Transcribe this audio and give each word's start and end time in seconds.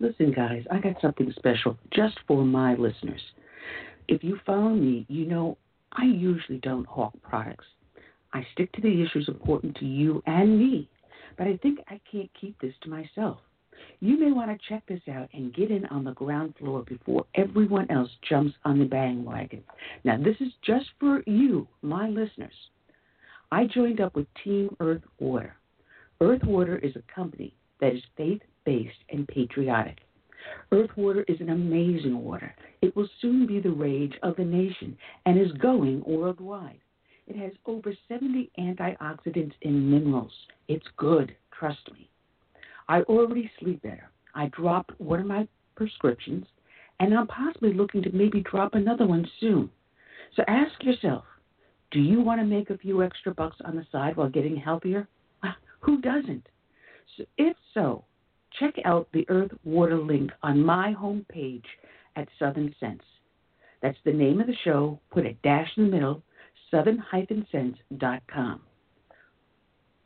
Listen, 0.00 0.32
guys, 0.32 0.64
I 0.70 0.78
got 0.78 0.98
something 1.02 1.30
special 1.36 1.76
just 1.92 2.18
for 2.26 2.42
my 2.42 2.74
listeners. 2.74 3.20
If 4.08 4.24
you 4.24 4.40
follow 4.46 4.70
me, 4.70 5.04
you 5.10 5.26
know 5.26 5.58
I 5.92 6.04
usually 6.04 6.58
don't 6.58 6.86
hawk 6.86 7.12
products. 7.22 7.66
I 8.32 8.46
stick 8.54 8.72
to 8.72 8.80
the 8.80 9.02
issues 9.02 9.28
important 9.28 9.76
to 9.76 9.84
you 9.84 10.22
and 10.26 10.58
me, 10.58 10.88
but 11.36 11.46
I 11.46 11.58
think 11.58 11.80
I 11.88 12.00
can't 12.10 12.30
keep 12.40 12.58
this 12.60 12.72
to 12.82 12.88
myself. 12.88 13.38
You 14.00 14.18
may 14.18 14.32
want 14.32 14.50
to 14.50 14.68
check 14.68 14.82
this 14.88 15.02
out 15.12 15.28
and 15.34 15.54
get 15.54 15.70
in 15.70 15.84
on 15.86 16.04
the 16.04 16.12
ground 16.12 16.54
floor 16.58 16.82
before 16.82 17.26
everyone 17.34 17.90
else 17.90 18.10
jumps 18.26 18.54
on 18.64 18.78
the 18.78 18.86
bandwagon. 18.86 19.62
Now, 20.04 20.16
this 20.16 20.36
is 20.40 20.52
just 20.64 20.86
for 20.98 21.22
you, 21.26 21.68
my 21.82 22.08
listeners. 22.08 22.54
I 23.52 23.66
joined 23.66 24.00
up 24.00 24.14
with 24.14 24.26
Team 24.44 24.74
Earth 24.80 25.02
Water. 25.18 25.56
Earth 26.22 26.44
Water 26.44 26.78
is 26.78 26.96
a 26.96 27.14
company 27.14 27.52
that 27.80 27.94
is 27.94 28.02
faith 28.16 28.40
based 28.64 28.98
and 29.10 29.26
patriotic. 29.28 29.98
Earth 30.72 30.90
water 30.96 31.24
is 31.28 31.40
an 31.40 31.50
amazing 31.50 32.22
water. 32.22 32.54
It 32.82 32.94
will 32.96 33.08
soon 33.20 33.46
be 33.46 33.60
the 33.60 33.70
rage 33.70 34.14
of 34.22 34.36
the 34.36 34.44
nation 34.44 34.96
and 35.26 35.38
is 35.38 35.52
going 35.52 36.02
worldwide. 36.06 36.80
It 37.26 37.36
has 37.36 37.52
over 37.66 37.94
70 38.08 38.50
antioxidants 38.58 39.52
and 39.62 39.90
minerals. 39.90 40.32
It's 40.68 40.86
good, 40.96 41.36
trust 41.56 41.92
me. 41.92 42.10
I 42.88 43.02
already 43.02 43.50
sleep 43.60 43.82
better. 43.82 44.10
I 44.34 44.46
dropped 44.46 44.98
one 45.00 45.20
of 45.20 45.26
my 45.26 45.46
prescriptions, 45.76 46.46
and 46.98 47.14
I'm 47.14 47.26
possibly 47.28 47.72
looking 47.72 48.02
to 48.02 48.10
maybe 48.10 48.40
drop 48.40 48.74
another 48.74 49.06
one 49.06 49.28
soon. 49.38 49.70
So 50.34 50.42
ask 50.48 50.82
yourself 50.82 51.24
do 51.90 52.00
you 52.00 52.20
want 52.20 52.40
to 52.40 52.46
make 52.46 52.70
a 52.70 52.78
few 52.78 53.02
extra 53.02 53.34
bucks 53.34 53.56
on 53.64 53.74
the 53.74 53.86
side 53.90 54.16
while 54.16 54.28
getting 54.28 54.56
healthier? 54.56 55.08
Who 55.80 56.00
doesn't? 56.00 56.48
So 57.16 57.24
if 57.36 57.56
so, 57.74 58.04
check 58.58 58.74
out 58.84 59.08
the 59.12 59.26
Earth 59.28 59.52
Water 59.64 59.98
link 59.98 60.30
on 60.42 60.64
my 60.64 60.94
homepage 60.94 61.64
at 62.16 62.28
Southern 62.38 62.74
Sense. 62.80 63.02
That's 63.82 63.98
the 64.04 64.12
name 64.12 64.40
of 64.40 64.46
the 64.46 64.56
show. 64.64 64.98
Put 65.10 65.26
a 65.26 65.32
dash 65.42 65.70
in 65.76 65.84
the 65.84 65.90
middle, 65.90 66.22
southern-sense.com. 66.70 68.60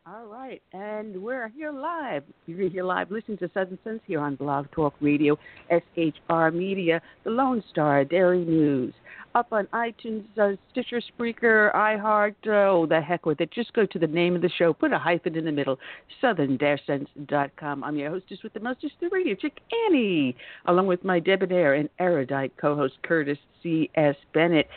All 0.07 0.27
right, 0.27 0.61
and 0.75 1.23
we're 1.23 1.49
here 1.49 1.73
live. 1.73 2.25
You're 2.47 2.69
here 2.69 2.85
live 2.85 3.11
listening 3.11 3.39
to 3.39 3.51
Southern 3.55 3.79
Sense 3.85 4.01
here 4.07 4.21
on 4.21 4.37
Blog 4.37 4.71
Talk 4.71 4.93
Radio, 5.01 5.39
SHR 5.71 6.53
Media, 6.53 7.01
The 7.25 7.31
Lone 7.31 7.65
Star, 7.71 8.05
Dairy 8.05 8.45
News, 8.45 8.93
up 9.35 9.53
on 9.53 9.67
iTunes, 9.67 10.25
uh, 10.39 10.57
Stitcher, 10.71 11.01
Spreaker, 11.01 11.75
iHeart. 11.75 12.35
Oh, 12.47 12.87
the 12.87 13.01
heck 13.01 13.27
with 13.27 13.41
it. 13.41 13.51
Just 13.51 13.73
go 13.73 13.85
to 13.87 13.99
the 13.99 14.07
name 14.07 14.37
of 14.37 14.43
the 14.43 14.49
show, 14.49 14.73
put 14.73 14.93
a 14.93 14.99
hyphen 14.99 15.37
in 15.37 15.45
the 15.45 15.53
middle, 15.53 15.79
southern-sense.com. 16.21 17.85
I'm 17.85 17.97
your 17.97 18.11
hostess 18.11 18.39
with 18.43 18.53
the 18.53 18.61
mostest, 18.61 18.95
the 19.01 19.09
radio 19.09 19.35
chick, 19.35 19.61
Annie, 19.87 20.37
along 20.67 20.87
with 20.87 21.05
my 21.05 21.19
debonair 21.19 21.75
and 21.75 21.89
erudite 21.99 22.53
co-host, 22.57 22.95
Curtis 23.03 23.39
C.S. 23.63 24.17
Bennett. 24.33 24.69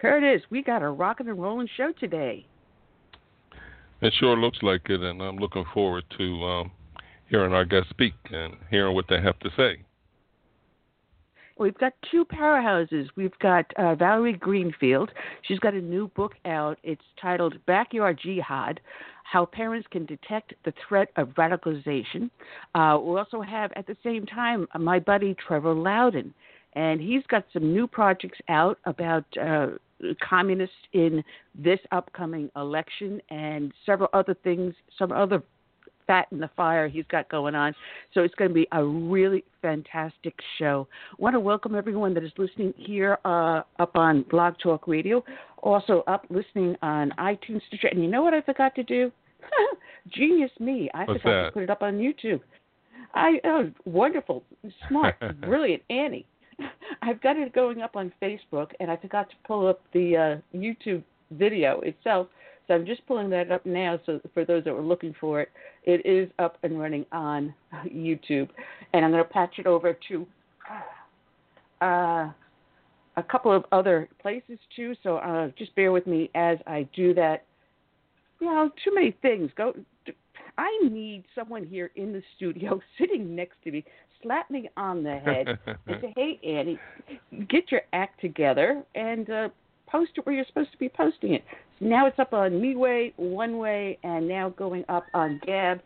Curtis, 0.00 0.42
we 0.50 0.62
got 0.62 0.82
a 0.82 0.88
rocking 0.88 1.28
and 1.28 1.40
rolling 1.40 1.68
show 1.76 1.92
today. 1.98 2.46
It 4.02 4.12
sure 4.18 4.36
looks 4.36 4.58
like 4.62 4.82
it, 4.88 5.00
and 5.00 5.22
I'm 5.22 5.36
looking 5.36 5.64
forward 5.72 6.04
to 6.18 6.44
um, 6.44 6.70
hearing 7.28 7.52
our 7.52 7.64
guests 7.64 7.90
speak 7.90 8.14
and 8.30 8.54
hearing 8.70 8.94
what 8.94 9.06
they 9.08 9.20
have 9.20 9.38
to 9.40 9.50
say. 9.56 9.78
We've 11.58 11.78
got 11.78 11.94
two 12.10 12.24
powerhouses. 12.26 13.08
We've 13.16 13.38
got 13.38 13.64
uh, 13.76 13.94
Valerie 13.94 14.34
Greenfield. 14.34 15.10
She's 15.42 15.58
got 15.58 15.72
a 15.72 15.80
new 15.80 16.08
book 16.08 16.34
out. 16.44 16.78
It's 16.82 17.02
titled 17.20 17.54
Backyard 17.64 18.20
Jihad 18.22 18.80
How 19.24 19.46
Parents 19.46 19.86
Can 19.90 20.04
Detect 20.04 20.52
the 20.64 20.74
Threat 20.86 21.08
of 21.16 21.28
Radicalization. 21.30 22.30
Uh, 22.74 22.98
we 23.00 23.18
also 23.18 23.40
have, 23.40 23.72
at 23.74 23.86
the 23.86 23.96
same 24.04 24.26
time, 24.26 24.66
my 24.78 24.98
buddy 24.98 25.34
Trevor 25.46 25.72
Loudon. 25.72 26.34
And 26.74 27.00
he's 27.00 27.22
got 27.28 27.46
some 27.54 27.72
new 27.72 27.86
projects 27.86 28.38
out 28.50 28.78
about 28.84 29.24
uh, 29.38 29.68
communists 30.22 30.76
in 30.92 31.24
this 31.54 31.80
upcoming 31.90 32.50
election 32.54 33.18
and 33.30 33.72
several 33.86 34.10
other 34.12 34.34
things, 34.44 34.74
some 34.98 35.10
other 35.10 35.42
fat 36.06 36.26
in 36.30 36.38
the 36.38 36.50
fire 36.56 36.88
he's 36.88 37.04
got 37.10 37.28
going 37.28 37.54
on. 37.54 37.74
So 38.14 38.22
it's 38.22 38.34
going 38.34 38.50
to 38.50 38.54
be 38.54 38.66
a 38.72 38.84
really 38.84 39.44
fantastic 39.62 40.34
show. 40.58 40.86
I 41.12 41.14
want 41.18 41.34
to 41.34 41.40
welcome 41.40 41.74
everyone 41.74 42.14
that 42.14 42.24
is 42.24 42.32
listening 42.38 42.72
here 42.76 43.18
uh, 43.24 43.62
up 43.78 43.96
on 43.96 44.22
Blog 44.30 44.54
Talk 44.62 44.86
Radio, 44.86 45.24
also 45.62 46.02
up 46.06 46.26
listening 46.30 46.76
on 46.82 47.12
iTunes. 47.18 47.60
And 47.90 48.02
you 48.02 48.08
know 48.08 48.22
what 48.22 48.34
I 48.34 48.40
forgot 48.42 48.74
to 48.76 48.82
do? 48.82 49.10
Genius 50.14 50.50
me! 50.60 50.88
I 50.94 51.04
What's 51.04 51.22
forgot 51.22 51.42
that? 51.42 51.44
to 51.46 51.52
put 51.52 51.62
it 51.62 51.70
up 51.70 51.82
on 51.82 51.98
YouTube. 51.98 52.40
I 53.14 53.40
oh, 53.44 53.70
wonderful, 53.84 54.42
smart, 54.88 55.16
brilliant 55.40 55.82
Annie. 55.90 56.26
I've 57.02 57.20
got 57.22 57.36
it 57.36 57.52
going 57.52 57.82
up 57.82 57.96
on 57.96 58.12
Facebook, 58.20 58.70
and 58.80 58.90
I 58.90 58.96
forgot 58.96 59.30
to 59.30 59.36
pull 59.46 59.66
up 59.66 59.80
the 59.92 60.16
uh, 60.16 60.56
YouTube 60.56 61.02
video 61.30 61.80
itself. 61.80 62.28
So 62.66 62.74
I'm 62.74 62.86
just 62.86 63.06
pulling 63.06 63.30
that 63.30 63.50
up 63.50 63.64
now. 63.64 63.98
So 64.06 64.20
for 64.34 64.44
those 64.44 64.64
that 64.64 64.74
were 64.74 64.82
looking 64.82 65.14
for 65.20 65.40
it, 65.40 65.50
it 65.84 66.04
is 66.04 66.30
up 66.38 66.58
and 66.62 66.78
running 66.78 67.06
on 67.12 67.54
YouTube, 67.86 68.48
and 68.92 69.04
I'm 69.04 69.12
going 69.12 69.22
to 69.22 69.30
patch 69.30 69.54
it 69.58 69.66
over 69.66 69.96
to 70.08 70.26
uh, 71.80 72.30
a 73.16 73.22
couple 73.30 73.52
of 73.52 73.64
other 73.72 74.08
places 74.20 74.58
too. 74.74 74.94
So 75.02 75.16
uh, 75.16 75.50
just 75.56 75.74
bear 75.76 75.92
with 75.92 76.06
me 76.06 76.30
as 76.34 76.58
I 76.66 76.88
do 76.94 77.14
that. 77.14 77.44
You 78.40 78.48
know, 78.48 78.70
too 78.84 78.94
many 78.94 79.16
things. 79.22 79.50
Go. 79.56 79.74
I 80.58 80.78
need 80.90 81.24
someone 81.34 81.64
here 81.64 81.90
in 81.96 82.12
the 82.12 82.22
studio 82.36 82.80
sitting 82.98 83.34
next 83.34 83.56
to 83.64 83.70
me, 83.70 83.84
slap 84.22 84.50
me 84.50 84.68
on 84.76 85.02
the 85.02 85.18
head, 85.18 85.58
and 85.86 86.00
say, 86.00 86.12
"Hey, 86.16 86.40
Annie, 86.44 86.78
get 87.48 87.70
your 87.70 87.82
act 87.92 88.20
together 88.20 88.82
and 88.94 89.30
uh, 89.30 89.48
post 89.86 90.12
it 90.16 90.26
where 90.26 90.34
you're 90.34 90.46
supposed 90.46 90.72
to 90.72 90.78
be 90.78 90.88
posting 90.88 91.34
it." 91.34 91.44
Now 91.80 92.06
it's 92.06 92.18
up 92.18 92.32
on 92.32 92.52
MeWe, 92.52 93.12
One 93.16 93.58
Way, 93.58 93.98
and 94.02 94.26
now 94.26 94.50
going 94.50 94.84
up 94.88 95.04
on 95.12 95.40
Gab. 95.46 95.80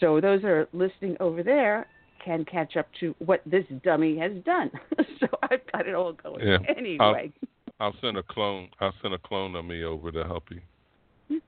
So 0.00 0.20
those 0.20 0.42
are 0.42 0.68
listening 0.72 1.16
over 1.20 1.42
there 1.42 1.86
can 2.24 2.44
catch 2.44 2.76
up 2.76 2.86
to 3.00 3.14
what 3.18 3.40
this 3.46 3.64
dummy 3.84 4.16
has 4.18 4.32
done. 4.44 4.70
so 5.20 5.26
I've 5.44 5.60
got 5.72 5.86
it 5.86 5.94
all 5.94 6.12
going. 6.12 6.46
Yeah. 6.46 6.58
Anyway. 6.76 7.32
I'll 7.80 7.94
send 8.00 8.16
a 8.16 8.22
clone. 8.22 8.68
I'll 8.80 8.94
send 9.02 9.14
a 9.14 9.18
clone 9.18 9.56
of 9.56 9.64
me 9.64 9.82
over 9.82 10.12
to 10.12 10.24
help 10.24 10.44
you. 10.50 11.40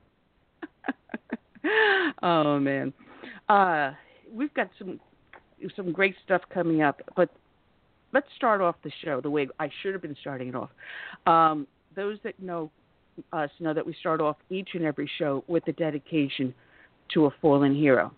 oh 2.21 2.59
man, 2.59 2.91
uh, 3.47 3.91
we've 4.31 4.53
got 4.53 4.69
some 4.77 4.99
some 5.75 5.93
great 5.93 6.15
stuff 6.25 6.41
coming 6.53 6.81
up, 6.81 7.01
but 7.15 7.29
let's 8.11 8.27
start 8.35 8.59
off 8.59 8.75
the 8.83 8.91
show 9.03 9.21
the 9.21 9.29
way 9.29 9.47
I 9.59 9.69
should 9.81 9.93
have 9.93 10.01
been 10.01 10.17
starting 10.19 10.49
it 10.49 10.55
off. 10.55 10.69
Um, 11.25 11.67
those 11.95 12.17
that 12.23 12.37
know 12.41 12.69
us 13.33 13.49
know 13.59 13.73
that 13.73 13.85
we 13.85 13.95
start 13.99 14.21
off 14.21 14.37
each 14.49 14.69
and 14.73 14.83
every 14.83 15.09
show 15.17 15.43
with 15.47 15.67
a 15.67 15.73
dedication 15.73 16.53
to 17.13 17.25
a 17.25 17.31
fallen 17.41 17.75
hero, 17.75 18.11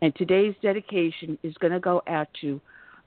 and 0.00 0.14
today's 0.16 0.54
dedication 0.62 1.38
is 1.42 1.54
going 1.60 1.72
to 1.72 1.80
go 1.80 2.02
out 2.08 2.28
to 2.40 2.60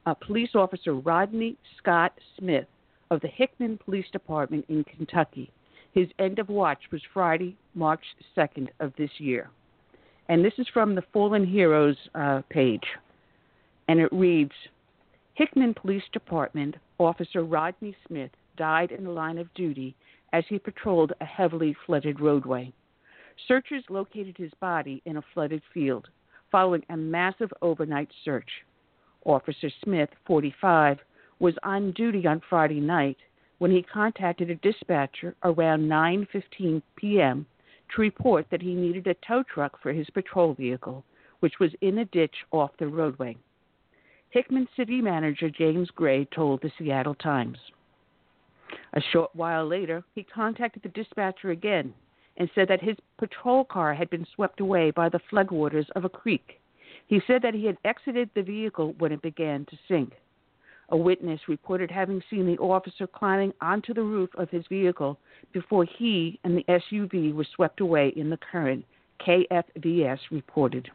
uh, 0.05 0.13
Police 0.13 0.51
Officer 0.55 0.93
Rodney 0.93 1.57
Scott 1.77 2.13
Smith 2.39 2.67
of 3.11 3.21
the 3.21 3.27
Hickman 3.27 3.77
Police 3.83 4.05
Department 4.11 4.65
in 4.69 4.83
Kentucky. 4.83 5.51
His 5.93 6.07
end 6.19 6.39
of 6.39 6.49
watch 6.49 6.79
was 6.91 7.01
Friday, 7.13 7.55
March 7.73 8.03
2nd 8.37 8.69
of 8.79 8.93
this 8.97 9.09
year. 9.17 9.49
And 10.27 10.43
this 10.43 10.53
is 10.57 10.67
from 10.73 10.95
the 10.95 11.03
Fallen 11.13 11.45
Heroes 11.45 11.97
uh, 12.15 12.41
page. 12.49 12.83
And 13.87 13.99
it 13.99 14.11
reads 14.11 14.51
Hickman 15.35 15.73
Police 15.73 16.03
Department 16.11 16.75
Officer 16.97 17.43
Rodney 17.43 17.95
Smith 18.07 18.31
died 18.57 18.91
in 18.91 19.03
the 19.03 19.11
line 19.11 19.37
of 19.37 19.53
duty 19.53 19.95
as 20.35 20.43
he 20.49 20.59
patrolled 20.59 21.13
a 21.21 21.25
heavily 21.25 21.73
flooded 21.85 22.19
roadway. 22.19 22.69
Searchers 23.47 23.85
located 23.89 24.35
his 24.37 24.51
body 24.59 25.01
in 25.05 25.15
a 25.15 25.23
flooded 25.33 25.61
field 25.73 26.09
following 26.51 26.83
a 26.89 26.97
massive 26.97 27.53
overnight 27.61 28.09
search. 28.25 28.49
Officer 29.23 29.69
Smith, 29.81 30.09
45, 30.27 30.99
was 31.39 31.53
on 31.63 31.93
duty 31.93 32.27
on 32.27 32.41
Friday 32.49 32.81
night 32.81 33.15
when 33.59 33.71
he 33.71 33.81
contacted 33.81 34.49
a 34.49 34.55
dispatcher 34.55 35.35
around 35.43 35.87
9:15 35.87 36.81
p.m. 36.97 37.45
to 37.95 38.01
report 38.01 38.45
that 38.51 38.61
he 38.61 38.73
needed 38.73 39.07
a 39.07 39.15
tow 39.25 39.41
truck 39.43 39.81
for 39.81 39.93
his 39.93 40.09
patrol 40.09 40.53
vehicle, 40.53 41.05
which 41.39 41.59
was 41.61 41.71
in 41.79 41.99
a 41.99 42.05
ditch 42.05 42.35
off 42.51 42.71
the 42.77 42.87
roadway. 42.87 43.37
Hickman 44.31 44.67
City 44.75 45.01
Manager 45.01 45.49
James 45.49 45.89
Gray 45.91 46.25
told 46.25 46.61
the 46.61 46.71
Seattle 46.77 47.15
Times. 47.15 47.57
A 48.95 49.01
short 49.01 49.35
while 49.35 49.67
later, 49.67 50.05
he 50.13 50.23
contacted 50.23 50.81
the 50.81 50.89
dispatcher 50.89 51.49
again 51.49 51.93
and 52.37 52.49
said 52.55 52.69
that 52.69 52.81
his 52.81 52.95
patrol 53.17 53.65
car 53.65 53.93
had 53.93 54.09
been 54.09 54.25
swept 54.35 54.61
away 54.61 54.91
by 54.91 55.09
the 55.09 55.19
floodwaters 55.19 55.89
of 55.91 56.05
a 56.05 56.09
creek. 56.09 56.61
He 57.05 57.19
said 57.27 57.41
that 57.41 57.53
he 57.53 57.65
had 57.65 57.77
exited 57.83 58.29
the 58.33 58.41
vehicle 58.41 58.93
when 58.97 59.11
it 59.11 59.21
began 59.21 59.65
to 59.65 59.77
sink. 59.89 60.13
A 60.89 60.97
witness 60.97 61.49
reported 61.49 61.91
having 61.91 62.23
seen 62.29 62.45
the 62.45 62.57
officer 62.57 63.05
climbing 63.05 63.53
onto 63.59 63.93
the 63.93 64.03
roof 64.03 64.29
of 64.35 64.49
his 64.49 64.65
vehicle 64.67 65.19
before 65.51 65.83
he 65.83 66.39
and 66.43 66.55
the 66.55 66.63
SUV 66.69 67.33
were 67.33 67.43
swept 67.43 67.81
away 67.81 68.09
in 68.15 68.29
the 68.29 68.37
current, 68.37 68.85
KFVS 69.19 70.19
reported. 70.31 70.89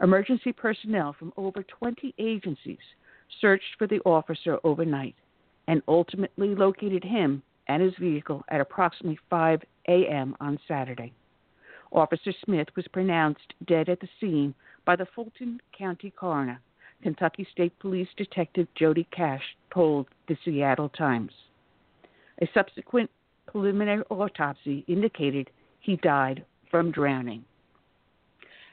Emergency 0.00 0.52
personnel 0.52 1.12
from 1.12 1.34
over 1.36 1.62
20 1.64 2.14
agencies 2.18 2.78
searched 3.40 3.76
for 3.78 3.86
the 3.86 4.00
officer 4.00 4.58
overnight 4.64 5.16
and 5.70 5.82
ultimately 5.86 6.52
located 6.56 7.04
him 7.04 7.40
and 7.68 7.80
his 7.80 7.94
vehicle 8.00 8.42
at 8.48 8.60
approximately 8.60 9.16
5 9.30 9.62
a.m. 9.86 10.36
on 10.40 10.58
Saturday. 10.66 11.12
Officer 11.92 12.32
Smith 12.44 12.66
was 12.74 12.88
pronounced 12.88 13.54
dead 13.68 13.88
at 13.88 14.00
the 14.00 14.08
scene 14.18 14.52
by 14.84 14.96
the 14.96 15.06
Fulton 15.14 15.60
County 15.78 16.10
coroner 16.10 16.60
Kentucky 17.04 17.46
State 17.52 17.78
Police 17.78 18.08
Detective 18.16 18.66
Jody 18.74 19.06
Cash 19.12 19.44
told 19.72 20.08
the 20.26 20.36
Seattle 20.44 20.88
Times. 20.88 21.30
A 22.42 22.48
subsequent 22.52 23.08
preliminary 23.46 24.02
autopsy 24.10 24.84
indicated 24.88 25.50
he 25.78 25.94
died 25.98 26.44
from 26.68 26.90
drowning. 26.90 27.44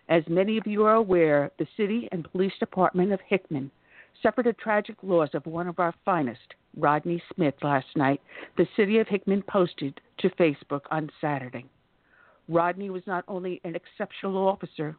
As 0.10 0.24
many 0.28 0.58
of 0.58 0.66
you 0.66 0.84
are 0.86 0.96
aware, 0.96 1.52
the 1.60 1.68
City 1.78 2.10
and 2.12 2.30
Police 2.32 2.58
Department 2.60 3.12
of 3.12 3.20
Hickman 3.22 3.70
suffered 4.24 4.48
a 4.48 4.54
tragic 4.54 4.96
loss 5.04 5.30
of 5.36 5.46
one 5.46 5.68
of 5.68 5.78
our 5.78 5.94
finest, 6.04 6.56
Rodney 6.78 7.22
Smith, 7.34 7.56
last 7.64 7.88
night, 7.96 8.22
the 8.56 8.68
City 8.76 9.00
of 9.00 9.08
Hickman 9.08 9.42
posted 9.42 10.00
to 10.20 10.30
Facebook 10.32 10.82
on 10.92 11.10
Saturday. 11.20 11.66
Rodney 12.48 12.90
was 12.90 13.04
not 13.08 13.26
only 13.28 13.60
an 13.64 13.76
exceptional 13.76 14.48
officer, 14.48 14.96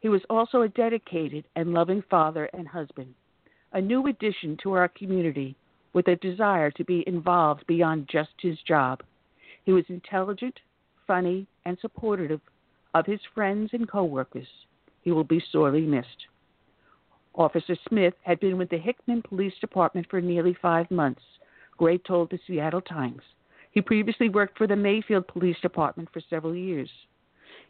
he 0.00 0.08
was 0.08 0.22
also 0.30 0.62
a 0.62 0.68
dedicated 0.68 1.44
and 1.54 1.74
loving 1.74 2.02
father 2.08 2.48
and 2.54 2.66
husband, 2.66 3.14
a 3.72 3.80
new 3.80 4.06
addition 4.06 4.56
to 4.62 4.72
our 4.72 4.88
community 4.88 5.54
with 5.92 6.08
a 6.08 6.16
desire 6.16 6.70
to 6.70 6.84
be 6.84 7.04
involved 7.06 7.66
beyond 7.66 8.08
just 8.10 8.30
his 8.40 8.58
job. 8.66 9.02
He 9.64 9.72
was 9.72 9.84
intelligent, 9.88 10.58
funny, 11.06 11.46
and 11.64 11.76
supportive 11.80 12.40
of 12.94 13.06
his 13.06 13.20
friends 13.34 13.70
and 13.72 13.88
coworkers. 13.88 14.48
He 15.02 15.12
will 15.12 15.24
be 15.24 15.42
sorely 15.52 15.82
missed. 15.82 16.26
Officer 17.38 17.76
Smith 17.88 18.14
had 18.22 18.40
been 18.40 18.58
with 18.58 18.68
the 18.68 18.78
Hickman 18.78 19.22
Police 19.22 19.54
Department 19.60 20.08
for 20.10 20.20
nearly 20.20 20.56
five 20.60 20.90
months, 20.90 21.22
Gray 21.76 21.96
told 21.98 22.30
the 22.30 22.38
Seattle 22.48 22.80
Times. 22.80 23.22
He 23.70 23.80
previously 23.80 24.28
worked 24.28 24.58
for 24.58 24.66
the 24.66 24.74
Mayfield 24.74 25.28
Police 25.28 25.56
Department 25.62 26.08
for 26.12 26.20
several 26.28 26.56
years. 26.56 26.90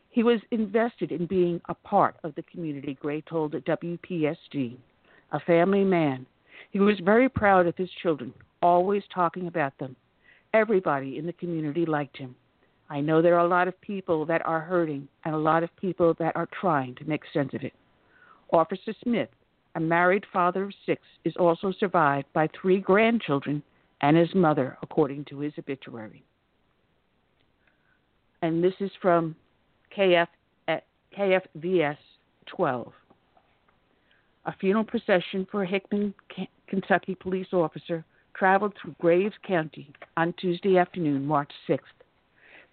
He 0.08 0.22
was 0.22 0.40
invested 0.52 1.12
in 1.12 1.26
being 1.26 1.60
a 1.68 1.74
part 1.74 2.16
of 2.24 2.34
the 2.34 2.44
community, 2.44 2.96
Gray 2.98 3.20
told 3.20 3.52
WPSD. 3.52 4.78
A 5.32 5.40
family 5.40 5.84
man. 5.84 6.24
He 6.70 6.78
was 6.78 6.98
very 7.04 7.28
proud 7.28 7.66
of 7.66 7.76
his 7.76 7.90
children, 8.02 8.32
always 8.62 9.02
talking 9.14 9.48
about 9.48 9.76
them. 9.76 9.94
Everybody 10.54 11.18
in 11.18 11.26
the 11.26 11.34
community 11.34 11.84
liked 11.84 12.16
him. 12.16 12.34
I 12.88 13.02
know 13.02 13.20
there 13.20 13.34
are 13.34 13.44
a 13.44 13.48
lot 13.48 13.68
of 13.68 13.78
people 13.82 14.24
that 14.24 14.40
are 14.46 14.60
hurting 14.60 15.08
and 15.26 15.34
a 15.34 15.38
lot 15.38 15.62
of 15.62 15.76
people 15.76 16.14
that 16.18 16.34
are 16.36 16.48
trying 16.58 16.94
to 16.94 17.04
make 17.04 17.20
sense 17.34 17.52
of 17.52 17.62
it. 17.62 17.74
Officer 18.50 18.94
Smith, 19.02 19.28
a 19.78 19.80
married 19.80 20.26
father 20.32 20.64
of 20.64 20.72
six, 20.84 21.00
is 21.24 21.36
also 21.38 21.72
survived 21.78 22.26
by 22.32 22.48
three 22.48 22.80
grandchildren 22.80 23.62
and 24.00 24.16
his 24.16 24.34
mother, 24.34 24.76
according 24.82 25.24
to 25.26 25.38
his 25.38 25.52
obituary. 25.56 26.24
And 28.42 28.62
this 28.62 28.74
is 28.80 28.90
from 29.00 29.36
KF, 29.96 30.26
KFVS 31.16 31.96
12. 32.46 32.92
A 34.46 34.52
funeral 34.60 34.84
procession 34.84 35.46
for 35.48 35.64
Hickman, 35.64 36.12
Kentucky 36.66 37.14
police 37.14 37.52
officer 37.52 38.04
traveled 38.34 38.72
through 38.82 38.96
Graves 39.00 39.34
County 39.46 39.92
on 40.16 40.34
Tuesday 40.40 40.76
afternoon, 40.76 41.24
March 41.24 41.52
6th. 41.68 41.78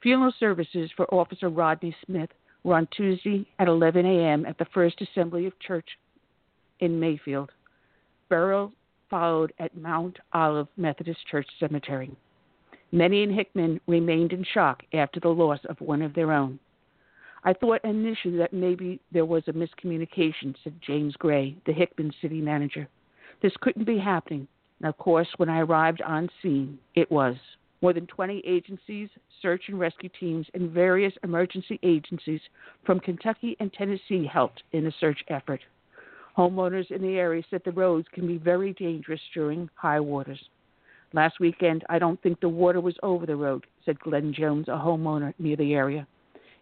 Funeral 0.01 0.33
services 0.39 0.89
for 0.97 1.05
Officer 1.13 1.49
Rodney 1.49 1.95
Smith 2.03 2.29
were 2.63 2.75
on 2.75 2.87
Tuesday 2.97 3.45
at 3.59 3.67
11 3.67 4.07
a.m. 4.07 4.43
at 4.47 4.57
the 4.57 4.65
First 4.73 5.01
Assembly 5.01 5.45
of 5.45 5.59
Church 5.59 5.87
in 6.79 6.99
Mayfield. 6.99 7.51
Burial 8.29 8.71
followed 9.09 9.53
at 9.59 9.77
Mount 9.77 10.17
Olive 10.33 10.67
Methodist 10.77 11.19
Church 11.29 11.47
Cemetery. 11.59 12.11
Many 12.91 13.23
in 13.23 13.33
Hickman 13.33 13.81
remained 13.87 14.33
in 14.33 14.43
shock 14.53 14.83
after 14.93 15.19
the 15.19 15.29
loss 15.29 15.59
of 15.69 15.79
one 15.81 16.01
of 16.01 16.13
their 16.13 16.31
own. 16.31 16.59
I 17.43 17.53
thought 17.53 17.83
initially 17.83 18.37
that 18.37 18.53
maybe 18.53 18.99
there 19.11 19.25
was 19.25 19.43
a 19.47 19.53
miscommunication, 19.53 20.55
said 20.63 20.73
James 20.81 21.15
Gray, 21.15 21.55
the 21.65 21.73
Hickman 21.73 22.11
city 22.21 22.41
manager. 22.41 22.87
This 23.41 23.53
couldn't 23.61 23.85
be 23.85 23.99
happening. 23.99 24.47
And 24.79 24.89
of 24.89 24.97
course, 24.97 25.27
when 25.37 25.49
I 25.49 25.59
arrived 25.59 26.01
on 26.01 26.29
scene, 26.41 26.79
it 26.95 27.11
was. 27.11 27.35
More 27.81 27.93
than 27.93 28.07
20 28.07 28.41
agencies, 28.45 29.09
search 29.41 29.63
and 29.67 29.79
rescue 29.79 30.09
teams, 30.19 30.47
and 30.53 30.71
various 30.71 31.13
emergency 31.23 31.79
agencies 31.83 32.41
from 32.83 32.99
Kentucky 32.99 33.55
and 33.59 33.71
Tennessee 33.71 34.25
helped 34.25 34.63
in 34.71 34.83
the 34.83 34.93
search 34.99 35.23
effort. 35.27 35.61
Homeowners 36.37 36.91
in 36.91 37.01
the 37.01 37.17
area 37.17 37.43
said 37.49 37.61
the 37.63 37.71
roads 37.71 38.07
can 38.11 38.27
be 38.27 38.37
very 38.37 38.73
dangerous 38.73 39.21
during 39.33 39.69
high 39.75 39.99
waters. 39.99 40.39
Last 41.13 41.39
weekend, 41.39 41.85
I 41.87 41.97
don't 41.97 42.21
think 42.21 42.41
the 42.41 42.49
water 42.49 42.81
was 42.81 42.95
over 43.01 43.25
the 43.25 43.37
road, 43.37 43.65
said 43.85 43.99
Glenn 44.01 44.33
Jones, 44.33 44.67
a 44.67 44.71
homeowner 44.71 45.33
near 45.39 45.55
the 45.55 45.73
area. 45.73 46.05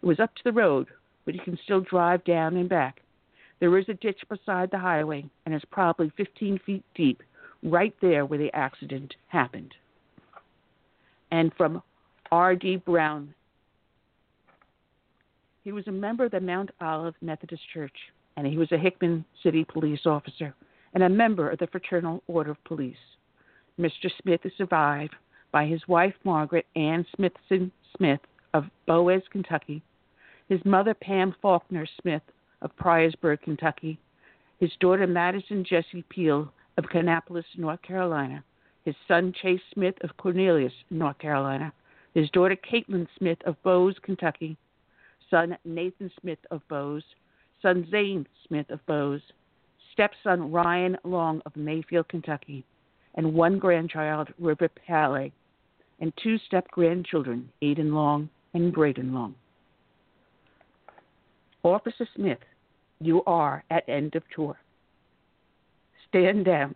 It 0.00 0.06
was 0.06 0.20
up 0.20 0.32
to 0.36 0.44
the 0.44 0.52
road, 0.52 0.86
but 1.24 1.34
you 1.34 1.40
can 1.40 1.58
still 1.64 1.80
drive 1.80 2.22
down 2.24 2.56
and 2.56 2.68
back. 2.68 3.00
There 3.58 3.76
is 3.78 3.88
a 3.88 3.94
ditch 3.94 4.20
beside 4.28 4.70
the 4.70 4.78
highway, 4.78 5.24
and 5.44 5.54
it's 5.54 5.64
probably 5.70 6.12
15 6.16 6.60
feet 6.64 6.84
deep, 6.94 7.22
right 7.64 7.94
there 8.00 8.26
where 8.26 8.38
the 8.38 8.54
accident 8.54 9.14
happened. 9.28 9.74
And 11.32 11.52
from 11.56 11.82
R.D. 12.30 12.76
Brown, 12.84 13.34
he 15.64 15.72
was 15.72 15.88
a 15.88 15.92
member 15.92 16.26
of 16.26 16.30
the 16.30 16.40
Mount 16.40 16.70
Olive 16.80 17.14
Methodist 17.20 17.62
Church 17.72 17.96
and 18.36 18.46
he 18.46 18.56
was 18.56 18.72
a 18.72 18.78
Hickman 18.78 19.24
City 19.42 19.64
police 19.64 20.06
officer 20.06 20.54
and 20.94 21.02
a 21.02 21.08
member 21.08 21.50
of 21.50 21.58
the 21.58 21.66
Fraternal 21.66 22.22
Order 22.26 22.52
of 22.52 22.64
Police. 22.64 22.96
Mr. 23.78 24.10
Smith 24.22 24.40
is 24.44 24.52
survived 24.56 25.14
by 25.52 25.66
his 25.66 25.86
wife 25.88 26.14
Margaret 26.24 26.66
Ann 26.76 27.06
Smithson 27.14 27.70
Smith 27.96 28.20
of 28.54 28.64
Boaz, 28.86 29.22
Kentucky, 29.30 29.82
his 30.48 30.60
mother 30.64 30.94
Pam 30.94 31.34
Faulkner 31.42 31.86
Smith 32.00 32.22
of 32.62 32.76
Pryorsburg, 32.76 33.40
Kentucky, 33.42 33.98
his 34.58 34.70
daughter 34.80 35.06
Madison 35.06 35.64
Jessie 35.64 36.04
Peel 36.08 36.52
of 36.76 36.84
Kannapolis, 36.84 37.44
North 37.56 37.82
Carolina, 37.82 38.42
his 38.84 38.94
son 39.08 39.32
Chase 39.42 39.60
Smith 39.72 39.94
of 40.02 40.16
Cornelius, 40.16 40.72
North 40.90 41.18
Carolina, 41.18 41.72
his 42.14 42.30
daughter 42.30 42.56
Caitlin 42.56 43.06
Smith 43.18 43.38
of 43.46 43.60
Boaz, 43.62 43.96
Kentucky, 44.02 44.56
son 45.30 45.56
Nathan 45.64 46.10
Smith 46.20 46.38
of 46.50 46.66
Boaz, 46.68 47.02
son 47.64 47.88
Zane 47.90 48.26
Smith 48.46 48.70
of 48.70 48.84
Boaz, 48.86 49.22
stepson 49.92 50.52
Ryan 50.52 50.98
Long 51.02 51.40
of 51.46 51.56
Mayfield, 51.56 52.06
Kentucky, 52.08 52.64
and 53.14 53.32
one 53.32 53.58
grandchild, 53.58 54.28
River 54.38 54.68
Paley, 54.86 55.32
and 55.98 56.12
two 56.22 56.36
step 56.46 56.68
grandchildren, 56.70 57.48
Aiden 57.62 57.92
Long 57.94 58.28
and 58.52 58.72
Braden 58.72 59.14
Long. 59.14 59.34
Officer 61.62 62.06
Smith, 62.14 62.38
you 63.00 63.24
are 63.24 63.64
at 63.70 63.88
end 63.88 64.14
of 64.14 64.22
tour. 64.36 64.58
Stand 66.08 66.44
down. 66.44 66.74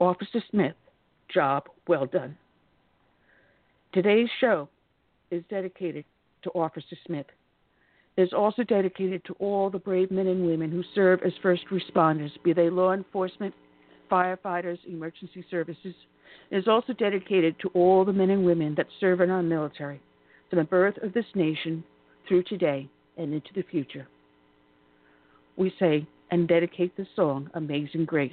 Officer 0.00 0.42
Smith, 0.50 0.76
job 1.28 1.64
well 1.86 2.06
done. 2.06 2.36
Today's 3.92 4.30
show 4.40 4.70
is 5.30 5.42
dedicated 5.50 6.06
to 6.44 6.50
Officer 6.50 6.96
Smith. 7.06 7.26
Is 8.16 8.32
also 8.32 8.62
dedicated 8.62 9.22
to 9.26 9.34
all 9.34 9.68
the 9.68 9.78
brave 9.78 10.10
men 10.10 10.26
and 10.26 10.46
women 10.46 10.70
who 10.70 10.82
serve 10.94 11.20
as 11.22 11.32
first 11.42 11.64
responders, 11.70 12.30
be 12.42 12.54
they 12.54 12.70
law 12.70 12.92
enforcement, 12.92 13.54
firefighters, 14.10 14.78
emergency 14.86 15.44
services. 15.50 15.94
It 16.50 16.56
is 16.56 16.66
also 16.66 16.94
dedicated 16.94 17.56
to 17.60 17.68
all 17.74 18.06
the 18.06 18.14
men 18.14 18.30
and 18.30 18.44
women 18.44 18.74
that 18.76 18.86
serve 19.00 19.20
in 19.20 19.30
our 19.30 19.42
military, 19.42 20.00
from 20.48 20.60
the 20.60 20.64
birth 20.64 20.96
of 21.02 21.12
this 21.12 21.26
nation 21.34 21.84
through 22.26 22.44
today 22.44 22.88
and 23.18 23.34
into 23.34 23.50
the 23.54 23.64
future. 23.70 24.08
We 25.56 25.74
say 25.78 26.06
and 26.30 26.48
dedicate 26.48 26.96
the 26.96 27.06
song 27.14 27.50
Amazing 27.54 28.06
Grace. 28.06 28.32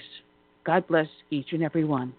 God 0.65 0.87
bless 0.87 1.07
each 1.29 1.51
and 1.51 1.61
every 1.61 1.83
one. 1.83 2.13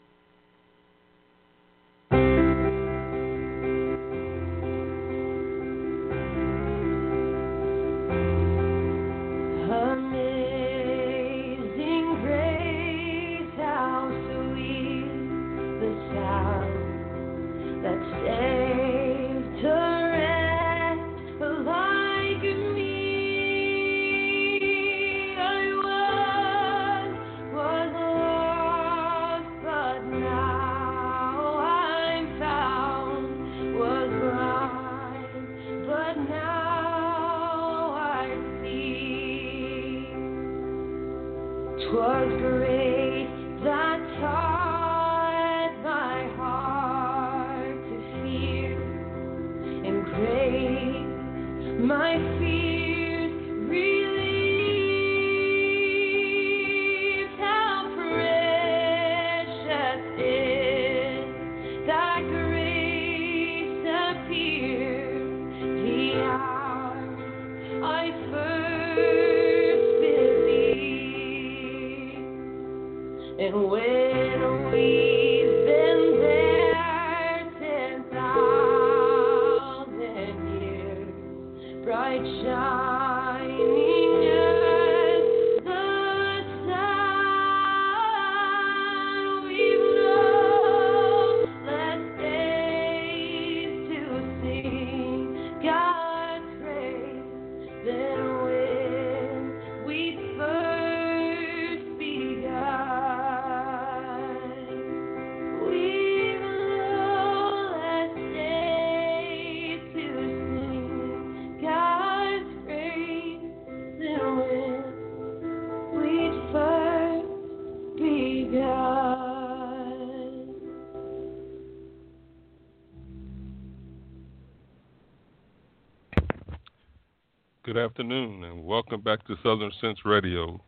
Welcome 128.75 129.03
back 129.03 129.25
to 129.29 129.37
Southern 129.41 129.71
Sense 129.81 130.01
Radio. 130.05 130.61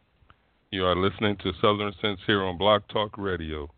You 0.70 0.84
are 0.84 0.94
listening 0.94 1.36
to 1.38 1.50
Southern 1.60 1.92
Sense 2.00 2.20
here 2.25 2.40
on 2.44 2.56
Blog 2.56 2.82
Talk 2.88 3.18
Radio. 3.18 3.68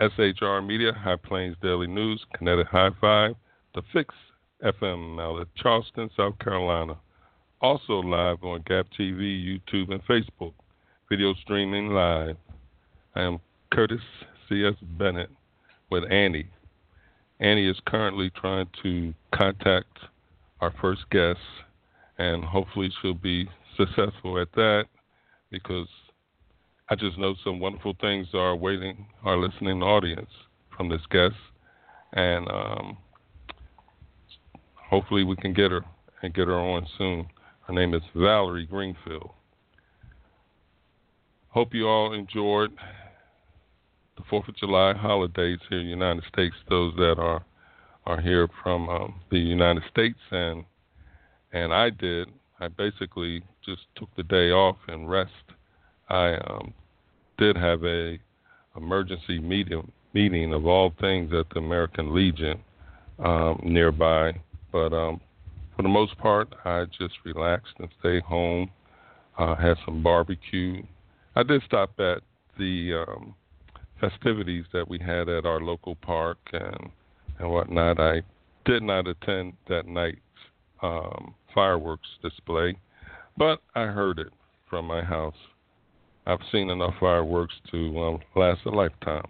SHR 0.00 0.66
Media, 0.66 0.90
High 0.94 1.16
Plains 1.16 1.54
Daily 1.60 1.86
News, 1.86 2.24
Kinetic 2.34 2.68
High 2.68 2.92
Five, 2.98 3.34
The 3.74 3.82
Fix 3.92 4.14
FM 4.64 5.20
out 5.20 5.38
of 5.38 5.54
Charleston, 5.54 6.08
South 6.16 6.38
Carolina. 6.38 6.96
Also 7.60 8.00
live 8.00 8.42
on 8.42 8.64
Gap 8.66 8.86
TV, 8.98 9.44
YouTube, 9.44 9.92
and 9.92 10.02
Facebook. 10.06 10.54
Video 11.10 11.34
streaming 11.42 11.88
live. 11.88 12.38
I 13.14 13.20
am 13.20 13.38
Curtis 13.70 14.00
C.S. 14.48 14.76
Bennett 14.98 15.28
with 15.90 16.10
Annie. 16.10 16.48
Annie 17.38 17.68
is 17.68 17.76
currently 17.86 18.30
trying 18.30 18.68
to 18.82 19.12
contact 19.34 19.98
our 20.62 20.72
first 20.80 21.02
guest 21.10 21.38
and 22.22 22.44
hopefully 22.44 22.88
she'll 23.00 23.14
be 23.14 23.48
successful 23.76 24.40
at 24.40 24.52
that 24.52 24.84
because 25.50 25.88
I 26.88 26.94
just 26.94 27.18
know 27.18 27.34
some 27.42 27.58
wonderful 27.58 27.96
things 28.00 28.28
are 28.32 28.50
awaiting 28.50 29.06
our 29.24 29.36
listening 29.36 29.82
audience 29.82 30.30
from 30.76 30.88
this 30.88 31.00
guest, 31.10 31.34
and 32.12 32.48
um, 32.48 32.96
hopefully 34.76 35.24
we 35.24 35.34
can 35.36 35.52
get 35.52 35.72
her 35.72 35.82
and 36.22 36.32
get 36.32 36.46
her 36.46 36.58
on 36.58 36.86
soon. 36.96 37.26
Her 37.66 37.74
name 37.74 37.92
is 37.92 38.02
Valerie 38.14 38.66
Greenfield. 38.66 39.30
Hope 41.48 41.74
you 41.74 41.88
all 41.88 42.12
enjoyed 42.12 42.70
the 44.16 44.22
Fourth 44.30 44.48
of 44.48 44.56
July 44.56 44.94
holidays 44.94 45.58
here 45.68 45.80
in 45.80 45.86
the 45.86 45.90
United 45.90 46.22
States. 46.32 46.54
Those 46.68 46.94
that 46.96 47.16
are 47.18 47.44
are 48.04 48.20
here 48.20 48.48
from 48.62 48.88
um, 48.88 49.14
the 49.30 49.38
United 49.38 49.82
States 49.90 50.18
and 50.32 50.64
and 51.52 51.72
I 51.72 51.90
did. 51.90 52.28
I 52.60 52.68
basically 52.68 53.42
just 53.64 53.82
took 53.96 54.14
the 54.16 54.22
day 54.22 54.50
off 54.50 54.76
and 54.88 55.10
rest. 55.10 55.32
I 56.08 56.34
um, 56.34 56.72
did 57.38 57.56
have 57.56 57.84
a 57.84 58.18
emergency 58.76 59.38
meeting 59.38 59.90
meeting 60.14 60.52
of 60.52 60.66
all 60.66 60.92
things 61.00 61.32
at 61.32 61.48
the 61.50 61.58
American 61.58 62.14
Legion 62.14 62.60
um, 63.18 63.60
nearby, 63.64 64.32
but 64.70 64.92
um, 64.92 65.20
for 65.74 65.82
the 65.82 65.88
most 65.88 66.16
part, 66.18 66.54
I 66.64 66.84
just 66.98 67.14
relaxed 67.24 67.74
and 67.78 67.88
stayed 67.98 68.22
home. 68.22 68.70
Uh, 69.38 69.56
had 69.56 69.78
some 69.86 70.02
barbecue. 70.02 70.82
I 71.34 71.42
did 71.42 71.62
stop 71.64 71.98
at 71.98 72.20
the 72.58 73.04
um, 73.08 73.34
festivities 73.98 74.66
that 74.74 74.86
we 74.86 74.98
had 74.98 75.30
at 75.30 75.46
our 75.46 75.60
local 75.60 75.94
park 75.96 76.38
and 76.52 76.90
and 77.38 77.50
whatnot. 77.50 77.98
I 77.98 78.22
did 78.66 78.82
not 78.82 79.08
attend 79.08 79.54
that 79.68 79.86
night's 79.86 80.18
um, 80.82 81.34
fireworks 81.54 82.08
display, 82.22 82.76
but 83.36 83.60
I 83.74 83.86
heard 83.86 84.18
it 84.18 84.32
from 84.68 84.86
my 84.86 85.02
house. 85.02 85.36
I've 86.26 86.40
seen 86.50 86.70
enough 86.70 86.94
fireworks 87.00 87.54
to 87.70 87.98
um, 88.00 88.18
last 88.36 88.60
a 88.64 88.70
lifetime. 88.70 89.26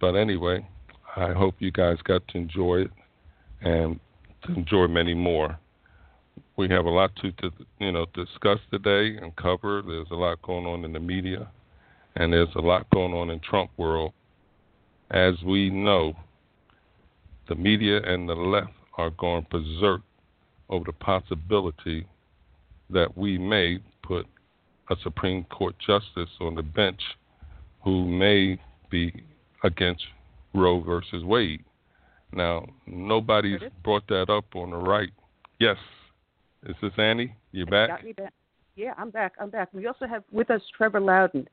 But 0.00 0.14
anyway, 0.14 0.66
I 1.16 1.32
hope 1.32 1.54
you 1.58 1.70
guys 1.70 1.96
got 2.04 2.26
to 2.28 2.38
enjoy 2.38 2.82
it 2.82 2.90
and 3.62 3.98
to 4.44 4.54
enjoy 4.54 4.86
many 4.86 5.14
more. 5.14 5.58
We 6.56 6.68
have 6.68 6.84
a 6.86 6.90
lot 6.90 7.14
to, 7.16 7.32
to 7.32 7.50
you 7.78 7.92
know 7.92 8.06
discuss 8.14 8.58
today 8.70 9.16
and 9.20 9.34
cover. 9.36 9.82
There's 9.82 10.06
a 10.10 10.14
lot 10.14 10.40
going 10.42 10.66
on 10.66 10.84
in 10.84 10.92
the 10.92 11.00
media, 11.00 11.48
and 12.14 12.32
there's 12.32 12.54
a 12.54 12.60
lot 12.60 12.88
going 12.90 13.12
on 13.12 13.30
in 13.30 13.40
Trump 13.40 13.70
world. 13.76 14.12
As 15.10 15.34
we 15.44 15.70
know, 15.70 16.14
the 17.48 17.54
media 17.54 18.00
and 18.02 18.28
the 18.28 18.34
left 18.34 18.72
are 18.96 19.10
going 19.10 19.46
berserk 19.50 20.02
over 20.68 20.84
the 20.84 20.92
possibility 20.92 22.06
that 22.90 23.16
we 23.16 23.38
may 23.38 23.78
put 24.02 24.26
a 24.90 24.96
Supreme 25.02 25.44
Court 25.44 25.74
justice 25.84 26.30
on 26.40 26.54
the 26.54 26.62
bench 26.62 27.00
who 27.82 28.04
may 28.04 28.60
be 28.90 29.24
against 29.64 30.04
Roe 30.54 30.80
versus 30.80 31.24
Wade. 31.24 31.64
Now, 32.32 32.66
nobody's 32.86 33.60
brought 33.84 34.06
that 34.08 34.30
up 34.30 34.44
on 34.54 34.70
the 34.70 34.76
right. 34.76 35.10
Yes. 35.58 35.76
Is 36.68 36.74
this 36.82 36.92
Annie? 36.98 37.34
You 37.52 37.66
back? 37.66 38.02
back? 38.16 38.32
Yeah, 38.74 38.92
I'm 38.98 39.10
back. 39.10 39.34
I'm 39.40 39.50
back. 39.50 39.68
We 39.72 39.86
also 39.86 40.06
have 40.06 40.24
with 40.30 40.50
us 40.50 40.60
Trevor 40.76 41.00
Loudon. 41.00 41.48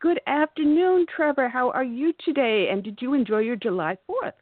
Good 0.00 0.20
afternoon, 0.26 1.06
Trevor. 1.14 1.48
How 1.48 1.70
are 1.70 1.84
you 1.84 2.12
today? 2.24 2.68
And 2.70 2.82
did 2.82 2.98
you 3.00 3.14
enjoy 3.14 3.38
your 3.38 3.56
July 3.56 3.96
4th? 4.08 4.32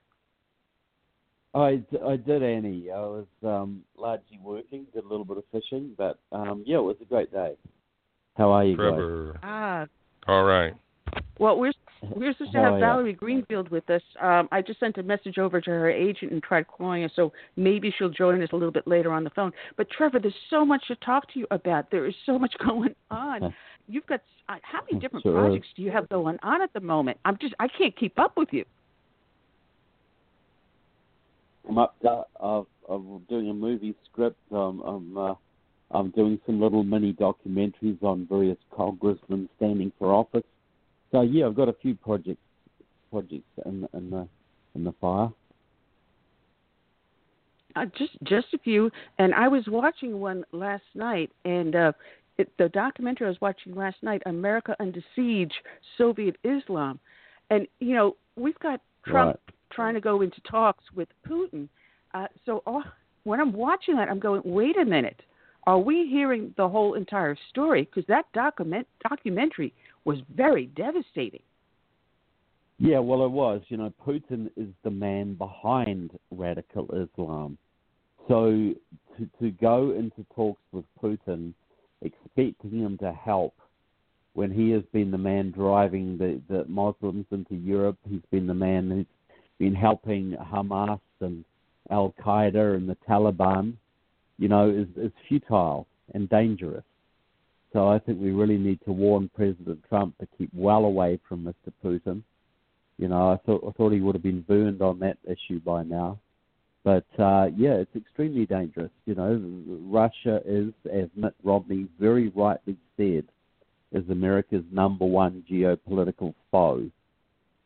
I, 1.55 1.83
I 2.07 2.17
did, 2.17 2.43
Annie. 2.43 2.91
I 2.91 3.01
was 3.01 3.27
um, 3.43 3.83
largely 3.97 4.39
working, 4.43 4.87
did 4.95 5.05
a 5.05 5.09
little 5.09 5.25
bit 5.25 5.39
of 5.39 5.45
fishing, 5.51 5.93
but 5.99 6.19
um, 6.33 6.63
yeah, 6.65 6.79
it 6.79 6.83
was 6.83 6.97
a 7.01 7.05
great 7.05 7.33
day. 7.33 7.55
How 8.37 8.53
are 8.53 8.65
you 8.65 8.77
Trevor. 8.77 9.33
guys? 9.33 9.41
Ah, 9.43 9.87
All 10.33 10.45
right. 10.45 10.75
well, 11.39 11.59
we're 11.59 11.73
we're 12.15 12.33
supposed 12.33 12.53
to 12.53 12.59
have 12.59 12.75
are 12.75 12.79
ya? 12.79 12.87
Valerie 12.87 13.13
Greenfield 13.13 13.69
with 13.69 13.89
us. 13.91 14.01
Um, 14.23 14.49
I 14.53 14.63
just 14.63 14.81
sent 14.81 14.97
a 14.97 15.03
message 15.03 15.39
over 15.39 15.61
to 15.61 15.71
her 15.71 15.91
agent 15.91 16.33
and 16.33 16.43
tried 16.43 16.67
calling 16.67 17.03
her, 17.03 17.11
so 17.15 17.33
maybe 17.57 17.93
she'll 17.99 18.09
join 18.09 18.43
us 18.43 18.49
a 18.53 18.57
little 18.57 18.73
bit 18.73 18.87
later 18.87 19.13
on 19.13 19.25
the 19.25 19.31
phone. 19.31 19.53
But 19.77 19.91
Trevor, 19.91 20.21
there's 20.21 20.33
so 20.49 20.65
much 20.65 20.87
to 20.89 20.97
talk 20.97 21.31
to 21.33 21.39
you 21.39 21.47
about. 21.51 21.91
There 21.91 22.07
is 22.07 22.15
so 22.25 22.39
much 22.39 22.55
going 22.67 22.95
on. 23.11 23.53
You've 23.89 24.07
got 24.07 24.23
uh, 24.49 24.57
how 24.63 24.81
many 24.89 25.01
different 25.01 25.25
Sure 25.25 25.33
projects 25.33 25.69
do 25.77 25.83
you 25.83 25.91
have 25.91 26.09
going 26.09 26.39
on 26.43 26.63
at 26.63 26.73
the 26.73 26.81
moment? 26.81 27.19
I'm 27.25 27.37
just 27.41 27.55
I 27.59 27.67
can't 27.69 27.97
keep 27.99 28.19
up 28.19 28.37
with 28.37 28.49
you. 28.53 28.65
I'm 31.69 31.79
up. 31.79 32.01
To, 32.03 32.25
uh, 32.41 32.63
I'm 32.89 33.21
doing 33.29 33.49
a 33.51 33.55
movie 33.55 33.95
script. 34.11 34.39
Um, 34.53 34.83
I'm 34.85 35.17
uh, 35.17 35.35
I'm 35.91 36.11
doing 36.11 36.41
some 36.47 36.61
little 36.61 36.85
mini 36.85 37.13
documentaries 37.13 38.03
on 38.03 38.27
various 38.29 38.59
congressmen 38.75 39.49
standing 39.57 39.93
for 39.99 40.13
office. 40.13 40.45
So 41.13 41.23
yeah, 41.23 41.47
I've 41.47 41.57
got 41.57 41.69
a 41.69 41.75
few 41.75 41.95
projects 41.95 42.41
projects 43.11 43.51
in 43.67 43.89
in 43.95 44.11
the 44.11 44.29
in 44.75 44.85
the 44.85 44.93
fire. 45.01 45.31
Uh, 47.77 47.87
just 47.97 48.13
just 48.25 48.47
a 48.53 48.59
few, 48.59 48.91
and 49.19 49.35
I 49.35 49.49
was 49.49 49.65
watching 49.69 50.21
one 50.21 50.45
last 50.53 50.83
night, 50.95 51.31
and 51.45 51.77
uh, 51.77 51.93
it, 52.37 52.51
the 52.59 52.69
documentary 52.69 53.27
I 53.27 53.31
was 53.31 53.41
watching 53.41 53.75
last 53.75 54.03
night, 54.03 54.23
"America 54.27 54.75
Under 54.81 55.01
Siege: 55.15 55.53
Soviet 55.97 56.37
Islam," 56.43 56.99
and 57.49 57.69
you 57.79 57.95
know 57.95 58.17
we've 58.37 58.59
got 58.59 58.81
Trump 59.07 59.29
Right. 59.29 59.55
Trying 59.71 59.95
to 59.95 60.01
go 60.01 60.23
into 60.23 60.41
talks 60.43 60.85
with 60.95 61.09
Putin. 61.29 61.69
Uh, 62.15 62.27
so 62.45 62.63
all, 62.67 62.83
when 63.25 63.41
I'm 63.41 63.53
watching 63.53 63.97
that, 63.97 64.09
I'm 64.09 64.21
going, 64.21 64.43
wait 64.45 64.77
a 64.79 64.85
minute, 64.85 65.21
are 65.65 65.79
we 65.79 66.09
hearing 66.09 66.55
the 66.57 66.69
whole 66.69 66.95
entire 66.95 67.37
story? 67.51 67.83
Because 67.83 68.07
that 68.09 68.27
document 68.33 68.87
documentary 69.09 69.73
was 70.05 70.19
very 70.35 70.67
devastating. 70.67 71.43
Yeah, 72.79 72.99
well, 72.99 73.25
it 73.25 73.31
was. 73.31 73.61
You 73.69 73.77
know, 73.77 73.93
Putin 74.07 74.51
is 74.57 74.69
the 74.85 74.91
man 74.91 75.35
behind 75.35 76.13
radical 76.31 76.87
Islam. 76.95 77.59
So 78.27 78.73
to 79.19 79.29
to 79.41 79.51
go 79.51 79.91
into 79.93 80.25
talks 80.35 80.63
with 80.73 80.87
Putin, 81.03 81.53
expecting 82.01 82.81
him 82.81 82.97
to 82.99 83.13
help 83.13 83.55
when 84.33 84.51
he 84.51 84.71
has 84.71 84.83
been 84.93 85.11
the 85.11 85.19
man 85.19 85.51
driving 85.51 86.17
the, 86.17 86.41
the 86.49 86.65
Muslims 86.67 87.27
into 87.31 87.55
Europe, 87.55 87.99
he's 88.09 88.23
been 88.31 88.47
the 88.47 88.55
man 88.55 88.91
who's 88.91 89.07
been 89.61 89.75
helping 89.75 90.35
Hamas 90.53 90.99
and 91.21 91.45
Al 91.91 92.15
Qaeda 92.25 92.77
and 92.77 92.89
the 92.89 92.97
Taliban, 93.09 93.75
you 94.39 94.49
know, 94.49 94.71
is, 94.71 94.89
is 94.97 95.13
futile 95.29 95.87
and 96.15 96.29
dangerous. 96.31 96.83
So 97.73 97.89
I 97.89 98.01
think 98.01 98.21
we 98.21 98.33
really 98.33 98.57
need 98.57 98.81
to 98.87 98.93
warn 98.93 99.31
President 99.37 99.79
Trump 99.89 100.19
to 100.19 100.27
keep 100.37 100.51
well 100.53 100.87
away 100.87 101.21
from 101.29 101.45
Mr. 101.45 101.73
Putin. 101.85 102.23
You 102.99 103.09
know, 103.09 103.31
I 103.31 103.37
thought 103.47 103.63
I 103.67 103.71
thought 103.73 103.93
he 103.93 104.01
would 104.01 104.15
have 104.15 104.23
been 104.23 104.43
burned 104.43 104.83
on 104.83 104.99
that 105.01 105.19
issue 105.25 105.61
by 105.61 105.85
now. 105.85 106.19
But 106.83 107.07
uh, 107.19 107.49
yeah, 107.57 107.75
it's 107.75 107.95
extremely 107.95 108.47
dangerous. 108.47 108.91
You 109.05 109.15
know, 109.15 109.41
Russia 109.89 110.41
is, 110.45 110.73
as 110.91 111.09
Mitt 111.15 111.35
Romney 111.45 111.87
very 112.01 112.29
rightly 112.31 112.77
said, 112.97 113.25
is 113.93 114.09
America's 114.09 114.65
number 114.73 115.05
one 115.05 115.45
geopolitical 115.51 116.35
foe, 116.51 116.91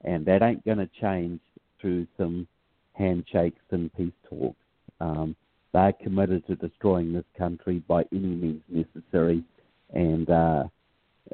and 0.03 0.27
that 0.27 0.43
ain't 0.43 0.65
going 0.65 0.79
to 0.79 0.91
change 1.01 1.41
through 1.85 2.07
some 2.17 2.49
handshakes 2.95 3.61
and 3.71 3.93
peace 3.95 4.13
talks. 4.31 4.57
Um, 5.01 5.37
they're 5.75 5.93
committed 5.93 6.47
to 6.47 6.57
destroying 6.57 7.13
this 7.13 7.27
country 7.37 7.83
by 7.87 8.05
any 8.11 8.21
means 8.21 8.63
necessary, 8.71 9.45
and 9.93 10.31
uh, 10.31 10.65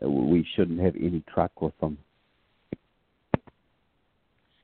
we 0.02 0.44
shouldn't 0.56 0.80
have 0.80 0.96
any 0.96 1.22
truck 1.32 1.62
with 1.62 1.78
them. 1.80 1.98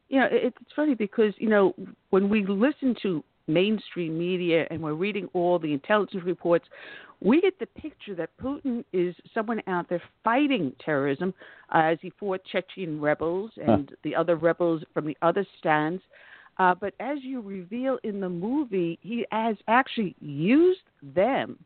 know, 0.08 0.26
it's 0.30 0.56
funny 0.74 0.94
because 0.94 1.34
you 1.38 1.48
know 1.48 1.74
when 2.10 2.28
we 2.28 2.44
listen 2.44 2.96
to 3.02 3.22
mainstream 3.46 4.18
media 4.18 4.66
and 4.70 4.80
we're 4.80 4.94
reading 4.94 5.28
all 5.32 5.58
the 5.58 5.72
intelligence 5.72 6.24
reports, 6.24 6.66
we 7.20 7.40
get 7.40 7.58
the 7.58 7.66
picture 7.66 8.14
that 8.14 8.30
Putin 8.42 8.84
is 8.92 9.14
someone 9.32 9.62
out 9.66 9.88
there 9.88 10.02
fighting 10.22 10.72
terrorism 10.84 11.32
uh, 11.74 11.78
as 11.78 11.98
he 12.02 12.12
fought 12.20 12.40
Chechen 12.44 13.00
rebels 13.00 13.50
and 13.66 13.92
the 14.04 14.14
other 14.14 14.36
rebels 14.36 14.82
from 14.92 15.06
the 15.06 15.16
other 15.22 15.46
stands. 15.58 16.02
Uh, 16.58 16.74
but 16.74 16.94
as 17.00 17.18
you 17.22 17.40
reveal 17.40 17.98
in 18.02 18.20
the 18.20 18.28
movie, 18.28 18.98
he 19.02 19.26
has 19.30 19.56
actually 19.68 20.14
used 20.20 20.80
them 21.14 21.58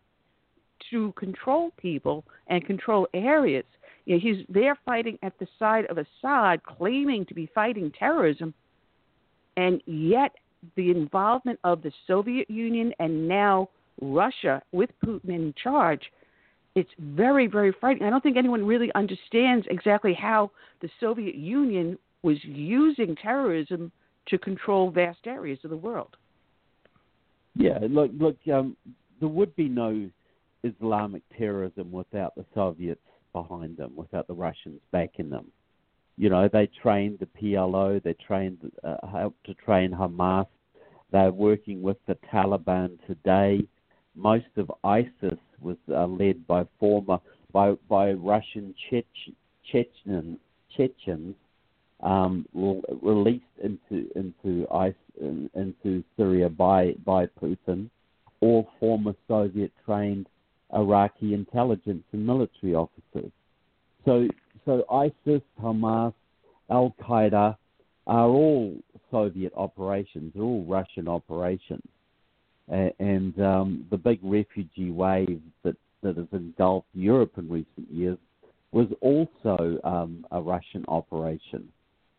to 0.90 1.12
control 1.12 1.70
people 1.76 2.24
and 2.48 2.64
control 2.64 3.06
areas. 3.14 3.64
You 4.04 4.14
know, 4.14 4.20
he's 4.20 4.44
there 4.48 4.76
fighting 4.84 5.18
at 5.22 5.38
the 5.38 5.46
side 5.58 5.86
of 5.86 5.98
Assad, 5.98 6.62
claiming 6.64 7.24
to 7.26 7.34
be 7.34 7.48
fighting 7.54 7.92
terrorism, 7.96 8.54
and 9.56 9.82
yet 9.86 10.32
the 10.76 10.90
involvement 10.90 11.58
of 11.64 11.82
the 11.82 11.92
Soviet 12.06 12.50
Union 12.50 12.92
and 12.98 13.26
now 13.26 13.68
Russia 14.00 14.62
with 14.72 14.90
Putin 15.04 15.28
in 15.30 15.54
charge, 15.62 16.02
it's 16.74 16.90
very, 16.98 17.46
very 17.46 17.72
frightening. 17.80 18.06
I 18.06 18.10
don't 18.10 18.22
think 18.22 18.36
anyone 18.36 18.64
really 18.64 18.90
understands 18.94 19.66
exactly 19.70 20.14
how 20.14 20.50
the 20.80 20.88
Soviet 21.00 21.34
Union 21.34 21.98
was 22.22 22.36
using 22.44 23.16
terrorism 23.16 23.90
to 24.28 24.38
control 24.38 24.90
vast 24.90 25.26
areas 25.26 25.58
of 25.64 25.70
the 25.70 25.76
world. 25.76 26.16
Yeah, 27.56 27.78
look, 27.82 28.10
look, 28.18 28.36
um, 28.52 28.76
there 29.18 29.28
would 29.28 29.54
be 29.56 29.68
no 29.68 30.08
Islamic 30.62 31.22
terrorism 31.36 31.90
without 31.90 32.34
the 32.36 32.44
Soviets 32.54 33.00
behind 33.32 33.76
them, 33.76 33.92
without 33.96 34.26
the 34.26 34.34
Russians 34.34 34.80
backing 34.92 35.30
them. 35.30 35.46
You 36.20 36.28
know, 36.28 36.50
they 36.52 36.68
trained 36.82 37.18
the 37.18 37.24
PLO, 37.24 38.02
they 38.02 38.12
trained, 38.12 38.70
uh, 38.84 39.06
helped 39.06 39.42
to 39.46 39.54
train 39.54 39.90
Hamas. 39.90 40.46
They're 41.10 41.32
working 41.32 41.80
with 41.80 41.96
the 42.06 42.14
Taliban 42.30 42.98
today. 43.06 43.66
Most 44.14 44.52
of 44.58 44.70
ISIS 44.84 45.38
was 45.62 45.78
uh, 45.90 46.04
led 46.04 46.46
by 46.46 46.66
former 46.78 47.20
by 47.54 47.72
by 47.88 48.12
Russian 48.12 48.74
Chech- 48.90 49.34
Chechen 49.72 50.38
Chechens 50.76 51.36
um, 52.00 52.44
re- 52.52 52.82
released 53.00 53.56
into 53.64 54.10
into 54.14 54.70
ICE, 54.70 54.92
in, 55.22 55.48
into 55.54 56.04
Syria 56.18 56.50
by 56.50 56.92
by 57.06 57.28
Putin, 57.42 57.88
all 58.42 58.68
former 58.78 59.14
Soviet 59.26 59.72
trained 59.86 60.26
Iraqi 60.74 61.32
intelligence 61.32 62.04
and 62.12 62.26
military 62.26 62.74
officers. 62.74 63.32
So 64.04 64.28
so 64.64 64.84
ISIS, 64.90 65.42
Hamas, 65.62 66.14
Al 66.70 66.94
Qaeda 67.02 67.56
are 68.06 68.28
all 68.28 68.76
Soviet 69.10 69.52
operations. 69.56 70.32
They're 70.34 70.42
all 70.42 70.64
Russian 70.64 71.08
operations, 71.08 71.82
and 72.68 73.40
um, 73.40 73.86
the 73.90 73.98
big 73.98 74.20
refugee 74.22 74.90
wave 74.90 75.40
that 75.64 75.76
that 76.02 76.16
has 76.16 76.26
engulfed 76.32 76.88
Europe 76.94 77.32
in 77.36 77.48
recent 77.48 77.90
years 77.90 78.18
was 78.72 78.86
also 79.00 79.78
um, 79.84 80.26
a 80.30 80.40
Russian 80.40 80.84
operation. 80.88 81.68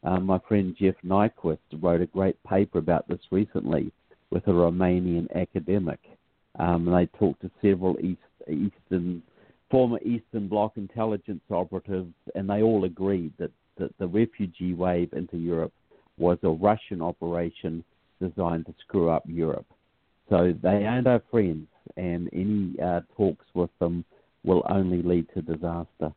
Um, 0.03 0.25
my 0.25 0.39
friend 0.47 0.75
Jeff 0.79 0.95
Nyquist 1.05 1.59
wrote 1.79 2.01
a 2.01 2.07
great 2.07 2.41
paper 2.43 2.79
about 2.79 3.07
this 3.07 3.19
recently 3.31 3.91
with 4.31 4.47
a 4.47 4.51
Romanian 4.51 5.27
academic. 5.35 5.99
Um, 6.59 6.85
they 6.85 7.05
talked 7.17 7.41
to 7.41 7.51
several 7.61 7.97
East, 7.99 8.19
Eastern, 8.47 9.23
former 9.71 9.99
Eastern 9.99 10.47
Bloc 10.47 10.73
intelligence 10.75 11.41
operatives, 11.49 12.13
and 12.35 12.49
they 12.49 12.61
all 12.61 12.83
agreed 12.83 13.33
that, 13.39 13.51
that 13.77 13.97
the 13.97 14.07
refugee 14.07 14.73
wave 14.73 15.11
into 15.13 15.37
Europe 15.37 15.73
was 16.17 16.37
a 16.43 16.49
Russian 16.49 17.01
operation 17.01 17.83
designed 18.21 18.65
to 18.67 18.75
screw 18.81 19.09
up 19.09 19.23
Europe. 19.25 19.65
So 20.29 20.53
they 20.61 20.85
aren't 20.85 21.07
our 21.07 21.23
friends, 21.31 21.67
and 21.97 22.29
any 22.33 22.75
uh, 22.79 23.01
talks 23.17 23.45
with 23.53 23.71
them 23.79 24.05
will 24.43 24.63
only 24.69 25.01
lead 25.01 25.27
to 25.33 25.41
disaster. 25.41 26.13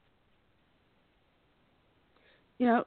You 2.59 2.67
know, 2.67 2.85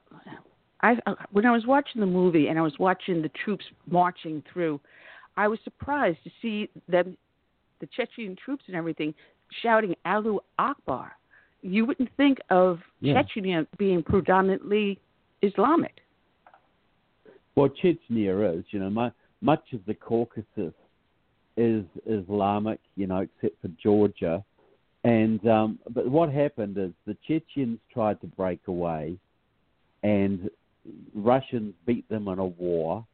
I 0.80 0.96
uh, 1.06 1.14
when 1.32 1.44
I 1.44 1.50
was 1.50 1.66
watching 1.66 2.00
the 2.00 2.06
movie 2.06 2.48
and 2.48 2.58
I 2.58 2.62
was 2.62 2.78
watching 2.78 3.20
the 3.20 3.30
troops 3.44 3.64
marching 3.90 4.42
through, 4.52 4.80
I 5.36 5.48
was 5.48 5.58
surprised 5.64 6.18
to 6.24 6.30
see 6.40 6.70
them, 6.88 7.16
the 7.80 7.88
Chechen 7.94 8.36
troops 8.42 8.64
and 8.66 8.76
everything, 8.76 9.14
shouting 9.62 9.94
"Allahu 10.04 10.40
Akbar." 10.58 11.12
You 11.62 11.86
wouldn't 11.86 12.10
think 12.16 12.38
of 12.50 12.80
Yeah. 13.00 13.22
Chechnya 13.22 13.66
being 13.78 14.02
predominantly 14.02 15.00
Islamic. 15.42 16.00
Well, 17.54 17.68
Chechnya 17.68 18.58
is, 18.58 18.64
you 18.70 18.78
know, 18.78 18.90
mu 18.90 19.10
much 19.40 19.72
of 19.72 19.84
the 19.86 19.94
Caucasus 19.94 20.74
is 21.56 21.84
Islamic, 22.06 22.80
you 22.96 23.06
know, 23.06 23.18
except 23.18 23.60
for 23.60 23.68
Georgia. 23.82 24.44
And 25.04 25.44
um, 25.48 25.78
but 25.90 26.08
what 26.08 26.30
happened 26.30 26.76
is 26.78 26.90
the 27.06 27.16
Chechens 27.26 27.78
tried 27.92 28.20
to 28.20 28.26
break 28.26 28.60
away, 28.66 29.16
and 30.02 30.50
Russians 31.14 31.74
beat 31.86 32.08
them 32.08 32.28
in 32.28 32.38
a 32.38 32.46
war, 32.46 33.04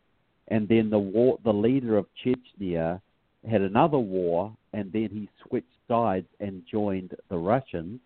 and 0.48 0.68
then 0.68 0.90
the 0.90 0.98
war, 0.98 1.38
the 1.44 1.52
leader 1.52 1.96
of 1.96 2.06
Chechnya 2.24 3.00
had 3.48 3.60
another 3.60 3.98
war, 3.98 4.54
and 4.74 4.92
then 4.92 5.08
he 5.10 5.28
switched 5.46 5.66
sides 5.88 6.26
and 6.40 6.62
joined 6.70 7.14
the 7.30 7.38
Russians, 7.38 8.00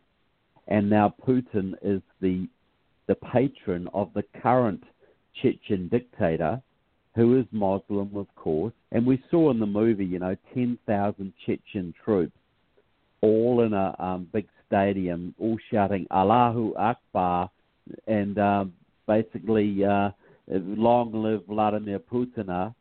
and 0.68 0.88
now 0.88 1.14
Putin 1.26 1.74
is 1.82 2.02
the 2.20 2.46
the 3.06 3.14
patron 3.14 3.88
of 3.94 4.10
the 4.14 4.22
current 4.42 4.84
Chechen 5.40 5.88
dictator, 5.88 6.60
who 7.14 7.38
is 7.38 7.46
Muslim, 7.52 8.14
of 8.14 8.26
course. 8.36 8.74
And 8.92 9.06
we 9.06 9.22
saw 9.30 9.50
in 9.50 9.58
the 9.58 9.66
movie, 9.66 10.04
you 10.04 10.18
know, 10.18 10.36
10,000 10.52 11.32
Chechen 11.46 11.94
troops, 12.04 12.36
all 13.22 13.62
in 13.62 13.72
a 13.72 13.96
um, 13.98 14.28
big 14.30 14.46
stadium, 14.66 15.34
all 15.38 15.56
shouting 15.70 16.06
Allahu 16.10 16.74
Akbar, 16.76 17.50
and 18.06 18.38
um, 18.38 18.74
basically, 19.06 19.82
uh, 19.86 20.10
long 20.48 21.12
live 21.12 21.46
Vladimir 21.46 21.98
Putin. 21.98 22.74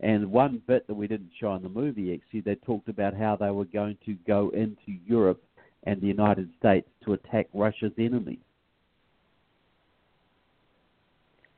And 0.00 0.30
one 0.30 0.62
bit 0.66 0.86
that 0.86 0.94
we 0.94 1.08
didn't 1.08 1.30
show 1.40 1.54
in 1.54 1.62
the 1.62 1.68
movie, 1.68 2.14
actually, 2.14 2.40
they 2.40 2.54
talked 2.54 2.88
about 2.88 3.14
how 3.14 3.36
they 3.36 3.50
were 3.50 3.64
going 3.64 3.96
to 4.06 4.14
go 4.26 4.50
into 4.50 4.98
Europe 5.06 5.42
and 5.84 6.00
the 6.00 6.06
United 6.06 6.48
States 6.58 6.88
to 7.04 7.14
attack 7.14 7.48
Russia's 7.52 7.92
enemies. 7.98 8.38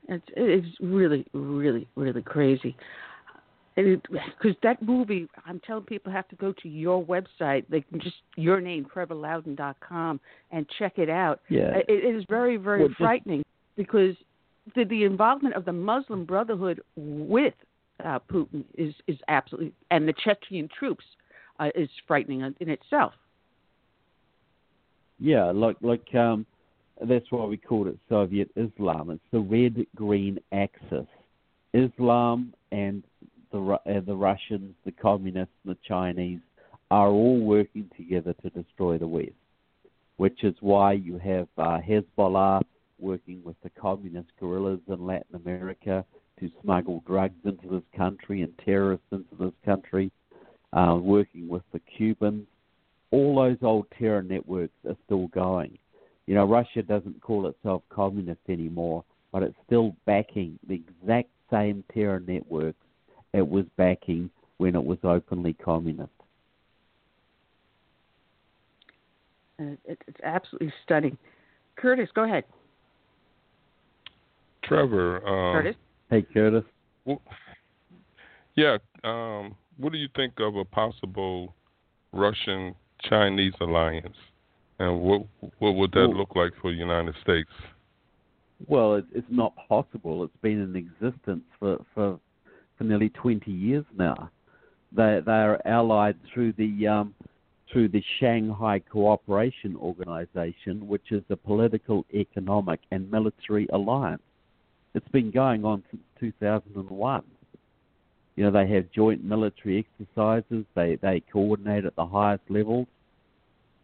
It's 0.09 0.25
it's 0.37 0.67
really 0.81 1.25
really 1.33 1.87
really 1.95 2.23
crazy. 2.23 2.77
Because 3.77 4.57
that 4.63 4.83
movie, 4.83 5.29
I'm 5.47 5.61
telling 5.61 5.85
people 5.85 6.13
have 6.13 6.29
to 6.29 6.37
go 6.37 6.53
to 6.61 6.69
your 6.69 7.03
website. 7.03 7.65
They 7.71 7.83
can 7.83 8.01
just 8.01 8.17
your 8.37 8.61
name, 8.61 8.87
TrevorLoudon.com, 8.93 10.21
and 10.51 10.67
check 10.79 10.99
it 10.99 11.09
out. 11.09 11.41
Yeah, 11.49 11.77
it, 11.77 11.85
it 11.89 12.17
is 12.17 12.25
very 12.29 12.57
very 12.57 12.83
well, 12.83 12.95
frightening 12.99 13.45
because 13.77 14.17
the, 14.75 14.85
the 14.85 15.05
involvement 15.05 15.55
of 15.55 15.65
the 15.65 15.73
Muslim 15.73 16.25
Brotherhood 16.25 16.81
with 16.97 17.55
uh, 18.05 18.19
Putin 18.31 18.65
is 18.77 18.95
is 19.07 19.19
absolutely, 19.29 19.73
and 19.91 20.09
the 20.09 20.15
Chechen 20.25 20.69
troops 20.77 21.05
uh, 21.59 21.69
is 21.75 21.89
frightening 22.07 22.41
in 22.41 22.69
itself. 22.69 23.13
Yeah, 25.19 25.51
like 25.51 25.77
like 25.83 26.15
um, 26.15 26.47
that's 27.07 27.31
why 27.31 27.45
we 27.45 27.57
called 27.57 27.89
it 27.89 27.99
Soviet 28.09 28.51
Islam. 28.57 29.11
It's 29.11 29.23
the 29.31 29.41
red 29.41 29.87
green 29.95 30.39
axis. 30.53 31.07
Islam 31.73 32.53
and 32.73 33.05
the 33.53 33.79
uh, 33.87 34.01
the 34.07 34.15
Russians, 34.15 34.75
the 34.85 34.93
communists, 34.93 35.55
the 35.65 35.77
Chinese 35.87 36.41
are 36.91 37.09
all 37.09 37.39
working 37.39 37.89
together 37.97 38.35
to 38.43 38.51
destroy 38.51 38.99
the 38.99 39.07
West. 39.07 39.31
Which 40.17 40.45
is 40.45 40.55
why 40.61 40.93
you 40.93 41.19
have 41.19 41.49
uh, 41.57 41.79
Hezbollah 41.79 42.63
working 42.99 43.41
with 43.45 43.57
the 43.63 43.71
communist 43.71 44.29
guerrillas 44.39 44.81
in 44.89 45.07
Latin 45.07 45.35
America 45.35 46.05
to 46.41 46.51
smuggle 46.63 47.03
drugs 47.07 47.39
into 47.45 47.69
this 47.69 47.83
country 47.97 48.43
and 48.43 48.53
terrorists 48.65 49.07
into 49.13 49.35
this 49.39 49.53
country, 49.65 50.11
uh, 50.73 50.99
working 51.01 51.49
with 51.49 51.63
the 51.73 51.81
Cubans. 51.97 52.47
All 53.11 53.37
those 53.37 53.59
old 53.63 53.87
terror 53.99 54.23
networks 54.23 54.75
are 54.89 54.97
still 55.05 55.29
going. 55.29 55.79
You 56.27 56.35
know, 56.35 56.45
Russia 56.45 56.83
doesn't 56.83 57.21
call 57.21 57.47
itself 57.47 57.83
communist 57.91 58.41
anymore, 58.49 59.05
but 59.33 59.43
it's 59.43 59.57
still 59.67 59.95
backing 60.07 60.59
the 60.69 60.75
exact 60.75 61.29
same 61.51 61.85
terror 61.93 62.23
networks 62.27 62.79
it 63.33 63.47
was 63.47 63.65
backing 63.77 64.31
when 64.59 64.75
it 64.75 64.85
was 64.85 64.99
openly 65.05 65.55
communist. 65.55 66.11
it's 69.85 70.21
absolutely 70.25 70.73
stunning. 70.85 71.19
Curtis, 71.77 72.09
go 72.15 72.25
ahead. 72.25 72.45
Trevor. 74.65 75.17
Um, 75.27 75.55
Curtis. 75.55 75.77
Hey, 76.11 76.23
Curtis. 76.23 76.65
Well, 77.05 77.23
yeah. 78.57 78.79
Um, 79.05 79.55
what 79.79 79.93
do 79.93 79.99
you 79.99 80.09
think 80.17 80.35
of 80.41 80.57
a 80.57 80.65
possible 80.65 81.55
Russian 82.13 82.75
Chinese 83.09 83.55
alliance, 83.61 84.17
and 84.81 85.01
what 85.01 85.23
what 85.59 85.77
would 85.77 85.93
that 85.93 86.09
well, 86.09 86.19
look 86.19 86.35
like 86.35 86.53
for 86.61 86.73
the 86.73 86.77
United 86.77 87.15
States? 87.23 87.49
Well, 88.67 88.97
it, 88.97 89.05
it's 89.15 89.27
not 89.31 89.55
possible. 89.69 90.25
It's 90.25 90.37
been 90.43 90.61
in 90.61 90.75
existence 90.75 91.45
for, 91.61 91.79
for 91.95 92.19
for 92.77 92.85
nearly 92.85 93.11
20 93.11 93.51
years 93.51 93.85
now. 93.97 94.31
They 94.93 95.21
they 95.25 95.33
are 95.33 95.61
allied 95.65 96.17
through 96.35 96.55
the 96.55 96.89
um, 96.89 97.15
through 97.73 97.89
the 97.89 98.03
Shanghai 98.19 98.81
Cooperation 98.81 99.77
Organization, 99.77 100.89
which 100.89 101.13
is 101.13 101.23
a 101.31 101.37
political, 101.37 102.05
economic, 102.13 102.81
and 102.91 103.09
military 103.09 103.69
alliance. 103.73 104.23
It's 104.95 105.09
been 105.09 105.31
going 105.31 105.65
on 105.65 105.83
since 105.91 106.03
2001. 106.19 107.23
You 108.37 108.45
know, 108.45 108.51
they 108.51 108.73
have 108.75 108.91
joint 108.91 109.23
military 109.25 109.87
exercises. 110.01 110.65
They 110.75 110.97
they 110.97 111.23
coordinate 111.33 111.85
at 111.85 111.97
the 111.97 112.07
highest 112.07 112.45
levels. 112.49 112.87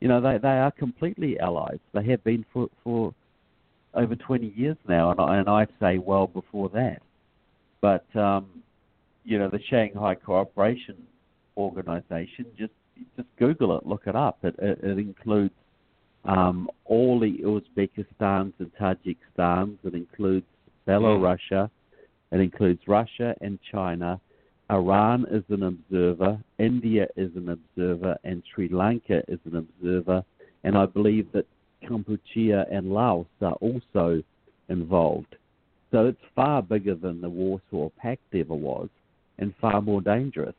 You 0.00 0.08
know, 0.08 0.20
they 0.20 0.38
they 0.38 0.48
are 0.48 0.70
completely 0.70 1.38
allies. 1.38 1.78
They 1.92 2.04
have 2.06 2.24
been 2.24 2.44
for 2.52 2.68
for 2.82 3.14
over 3.94 4.14
20 4.14 4.52
years 4.54 4.76
now, 4.86 5.10
and, 5.10 5.20
I, 5.20 5.36
and 5.38 5.48
I'd 5.48 5.68
say 5.80 5.98
well 5.98 6.26
before 6.26 6.68
that. 6.70 7.02
But 7.80 8.04
um, 8.18 8.46
you 9.24 9.38
know, 9.38 9.48
the 9.48 9.60
Shanghai 9.68 10.14
Cooperation 10.14 10.96
Organization, 11.56 12.46
just 12.58 12.72
just 13.16 13.28
Google 13.38 13.76
it, 13.78 13.86
look 13.86 14.02
it 14.06 14.16
up. 14.16 14.38
It 14.42 14.54
it, 14.58 14.80
it 14.82 14.98
includes 14.98 15.54
um, 16.24 16.70
all 16.84 17.20
the 17.20 17.38
Uzbekistans 17.38 18.52
and 18.58 18.70
Tajikistan's. 18.80 19.78
It 19.84 19.94
includes 19.94 20.46
Belarusia. 20.86 21.38
Mm. 21.50 21.70
It 22.32 22.40
includes 22.40 22.80
Russia 22.86 23.34
and 23.40 23.58
China. 23.70 24.20
Iran 24.70 25.26
is 25.30 25.44
an 25.48 25.62
observer. 25.62 26.38
India 26.58 27.06
is 27.16 27.30
an 27.36 27.48
observer, 27.50 28.16
and 28.24 28.42
Sri 28.52 28.68
Lanka 28.68 29.22
is 29.28 29.38
an 29.44 29.56
observer. 29.56 30.24
And 30.64 30.76
I 30.76 30.86
believe 30.86 31.30
that 31.32 31.46
Cambodia 31.86 32.66
and 32.70 32.92
Laos 32.92 33.26
are 33.40 33.54
also 33.54 34.22
involved. 34.68 35.36
So 35.92 36.06
it's 36.06 36.20
far 36.34 36.62
bigger 36.62 36.94
than 36.94 37.20
the 37.20 37.28
Warsaw 37.28 37.90
Pact 37.96 38.22
ever 38.34 38.54
was, 38.54 38.88
and 39.38 39.54
far 39.60 39.80
more 39.80 40.00
dangerous. 40.00 40.54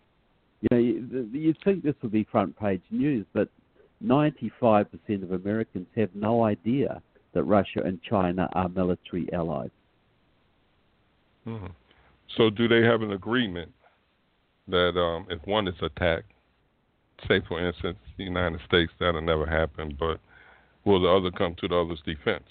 You 0.61 0.67
know, 0.71 1.27
you'd 1.33 1.57
think 1.63 1.83
this 1.83 1.95
would 2.01 2.13
be 2.13 2.23
front 2.31 2.57
page 2.57 2.81
news, 2.89 3.25
but 3.33 3.49
95% 4.03 4.87
of 5.23 5.31
Americans 5.31 5.87
have 5.95 6.09
no 6.15 6.43
idea 6.43 7.01
that 7.33 7.43
Russia 7.43 7.81
and 7.83 8.01
China 8.01 8.49
are 8.53 8.69
military 8.69 9.31
allies. 9.33 9.69
Mm-hmm. 11.47 11.67
So, 12.35 12.49
do 12.49 12.67
they 12.67 12.81
have 12.81 13.01
an 13.01 13.13
agreement 13.13 13.71
that 14.67 14.99
um, 14.99 15.25
if 15.29 15.39
one 15.45 15.67
is 15.67 15.75
attacked, 15.81 16.31
say 17.27 17.41
for 17.47 17.65
instance 17.65 17.97
the 18.17 18.23
United 18.23 18.59
States, 18.67 18.91
that'll 18.99 19.21
never 19.21 19.45
happen, 19.45 19.95
but 19.99 20.19
will 20.85 21.01
the 21.01 21.09
other 21.09 21.31
come 21.31 21.55
to 21.61 21.67
the 21.67 21.75
other's 21.75 22.01
defense? 22.05 22.43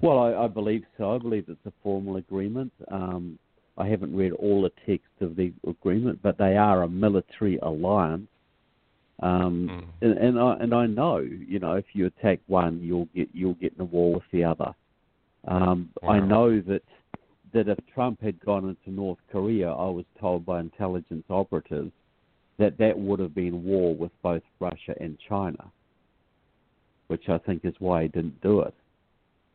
Well, 0.00 0.18
I, 0.18 0.44
I 0.44 0.48
believe 0.48 0.84
so. 0.98 1.14
I 1.14 1.18
believe 1.18 1.44
it's 1.48 1.66
a 1.66 1.72
formal 1.82 2.16
agreement. 2.16 2.72
Um, 2.90 3.38
I 3.76 3.88
haven't 3.88 4.16
read 4.16 4.32
all 4.32 4.62
the 4.62 4.72
text 4.86 5.10
of 5.20 5.36
the 5.36 5.52
agreement, 5.66 6.20
but 6.22 6.38
they 6.38 6.56
are 6.56 6.82
a 6.82 6.88
military 6.88 7.58
alliance. 7.58 8.28
Um, 9.22 9.86
mm. 10.02 10.06
and, 10.06 10.18
and 10.18 10.38
I 10.38 10.56
and 10.60 10.74
I 10.74 10.86
know, 10.86 11.18
you 11.18 11.58
know, 11.60 11.74
if 11.74 11.84
you 11.92 12.06
attack 12.06 12.40
one, 12.46 12.80
you'll 12.82 13.08
get 13.14 13.28
you'll 13.32 13.54
get 13.54 13.74
in 13.74 13.80
a 13.80 13.84
war 13.84 14.14
with 14.14 14.24
the 14.32 14.44
other. 14.44 14.74
Um, 15.46 15.90
wow. 16.02 16.10
I 16.10 16.20
know 16.20 16.60
that 16.60 16.82
that 17.54 17.68
if 17.68 17.78
Trump 17.94 18.20
had 18.20 18.38
gone 18.44 18.68
into 18.68 18.90
North 18.90 19.18
Korea, 19.30 19.70
I 19.70 19.88
was 19.88 20.04
told 20.20 20.44
by 20.44 20.60
intelligence 20.60 21.24
operatives 21.30 21.92
that 22.58 22.76
that 22.78 22.98
would 22.98 23.20
have 23.20 23.34
been 23.34 23.64
war 23.64 23.94
with 23.94 24.10
both 24.22 24.42
Russia 24.60 24.94
and 25.00 25.16
China, 25.28 25.70
which 27.06 27.28
I 27.28 27.38
think 27.38 27.64
is 27.64 27.74
why 27.78 28.02
he 28.02 28.08
didn't 28.08 28.40
do 28.42 28.60
it. 28.60 28.74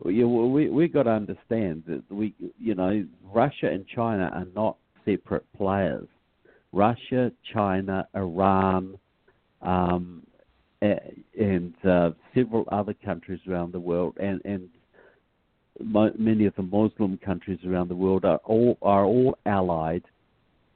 We 0.04 0.24
we 0.24 0.70
we 0.70 0.88
got 0.88 1.04
to 1.04 1.12
understand 1.12 1.84
that 1.88 2.04
we 2.10 2.34
you 2.58 2.74
know 2.74 3.06
Russia 3.24 3.68
and 3.68 3.86
China 3.86 4.32
are 4.34 4.48
not 4.56 4.78
separate 5.06 5.46
players. 5.58 6.08
Russia, 6.72 7.32
China, 7.54 8.08
Iran, 8.16 8.98
um, 9.62 10.26
and 10.82 11.74
uh, 11.86 12.12
several 12.34 12.64
other 12.72 12.94
countries 12.94 13.42
around 13.48 13.74
the 13.74 13.80
world, 13.80 14.16
and 14.22 14.42
and 14.46 14.70
many 15.80 16.46
of 16.46 16.56
the 16.56 16.64
Muslim 16.64 17.18
countries 17.24 17.60
around 17.66 17.90
the 17.90 17.96
world 17.96 18.26
are 18.26 18.40
all 18.44 18.78
are 18.82 19.06
all 19.06 19.38
allied, 19.46 20.04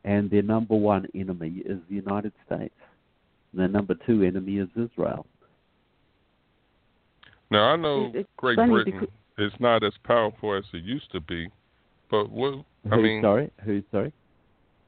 and 0.03 0.29
their 0.29 0.41
number 0.41 0.75
one 0.75 1.07
enemy 1.15 1.61
is 1.65 1.79
the 1.89 1.95
United 1.95 2.33
States. 2.45 2.73
And 3.51 3.61
their 3.61 3.67
number 3.67 3.95
two 4.05 4.23
enemy 4.23 4.57
is 4.57 4.69
Israel. 4.75 5.25
Now 7.51 7.73
I 7.73 7.75
know 7.75 8.11
it's 8.13 8.29
Great 8.37 8.55
Britain 8.55 8.99
because... 8.99 9.15
is 9.37 9.59
not 9.59 9.83
as 9.83 9.93
powerful 10.03 10.57
as 10.57 10.63
it 10.73 10.83
used 10.83 11.11
to 11.11 11.19
be, 11.21 11.49
but 12.09 12.29
what 12.29 12.65
I 12.91 12.95
Who's 12.95 13.03
mean, 13.03 13.21
sorry, 13.21 13.51
who's 13.63 13.83
sorry? 13.91 14.11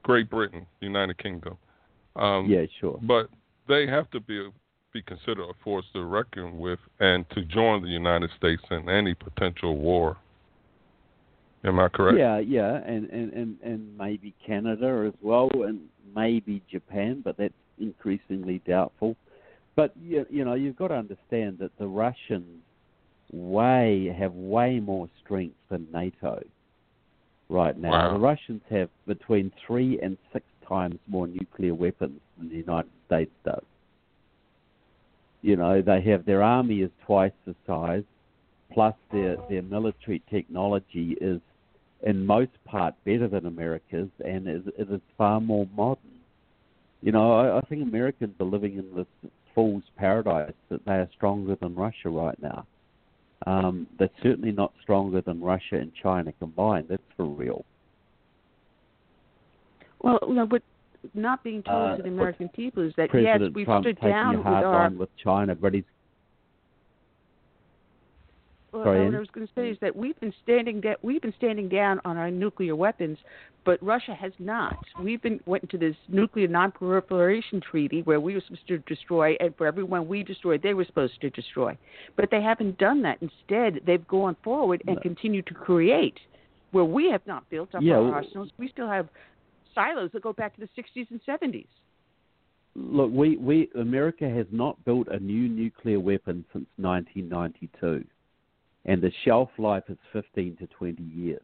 Great 0.04 0.30
Britain, 0.30 0.66
United 0.82 1.18
Kingdom. 1.18 1.58
Um, 2.16 2.48
yeah, 2.48 2.66
sure. 2.80 3.00
But 3.04 3.30
they 3.68 3.88
have 3.88 4.10
to 4.12 4.20
be 4.20 4.50
be 4.96 5.02
considered 5.02 5.44
a 5.50 5.54
force 5.62 5.84
to 5.92 6.06
reckon 6.06 6.58
with 6.58 6.80
and 7.02 7.30
to 7.32 7.44
join 7.44 7.84
the 7.84 7.90
United 7.90 8.30
States 8.38 8.64
in 8.72 8.88
any 8.88 9.14
potential 9.14 9.76
war. 9.76 10.16
Am 11.66 11.78
I 11.82 11.90
correct? 11.90 12.18
Yeah, 12.18 12.40
yeah, 12.40 12.78
and, 12.86 13.10
and, 13.10 13.34
and, 13.34 13.58
and 13.62 13.98
maybe 13.98 14.34
Canada 14.48 15.04
as 15.06 15.14
well, 15.22 15.50
and 15.54 15.82
maybe 16.16 16.62
Japan, 16.72 17.22
but 17.26 17.36
that's 17.36 17.54
increasingly 17.78 18.62
doubtful. 18.66 19.18
But 19.76 19.92
you, 20.02 20.26
you 20.30 20.46
know, 20.46 20.54
you've 20.54 20.78
got 20.78 20.88
to 20.88 20.96
understand 20.96 21.58
that 21.60 21.72
the 21.78 21.88
Russians 21.88 22.62
way 23.34 24.16
have 24.18 24.34
way 24.34 24.80
more 24.80 25.10
strength 25.26 25.58
than 25.70 25.88
NATO 25.92 26.42
right 27.50 27.78
now. 27.78 27.92
Wow. 27.92 28.14
The 28.14 28.20
Russians 28.20 28.62
have 28.70 28.90
between 29.08 29.52
three 29.68 30.00
and 30.02 30.18
six 30.32 30.46
times 30.66 31.00
more 31.10 31.28
nuclear 31.28 31.76
weapons 31.76 32.22
than 32.38 32.48
the 32.48 32.56
United 32.56 32.92
States 33.08 33.32
does. 33.44 33.64
You 35.46 35.56
know, 35.56 35.80
they 35.80 36.02
have 36.10 36.26
their 36.26 36.42
army 36.42 36.82
is 36.82 36.90
twice 37.06 37.32
the 37.46 37.54
size, 37.68 38.02
plus 38.74 38.96
their 39.12 39.38
their 39.48 39.62
military 39.62 40.24
technology 40.28 41.16
is 41.22 41.40
in 42.02 42.26
most 42.26 42.50
part 42.66 42.96
better 43.06 43.28
than 43.28 43.46
America's, 43.46 44.10
and 44.26 44.48
it 44.48 44.64
is 44.76 45.02
far 45.20 45.40
more 45.40 45.68
modern. 45.78 46.18
You 47.04 47.12
know, 47.12 47.34
I, 47.34 47.60
I 47.60 47.62
think 47.70 47.84
Americans 47.84 48.34
are 48.40 48.46
living 48.48 48.80
in 48.80 48.96
this 48.96 49.32
fool's 49.54 49.84
paradise 49.96 50.56
that 50.70 50.84
they 50.84 50.94
are 50.94 51.10
stronger 51.16 51.56
than 51.62 51.76
Russia 51.76 52.10
right 52.10 52.42
now. 52.42 52.66
Um, 53.46 53.86
they're 54.00 54.10
certainly 54.24 54.52
not 54.52 54.74
stronger 54.82 55.22
than 55.22 55.42
Russia 55.42 55.76
and 55.76 55.92
China 56.02 56.34
combined. 56.40 56.88
That's 56.90 57.04
for 57.16 57.26
real. 57.28 57.64
Well, 60.02 60.18
you 60.28 60.34
know, 60.34 60.48
what 60.48 60.64
not 61.14 61.44
being 61.44 61.62
told 61.64 61.92
Uh, 61.92 61.98
to 61.98 62.04
the 62.04 62.10
American 62.10 62.50
people 62.50 62.84
is 62.84 62.94
that 62.96 63.10
President 63.10 63.42
yes, 63.44 63.52
we've 63.56 63.66
Trump 63.66 63.86
stood 63.86 64.00
down 64.00 64.38
with 64.38 64.46
our. 64.48 64.90
with 64.90 65.10
China, 65.18 65.56
but 65.56 65.74
he's 65.74 65.84
Well, 68.72 68.84
Sorry, 68.84 69.06
what 69.06 69.16
I 69.16 69.20
was 69.20 69.30
going 69.30 69.48
to 69.48 69.54
say 69.54 69.70
is 69.70 69.78
that 69.80 69.96
we've 69.96 70.20
been 70.20 70.34
standing 70.44 70.82
da- 70.82 70.98
we've 71.02 71.22
been 71.22 71.34
standing 71.38 71.70
down 71.70 72.02
on 72.04 72.18
our 72.18 72.30
nuclear 72.30 72.76
weapons, 72.76 73.18
but 73.64 73.82
Russia 73.82 74.14
has 74.14 74.34
not. 74.38 74.78
We've 75.02 75.22
been 75.22 75.40
went 75.46 75.64
into 75.64 75.78
this 75.78 75.96
nuclear 76.10 76.50
non-proliferation 76.50 77.62
treaty 77.62 78.02
where 78.02 78.20
we 78.20 78.34
were 78.34 78.42
supposed 78.42 78.68
to 78.68 78.80
destroy, 78.80 79.38
and 79.40 79.56
for 79.56 79.66
everyone 79.66 80.10
we 80.10 80.24
destroyed, 80.24 80.62
they 80.62 80.74
were 80.74 80.84
supposed 80.84 81.22
to 81.22 81.30
destroy. 81.30 81.78
But 82.18 82.30
they 82.32 82.42
haven't 82.42 82.78
done 82.78 83.02
that. 83.04 83.20
Instead, 83.22 83.80
they've 83.86 84.06
gone 84.08 84.36
forward 84.44 84.84
and 84.88 84.98
No. 84.98 85.02
continued 85.02 85.46
to 85.48 85.54
create, 85.54 86.20
where 86.72 86.84
we 86.84 87.10
have 87.12 87.26
not 87.26 87.50
built 87.50 87.74
up 87.74 87.82
Yeah, 87.82 88.00
our 88.00 88.16
arsenals. 88.16 88.52
We 88.58 88.68
still 88.68 88.90
have 88.90 89.08
silos 89.76 90.10
that 90.14 90.24
go 90.24 90.34
back 90.34 90.56
to 90.56 90.62
the 90.62 90.82
60s 90.82 91.08
and 91.12 91.22
70s. 91.28 91.68
look, 92.76 93.12
we, 93.12 93.38
we 93.38 93.70
America 93.80 94.28
has 94.30 94.48
not 94.52 94.84
built 94.86 95.08
a 95.10 95.20
new 95.20 95.48
nuclear 95.48 96.00
weapon 96.00 96.46
since 96.52 96.66
1992, 96.78 98.04
and 98.86 99.02
the 99.02 99.12
shelf 99.24 99.50
life 99.58 99.84
is 99.90 99.98
15 100.14 100.58
to 100.58 100.68
20 100.68 101.04
years. 101.04 101.42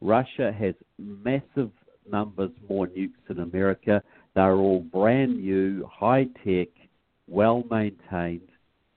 Russia 0.00 0.52
has 0.52 0.74
massive 0.98 1.70
numbers 2.10 2.50
more 2.68 2.86
nukes 2.88 3.10
than 3.28 3.40
America. 3.40 4.02
They're 4.34 4.54
all 4.54 4.80
brand 4.80 5.38
new, 5.40 5.88
high 5.90 6.26
tech, 6.44 6.68
well 7.28 7.64
maintained. 7.70 8.48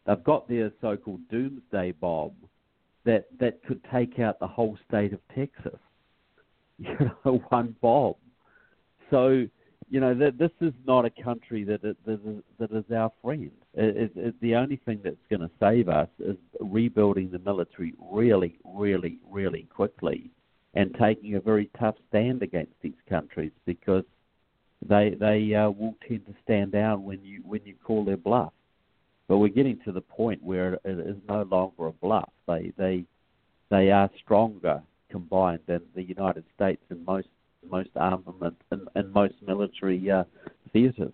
They've 0.07 0.23
got 0.23 0.47
their 0.47 0.71
so-called 0.81 1.21
doomsday 1.29 1.93
bomb 1.93 2.31
that 3.05 3.27
that 3.39 3.63
could 3.65 3.81
take 3.93 4.19
out 4.19 4.39
the 4.39 4.47
whole 4.47 4.77
state 4.87 5.13
of 5.13 5.19
Texas. 5.35 5.79
You 6.77 7.11
know, 7.23 7.41
one 7.49 7.73
bomb. 7.81 8.15
So 9.09 9.45
you 9.89 9.99
know 9.99 10.13
that 10.15 10.37
this 10.37 10.51
is 10.61 10.73
not 10.87 11.05
a 11.05 11.09
country 11.09 11.63
that 11.63 11.83
it, 11.83 11.97
that, 12.05 12.19
is, 12.25 12.43
that 12.59 12.71
is 12.71 12.83
our 12.91 13.11
friend. 13.21 13.51
It, 13.75 14.11
it, 14.15 14.41
the 14.41 14.55
only 14.55 14.77
thing 14.77 15.01
that's 15.03 15.15
going 15.29 15.41
to 15.41 15.51
save 15.59 15.89
us 15.89 16.09
is 16.19 16.37
rebuilding 16.59 17.31
the 17.31 17.39
military 17.39 17.93
really, 18.11 18.57
really, 18.65 19.19
really 19.29 19.67
quickly, 19.73 20.31
and 20.73 20.95
taking 20.99 21.35
a 21.35 21.39
very 21.39 21.69
tough 21.79 21.95
stand 22.09 22.41
against 22.41 22.73
these 22.81 22.93
countries 23.07 23.51
because 23.65 24.03
they 24.87 25.15
they 25.19 25.53
uh, 25.53 25.69
will 25.69 25.95
tend 26.07 26.25
to 26.25 26.33
stand 26.43 26.71
down 26.71 27.03
when 27.03 27.23
you 27.23 27.41
when 27.45 27.61
you 27.65 27.75
call 27.83 28.03
their 28.03 28.17
bluff. 28.17 28.53
But 29.27 29.37
we're 29.37 29.49
getting 29.49 29.79
to 29.85 29.91
the 29.91 30.01
point 30.01 30.43
where 30.43 30.75
it 30.83 30.99
is 30.99 31.17
no 31.27 31.43
longer 31.43 31.87
a 31.87 31.91
bluff. 31.91 32.29
They 32.47 32.71
they 32.77 33.05
they 33.69 33.91
are 33.91 34.09
stronger 34.23 34.81
combined 35.09 35.61
than 35.67 35.81
the 35.95 36.03
United 36.03 36.43
States 36.55 36.81
in 36.89 37.05
most 37.05 37.27
most 37.69 37.89
armament 37.95 38.55
and, 38.71 39.13
most 39.13 39.35
military 39.45 40.09
uh, 40.09 40.23
theaters. 40.73 41.13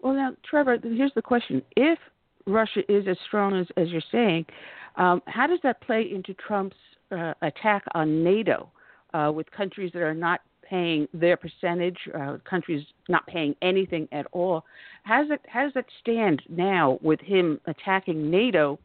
Well, 0.00 0.14
now, 0.14 0.34
Trevor, 0.48 0.78
here's 0.82 1.12
the 1.14 1.22
question: 1.22 1.62
If 1.76 1.98
Russia 2.46 2.80
is 2.88 3.06
as 3.08 3.16
strong 3.26 3.58
as, 3.58 3.66
as 3.76 3.88
you're 3.88 4.00
saying, 4.12 4.46
um, 4.96 5.22
how 5.26 5.46
does 5.46 5.60
that 5.62 5.80
play 5.80 6.08
into 6.12 6.34
Trump's 6.34 6.76
uh, 7.10 7.34
attack 7.42 7.84
on 7.94 8.22
NATO, 8.22 8.70
uh, 9.14 9.32
with 9.34 9.50
countries 9.50 9.90
that 9.94 10.02
are 10.02 10.14
not 10.14 10.40
paying 10.62 11.08
their 11.14 11.36
percentage, 11.36 11.98
uh, 12.18 12.36
countries 12.48 12.84
not 13.08 13.26
paying 13.26 13.54
anything 13.62 14.08
at 14.12 14.26
all? 14.32 14.64
How 15.04 15.22
does 15.22 15.30
it 15.32 15.40
how 15.48 15.64
does 15.64 15.74
that 15.74 15.86
stand 16.00 16.42
now 16.48 16.98
with 17.02 17.20
him 17.20 17.60
attacking 17.66 18.30
NATO? 18.30 18.78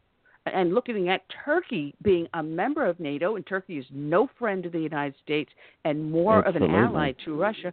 And 0.46 0.74
looking 0.74 1.08
at 1.08 1.22
Turkey 1.44 1.94
being 2.02 2.28
a 2.34 2.42
member 2.42 2.84
of 2.84 3.00
NATO, 3.00 3.36
and 3.36 3.46
Turkey 3.46 3.78
is 3.78 3.86
no 3.90 4.28
friend 4.38 4.66
of 4.66 4.72
the 4.72 4.80
United 4.80 5.14
States 5.22 5.50
and 5.84 6.10
more 6.10 6.42
of 6.46 6.54
an 6.56 6.64
ally 6.64 7.12
to 7.24 7.34
Russia. 7.34 7.72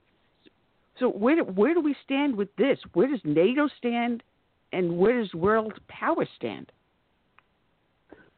So 0.97 1.09
where 1.09 1.43
where 1.43 1.73
do 1.73 1.81
we 1.81 1.95
stand 2.05 2.35
with 2.35 2.55
this? 2.55 2.79
Where 2.93 3.07
does 3.07 3.19
NATO 3.25 3.67
stand, 3.77 4.23
and 4.71 4.97
where 4.97 5.19
does 5.19 5.33
world 5.33 5.73
power 5.89 6.25
stand? 6.37 6.71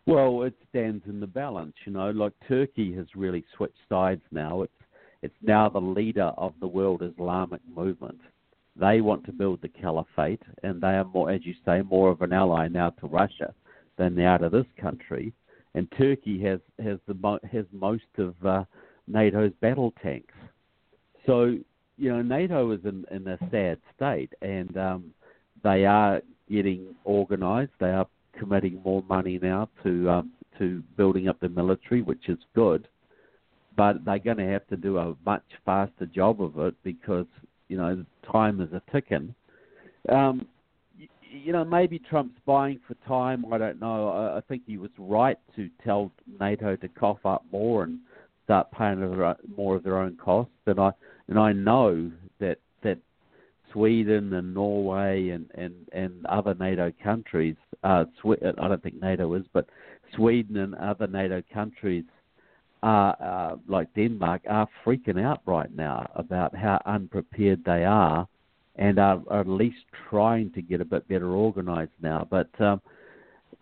Well, 0.07 0.43
it 0.43 0.55
stands 0.69 1.03
in 1.05 1.19
the 1.19 1.27
balance, 1.27 1.75
you 1.85 1.93
know. 1.93 2.09
Like 2.09 2.33
Turkey 2.47 2.93
has 2.95 3.05
really 3.15 3.45
switched 3.55 3.77
sides 3.87 4.23
now. 4.31 4.63
It's 4.63 4.73
it's 5.21 5.35
now 5.43 5.69
the 5.69 5.79
leader 5.79 6.31
of 6.37 6.53
the 6.59 6.67
world 6.67 7.03
Islamic 7.03 7.61
movement. 7.73 8.19
They 8.75 9.01
want 9.01 9.25
to 9.25 9.31
build 9.31 9.61
the 9.61 9.69
caliphate, 9.69 10.41
and 10.63 10.81
they 10.81 10.87
are 10.87 11.05
more, 11.05 11.29
as 11.29 11.45
you 11.45 11.53
say, 11.63 11.83
more 11.83 12.09
of 12.09 12.23
an 12.23 12.33
ally 12.33 12.67
now 12.67 12.89
to 12.89 13.05
Russia 13.05 13.53
than 13.97 14.19
are 14.19 14.37
to 14.37 14.49
this 14.49 14.65
country. 14.79 15.33
And 15.75 15.87
Turkey 15.97 16.41
has 16.43 16.59
has 16.83 16.99
the 17.07 17.39
has 17.51 17.65
most 17.71 18.03
of 18.17 18.35
uh, 18.45 18.63
NATO's 19.07 19.53
battle 19.61 19.93
tanks. 20.01 20.33
So 21.25 21.57
you 21.97 22.09
know, 22.09 22.21
NATO 22.21 22.71
is 22.71 22.79
in, 22.85 23.05
in 23.11 23.27
a 23.27 23.37
sad 23.51 23.77
state, 23.95 24.33
and 24.41 24.75
um, 24.77 25.13
they 25.63 25.85
are 25.85 26.21
getting 26.49 26.95
organised. 27.05 27.71
They 27.79 27.91
are 27.91 28.07
committing 28.37 28.81
more 28.83 29.03
money 29.07 29.39
now 29.41 29.69
to 29.83 30.09
um, 30.09 30.31
to 30.59 30.83
building 30.97 31.27
up 31.27 31.39
the 31.39 31.49
military, 31.49 32.01
which 32.01 32.29
is 32.29 32.37
good. 32.55 32.87
But 33.75 34.05
they're 34.05 34.19
going 34.19 34.37
to 34.37 34.47
have 34.47 34.67
to 34.67 34.77
do 34.77 34.97
a 34.97 35.15
much 35.25 35.43
faster 35.65 36.05
job 36.05 36.41
of 36.41 36.59
it 36.59 36.75
because 36.83 37.25
you 37.67 37.77
know 37.77 38.05
time 38.31 38.61
is 38.61 38.69
a 38.73 38.81
ticking. 38.91 39.33
Um, 40.09 40.47
you 41.33 41.51
know, 41.51 41.65
maybe 41.65 41.99
Trump's 41.99 42.39
buying 42.45 42.79
for 42.87 42.95
time. 43.07 43.45
I 43.51 43.57
don't 43.57 43.79
know. 43.79 44.09
I, 44.09 44.37
I 44.37 44.41
think 44.41 44.63
he 44.65 44.77
was 44.77 44.91
right 44.97 45.37
to 45.55 45.69
tell 45.83 46.11
NATO 46.39 46.75
to 46.75 46.87
cough 46.87 47.25
up 47.25 47.43
more 47.51 47.83
and 47.83 47.99
start 48.45 48.71
paying 48.71 48.99
more 49.55 49.75
of 49.75 49.83
their 49.83 49.97
own 49.97 50.15
costs. 50.17 50.53
And 50.65 50.79
I 50.79 50.91
and 51.27 51.39
I 51.39 51.53
know 51.53 52.11
that 52.39 52.59
that 52.83 52.99
Sweden 53.71 54.33
and 54.33 54.53
Norway 54.53 55.29
and 55.29 55.49
and 55.55 55.73
and 55.91 56.25
other 56.27 56.53
NATO 56.53 56.91
countries, 57.03 57.55
uh, 57.83 58.05
Swe- 58.21 58.37
I 58.41 58.67
don't 58.67 58.83
think 58.83 59.01
NATO 59.01 59.33
is, 59.33 59.45
but 59.53 59.67
Sweden 60.15 60.57
and 60.57 60.75
other 60.75 61.07
NATO 61.07 61.41
countries, 61.53 62.05
are 62.83 63.15
uh, 63.21 63.55
like 63.67 63.93
Denmark, 63.95 64.41
are 64.47 64.67
freaking 64.85 65.23
out 65.23 65.41
right 65.45 65.73
now 65.73 66.09
about 66.15 66.55
how 66.55 66.81
unprepared 66.85 67.63
they 67.65 67.85
are, 67.85 68.27
and 68.75 68.99
are, 68.99 69.21
are 69.29 69.41
at 69.41 69.47
least 69.47 69.85
trying 70.09 70.51
to 70.53 70.61
get 70.61 70.81
a 70.81 70.85
bit 70.85 71.07
better 71.07 71.29
organized 71.31 71.91
now. 72.01 72.27
But 72.29 72.49
um, 72.59 72.81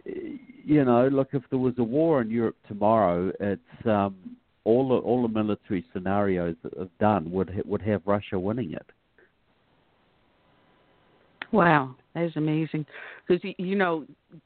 you 0.05 0.85
know, 0.85 1.07
look, 1.07 1.29
if 1.33 1.43
there 1.49 1.59
was 1.59 1.73
a 1.77 1.83
war 1.83 2.21
in 2.21 2.29
Europe 2.29 2.57
tomorrow, 2.67 3.31
it's 3.39 3.85
um, 3.85 4.15
all 4.63 4.89
the 4.89 4.95
all 4.95 5.21
the 5.21 5.27
military 5.27 5.83
scenarios 5.93 6.55
that 6.63 6.77
have 6.77 6.97
done 6.99 7.31
would 7.31 7.49
ha- 7.49 7.61
would 7.65 7.81
have 7.81 8.01
Russia 8.05 8.39
winning 8.39 8.73
it. 8.73 8.85
Wow, 11.51 11.95
that 12.13 12.23
is 12.23 12.31
amazing. 12.37 12.85
Because 13.27 13.43
you 13.57 13.75
know, 13.75 14.05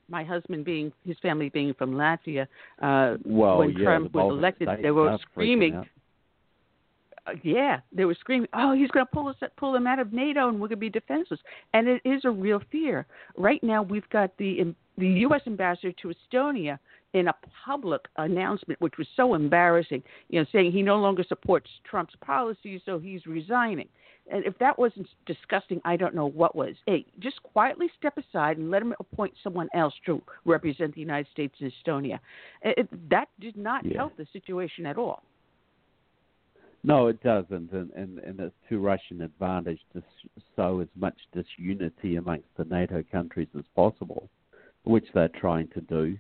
my 0.10 0.24
husband 0.24 0.66
being 0.66 0.92
his 1.06 1.18
family 1.22 1.50
being 1.50 1.74
from 1.76 1.94
Latvia, 1.94 2.48
uh, 2.82 3.18
Well, 3.24 3.60
when 3.60 3.72
yeah, 3.72 3.84
Trump 3.84 4.14
was 4.14 4.32
elected, 4.32 4.70
they 4.82 4.92
were 4.92 5.18
screaming. 5.32 5.86
Uh, 7.28 7.32
yeah, 7.44 7.80
they 7.92 8.06
were 8.06 8.16
screaming, 8.16 8.48
"Oh, 8.54 8.74
he's 8.74 8.92
going 8.92 9.06
to 9.06 9.12
pull 9.12 9.28
us, 9.28 9.36
pull 9.58 9.72
them 9.72 9.88
out 9.88 10.00
of 10.00 10.14
NATO, 10.14 10.48
and 10.50 10.56
we're 10.60 10.68
going 10.68 10.78
to 10.78 10.78
be 10.78 10.90
defenseless." 10.90 11.40
And 11.74 11.88
it 11.88 12.02
is 12.06 12.24
a 12.26 12.30
real 12.30 12.62
fear. 12.72 13.06
Right 13.36 13.64
now, 13.64 13.82
we've 13.84 14.10
got 14.10 14.36
the 14.38 14.74
the 14.98 15.08
U.S. 15.08 15.42
ambassador 15.46 15.92
to 16.02 16.14
Estonia 16.14 16.80
in 17.14 17.28
a 17.30 17.36
public 17.66 18.02
announcement, 18.18 18.80
which 18.82 18.98
was 18.98 19.08
so 19.16 19.34
embarrassing, 19.36 20.04
you 20.30 20.40
know, 20.40 20.46
saying 20.52 20.72
he 20.72 20.82
no 20.82 20.98
longer 20.98 21.24
supports 21.28 21.70
Trump's 21.90 22.14
policies, 22.22 22.82
so 22.86 23.00
he's 23.00 23.26
resigning. 23.26 23.88
And 24.32 24.44
if 24.46 24.58
that 24.58 24.78
wasn't 24.78 25.08
disgusting, 25.26 25.80
I 25.86 25.96
don't 25.98 26.16
know 26.16 26.26
what 26.28 26.56
was. 26.56 26.76
Hey, 26.88 27.06
just 27.20 27.42
quietly 27.44 27.90
step 27.98 28.18
aside 28.18 28.58
and 28.58 28.72
let 28.72 28.82
him 28.82 28.94
appoint 29.00 29.34
someone 29.44 29.70
else 29.74 29.94
to 30.08 30.22
represent 30.46 30.96
the 30.96 31.02
United 31.02 31.28
States 31.32 31.54
in 31.60 31.72
Estonia. 31.72 32.20
It, 32.64 32.90
that 33.10 33.30
did 33.40 33.56
not 33.56 33.86
Yeah. 33.86 33.98
help 33.98 34.18
the 34.18 34.26
situation 34.34 34.86
at 34.86 34.98
all. 34.98 35.24
No, 36.88 37.08
it 37.08 37.24
doesn't, 37.24 37.72
and, 37.72 37.90
and, 37.94 38.20
and 38.20 38.40
it's 38.40 38.54
to 38.70 38.78
Russian 38.78 39.24
advantage 39.24 39.80
to 39.94 40.04
sow 40.56 40.82
as 40.82 40.88
much 40.96 41.18
disunity 41.34 42.18
amongst 42.18 42.46
the 42.58 42.66
NATO 42.66 43.04
countries 43.12 43.48
as 43.58 43.64
possible, 43.76 44.30
which 44.84 45.08
they're 45.16 45.28
trying 45.30 45.68
to 45.70 45.82
do. 45.82 46.16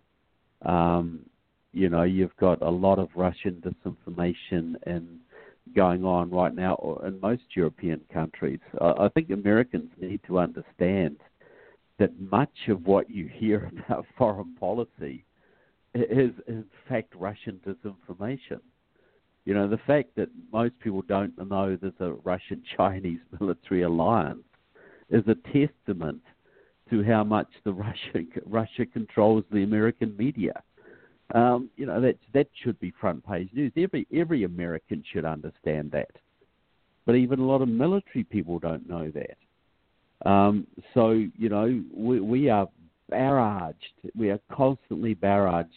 Um, 0.67 1.19
you 1.71 1.87
know, 1.89 2.01
you've 2.01 2.35
got 2.37 2.63
a 2.63 2.69
lot 2.69 2.97
of 2.97 3.09
Russian 3.15 3.61
disinformation 3.61 4.73
and 4.87 5.19
going 5.75 6.03
on 6.03 6.31
right 6.31 6.55
now 6.55 6.99
in 7.05 7.21
most 7.21 7.43
European 7.55 8.01
countries. 8.11 8.59
I 8.81 9.05
I 9.05 9.09
think 9.09 9.29
Americans 9.29 9.91
need 10.01 10.21
to 10.25 10.39
understand 10.39 11.17
that 11.99 12.19
much 12.19 12.69
of 12.69 12.87
what 12.87 13.07
you 13.11 13.27
hear 13.27 13.71
about 13.85 14.07
foreign 14.17 14.55
policy 14.55 15.25
is, 15.93 16.31
in 16.47 16.65
fact, 16.89 17.13
Russian 17.13 17.59
disinformation. 17.67 18.61
You 19.45 19.53
know, 19.53 19.67
the 19.67 19.79
fact 19.85 20.15
that 20.15 20.29
most 20.51 20.77
people 20.79 21.03
don't 21.03 21.37
know 21.49 21.77
there's 21.79 21.93
a 21.99 22.13
Russian 22.23 22.63
Chinese 22.77 23.19
military 23.39 23.83
alliance 23.83 24.43
is 25.09 25.23
a 25.27 25.35
testament 25.51 26.21
to 26.89 27.03
how 27.03 27.23
much 27.23 27.47
the 27.63 27.73
Russia 27.73 28.25
Russia 28.45 28.85
controls 28.85 29.43
the 29.51 29.63
American 29.63 30.15
media. 30.17 30.61
Um, 31.33 31.69
you 31.75 31.85
know, 31.85 32.01
that 32.01 32.17
that 32.33 32.47
should 32.63 32.79
be 32.79 32.93
front 32.99 33.25
page 33.25 33.49
news. 33.53 33.71
Every 33.77 34.07
every 34.13 34.43
American 34.43 35.03
should 35.11 35.25
understand 35.25 35.91
that. 35.91 36.11
But 37.05 37.15
even 37.15 37.39
a 37.39 37.45
lot 37.45 37.61
of 37.61 37.67
military 37.67 38.23
people 38.23 38.59
don't 38.59 38.87
know 38.89 39.11
that. 39.11 39.37
Um, 40.27 40.65
so, 40.93 41.11
you 41.11 41.49
know, 41.49 41.83
we, 41.93 42.19
we 42.19 42.49
are 42.49 42.67
barraged. 43.11 43.75
We 44.15 44.31
are 44.31 44.39
constantly 44.51 45.13
barraged 45.13 45.67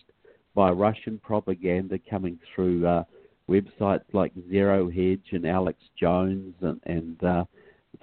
by 0.55 0.71
Russian 0.71 1.19
propaganda 1.19 1.99
coming 2.09 2.39
through 2.55 2.87
uh, 2.87 3.05
websites 3.49 4.05
like 4.13 4.33
Zero 4.51 4.91
Hedge 4.91 5.27
and 5.33 5.47
Alex 5.47 5.79
Jones 5.99 6.55
and, 6.61 6.81
and 6.85 7.25
uh, 7.25 7.45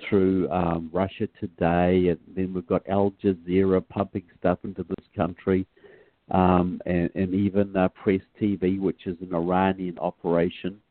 through 0.10 0.49
um, 0.49 0.89
Russia 0.91 1.27
Today. 1.39 2.08
And 2.10 2.19
then 2.36 2.53
we've 2.53 2.67
got 2.67 2.88
Al 2.89 3.13
Jazeera 3.23 3.88
pumping 3.88 4.23
stuff 4.39 4.60
into 4.63 4.84
this 4.84 5.05
country. 5.15 5.65
Um, 6.31 6.81
and, 6.88 7.10
and 7.13 7.36
even 7.36 7.75
uh, 7.77 7.89
Press 7.89 8.21
TV, 8.41 8.79
which 8.79 9.05
is 9.05 9.15
an 9.21 9.34
Iranian 9.34 9.99
operation. 9.99 10.81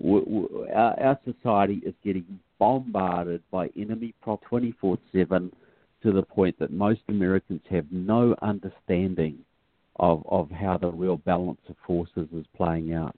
W- 0.00 0.24
w- 0.24 0.66
our, 0.74 0.98
our 0.98 1.18
society 1.24 1.82
is 1.84 1.94
getting 2.02 2.24
bombarded 2.58 3.42
by 3.50 3.68
enemy 3.76 4.14
prop 4.22 4.42
24 4.44 4.96
7 5.12 5.52
to 6.02 6.12
the 6.12 6.22
point 6.22 6.58
that 6.58 6.72
most 6.72 7.00
Americans 7.08 7.60
have 7.70 7.84
no 7.90 8.34
understanding 8.40 9.38
of, 9.96 10.22
of 10.26 10.50
how 10.50 10.78
the 10.78 10.90
real 10.90 11.18
balance 11.18 11.60
of 11.68 11.76
forces 11.86 12.26
is 12.34 12.46
playing 12.56 12.94
out. 12.94 13.16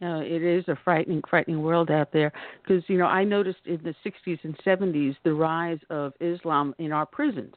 No, 0.00 0.20
it 0.20 0.42
is 0.42 0.64
a 0.68 0.76
frightening, 0.84 1.22
frightening 1.28 1.62
world 1.62 1.90
out 1.90 2.12
there. 2.12 2.32
Because 2.62 2.82
you 2.88 2.98
know, 2.98 3.06
I 3.06 3.24
noticed 3.24 3.60
in 3.66 3.80
the 3.82 3.94
'60s 4.04 4.38
and 4.42 4.56
'70s 4.58 5.16
the 5.24 5.32
rise 5.32 5.78
of 5.90 6.12
Islam 6.20 6.74
in 6.78 6.92
our 6.92 7.06
prisons, 7.06 7.54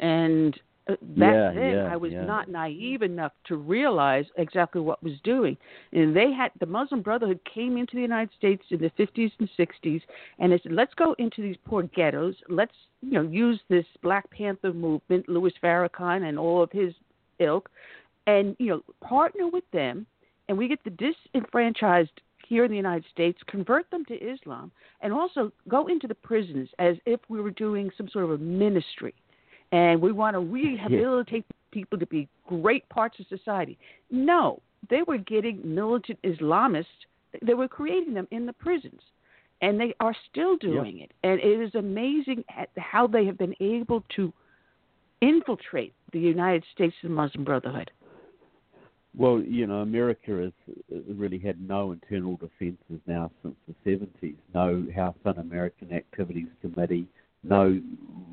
and 0.00 0.58
uh, 0.88 0.92
back 1.02 1.34
Yeah, 1.34 1.52
then 1.52 1.70
yeah, 1.72 1.88
I 1.92 1.96
was 1.96 2.12
yeah. 2.12 2.24
not 2.24 2.48
naive 2.48 3.02
enough 3.02 3.32
to 3.48 3.56
realize 3.56 4.24
exactly 4.36 4.80
what 4.80 5.02
was 5.02 5.12
doing. 5.22 5.56
And 5.92 6.16
they 6.16 6.32
had 6.32 6.50
the 6.58 6.66
Muslim 6.66 7.02
Brotherhood 7.02 7.40
came 7.44 7.76
into 7.76 7.94
the 7.96 8.02
United 8.02 8.30
States 8.38 8.64
in 8.70 8.80
the 8.80 8.90
50s 8.98 9.32
and 9.38 9.48
60s, 9.58 10.00
and 10.38 10.50
they 10.50 10.58
said, 10.62 10.72
"Let's 10.72 10.94
go 10.94 11.14
into 11.18 11.42
these 11.42 11.58
poor 11.66 11.82
ghettos. 11.82 12.34
Let's 12.48 12.74
you 13.02 13.12
know 13.12 13.22
use 13.22 13.60
this 13.68 13.86
Black 14.02 14.28
Panther 14.30 14.72
movement, 14.72 15.28
Louis 15.28 15.52
Farrakhan 15.62 16.28
and 16.28 16.38
all 16.38 16.62
of 16.62 16.72
his 16.72 16.94
ilk, 17.38 17.70
and 18.26 18.56
you 18.58 18.68
know 18.68 18.82
partner 19.06 19.48
with 19.48 19.70
them." 19.72 20.06
And 20.48 20.56
we 20.56 20.68
get 20.68 20.82
the 20.84 20.90
disenfranchised 20.90 22.20
here 22.46 22.64
in 22.64 22.70
the 22.70 22.76
United 22.76 23.04
States, 23.10 23.38
convert 23.46 23.90
them 23.90 24.04
to 24.06 24.14
Islam, 24.14 24.72
and 25.02 25.12
also 25.12 25.52
go 25.68 25.86
into 25.86 26.06
the 26.06 26.14
prisons 26.14 26.68
as 26.78 26.96
if 27.04 27.20
we 27.28 27.40
were 27.40 27.50
doing 27.50 27.90
some 27.96 28.08
sort 28.08 28.24
of 28.24 28.30
a 28.30 28.38
ministry. 28.38 29.14
And 29.70 30.00
we 30.00 30.12
want 30.12 30.34
to 30.34 30.40
rehabilitate 30.40 31.44
people 31.70 31.98
to 31.98 32.06
be 32.06 32.26
great 32.46 32.88
parts 32.88 33.20
of 33.20 33.26
society. 33.28 33.78
No, 34.10 34.62
they 34.88 35.02
were 35.02 35.18
getting 35.18 35.60
militant 35.62 36.18
Islamists, 36.22 36.86
they 37.42 37.52
were 37.54 37.68
creating 37.68 38.14
them 38.14 38.26
in 38.30 38.46
the 38.46 38.52
prisons. 38.54 39.02
And 39.60 39.78
they 39.78 39.92
are 40.00 40.14
still 40.30 40.56
doing 40.56 41.00
it. 41.00 41.10
And 41.24 41.40
it 41.40 41.60
is 41.60 41.74
amazing 41.74 42.44
at 42.56 42.70
how 42.78 43.08
they 43.08 43.26
have 43.26 43.36
been 43.36 43.56
able 43.60 44.04
to 44.14 44.32
infiltrate 45.20 45.92
the 46.12 46.20
United 46.20 46.64
States 46.72 46.94
and 47.02 47.14
Muslim 47.14 47.44
Brotherhood. 47.44 47.90
Well, 49.16 49.40
you 49.40 49.66
know, 49.66 49.76
America 49.76 50.50
has 50.90 51.02
really 51.08 51.38
had 51.38 51.60
no 51.60 51.92
internal 51.92 52.36
defences 52.36 53.00
now 53.06 53.30
since 53.42 53.56
the 53.66 53.90
70s. 53.90 54.36
No 54.54 54.86
House 54.94 55.16
Un-American 55.24 55.92
Activities 55.92 56.48
Committee, 56.60 57.06
no 57.42 57.80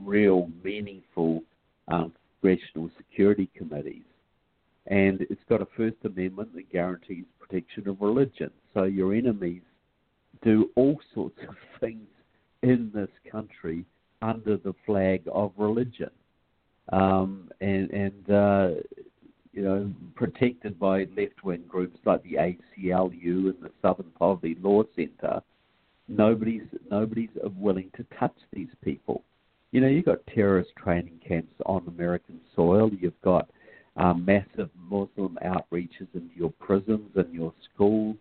real 0.04 0.50
meaningful 0.64 1.42
um, 1.88 2.14
congressional 2.42 2.90
security 2.98 3.50
committees. 3.56 4.04
And 4.88 5.22
it's 5.22 5.42
got 5.50 5.62
a 5.62 5.68
First 5.78 5.98
Amendment 6.04 6.54
that 6.54 6.72
guarantees 6.72 7.26
protection 7.40 7.88
of 7.88 8.02
religion. 8.02 8.52
So 8.74 8.84
your 8.84 9.16
enemies 9.16 9.62
do 10.44 10.70
all 10.76 11.00
sorts 11.14 11.40
of 11.48 11.56
things 11.80 12.08
in 12.62 12.92
this 12.94 13.10
country 13.32 13.86
under 14.22 14.58
the 14.58 14.74
flag 14.86 15.24
of 15.32 15.52
religion. 15.58 16.12
Um, 16.92 17.50
and 17.62 17.90
and 17.90 18.30
uh, 18.30 18.70
you 19.56 19.64
know, 19.64 19.90
protected 20.16 20.78
by 20.78 21.08
left-wing 21.18 21.64
groups 21.68 21.98
like 22.06 22.22
the 22.24 22.34
ACLU 22.34 23.50
and 23.50 23.56
the 23.62 23.72
Southern 23.82 24.12
Poverty 24.20 24.58
Law 24.62 24.84
Center, 24.96 25.42
nobody's 26.10 26.68
nobody's 26.92 27.30
willing 27.58 27.90
to 27.96 28.06
touch 28.20 28.36
these 28.52 28.68
people. 28.84 29.24
You 29.72 29.80
know, 29.80 29.88
you've 29.88 30.06
got 30.06 30.28
terrorist 30.28 30.72
training 30.78 31.20
camps 31.26 31.54
on 31.66 31.88
American 31.88 32.42
soil. 32.54 32.92
You've 33.00 33.20
got 33.22 33.50
um, 33.96 34.26
massive 34.26 34.70
Muslim 34.78 35.38
outreaches 35.44 36.08
into 36.14 36.36
your 36.36 36.52
prisons 36.60 37.12
and 37.16 37.34
your 37.34 37.54
schools. 37.74 38.18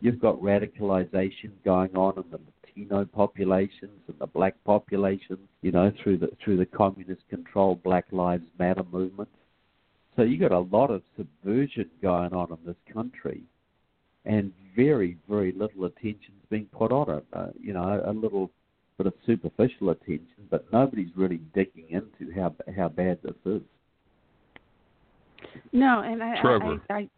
You've 0.00 0.20
got 0.20 0.36
radicalization 0.36 1.50
going 1.64 1.96
on 1.96 2.18
in 2.18 2.30
the 2.30 2.40
Latino 2.66 3.06
populations 3.06 4.00
and 4.06 4.18
the 4.18 4.26
black 4.26 4.54
populations. 4.64 5.48
You 5.62 5.72
know, 5.72 5.90
through 6.02 6.18
the 6.18 6.28
through 6.44 6.58
the 6.58 6.66
communist-controlled 6.66 7.82
Black 7.82 8.04
Lives 8.12 8.44
Matter 8.58 8.84
movement. 8.92 9.30
So 10.18 10.24
you 10.24 10.36
got 10.36 10.50
a 10.50 10.58
lot 10.58 10.90
of 10.90 11.02
subversion 11.16 11.88
going 12.02 12.34
on 12.34 12.50
in 12.50 12.58
this 12.66 12.74
country, 12.92 13.44
and 14.24 14.52
very, 14.74 15.16
very 15.28 15.52
little 15.52 15.84
attention 15.84 16.32
is 16.40 16.48
being 16.50 16.66
put 16.76 16.90
on 16.90 17.08
it. 17.18 17.24
Uh, 17.32 17.46
you 17.56 17.72
know, 17.72 18.02
a 18.04 18.10
little 18.12 18.50
bit 18.96 19.06
of 19.06 19.14
superficial 19.24 19.90
attention, 19.90 20.48
but 20.50 20.64
nobody's 20.72 21.10
really 21.14 21.40
digging 21.54 21.84
into 21.90 22.34
how 22.34 22.52
how 22.76 22.88
bad 22.88 23.20
this 23.22 23.36
is. 23.44 23.62
No, 25.70 26.00
and 26.00 26.20
I, 26.20 26.40
Trevor. 26.40 26.80
I, 26.90 26.94
I 26.94 27.08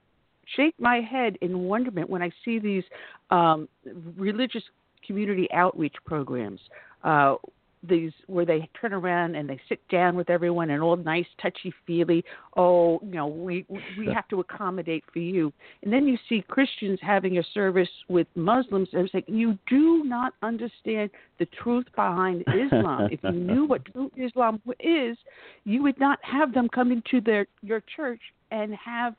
shake 0.54 0.74
my 0.78 1.00
head 1.00 1.38
in 1.40 1.60
wonderment 1.60 2.10
when 2.10 2.20
I 2.20 2.30
see 2.44 2.58
these 2.58 2.84
um, 3.30 3.66
religious 4.14 4.64
community 5.06 5.48
outreach 5.54 5.94
programs. 6.04 6.60
Uh, 7.02 7.36
these 7.82 8.12
where 8.26 8.44
they 8.44 8.68
turn 8.78 8.92
around 8.92 9.34
and 9.34 9.48
they 9.48 9.58
sit 9.68 9.80
down 9.88 10.14
with 10.14 10.28
everyone 10.28 10.70
and 10.70 10.82
all 10.82 10.96
nice 10.96 11.26
touchy 11.40 11.72
feely 11.86 12.22
oh 12.56 13.00
you 13.02 13.12
know 13.12 13.26
we 13.26 13.64
we 13.98 14.06
have 14.14 14.28
to 14.28 14.40
accommodate 14.40 15.04
for 15.12 15.18
you. 15.18 15.52
And 15.82 15.92
then 15.92 16.06
you 16.06 16.18
see 16.28 16.44
christians 16.48 16.98
having 17.02 17.38
a 17.38 17.42
service 17.54 17.88
with 18.08 18.26
muslims 18.34 18.88
and 18.92 19.04
it's 19.04 19.14
like 19.14 19.24
you 19.28 19.58
do 19.68 20.04
not 20.04 20.34
understand 20.42 21.10
the 21.38 21.46
truth 21.62 21.86
behind 21.96 22.42
islam. 22.42 23.08
If 23.10 23.20
you 23.22 23.32
knew 23.32 23.64
what 23.64 23.84
true 23.92 24.10
islam 24.16 24.60
is 24.78 25.16
you 25.64 25.82
would 25.82 25.98
not 25.98 26.18
have 26.22 26.52
them 26.52 26.68
come 26.68 26.92
into 26.92 27.20
their 27.20 27.46
your 27.62 27.82
church 27.96 28.20
and 28.50 28.74
have 28.74 29.14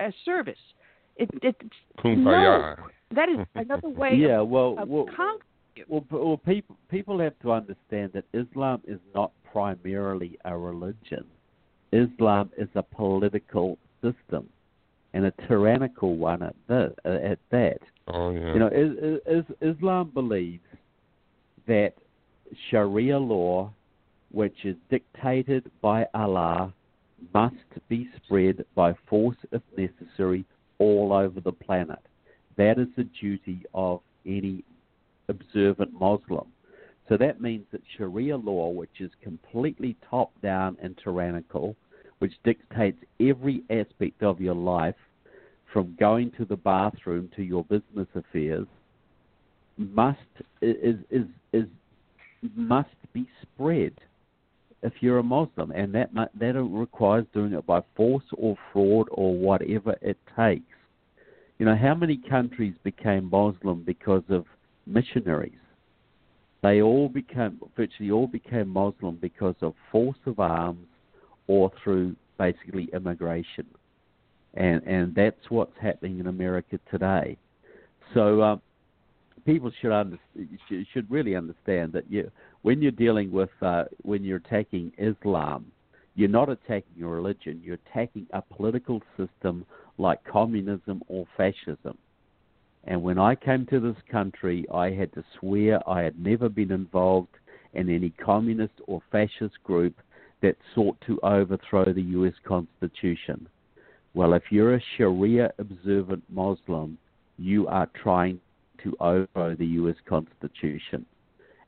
a 0.00 0.12
service. 0.24 0.58
It, 1.16 1.30
it 1.42 1.56
Kumbaya. 1.98 2.76
that 3.14 3.28
is 3.28 3.38
another 3.54 3.88
way 3.88 4.14
yeah, 4.16 4.40
of, 4.40 4.48
well, 4.48 4.76
of 4.78 4.88
well, 4.88 5.06
well, 5.88 6.04
well, 6.10 6.36
people 6.36 6.76
people 6.90 7.18
have 7.20 7.38
to 7.42 7.52
understand 7.52 8.12
that 8.12 8.24
Islam 8.32 8.82
is 8.86 9.00
not 9.14 9.32
primarily 9.50 10.38
a 10.44 10.56
religion. 10.56 11.24
Islam 11.92 12.50
is 12.56 12.68
a 12.74 12.82
political 12.82 13.78
system, 14.02 14.48
and 15.12 15.26
a 15.26 15.32
tyrannical 15.48 16.16
one 16.16 16.42
at 16.42 16.56
that. 16.68 16.94
Uh, 17.04 17.10
at 17.10 17.38
that. 17.50 17.78
Oh 18.08 18.30
yeah. 18.30 18.52
You 18.52 18.58
know, 18.58 18.68
is, 18.68 19.20
is, 19.26 19.44
Islam 19.60 20.10
believes 20.12 20.62
that 21.66 21.94
Sharia 22.70 23.18
law, 23.18 23.72
which 24.30 24.64
is 24.64 24.76
dictated 24.90 25.70
by 25.80 26.06
Allah, 26.14 26.72
must 27.32 27.54
be 27.88 28.08
spread 28.16 28.64
by 28.74 28.94
force 29.08 29.36
if 29.52 29.62
necessary 29.76 30.44
all 30.78 31.12
over 31.12 31.40
the 31.40 31.52
planet. 31.52 32.00
That 32.56 32.78
is 32.78 32.88
the 32.96 33.08
duty 33.20 33.64
of 33.72 34.00
any 34.26 34.64
observant 35.28 35.92
Muslim. 35.92 36.46
So 37.08 37.16
that 37.18 37.40
means 37.40 37.66
that 37.72 37.82
Sharia 37.96 38.36
law, 38.36 38.70
which 38.70 39.00
is 39.00 39.10
completely 39.22 39.96
top 40.08 40.30
down 40.42 40.76
and 40.82 40.98
tyrannical, 41.02 41.76
which 42.18 42.32
dictates 42.44 42.98
every 43.20 43.62
aspect 43.68 44.22
of 44.22 44.40
your 44.40 44.54
life, 44.54 44.94
from 45.72 45.96
going 45.98 46.30
to 46.38 46.44
the 46.44 46.56
bathroom 46.56 47.28
to 47.36 47.42
your 47.42 47.64
business 47.64 48.08
affairs, 48.14 48.66
must 49.76 50.18
is 50.62 50.96
is 51.10 51.26
is 51.52 51.66
must 52.56 52.94
be 53.12 53.26
spread 53.42 53.92
if 54.82 54.92
you're 55.00 55.18
a 55.18 55.22
Muslim, 55.22 55.72
and 55.72 55.94
that 55.94 56.10
that 56.14 56.54
requires 56.62 57.26
doing 57.34 57.52
it 57.54 57.66
by 57.66 57.82
force 57.96 58.24
or 58.36 58.56
fraud 58.72 59.08
or 59.10 59.34
whatever 59.34 59.96
it 60.00 60.18
takes. 60.36 60.64
You 61.58 61.66
know, 61.66 61.76
how 61.76 61.94
many 61.94 62.16
countries 62.16 62.74
became 62.84 63.30
Muslim 63.30 63.82
because 63.82 64.24
of 64.28 64.44
missionaries? 64.86 65.52
They 66.62 66.80
all 66.80 67.08
became 67.08 67.60
virtually 67.76 68.10
all 68.10 68.26
became 68.26 68.68
Muslim 68.68 69.16
because 69.20 69.56
of 69.60 69.74
force 69.92 70.16
of 70.26 70.40
arms 70.40 70.86
or 71.46 71.70
through 71.82 72.16
basically 72.38 72.88
immigration, 72.92 73.66
and 74.54 74.82
and 74.84 75.14
that's 75.14 75.50
what's 75.50 75.76
happening 75.80 76.18
in 76.20 76.26
America 76.26 76.78
today. 76.90 77.36
So. 78.12 78.40
Uh, 78.40 78.56
people 79.44 79.70
should 79.80 79.92
under, 79.92 80.18
should 80.92 81.10
really 81.10 81.36
understand 81.36 81.92
that 81.92 82.10
you, 82.10 82.30
when 82.62 82.80
you're 82.80 82.90
dealing 82.90 83.30
with 83.30 83.50
uh, 83.60 83.84
when 84.02 84.24
you're 84.24 84.38
attacking 84.38 84.92
Islam, 84.98 85.66
you're 86.14 86.28
not 86.28 86.48
attacking 86.48 87.02
a 87.02 87.06
religion. 87.06 87.60
You're 87.64 87.78
attacking 87.86 88.26
a 88.32 88.40
political 88.40 89.02
system 89.16 89.66
like 89.98 90.22
communism 90.24 91.02
or 91.08 91.26
fascism. 91.36 91.98
And 92.86 93.02
when 93.02 93.18
I 93.18 93.34
came 93.34 93.66
to 93.66 93.80
this 93.80 93.96
country, 94.10 94.66
I 94.72 94.90
had 94.90 95.12
to 95.14 95.24
swear 95.38 95.80
I 95.88 96.02
had 96.02 96.18
never 96.18 96.48
been 96.48 96.70
involved 96.70 97.34
in 97.72 97.88
any 97.88 98.10
communist 98.10 98.74
or 98.86 99.00
fascist 99.10 99.62
group 99.64 99.96
that 100.42 100.56
sought 100.74 100.96
to 101.06 101.18
overthrow 101.22 101.92
the 101.92 102.02
U.S. 102.02 102.34
Constitution. 102.46 103.48
Well, 104.12 104.34
if 104.34 104.44
you're 104.50 104.74
a 104.74 104.82
Sharia 104.96 105.52
observant 105.58 106.22
Muslim, 106.28 106.98
you 107.38 107.66
are 107.66 107.88
trying 108.00 108.38
to 108.82 108.94
overthrow 109.00 109.54
the 109.54 109.66
U.S. 109.66 109.96
Constitution. 110.06 111.06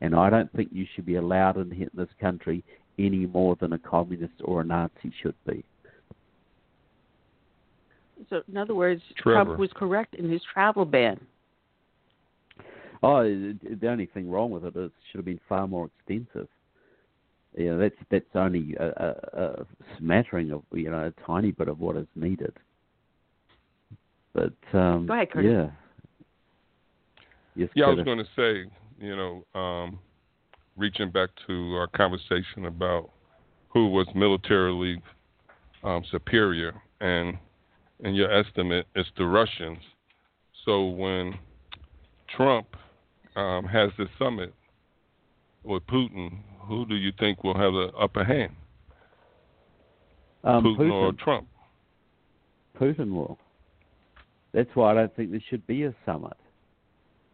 And 0.00 0.14
I 0.14 0.28
don't 0.28 0.52
think 0.52 0.68
you 0.70 0.86
should 0.94 1.06
be 1.06 1.16
allowed 1.16 1.56
in 1.56 1.88
this 1.94 2.08
country 2.20 2.62
any 2.98 3.26
more 3.26 3.56
than 3.56 3.72
a 3.72 3.78
communist 3.78 4.34
or 4.44 4.60
a 4.60 4.64
Nazi 4.64 5.12
should 5.22 5.34
be. 5.46 5.64
So, 8.30 8.42
in 8.48 8.56
other 8.56 8.74
words, 8.74 9.02
Trevor. 9.16 9.44
Trump 9.44 9.58
was 9.58 9.70
correct 9.74 10.14
in 10.14 10.30
his 10.30 10.42
travel 10.52 10.84
ban. 10.84 11.20
Oh, 13.02 13.22
the 13.22 13.88
only 13.88 14.06
thing 14.06 14.30
wrong 14.30 14.50
with 14.50 14.64
it 14.64 14.76
is 14.76 14.86
it 14.86 14.92
should 15.10 15.18
have 15.18 15.24
been 15.24 15.40
far 15.48 15.66
more 15.68 15.90
extensive. 15.98 16.48
You 17.56 17.72
know, 17.72 17.78
that's 17.78 17.94
that's 18.10 18.24
only 18.34 18.74
a, 18.78 18.86
a, 18.86 19.40
a 19.40 19.66
smattering 19.98 20.50
of 20.52 20.62
you 20.72 20.90
know 20.90 21.06
a 21.06 21.26
tiny 21.26 21.52
bit 21.52 21.68
of 21.68 21.78
what 21.78 21.96
is 21.96 22.06
needed. 22.14 22.52
But 24.34 24.52
um, 24.74 25.06
Go 25.06 25.14
ahead, 25.14 25.30
Curtis. 25.30 25.50
yeah, 25.50 25.70
yes, 27.54 27.70
Yeah, 27.74 27.86
I 27.86 27.90
was 27.90 28.04
going 28.04 28.18
to 28.18 28.26
say, 28.36 28.70
you 29.00 29.16
know, 29.16 29.58
um, 29.58 29.98
reaching 30.76 31.10
back 31.10 31.30
to 31.46 31.74
our 31.76 31.86
conversation 31.86 32.66
about 32.66 33.10
who 33.68 33.88
was 33.88 34.06
militarily 34.14 35.00
um, 35.82 36.04
superior, 36.10 36.74
and 37.00 37.38
in 38.00 38.14
your 38.14 38.30
estimate, 38.32 38.86
it's 38.94 39.08
the 39.16 39.26
Russians. 39.26 39.78
So 40.64 40.86
when 40.86 41.34
Trump 42.36 42.66
um, 43.36 43.64
has 43.64 43.90
this 43.98 44.08
summit 44.18 44.54
with 45.64 45.86
Putin, 45.86 46.38
who 46.66 46.84
do 46.86 46.96
you 46.96 47.12
think 47.18 47.44
will 47.44 47.56
have 47.56 47.72
the 47.72 47.90
upper 47.98 48.24
hand, 48.24 48.52
um, 50.44 50.64
Putin, 50.64 50.76
Putin, 50.78 50.92
or 50.92 51.12
Trump? 51.12 51.46
Putin 52.78 53.12
will. 53.12 53.38
That's 54.52 54.70
why 54.74 54.92
I 54.92 54.94
don't 54.94 55.16
think 55.16 55.30
there 55.30 55.42
should 55.48 55.66
be 55.66 55.84
a 55.84 55.94
summit. 56.04 56.36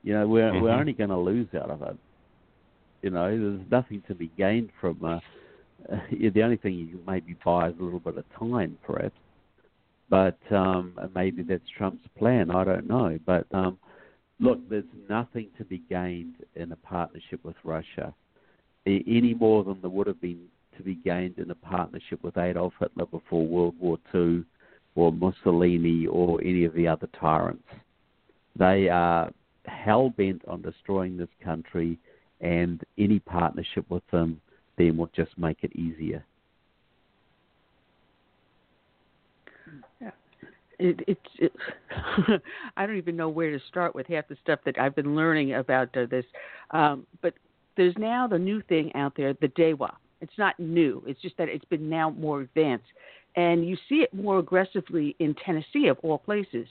You 0.03 0.15
know, 0.15 0.27
we're 0.27 0.53
we're 0.61 0.71
Mhm. 0.71 0.81
only 0.81 0.93
going 0.93 1.11
to 1.11 1.19
lose 1.19 1.49
out 1.55 1.71
of 1.71 1.83
it. 1.83 1.97
You 3.03 3.11
know, 3.11 3.29
there's 3.37 3.71
nothing 3.71 4.03
to 4.09 4.15
be 4.15 4.29
gained 4.37 4.71
from. 4.81 4.99
Uh, 5.05 5.21
uh, 5.91 6.01
the 6.11 6.43
only 6.43 6.57
thing 6.57 6.75
you 6.75 6.87
can 6.87 7.05
maybe 7.07 7.37
buy 7.45 7.69
is 7.69 7.79
a 7.79 7.83
little 7.83 8.01
bit 8.01 8.17
of 8.17 8.25
time, 8.39 8.79
perhaps. 8.83 9.15
But 10.09 10.38
um, 10.50 10.98
maybe 11.14 11.42
that's 11.42 11.62
Trump's 11.76 12.07
plan. 12.18 12.50
I 12.50 12.64
don't 12.64 12.86
know. 12.86 13.18
But 13.24 13.46
um, 13.53 13.78
look, 14.40 14.59
there's 14.68 14.84
nothing 15.09 15.48
to 15.59 15.64
be 15.64 15.82
gained 15.88 16.34
in 16.55 16.72
a 16.72 16.76
partnership 16.76 17.42
with 17.44 17.57
Russia, 17.64 18.14
any 18.86 19.34
more 19.34 19.64
than 19.64 19.80
there 19.80 19.90
would 19.90 20.07
have 20.07 20.20
been 20.20 20.46
to 20.76 20.82
be 20.82 20.94
gained 20.96 21.38
in 21.38 21.50
a 21.50 21.55
partnership 21.55 22.22
with 22.22 22.36
Adolf 22.36 22.72
Hitler 22.78 23.07
before 23.07 23.46
World 23.46 23.74
War 23.78 23.98
II, 24.14 24.44
or 24.94 25.12
Mussolini, 25.12 26.07
or 26.07 26.40
any 26.42 26.64
of 26.64 26.74
the 26.74 26.88
other 26.88 27.09
tyrants. 27.18 27.68
They 28.57 28.88
are 28.88 29.32
hell 29.64 30.11
bent 30.11 30.42
on 30.46 30.62
destroying 30.62 31.16
this 31.16 31.28
country, 31.42 31.98
and 32.40 32.82
any 32.98 33.20
partnership 33.20 33.88
with 33.88 34.03
them 34.11 34.40
then 34.76 34.96
will 34.96 35.11
just 35.14 35.38
make 35.38 35.59
it 35.62 35.74
easier. 35.76 36.24
It, 40.83 41.01
it's 41.07 41.20
it, 41.39 41.53
I 42.76 42.87
don't 42.87 42.97
even 42.97 43.16
know 43.16 43.28
where 43.28 43.51
to 43.51 43.64
start 43.68 43.95
with 43.95 44.09
half 44.09 44.26
the 44.28 44.37
stuff 44.43 44.59
that 44.64 44.78
I've 44.78 44.97
been 44.97 45.14
learning 45.14 45.55
about 45.55 45.97
uh, 45.97 46.07
this. 46.11 46.24
Um, 46.72 47.07
but 47.20 47.35
there's 47.76 47.95
now 47.99 48.26
the 48.26 48.39
new 48.39 48.62
thing 48.62 48.93
out 48.95 49.14
there, 49.16 49.33
the 49.35 49.49
Dewa. 49.49 49.97
It's 50.20 50.37
not 50.39 50.59
new. 50.59 51.03
It's 51.07 51.20
just 51.20 51.37
that 51.39 51.49
it's 51.49 51.64
been 51.66 51.89
now 51.89 52.11
more 52.11 52.41
advanced, 52.43 52.87
and 53.37 53.66
you 53.68 53.76
see 53.89 53.97
it 53.97 54.12
more 54.12 54.39
aggressively 54.39 55.16
in 55.18 55.35
Tennessee, 55.45 55.87
of 55.89 55.99
all 56.03 56.18
places, 56.18 56.66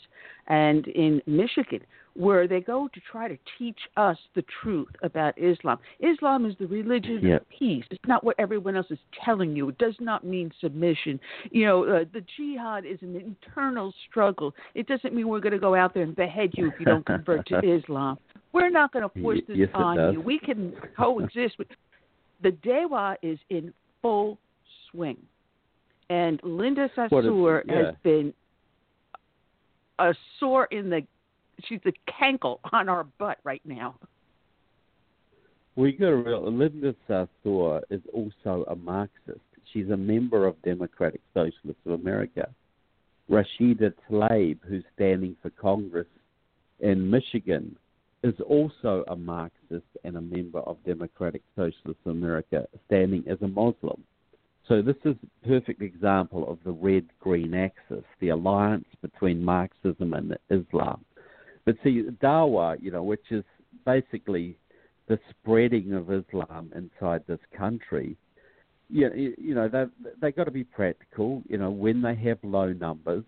and 0.47 0.87
in 0.87 1.21
Michigan, 1.25 1.81
where 2.13 2.45
they 2.47 2.59
go 2.59 2.89
to 2.93 2.99
try 3.09 3.27
to 3.29 3.37
teach 3.57 3.79
us 3.95 4.17
the 4.35 4.43
truth 4.61 4.89
about 5.01 5.33
Islam. 5.37 5.79
Islam 6.01 6.45
is 6.45 6.53
the 6.59 6.67
religion 6.67 7.19
Yeah. 7.23 7.35
of 7.37 7.49
peace. 7.49 7.85
It's 7.89 8.05
not 8.07 8.23
what 8.23 8.35
everyone 8.37 8.75
else 8.75 8.91
is 8.91 8.99
telling 9.23 9.55
you. 9.55 9.69
It 9.69 9.77
does 9.77 9.95
not 10.01 10.25
mean 10.25 10.51
submission. 10.59 11.19
You 11.51 11.65
know, 11.65 11.83
uh, 11.85 12.05
the 12.11 12.21
jihad 12.35 12.85
is 12.85 13.01
an 13.01 13.15
internal 13.15 13.93
struggle. 14.09 14.53
It 14.75 14.87
doesn't 14.87 15.13
mean 15.15 15.29
we're 15.29 15.39
going 15.39 15.53
to 15.53 15.59
go 15.59 15.73
out 15.73 15.93
there 15.93 16.03
and 16.03 16.15
behead 16.15 16.51
you 16.57 16.67
if 16.67 16.73
you 16.79 16.85
don't 16.85 17.05
convert 17.05 17.47
to 17.47 17.59
Islam. 17.63 18.17
We're 18.51 18.69
not 18.69 18.91
going 18.91 19.09
to 19.09 19.21
force 19.21 19.39
this 19.47 19.57
yes, 19.57 19.69
on 19.73 19.95
does. 19.95 20.13
you. 20.13 20.19
We 20.21 20.37
can 20.37 20.73
coexist. 20.97 21.57
With, 21.57 21.69
the 22.43 22.51
Dewa 22.51 23.15
is 23.21 23.39
in 23.49 23.73
full 24.01 24.37
swing, 24.91 25.15
and 26.11 26.41
Linda 26.43 26.89
Sarsour 26.95 27.63
yeah. 27.65 27.85
has 27.85 27.95
been 28.03 28.33
a 29.97 30.13
sore 30.39 30.65
in 30.65 30.89
the. 30.89 31.03
She's 31.67 31.79
the 31.85 31.93
cankle 32.21 32.59
on 32.73 32.89
our 32.89 33.05
butt 33.17 33.37
right 33.43 33.61
now. 33.63 33.95
We 35.77 35.93
got 35.93 36.09
real. 36.09 36.51
Linda 36.51 36.93
Sarsour 37.07 37.81
is 37.89 38.01
also 38.13 38.65
a 38.67 38.75
Marxist. 38.75 39.39
She's 39.71 39.89
a 39.89 39.95
member 39.95 40.47
of 40.47 40.61
Democratic 40.63 41.21
Socialists 41.33 41.81
of 41.85 41.93
America. 41.93 42.49
Rashida 43.29 43.93
Tlaib, 44.09 44.57
who's 44.67 44.83
standing 44.93 45.37
for 45.41 45.49
Congress 45.51 46.07
in 46.81 47.09
Michigan, 47.09 47.77
is 48.21 48.33
also 48.49 49.05
a 49.07 49.15
Marxist 49.15 49.85
and 50.03 50.17
a 50.17 50.21
member 50.21 50.59
of 50.59 50.75
Democratic 50.85 51.41
Socialists 51.55 52.01
of 52.05 52.11
America, 52.11 52.67
standing 52.87 53.23
as 53.29 53.37
a 53.41 53.47
Muslim. 53.47 54.03
So 54.71 54.81
this 54.81 54.95
is 55.03 55.17
a 55.21 55.47
perfect 55.49 55.81
example 55.81 56.49
of 56.49 56.57
the 56.63 56.71
red-green 56.71 57.53
axis, 57.53 58.05
the 58.21 58.29
alliance 58.29 58.87
between 59.01 59.43
Marxism 59.43 60.13
and 60.13 60.37
Islam. 60.49 61.03
But 61.65 61.75
see, 61.83 62.03
Dawa, 62.23 62.81
you 62.81 62.89
know, 62.89 63.03
which 63.03 63.31
is 63.31 63.43
basically 63.85 64.55
the 65.09 65.19
spreading 65.29 65.91
of 65.91 66.09
Islam 66.09 66.71
inside 66.73 67.23
this 67.27 67.41
country, 67.53 68.15
you 68.89 69.35
you 69.37 69.53
know 69.53 69.67
they 69.67 69.87
they 70.21 70.31
got 70.31 70.45
to 70.45 70.51
be 70.51 70.63
practical. 70.63 71.43
You 71.49 71.57
know, 71.57 71.69
when 71.69 72.01
they 72.01 72.15
have 72.15 72.37
low 72.41 72.71
numbers, 72.71 73.25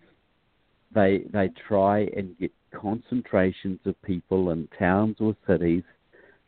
they 0.94 1.24
they 1.30 1.50
try 1.68 2.08
and 2.16 2.38
get 2.38 2.52
concentrations 2.72 3.80
of 3.84 4.00
people 4.00 4.48
in 4.48 4.66
towns 4.78 5.16
or 5.20 5.36
cities 5.46 5.82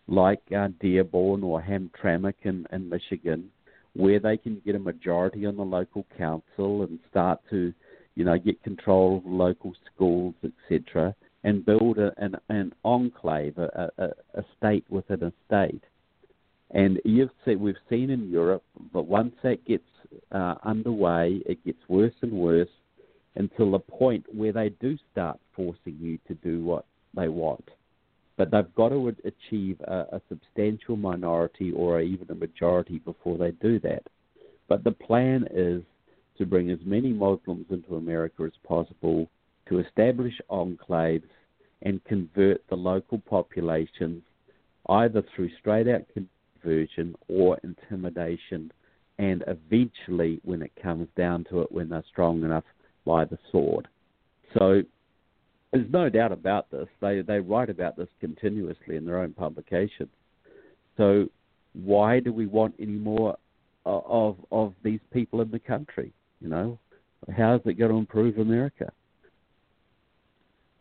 like 0.09 0.40
uh, 0.57 0.68
Dearborn 0.80 1.42
or 1.42 1.61
Hamtramck 1.61 2.34
in, 2.44 2.66
in 2.72 2.88
Michigan, 2.88 3.51
where 3.97 4.20
they 4.20 4.36
can 4.36 4.61
get 4.64 4.74
a 4.74 4.78
majority 4.78 5.47
on 5.47 5.57
the 5.57 5.64
local 5.64 6.07
council 6.16 6.82
and 6.82 6.99
start 7.11 7.40
to, 7.51 7.72
you 8.14 8.24
know, 8.24 8.38
get 8.38 8.62
control 8.62 9.18
of 9.18 9.26
local 9.26 9.72
schools, 9.92 10.34
etc., 10.44 11.14
and 11.44 11.64
build 11.64 11.99
a, 11.99 12.12
an, 12.18 12.36
an 12.49 12.72
enclave, 12.84 13.57
a, 13.59 13.90
a, 13.99 14.05
a 14.38 14.44
state 14.59 14.84
within 14.90 15.22
a 15.22 15.32
state. 15.47 15.82
And 16.72 17.01
you've 17.05 17.30
seen, 17.44 17.61
we've 17.61 17.76
seen 17.88 18.11
in 18.11 18.28
Europe, 18.28 18.64
that 18.92 19.03
once 19.03 19.34
that 19.44 19.64
gets 19.64 19.84
uh, 20.32 20.57
underway, 20.64 21.40
it 21.47 21.64
gets 21.64 21.78
worse 21.88 22.14
and 22.22 22.32
worse 22.32 22.68
until 23.36 23.70
the 23.70 23.78
point 23.78 24.24
where 24.34 24.53
they 24.53 24.70
do 24.80 24.99
start 25.12 25.38
forcing 25.55 25.97
you 26.01 26.18
to 26.26 26.34
do 26.34 26.64
what 26.64 26.84
they 27.14 27.28
want. 27.28 27.68
But 28.37 28.51
they've 28.51 28.74
got 28.74 28.91
to 28.91 29.14
achieve 29.24 29.80
a, 29.80 30.07
a 30.12 30.20
substantial 30.28 30.97
minority 30.97 31.72
or 31.72 32.01
even 32.01 32.30
a 32.30 32.34
majority 32.34 32.99
before 32.99 33.39
they 33.39 33.53
do 33.53 33.80
that. 33.80 34.03
But 34.68 34.84
the 34.84 34.93
plan 34.93 35.47
is 35.53 35.82
to 36.39 36.45
bring 36.45 36.70
as 36.70 36.78
many 36.84 37.12
Muslims 37.12 37.66
into 37.70 37.97
America 37.97 38.43
as 38.45 38.53
possible, 38.66 39.28
to 39.68 39.78
establish 39.78 40.34
enclaves 40.51 41.22
and 41.82 42.05
convert 42.05 42.62
the 42.68 42.76
local 42.76 43.18
populations 43.18 44.22
either 44.89 45.22
through 45.34 45.51
straight 45.59 45.89
out 45.89 46.03
conversion 46.12 47.14
or 47.28 47.59
intimidation, 47.64 48.70
and 49.18 49.43
eventually, 49.47 50.41
when 50.45 50.62
it 50.62 50.72
comes 50.80 51.09
down 51.16 51.45
to 51.51 51.62
it, 51.62 51.72
when 51.72 51.89
they're 51.89 52.05
strong 52.09 52.43
enough, 52.45 52.64
by 53.05 53.24
the 53.24 53.39
sword. 53.51 53.89
So 54.59 54.82
there's 55.77 55.93
no 55.93 56.09
doubt 56.09 56.33
about 56.33 56.70
this. 56.70 56.89
They 57.01 57.20
they 57.20 57.41
write 57.41 57.70
about 57.70 57.97
this 57.97 58.09
continuously 58.20 58.97
in 58.97 59.05
their 59.05 59.18
own 59.18 59.33
publications. 59.33 60.09
So 60.97 61.29
why 61.74 62.20
do 62.20 62.33
we 62.33 62.47
want 62.47 62.74
any 62.81 62.93
more 62.93 63.37
of 63.85 64.37
of 64.51 64.72
these 64.83 65.01
people 65.12 65.41
in 65.41 65.51
the 65.51 65.59
country? 65.59 66.12
You 66.41 66.49
know, 66.49 66.79
how 67.37 67.57
is 67.57 67.61
it 67.64 67.74
going 67.74 67.91
to 67.91 67.99
improve 67.99 68.39
America? 68.39 68.91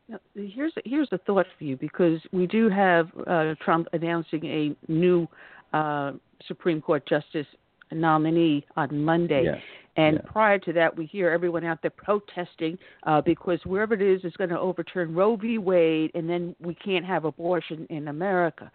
Now, 0.08 0.20
here's 0.36 0.74
here's 0.86 1.10
a 1.12 1.18
thought 1.20 1.48
for 1.58 1.64
you 1.64 1.76
because 1.78 2.20
we 2.32 2.48
do 2.48 2.70
have 2.70 3.10
uh, 3.28 3.56
Trump 3.64 3.88
announcing 3.92 4.46
a 4.46 4.92
new 4.92 5.28
uh, 5.74 6.14
Supreme 6.48 6.82
Court 6.82 7.06
justice 7.08 7.48
nominee 7.92 8.66
on 8.76 9.04
Monday. 9.04 9.44
Yes. 9.46 9.62
And 9.98 10.18
yeah. 10.18 10.32
prior 10.32 10.60
to 10.60 10.74
that, 10.74 10.96
we 10.96 11.06
hear 11.06 11.30
everyone 11.30 11.64
out 11.64 11.82
there 11.82 11.92
protesting 11.92 12.78
uh, 13.04 13.22
because 13.22 13.60
wherever 13.66 13.94
it 13.94 14.02
is 14.02 14.24
is 14.26 14.34
going 14.34 14.50
to 14.50 14.60
overturn 14.60 15.16
Roe 15.16 15.36
v. 15.38 15.58
Wade, 15.58 16.12
and 16.14 16.30
then 16.30 16.56
we 16.60 16.76
can't 16.76 17.06
have 17.06 17.24
abortion 17.26 17.88
in 17.90 18.10
America. 18.10 18.70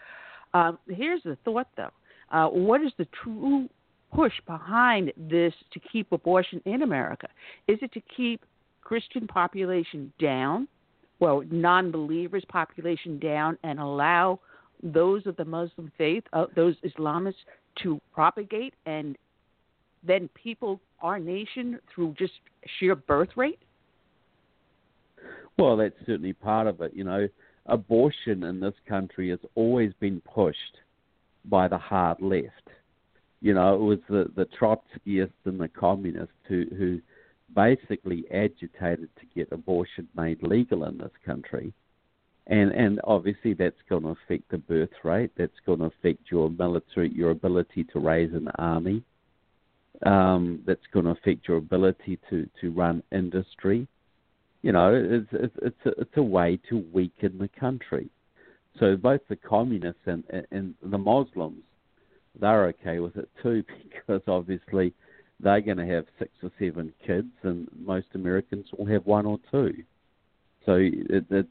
Um, 0.55 0.79
here's 0.89 1.23
the 1.23 1.37
thought, 1.45 1.69
though: 1.77 1.91
uh, 2.31 2.49
what 2.49 2.81
is 2.81 2.93
the 2.97 3.07
true 3.23 3.69
push 4.15 4.33
behind 4.47 5.13
this 5.17 5.53
to 5.73 5.81
keep 5.93 6.11
abortion 6.11 6.61
in 6.65 6.83
America? 6.83 7.29
Is 7.69 7.79
it 7.83 7.93
to 7.93 8.01
keep 8.17 8.43
Christian 8.81 9.27
population 9.27 10.13
down, 10.19 10.67
well, 11.21 11.45
non-believers 11.51 12.45
population 12.49 13.19
down, 13.19 13.57
and 13.63 13.79
allow 13.79 14.41
those 14.83 15.27
of 15.27 15.37
the 15.37 15.45
Muslim 15.45 15.93
faith, 15.99 16.25
uh, 16.33 16.47
those 16.57 16.75
Islamists, 16.85 17.35
to 17.83 18.01
propagate 18.13 18.75
and 18.87 19.17
then 20.03 20.29
people 20.35 20.81
our 21.03 21.19
nation 21.19 21.79
through 21.95 22.15
just 22.19 22.33
sheer 22.79 22.95
birth 22.95 23.31
rate? 23.37 23.59
Well, 25.59 25.77
that's 25.77 25.95
certainly 26.07 26.33
part 26.33 26.67
of 26.67 26.81
it. 26.81 26.93
You 26.95 27.05
know, 27.05 27.29
abortion 27.67 28.45
in 28.45 28.61
this 28.61 28.75
country 28.89 29.31
has 29.31 29.39
always 29.55 29.93
been 30.01 30.21
pushed 30.23 30.79
by 31.45 31.69
the 31.69 31.79
hard 31.79 32.21
left. 32.21 32.69
You 33.41 33.55
know, 33.55 33.75
it 33.75 33.81
was 33.81 33.99
the, 34.09 34.31
the 34.37 34.47
Trotskyists 34.59 35.31
and 35.45 35.59
the 35.59 35.69
communists 35.69 36.35
who, 36.47 36.65
who 36.77 37.01
basically 37.55 38.25
agitated 38.33 39.09
to 39.17 39.27
get 39.35 39.51
abortion 39.51 40.09
made 40.15 40.43
legal 40.43 40.85
in 40.85 40.99
this 40.99 41.13
country. 41.25 41.73
And 42.51 42.73
and 42.73 43.01
obviously 43.05 43.55
that's 43.55 43.81
going 43.89 44.03
to 44.03 44.09
affect 44.09 44.51
the 44.51 44.59
birth 44.59 44.91
rate. 45.05 45.31
That's 45.39 45.53
going 45.65 45.79
to 45.79 45.87
affect 45.87 46.31
your 46.31 46.51
military, 46.51 47.11
your 47.15 47.31
ability 47.31 47.85
to 47.93 48.01
raise 48.01 48.33
an 48.35 48.49
army 48.59 49.05
um, 50.05 50.63
that's 50.67 50.87
going 50.93 51.05
to 51.05 51.13
affect 51.13 51.47
your 51.47 51.59
ability 51.59 52.19
to, 52.31 52.49
to 52.61 52.71
run 52.71 53.03
industry. 53.13 53.87
You 54.63 54.73
know, 54.73 54.95
it's, 54.95 55.29
it's, 55.33 55.55
it's, 55.63 55.87
a, 55.87 56.01
it's 56.01 56.17
a 56.17 56.23
way 56.23 56.59
to 56.69 56.85
weaken 56.93 57.39
the 57.39 57.49
country. 57.49 58.11
So 58.79 58.97
both 58.97 59.21
the 59.29 59.37
communists 59.37 60.03
and, 60.07 60.25
and 60.51 60.75
the 60.83 60.99
Muslims, 60.99 61.63
they're 62.41 62.67
okay 62.67 63.01
with 63.01 63.17
it 63.17 63.29
too 63.43 63.65
because 63.91 64.23
obviously 64.27 64.93
they're 65.41 65.61
going 65.61 65.79
to 65.79 65.87
have 65.87 66.05
six 66.19 66.31
or 66.43 66.51
seven 66.59 66.93
kids 67.07 67.33
and 67.43 67.69
most 67.79 68.07
Americans 68.15 68.67
will 68.77 68.87
have 68.87 69.07
one 69.07 69.27
or 69.27 69.39
two. 69.51 69.75
So 70.67 70.75
it, 70.75 71.25
it's 71.31 71.49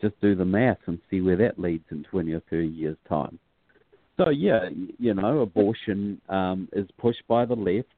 just 0.00 0.20
do 0.20 0.34
the 0.34 0.44
math 0.44 0.78
and 0.86 0.98
see 1.10 1.20
where 1.20 1.36
that 1.36 1.58
leads 1.58 1.84
in 1.90 2.04
20 2.04 2.32
or 2.32 2.42
30 2.50 2.68
years' 2.68 2.96
time. 3.08 3.38
So 4.16 4.30
yeah, 4.30 4.68
you 4.98 5.14
know, 5.14 5.40
abortion 5.40 6.20
um, 6.28 6.68
is 6.72 6.88
pushed 6.98 7.26
by 7.28 7.44
the 7.44 7.54
left, 7.54 7.88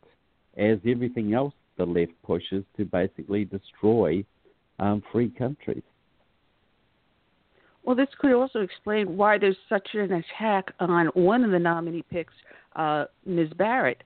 as 0.57 0.79
everything 0.87 1.35
else 1.35 1.55
the 1.79 1.87
left 1.87 2.13
pushes 2.23 2.63
to 2.77 2.85
basically 2.85 3.47
destroy 3.47 4.25
um, 4.79 5.03
free 5.13 5.31
countries. 5.31 5.83
Well, 7.83 7.97
this 7.97 8.09
could 8.19 8.33
also 8.33 8.61
explain 8.61 9.17
why 9.17 9.39
there's 9.39 9.57
such 9.69 9.89
an 9.95 10.13
attack 10.13 10.73
on 10.79 11.07
one 11.15 11.45
of 11.45 11.51
the 11.51 11.59
nominee 11.59 12.05
picks, 12.11 12.35
uh, 12.77 13.07
Ms. 13.25 13.49
Barrett, 13.57 14.03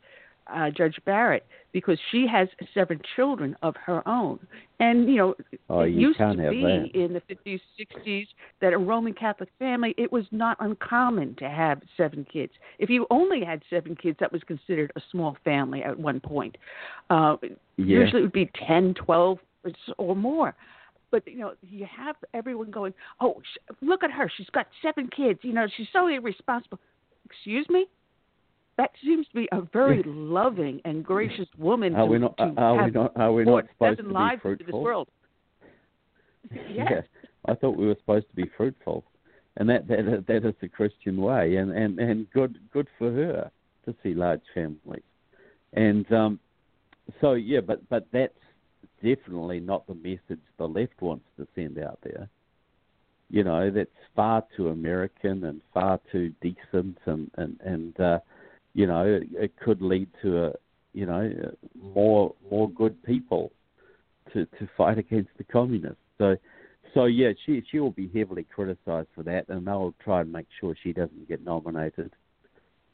uh, 0.53 0.70
Judge 0.70 0.97
Barrett, 1.05 1.47
because 1.72 1.99
she 2.11 2.26
has 2.26 2.49
seven 2.72 3.01
children 3.16 3.57
of 3.62 3.74
her 3.84 4.07
own. 4.09 4.38
And, 4.80 5.09
you 5.09 5.16
know, 5.16 5.34
oh, 5.70 5.80
it 5.80 5.90
you 5.90 6.09
used 6.09 6.18
to 6.18 6.34
be 6.34 6.62
that. 6.62 6.90
in 6.95 7.12
the 7.12 7.22
50s, 7.22 7.61
60s 7.78 8.26
that 8.61 8.72
a 8.72 8.78
Roman 8.78 9.12
Catholic 9.12 9.49
family, 9.59 9.95
it 9.97 10.12
was 10.12 10.24
not 10.30 10.57
uncommon 10.61 11.34
to 11.36 11.49
have 11.49 11.80
seven 11.97 12.26
kids. 12.30 12.53
If 12.78 12.90
you 12.90 13.07
only 13.11 13.45
had 13.45 13.62
seven 13.70 13.97
kids, 13.97 14.18
that 14.20 14.32
was 14.32 14.42
considered 14.42 14.92
a 14.97 15.01
small 15.11 15.36
family 15.45 15.82
at 15.82 15.99
one 15.99 16.20
point. 16.20 16.57
Uh, 17.11 17.36
yeah. 17.42 17.99
Usually 18.01 18.20
it 18.20 18.24
would 18.24 18.32
be 18.32 18.51
10, 18.66 18.95
12, 18.95 19.38
or 19.99 20.14
more 20.14 20.55
but 21.11 21.26
you 21.28 21.38
know 21.38 21.55
you 21.62 21.86
have 21.86 22.16
everyone 22.34 22.70
going 22.70 22.92
oh 23.20 23.40
sh- 23.40 23.72
look 23.80 24.03
at 24.03 24.11
her 24.11 24.30
she's 24.36 24.51
got 24.51 24.66
seven 24.82 25.09
kids 25.16 25.38
you 25.42 25.53
know 25.53 25.66
she's 25.76 25.86
so 25.92 26.09
irresponsible 26.09 26.78
excuse 27.24 27.66
me 27.70 27.86
that 28.77 28.91
seems 29.03 29.27
to 29.29 29.35
be 29.35 29.49
a 29.53 29.62
very 29.72 30.03
loving 30.07 30.81
and 30.85 31.05
gracious 31.05 31.49
woman. 31.59 31.95
Are 31.95 32.07
we 32.07 32.18
not? 32.18 32.37
To 32.39 32.53
are 32.57 32.77
have 32.77 32.87
we 32.87 32.91
not? 32.93 33.12
Are 33.16 33.33
we 33.33 33.45
not 33.45 33.64
supposed 33.72 33.99
to 33.99 34.05
be 34.05 34.41
fruitful? 34.41 34.66
this 34.66 34.75
world. 34.75 35.09
Yes. 36.51 36.87
Yeah, 36.91 37.01
I 37.47 37.55
thought 37.55 37.77
we 37.77 37.87
were 37.87 37.97
supposed 37.99 38.29
to 38.29 38.37
be 38.37 38.51
fruitful, 38.55 39.03
and 39.57 39.68
that 39.70 39.89
that 39.89 40.25
that 40.29 40.47
is 40.47 40.55
the 40.61 40.68
Christian 40.68 41.16
way, 41.22 41.57
and 41.57 41.70
and 41.70 41.99
and 41.99 42.31
good 42.33 42.59
good 42.70 42.87
for 42.99 43.11
her 43.11 43.51
to 43.87 43.95
see 44.03 44.12
large 44.12 44.43
families, 44.53 45.03
and 45.72 46.11
um, 46.12 46.39
so 47.22 47.33
yeah, 47.33 47.61
but 47.61 47.89
but 47.89 48.07
that's 48.12 48.35
definitely 49.03 49.61
not 49.61 49.87
the 49.87 49.95
message 49.95 50.43
the 50.59 50.68
left 50.68 51.01
wants 51.01 51.25
to 51.39 51.47
send 51.55 51.79
out 51.79 51.99
there. 52.03 52.29
You 53.31 53.43
know, 53.45 53.70
that's 53.70 53.91
far 54.14 54.45
too 54.57 54.68
American 54.68 55.45
and 55.45 55.62
far 55.72 56.01
too 56.12 56.33
decent, 56.43 56.99
and 57.07 57.31
and 57.37 57.59
and 57.62 58.01
uh, 58.01 58.18
you 58.75 58.87
know, 58.87 59.05
it, 59.05 59.29
it 59.33 59.53
could 59.57 59.81
lead 59.81 60.09
to 60.22 60.47
a, 60.47 60.53
you 60.93 61.07
know, 61.07 61.31
more 61.81 62.35
more 62.51 62.70
good 62.70 63.03
people 63.05 63.53
to 64.33 64.47
to 64.47 64.68
fight 64.77 64.99
against 65.05 65.31
the 65.39 65.45
communists. 65.45 65.99
So, 66.18 66.37
so 66.93 67.05
yeah, 67.07 67.33
she 67.47 67.62
she 67.70 67.79
will 67.79 67.91
be 67.91 68.11
heavily 68.14 68.45
criticised 68.45 69.09
for 69.14 69.22
that, 69.25 69.49
and 69.49 69.66
they'll 69.66 69.95
try 70.03 70.20
and 70.20 70.31
make 70.31 70.47
sure 70.61 70.75
she 70.83 70.93
doesn't 70.93 71.29
get 71.29 71.45
nominated. 71.45 72.12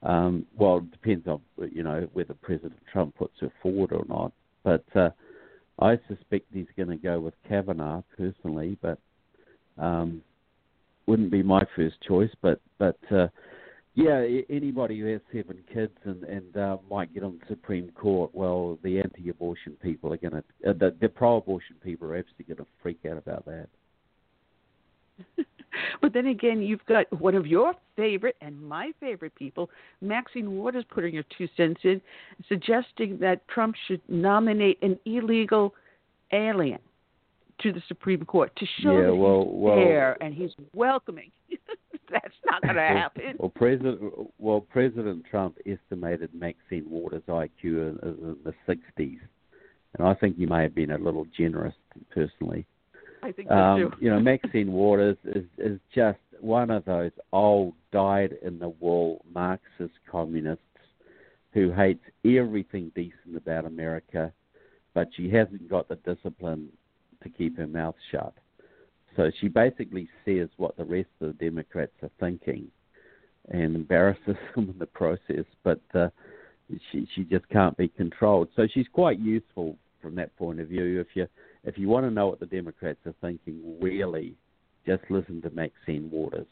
Um, 0.03 0.47
well, 0.57 0.79
it 0.79 0.91
depends 0.93 1.27
on 1.27 1.41
you 1.73 1.83
know 1.83 2.09
whether 2.13 2.35
President 2.35 2.81
Trump 2.93 3.17
puts 3.17 3.35
her 3.41 3.53
forward 3.63 3.93
or 3.93 4.05
not. 4.09 4.33
But 4.63 4.85
uh, 4.95 5.11
I 5.79 5.99
suspect 6.09 6.47
he's 6.53 6.67
going 6.77 6.91
to 6.91 6.97
go 6.97 7.21
with 7.21 7.35
Kavanaugh 7.49 8.03
personally, 8.17 8.77
but 8.83 8.99
um, 9.79 10.23
wouldn't 11.07 11.31
be 11.31 11.43
my 11.43 11.63
first 11.77 11.97
choice. 12.07 12.31
But 12.43 12.61
but 12.79 12.99
uh, 13.11 13.29
yeah, 13.95 14.25
anybody 14.49 15.01
who 15.01 15.07
has 15.07 15.21
seven 15.33 15.59
kids 15.73 15.93
and 16.05 16.23
and 16.25 16.57
uh, 16.57 16.77
might 16.89 17.13
get 17.13 17.25
on 17.25 17.39
the 17.41 17.47
Supreme 17.49 17.91
Court, 17.91 18.31
well, 18.33 18.79
the 18.83 18.99
anti-abortion 19.01 19.77
people 19.83 20.13
are 20.13 20.17
going 20.17 20.33
to, 20.33 20.71
uh, 20.71 20.73
the, 20.73 20.95
the 21.01 21.09
pro-abortion 21.09 21.77
people 21.83 22.09
are 22.09 22.17
absolutely 22.17 22.55
going 22.55 22.59
to 22.59 22.67
freak 22.83 23.01
out 23.11 23.19
about 23.19 23.45
that. 23.47 23.67
but 26.01 26.13
then 26.13 26.29
again, 26.29 26.63
you've 26.63 26.85
got 26.87 27.07
one 27.21 27.35
of 27.35 27.47
your 27.47 27.75
favorite 27.97 28.37
and 28.41 28.63
my 28.63 28.93
favorite 29.01 29.35
people, 29.35 29.69
Maxine 30.01 30.53
Waters, 30.53 30.85
putting 30.89 31.17
her 31.17 31.25
two 31.37 31.49
cents 31.57 31.81
in, 31.83 32.01
suggesting 32.49 33.19
that 33.19 33.47
Trump 33.49 33.75
should 33.89 34.01
nominate 34.09 34.79
an 34.83 34.99
illegal 35.05 35.75
alien 36.33 36.79
to 37.61 37.73
the 37.73 37.83
Supreme 37.89 38.25
Court 38.25 38.55
to 38.57 38.67
show 38.81 38.97
yeah, 38.97 39.07
that 39.07 39.15
well, 39.17 39.45
he's 39.45 39.53
well, 39.53 39.77
there 39.77 40.23
and 40.23 40.33
he's 40.33 40.51
welcoming. 40.75 41.31
That's 42.13 42.35
not 42.45 42.63
going 42.63 42.75
to 42.75 42.81
happen. 42.81 43.37
Well, 43.39 43.53
President 43.55 44.01
well 44.39 44.61
President 44.61 45.25
Trump 45.31 45.57
estimated 45.67 46.35
Maxine 46.35 46.89
Waters' 46.89 47.23
IQ 47.29 47.51
in, 47.63 47.99
in 48.03 48.37
the 48.45 48.55
60s, 48.69 49.19
and 49.99 50.07
I 50.07 50.15
think 50.15 50.37
he 50.37 50.47
may 50.47 50.63
have 50.63 50.75
been 50.75 50.91
a 50.91 50.99
little 50.99 51.27
generous 51.37 51.75
personally. 52.11 52.67
I 53.23 53.33
think 53.33 53.51
um, 53.51 53.79
too. 53.79 53.93
you 54.01 54.11
know, 54.11 54.21
Maxine 54.21 54.73
Waters 54.73 55.17
is 55.25 55.45
is 55.59 55.79
just 55.95 56.19
one 56.41 56.71
of 56.71 56.85
those 56.85 57.13
old, 57.33 57.75
dyed 57.93 58.35
in 58.43 58.59
the 58.59 58.71
wool 58.81 59.25
Marxist 59.33 59.95
communists 60.11 60.65
who 61.53 61.73
hates 61.73 62.05
everything 62.25 62.91
decent 62.95 63.37
about 63.37 63.67
America, 63.67 64.33
but 64.95 65.09
she 65.17 65.29
hasn't 65.31 65.69
got 65.69 65.89
the 65.89 65.97
discipline 65.97 66.69
to 67.23 67.29
keep 67.29 67.57
her 67.57 67.67
mouth 67.67 67.97
shut. 68.11 68.35
So 69.17 69.31
she 69.41 69.49
basically 69.49 70.09
says 70.25 70.49
what 70.57 70.77
the 70.77 70.85
rest 70.85 71.09
of 71.21 71.29
the 71.29 71.45
Democrats 71.45 71.93
are 72.03 72.11
thinking 72.19 72.69
and 73.51 73.75
embarrasses 73.75 74.37
them 74.55 74.71
in 74.71 74.79
the 74.79 74.87
process, 74.87 75.45
but 75.65 75.81
uh, 75.95 76.09
she 76.93 77.07
she 77.15 77.25
just 77.25 77.49
can't 77.49 77.77
be 77.77 77.89
controlled. 77.89 78.49
So 78.57 78.67
she's 78.73 78.87
quite 78.93 79.19
useful 79.19 79.77
from 80.01 80.15
that 80.17 80.35
point 80.37 80.61
of 80.61 80.69
view. 80.69 81.01
If 81.01 81.09
you 81.15 81.27
if 81.65 81.77
you 81.77 81.89
want 81.89 82.07
to 82.07 82.11
know 82.11 82.29
what 82.29 82.41
the 82.41 82.47
Democrats 82.47 83.01
are 83.07 83.15
thinking, 83.21 83.77
really, 83.81 84.35
just 84.87 85.03
listen 85.11 85.43
to 85.43 85.51
Maxine 85.51 86.09
Waters 86.11 86.47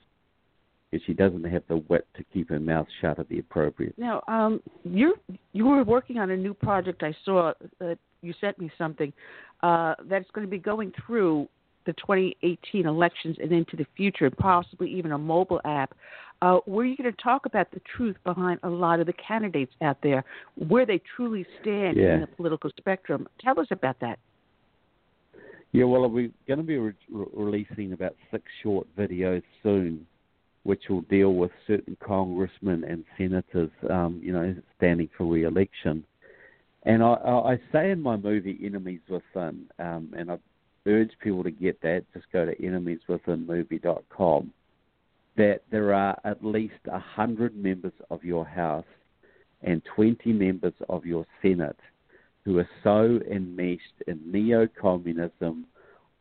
because 0.90 1.04
she 1.06 1.12
doesn't 1.12 1.44
have 1.44 1.62
the 1.68 1.76
wit 1.88 2.06
to 2.16 2.24
keep 2.32 2.48
her 2.48 2.58
mouth 2.58 2.86
shut 3.00 3.18
at 3.18 3.28
the 3.28 3.38
appropriate. 3.38 3.94
Now, 3.98 4.22
um, 4.28 4.60
you 4.84 5.14
you 5.52 5.66
were 5.66 5.84
working 5.84 6.18
on 6.18 6.30
a 6.30 6.36
new 6.36 6.54
project. 6.54 7.02
I 7.02 7.14
saw 7.24 7.52
that 7.78 7.98
you 8.22 8.34
sent 8.40 8.58
me 8.58 8.70
something 8.76 9.12
uh, 9.62 9.94
that's 10.08 10.28
going 10.32 10.46
to 10.46 10.50
be 10.50 10.58
going 10.58 10.92
through 11.06 11.48
the 11.88 11.94
2018 11.94 12.86
elections 12.86 13.36
and 13.40 13.50
into 13.50 13.74
the 13.74 13.86
future, 13.96 14.30
possibly 14.30 14.90
even 14.90 15.12
a 15.12 15.18
mobile 15.18 15.60
app. 15.64 15.94
Uh, 16.40 16.58
where 16.66 16.84
you 16.84 16.96
going 16.96 17.10
to 17.10 17.22
talk 17.22 17.46
about 17.46 17.68
the 17.72 17.80
truth 17.96 18.14
behind 18.24 18.60
a 18.62 18.68
lot 18.68 19.00
of 19.00 19.06
the 19.06 19.12
candidates 19.14 19.72
out 19.82 19.96
there, 20.02 20.22
where 20.68 20.86
they 20.86 21.00
truly 21.16 21.44
stand 21.60 21.96
yeah. 21.96 22.14
in 22.14 22.20
the 22.20 22.26
political 22.28 22.70
spectrum. 22.76 23.26
Tell 23.40 23.58
us 23.58 23.66
about 23.72 23.98
that. 24.00 24.20
Yeah, 25.72 25.84
well, 25.84 26.08
we're 26.08 26.30
going 26.46 26.58
to 26.58 26.64
be 26.64 26.76
re- 26.76 26.92
releasing 27.10 27.92
about 27.92 28.14
six 28.30 28.44
short 28.62 28.86
videos 28.96 29.42
soon, 29.62 30.06
which 30.62 30.82
will 30.88 31.00
deal 31.02 31.34
with 31.34 31.50
certain 31.66 31.96
congressmen 32.06 32.84
and 32.84 33.04
senators, 33.16 33.70
um, 33.90 34.20
you 34.22 34.32
know, 34.32 34.54
standing 34.76 35.08
for 35.16 35.24
re-election. 35.24 36.04
And 36.84 37.02
I, 37.02 37.14
I 37.14 37.60
say 37.72 37.90
in 37.90 38.00
my 38.00 38.16
movie 38.16 38.60
Enemies 38.62 39.00
Within, 39.08 39.66
um, 39.80 40.14
and 40.16 40.30
I 40.30 40.38
urge 40.88 41.10
people 41.22 41.44
to 41.44 41.50
get 41.50 41.80
that. 41.82 42.04
Just 42.14 42.26
go 42.32 42.44
to 42.44 42.56
enemieswithinmovie.com. 42.56 44.52
That 45.36 45.60
there 45.70 45.94
are 45.94 46.18
at 46.24 46.44
least 46.44 46.74
a 46.90 46.98
hundred 46.98 47.54
members 47.56 47.92
of 48.10 48.24
your 48.24 48.44
House 48.44 48.84
and 49.62 49.82
20 49.94 50.32
members 50.32 50.74
of 50.88 51.04
your 51.04 51.26
Senate 51.42 51.78
who 52.44 52.58
are 52.58 52.68
so 52.82 53.20
enmeshed 53.30 54.02
in 54.06 54.20
neo-communism 54.24 55.66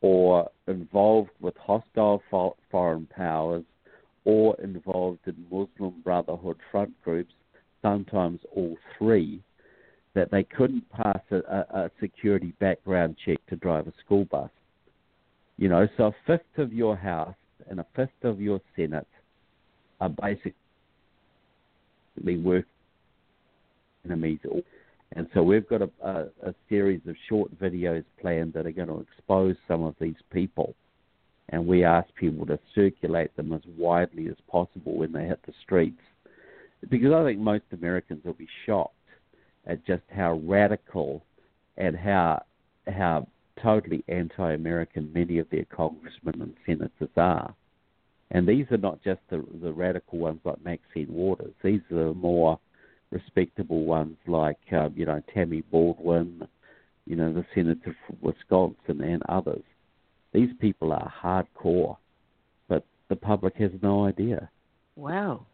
or 0.01 0.49
involved 0.68 1.32
with 1.39 1.55
hostile 1.57 2.22
foreign 2.70 3.07
powers 3.07 3.63
or 4.26 4.59
involved 4.61 5.20
in 5.26 5.36
Muslim 5.49 6.01
Brotherhood 6.03 6.57
front 6.70 6.91
groups, 7.03 7.34
sometimes 7.82 8.41
all 8.53 8.78
three, 8.97 9.41
that 10.15 10.30
they 10.32 10.43
couldn't 10.43 10.84
pass 10.89 11.22
a, 11.32 11.38
a, 11.38 11.91
security 11.99 12.53
background 12.59 13.15
check 13.26 13.38
to 13.47 13.55
drive 13.55 13.88
a 13.88 13.93
school 14.03 14.26
bus. 14.26 14.49
You 15.58 15.70
know, 15.70 15.88
so 15.97 16.08
a 16.08 16.16
fifth 16.26 16.58
of 16.58 16.72
your 16.72 16.95
House 16.95 17.36
and 17.70 17.80
a 17.80 17.86
fifth 17.95 18.24
of 18.24 18.39
your 18.39 18.62
Senate 18.76 19.08
are 19.99 20.10
basically 20.10 20.53
working 22.38 22.66
enemies 24.05 24.39
and 25.16 25.28
so 25.34 25.41
we've 25.41 25.68
got 25.68 25.82
a, 25.82 25.89
a, 26.03 26.49
a 26.49 26.55
series 26.70 27.01
of 27.08 27.16
short 27.30 27.58
videos 27.60 28.03
planned 28.20 28.53
that 28.53 28.66
are 28.66 28.72
going 28.72 28.89
to 28.89 28.99
expose 28.99 29.55
some 29.68 29.84
of 29.84 29.95
these 29.99 30.16
people. 30.32 30.76
And 31.49 31.66
we 31.66 31.86
ask 31.86 32.14
people 32.16 32.45
to 32.47 32.60
circulate 32.76 33.36
them 33.38 33.53
as 33.53 33.62
widely 33.78 34.28
as 34.28 34.36
possible 34.51 34.97
when 34.97 35.14
they 35.14 35.26
hit 35.26 35.39
the 35.45 35.53
streets. 35.64 36.01
Because 36.89 37.14
I 37.14 37.24
think 37.24 37.39
most 37.39 37.64
Americans 37.72 38.24
will 38.26 38.34
be 38.34 38.49
shocked 38.66 38.93
at 39.66 39.86
just 39.86 40.03
how 40.14 40.41
radical 40.43 41.24
and 41.78 41.95
how 41.95 42.43
how 42.86 43.28
totally 43.62 44.03
anti-American 44.08 45.12
many 45.14 45.39
of 45.39 45.49
their 45.49 45.66
congressmen 45.66 46.41
and 46.41 46.53
senators 46.66 47.10
are. 47.16 47.53
And 48.32 48.47
these 48.47 48.66
are 48.72 48.78
not 48.78 49.03
just 49.03 49.22
the, 49.30 49.43
the 49.62 49.72
radical 49.72 50.20
ones 50.20 50.41
like 50.43 50.64
Maxine 50.64 51.08
Waters. 51.10 51.53
These 51.64 51.82
are 51.91 52.08
the 52.10 52.14
more 52.14 52.60
respectable 53.12 53.86
ones 53.86 54.18
like 54.28 54.60
um, 54.74 54.93
you 54.95 55.05
know 55.05 55.22
Tammy 55.34 55.62
Baldwin, 55.72 56.45
you 57.05 57.16
know 57.16 57.32
the 57.32 57.45
senator 57.55 57.95
from 58.05 58.18
Wisconsin 58.22 59.01
and 59.01 59.24
others. 59.30 59.64
These 60.34 60.49
people 60.60 60.91
are 60.91 61.14
hardcore, 61.24 61.97
but 62.68 62.84
the 63.08 63.16
public 63.16 63.55
has 63.55 63.72
no 63.82 64.05
idea. 64.05 64.49
Wow, 64.95 65.45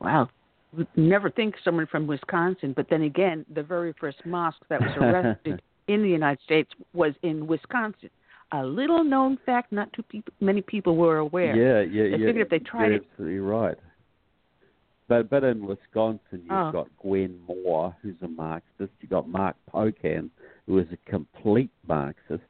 wow. 0.00 0.28
Would 0.76 0.88
never 0.96 1.30
think 1.30 1.54
someone 1.64 1.86
from 1.86 2.06
Wisconsin, 2.06 2.72
but 2.76 2.88
then 2.90 3.02
again, 3.02 3.44
the 3.52 3.62
very 3.62 3.92
first 4.00 4.18
mosque 4.24 4.62
that 4.68 4.80
was 4.80 4.90
arrested 5.00 5.62
in 5.88 6.02
the 6.02 6.08
United 6.08 6.42
States 6.44 6.70
was 6.92 7.14
in 7.22 7.46
Wisconsin. 7.46 8.10
A 8.52 8.64
little 8.64 9.02
known 9.02 9.38
fact, 9.44 9.72
not 9.72 9.92
too 9.92 10.02
pe- 10.02 10.22
many 10.40 10.60
people 10.62 10.96
were 10.96 11.18
aware. 11.18 11.56
Yeah, 11.56 11.80
yeah, 11.80 12.04
they 12.04 12.22
yeah. 12.22 12.26
Figured 12.26 12.46
if 12.46 12.48
they 12.50 12.58
tried 12.58 12.86
You're 12.86 12.94
it, 12.94 13.06
absolutely 13.10 13.38
right. 13.38 13.76
But 15.08 15.28
but 15.28 15.44
in 15.44 15.66
Wisconsin, 15.66 16.42
you've 16.42 16.50
oh. 16.50 16.70
got 16.72 16.88
Gwen 17.00 17.38
Moore, 17.46 17.94
who's 18.00 18.16
a 18.22 18.28
Marxist. 18.28 18.92
You've 19.00 19.10
got 19.10 19.28
Mark 19.28 19.56
Pocan, 19.72 20.30
who 20.66 20.78
is 20.78 20.86
a 20.92 21.10
complete 21.10 21.70
Marxist, 21.86 22.42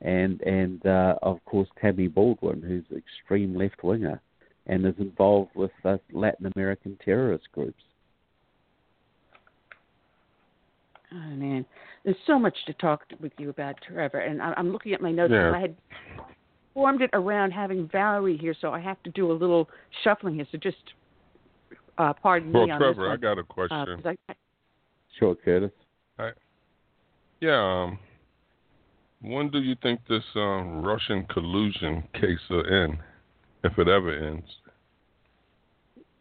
and 0.00 0.40
and 0.42 0.84
uh, 0.86 1.16
of 1.22 1.44
course 1.44 1.68
Tammy 1.80 2.08
Baldwin, 2.08 2.62
who's 2.62 2.84
an 2.90 2.96
extreme 2.96 3.56
left 3.56 3.84
winger, 3.84 4.20
and 4.66 4.84
is 4.84 4.94
involved 4.98 5.54
with 5.54 5.70
uh, 5.84 5.98
Latin 6.12 6.50
American 6.56 6.98
terrorist 7.04 7.44
groups. 7.52 7.82
Oh 11.16 11.34
man, 11.36 11.64
there's 12.04 12.16
so 12.26 12.38
much 12.38 12.56
to 12.66 12.74
talk 12.74 13.04
with 13.20 13.32
you 13.38 13.48
about, 13.48 13.76
Trevor. 13.86 14.20
And 14.20 14.42
I'm 14.42 14.70
looking 14.70 14.92
at 14.92 15.00
my 15.00 15.10
notes. 15.10 15.32
Yeah. 15.32 15.52
I 15.54 15.60
had 15.60 15.74
formed 16.74 17.00
it 17.00 17.10
around 17.14 17.52
having 17.52 17.88
Valerie 17.90 18.36
here, 18.36 18.54
so 18.60 18.70
I 18.72 18.80
have 18.80 19.02
to 19.04 19.10
do 19.10 19.32
a 19.32 19.34
little 19.34 19.68
shuffling 20.04 20.34
here. 20.34 20.46
So 20.52 20.58
just 20.58 20.76
uh, 21.96 22.12
pardon 22.12 22.52
well, 22.52 22.66
me 22.66 22.72
on 22.72 22.78
Trevor, 22.78 22.92
this 22.94 22.98
one. 22.98 23.10
I 23.10 23.16
got 23.16 23.38
a 23.38 23.40
Uh, 23.40 23.44
question. 23.44 24.02
'cause 24.02 24.16
I, 24.28 24.34
Sure, 25.18 25.34
Curtis. 25.34 25.70
yeah. 27.40 27.84
Um, 27.84 27.98
when 29.22 29.48
do 29.50 29.60
you 29.60 29.74
think 29.82 30.00
this 30.06 30.24
um, 30.34 30.82
Russian 30.82 31.24
collusion 31.28 32.02
case 32.12 32.38
will 32.50 32.66
end, 32.70 32.98
if 33.64 33.78
it 33.78 33.88
ever 33.88 34.12
ends? 34.12 34.44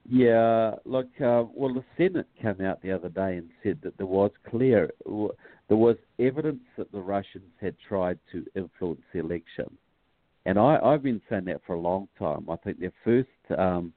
Yeah, 0.07 0.75
look, 0.85 1.07
uh, 1.19 1.45
well, 1.51 1.73
the 1.73 1.83
Senate 1.97 2.27
came 2.39 2.61
out 2.61 2.81
the 2.83 2.91
other 2.91 3.09
day 3.09 3.37
and 3.37 3.49
said 3.63 3.79
that 3.81 3.97
there 3.97 4.05
was 4.05 4.29
clear, 4.47 4.91
there 5.03 5.77
was 5.77 5.97
evidence 6.19 6.61
that 6.77 6.91
the 6.91 6.99
Russians 6.99 7.51
had 7.59 7.75
tried 7.87 8.19
to 8.31 8.45
influence 8.55 9.01
the 9.11 9.19
election, 9.19 9.65
and 10.45 10.59
I, 10.59 10.77
I've 10.77 11.01
been 11.01 11.21
saying 11.27 11.45
that 11.45 11.61
for 11.65 11.73
a 11.73 11.79
long 11.79 12.07
time. 12.19 12.47
I 12.51 12.55
think 12.57 12.79
their 12.79 12.93
first, 13.03 13.59
um, 13.59 13.93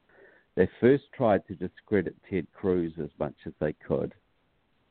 they 0.54 0.66
first 0.80 1.04
tried 1.14 1.46
to 1.46 1.54
discredit 1.54 2.16
Ted 2.30 2.46
Cruz 2.54 2.94
as 3.02 3.10
much 3.18 3.34
as 3.44 3.52
they 3.60 3.74
could, 3.74 4.14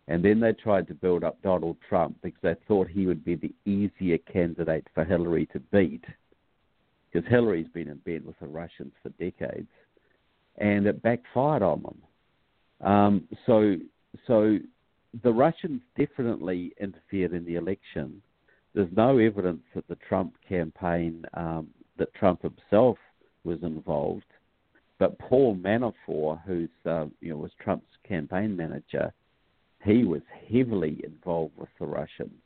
and 0.08 0.24
then 0.24 0.40
they 0.40 0.54
tried 0.54 0.88
to 0.88 0.94
build 0.94 1.24
up 1.24 1.42
Donald 1.42 1.78
Trump 1.90 2.16
because 2.22 2.42
they 2.44 2.56
thought 2.68 2.88
he 2.88 3.08
would 3.08 3.26
be 3.26 3.34
the 3.34 3.56
easier 3.66 4.20
candidate 4.20 4.86
for 4.94 5.04
Hillary 5.04 5.48
to 5.48 5.60
beat, 5.60 6.06
because 7.12 7.28
Hillary's 7.28 7.70
been 7.74 7.88
in 7.88 7.98
bed 8.06 8.24
with 8.24 8.38
the 8.40 8.48
Russians 8.48 8.94
for 9.02 9.10
decades 9.18 9.68
and 10.58 10.88
it 10.88 11.02
backfired 11.02 11.62
on 11.62 11.84
them. 11.84 12.88
Um, 12.88 13.28
so, 13.46 13.76
so 14.26 14.58
the 15.24 15.32
Russians 15.32 15.82
definitely 15.98 16.74
interfered 16.80 17.34
in 17.34 17.46
the 17.46 17.56
election. 17.56 18.22
There's 18.74 18.92
no 18.96 19.18
evidence 19.18 19.64
that 19.76 19.88
the 19.88 19.98
Trump 20.08 20.34
campaign, 20.48 21.26
um, 21.34 21.68
that 21.98 22.14
Trump 22.14 22.42
himself 22.42 22.98
was 23.44 23.58
involved, 23.64 24.26
but 25.00 25.18
Paul 25.20 25.56
Manafort, 25.56 26.42
who's 26.46 26.70
uh, 26.86 27.06
you 27.22 27.30
know 27.30 27.38
was 27.38 27.52
Trump's 27.64 27.86
campaign 28.08 28.56
manager, 28.56 29.14
he 29.84 30.04
was 30.04 30.22
heavily 30.52 31.02
involved 31.04 31.54
with 31.58 31.70
the 31.80 31.86
Russians, 31.86 32.42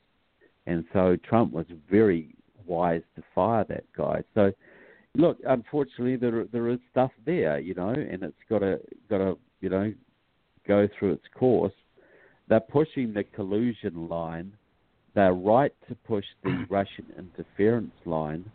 and 0.67 0.85
so 0.93 1.17
Trump 1.27 1.53
was 1.53 1.65
very 1.89 2.35
wise 2.65 3.01
to 3.15 3.23
fire 3.33 3.65
that 3.69 3.85
guy. 3.95 4.23
So 4.35 4.53
look, 5.15 5.37
unfortunately, 5.47 6.15
there 6.15 6.45
there 6.51 6.69
is 6.69 6.79
stuff 6.91 7.11
there, 7.25 7.59
you 7.59 7.73
know, 7.73 7.89
and 7.89 8.23
it's 8.23 8.33
got 8.49 8.59
to 8.59 8.79
got 9.09 9.19
to 9.19 9.37
you 9.59 9.69
know 9.69 9.93
go 10.67 10.87
through 10.97 11.13
its 11.13 11.25
course. 11.37 11.73
They're 12.47 12.59
pushing 12.59 13.13
the 13.13 13.23
collusion 13.23 14.07
line. 14.09 14.53
They're 15.13 15.33
right 15.33 15.73
to 15.89 15.95
push 15.95 16.25
the 16.43 16.65
Russian 16.69 17.05
interference 17.17 17.93
line, 18.05 18.49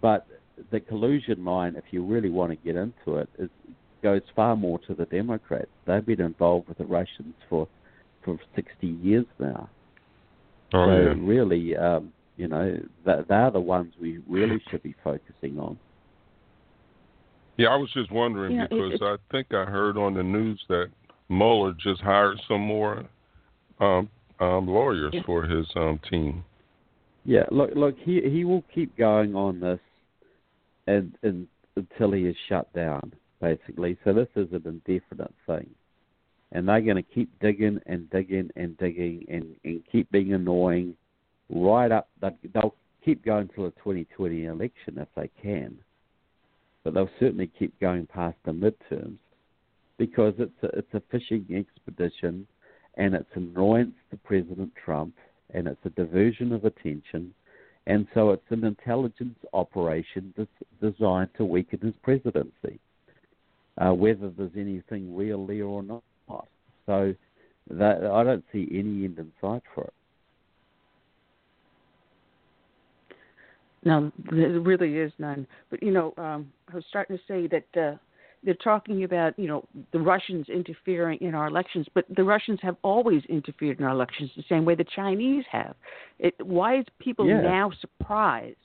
but 0.00 0.26
the 0.70 0.80
collusion 0.80 1.44
line, 1.44 1.76
if 1.76 1.84
you 1.90 2.04
really 2.04 2.30
want 2.30 2.50
to 2.50 2.56
get 2.56 2.76
into 2.76 3.18
it, 3.18 3.28
is 3.38 3.50
goes 4.02 4.22
far 4.36 4.54
more 4.54 4.78
to 4.80 4.94
the 4.94 5.06
Democrats. 5.06 5.70
They've 5.86 6.04
been 6.04 6.20
involved 6.20 6.68
with 6.68 6.78
the 6.78 6.86
Russians 6.86 7.34
for 7.48 7.66
for 8.24 8.38
60 8.54 8.86
years 8.86 9.26
now. 9.38 9.68
Oh 10.74 10.86
so 10.86 10.92
yeah. 10.92 11.14
really, 11.18 11.76
um, 11.76 12.12
you 12.38 12.46
know, 12.46 12.78
they're 13.04 13.50
the 13.50 13.60
ones 13.60 13.92
we 14.00 14.20
really 14.28 14.62
should 14.70 14.82
be 14.82 14.94
focusing 15.04 15.58
on. 15.58 15.76
Yeah, 17.56 17.68
I 17.70 17.76
was 17.76 17.90
just 17.92 18.10
wondering 18.12 18.54
Yeah, 18.54 18.64
it- 18.64 18.70
because 18.70 18.92
it's- 18.94 19.02
I 19.02 19.16
think 19.32 19.52
I 19.52 19.64
heard 19.64 19.98
on 19.98 20.14
the 20.14 20.22
news 20.22 20.64
that 20.68 20.88
Mueller 21.28 21.72
just 21.74 22.00
hired 22.00 22.40
some 22.48 22.60
more 22.62 23.04
um, 23.80 24.08
um, 24.40 24.66
lawyers 24.66 25.14
Yeah. 25.14 25.22
for 25.22 25.44
his 25.44 25.68
um, 25.76 25.98
team. 26.10 26.44
Yeah, 27.24 27.46
look, 27.50 27.74
look, 27.76 27.96
he 27.98 28.20
he 28.28 28.44
will 28.44 28.62
keep 28.74 28.96
going 28.96 29.34
on 29.36 29.60
this, 29.60 29.80
and, 30.86 31.16
and 31.22 31.46
until 31.76 32.10
he 32.12 32.26
is 32.26 32.36
shut 32.48 32.72
down, 32.72 33.12
basically. 33.40 33.96
So 34.02 34.12
this 34.12 34.28
is 34.34 34.52
an 34.52 34.62
indefinite 34.64 35.32
thing, 35.46 35.68
and 36.50 36.68
they're 36.68 36.80
going 36.80 36.96
to 36.96 37.02
keep 37.02 37.28
digging 37.40 37.80
and 37.86 38.08
digging 38.10 38.50
and 38.56 38.76
digging 38.78 39.24
and 39.28 39.54
and 39.64 39.86
keep 39.92 40.10
being 40.10 40.32
annoying, 40.32 40.96
right 41.50 41.90
up. 41.90 42.08
They'll, 42.20 42.74
keep 43.04 43.24
going 43.24 43.48
till 43.54 43.64
the 43.64 43.70
2020 43.70 44.46
election 44.46 44.98
if 44.98 45.08
they 45.16 45.30
can, 45.40 45.78
but 46.84 46.92
they'll 46.92 47.08
certainly 47.18 47.50
keep 47.58 47.78
going 47.80 48.06
past 48.06 48.36
the 48.44 48.52
midterms, 48.52 49.16
because 49.96 50.34
it's 50.36 50.62
a, 50.62 50.66
it's 50.76 50.92
a 50.92 51.02
fishing 51.10 51.46
expedition, 51.56 52.46
and 52.96 53.14
it's 53.14 53.30
annoyance 53.34 53.94
to 54.10 54.16
President 54.18 54.72
Trump 54.84 55.14
and 55.54 55.66
it's 55.66 55.80
a 55.84 55.90
diversion 55.90 56.52
of 56.52 56.64
attention, 56.64 57.32
and 57.86 58.06
so 58.12 58.30
it's 58.32 58.50
an 58.50 58.64
intelligence 58.64 59.38
operation 59.52 60.34
des- 60.36 60.90
designed 60.90 61.30
to 61.36 61.44
weaken 61.44 61.80
his 61.80 61.94
presidency, 62.02 62.78
uh, 63.78 63.92
whether 63.92 64.28
there's 64.30 64.50
anything 64.56 65.16
real 65.16 65.46
there 65.46 65.64
or 65.64 65.82
not. 65.82 66.02
So 66.84 67.14
that, 67.70 68.04
I 68.04 68.24
don't 68.24 68.44
see 68.52 68.68
any 68.70 69.04
end 69.04 69.18
in 69.18 69.32
sight 69.40 69.62
for 69.74 69.84
it. 69.84 69.92
No, 73.84 74.12
there 74.30 74.60
really 74.60 74.96
is 74.96 75.12
none. 75.18 75.46
But 75.70 75.82
you 75.82 75.92
know, 75.92 76.14
um, 76.18 76.52
I 76.70 76.76
was 76.76 76.84
starting 76.88 77.16
to 77.16 77.22
say 77.28 77.46
that 77.46 77.80
uh, 77.80 77.96
they're 78.42 78.54
talking 78.54 79.04
about 79.04 79.38
you 79.38 79.46
know 79.46 79.64
the 79.92 80.00
Russians 80.00 80.48
interfering 80.48 81.18
in 81.20 81.34
our 81.34 81.46
elections, 81.46 81.86
but 81.94 82.04
the 82.14 82.24
Russians 82.24 82.58
have 82.62 82.76
always 82.82 83.22
interfered 83.28 83.78
in 83.78 83.84
our 83.84 83.92
elections 83.92 84.30
the 84.36 84.44
same 84.48 84.64
way 84.64 84.74
the 84.74 84.86
Chinese 84.96 85.44
have. 85.50 85.74
It, 86.18 86.34
why 86.44 86.78
is 86.78 86.84
people 86.98 87.26
Yeah. 87.26 87.40
now 87.40 87.70
surprised 87.80 88.56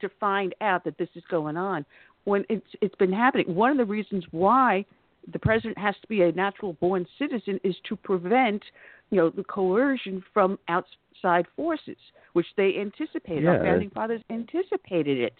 to 0.00 0.08
find 0.20 0.54
out 0.60 0.84
that 0.84 0.98
this 0.98 1.08
is 1.14 1.24
going 1.30 1.56
on 1.56 1.84
when 2.24 2.44
it's 2.48 2.74
it's 2.80 2.94
been 2.96 3.12
happening? 3.12 3.54
One 3.54 3.70
of 3.70 3.78
the 3.78 3.84
reasons 3.86 4.24
why 4.30 4.84
the 5.32 5.38
president 5.38 5.78
has 5.78 5.94
to 6.00 6.06
be 6.08 6.22
a 6.22 6.32
natural 6.32 6.74
born 6.74 7.06
citizen 7.18 7.60
is 7.64 7.76
to 7.88 7.96
prevent 7.96 8.62
you 9.10 9.16
know 9.16 9.30
the 9.30 9.44
coercion 9.44 10.22
from 10.32 10.58
outside 10.68 11.46
forces 11.56 11.96
which 12.34 12.46
they 12.56 12.74
anticipated 12.78 13.46
our 13.46 13.62
founding 13.62 13.90
fathers 13.90 14.20
anticipated 14.30 15.18
it 15.18 15.34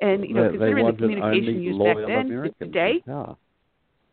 and 0.00 0.24
you 0.24 0.34
know 0.34 0.50
they, 0.50 0.58
they 0.58 0.72
considering 0.72 0.76
the 0.76 0.82
wanted 0.82 0.98
communication 0.98 1.62
used 1.62 1.78
back 1.78 1.96
then 2.06 2.26
Americans 2.26 2.54
today 2.58 3.02
power. 3.06 3.36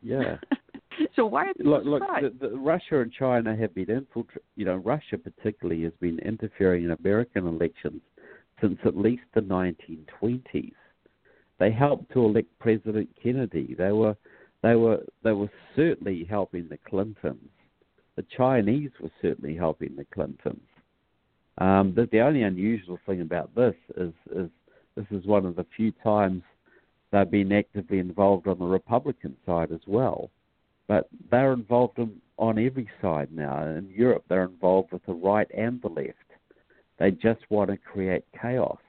Yeah. 0.02 0.38
so 1.16 1.26
why 1.26 1.48
are 1.48 1.54
look, 1.60 1.84
look 1.86 2.04
the, 2.22 2.48
the, 2.48 2.58
Russia 2.58 3.02
and 3.02 3.12
China 3.12 3.56
have 3.56 3.74
been 3.74 3.90
infiltrating, 3.90 4.44
you 4.56 4.66
know, 4.66 4.76
Russia 4.76 5.18
particularly 5.18 5.84
has 5.84 5.94
been 6.00 6.20
interfering 6.20 6.86
in 6.86 6.92
American 6.92 7.48
elections 7.48 8.02
since 8.62 8.78
at 8.86 8.98
least 8.98 9.24
the 9.34 9.42
1920s. 9.42 10.74
They 11.60 11.72
helped 11.72 12.12
to 12.14 12.24
elect 12.24 12.48
President 12.60 13.10
Kennedy. 13.22 13.76
They 13.78 13.92
were, 13.92 14.16
they 14.64 14.76
were, 14.76 15.04
they 15.24 15.34
were 15.34 15.52
certainly 15.76 16.26
helping 16.30 16.68
the 16.70 16.78
Clintons. 16.78 17.50
The 18.20 18.26
Chinese 18.36 18.92
were 19.02 19.12
certainly 19.22 19.56
helping 19.56 19.96
the 19.96 20.04
Clintons. 20.04 20.60
Um, 21.58 21.96
the 21.96 22.20
only 22.20 22.44
unusual 22.44 23.00
thing 23.06 23.22
about 23.22 23.56
this 23.56 23.76
is, 23.96 24.14
is 24.36 24.50
this 24.96 25.06
is 25.12 25.26
one 25.26 25.46
of 25.46 25.56
the 25.56 25.66
few 25.76 25.94
times 26.04 26.44
they've 27.12 27.32
been 27.32 27.54
actively 27.54 28.00
involved 28.00 28.48
on 28.48 28.60
the 28.60 28.66
Republican 28.66 29.38
side 29.46 29.72
as 29.72 29.82
well 29.88 30.30
but 30.90 31.08
they're 31.30 31.54
involved 31.54 32.00
in, 32.00 32.20
on 32.38 32.58
every 32.58 32.90
side 33.02 33.30
now. 33.32 33.64
In 33.64 33.90
Europe, 33.96 34.26
they're 34.28 34.44
involved 34.44 34.92
with 34.92 35.06
the 35.06 35.14
right 35.14 35.48
and 35.56 35.80
the 35.82 35.88
left. 35.88 36.16
They 36.98 37.12
just 37.12 37.42
want 37.50 37.70
to 37.70 37.78
create 37.78 38.26
chaos. 38.42 38.80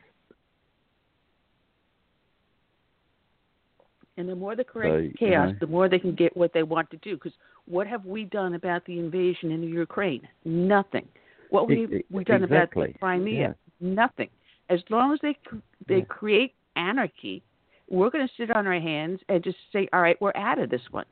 And 4.20 4.28
the 4.28 4.34
more 4.34 4.54
the 4.54 4.64
create 4.64 4.90
So, 4.90 4.96
you 4.98 5.12
chaos, 5.18 5.54
the 5.60 5.66
more 5.66 5.88
they 5.88 5.98
can 5.98 6.14
get 6.14 6.36
what 6.36 6.52
they 6.52 6.62
want 6.62 6.90
to 6.90 6.98
do. 6.98 7.14
Because 7.14 7.32
what 7.64 7.86
have 7.86 8.04
we 8.04 8.24
done 8.24 8.54
about 8.54 8.84
the 8.84 8.98
invasion 8.98 9.50
in 9.50 9.62
Ukraine? 9.62 10.28
Nothing. 10.44 11.08
What 11.48 11.66
we 11.68 11.84
E- 11.84 11.96
e- 11.96 12.04
we 12.10 12.22
done 12.24 12.44
exactly. 12.44 12.90
about 12.90 13.00
Crimea? 13.00 13.40
Yeah. 13.40 13.52
Nothing. 13.80 14.28
As 14.68 14.80
long 14.90 15.14
as 15.14 15.20
they 15.22 15.36
they 15.88 16.00
Yeah. 16.00 16.04
create 16.04 16.52
anarchy, 16.76 17.42
we're 17.88 18.10
going 18.10 18.26
to 18.28 18.34
sit 18.34 18.54
on 18.54 18.66
our 18.66 18.78
hands 18.78 19.20
and 19.30 19.42
just 19.42 19.56
say, 19.72 19.88
"All 19.94 20.02
right, 20.02 20.20
we're 20.20 20.36
out 20.36 20.58
of 20.58 20.68
this 20.68 20.86
one." 20.92 21.06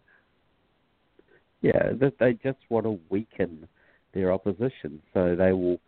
Yeah, 1.63 1.93
that 1.95 2.19
they 2.19 2.35
just 2.35 2.59
want 2.69 2.85
to 2.85 3.01
weaken 3.09 3.67
their 4.13 4.33
opposition, 4.33 5.01
so 5.15 5.35
they 5.35 5.53
will 5.53 5.81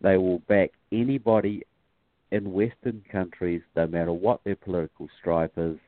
they 0.00 0.16
will 0.16 0.38
back 0.54 0.70
anybody 0.90 1.62
in 2.32 2.52
Western 2.54 3.02
countries, 3.12 3.60
no 3.76 3.86
matter 3.86 4.12
what 4.12 4.42
their 4.42 4.56
political 4.56 5.06
stripe 5.20 5.52
is, 5.58 5.78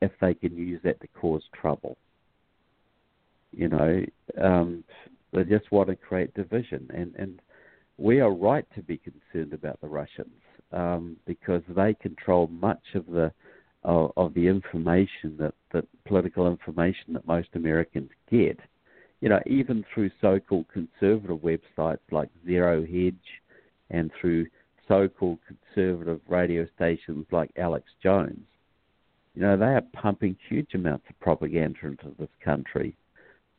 if 0.00 0.12
they 0.20 0.34
can 0.34 0.56
use 0.56 0.80
that 0.84 1.00
to 1.00 1.08
cause 1.08 1.42
trouble. 1.60 1.96
You 3.52 3.68
know, 3.68 4.04
um, 4.40 4.84
they 5.32 5.44
just 5.44 5.70
want 5.72 5.88
to 5.88 5.96
create 5.96 6.34
division, 6.34 6.88
and 6.94 7.14
and 7.16 7.40
we 7.96 8.20
are 8.20 8.30
right 8.30 8.66
to 8.74 8.82
be 8.82 8.98
concerned 8.98 9.52
about 9.52 9.80
the 9.80 9.88
Russians 9.88 10.30
um, 10.72 11.16
because 11.26 11.62
they 11.68 11.94
control 11.94 12.46
much 12.48 12.82
of 12.94 13.06
the 13.06 13.32
of, 13.84 14.12
of 14.16 14.34
the 14.34 14.46
information 14.46 15.36
that, 15.38 15.54
that 15.72 15.84
political 16.04 16.48
information 16.48 17.14
that 17.14 17.26
most 17.26 17.48
Americans 17.54 18.10
get. 18.30 18.58
You 19.20 19.28
know, 19.28 19.40
even 19.46 19.84
through 19.92 20.10
so-called 20.20 20.66
conservative 20.72 21.38
websites 21.38 21.98
like 22.12 22.28
Zero 22.46 22.82
Hedge, 22.82 23.14
and 23.90 24.10
through 24.20 24.46
so-called 24.86 25.38
conservative 25.46 26.20
radio 26.28 26.66
stations 26.76 27.26
like 27.30 27.50
Alex 27.56 27.86
Jones. 28.02 28.46
You 29.38 29.44
know, 29.44 29.56
they 29.56 29.66
are 29.66 29.82
pumping 29.92 30.36
huge 30.48 30.74
amounts 30.74 31.04
of 31.08 31.20
propaganda 31.20 31.78
into 31.84 32.12
this 32.18 32.28
country, 32.44 32.96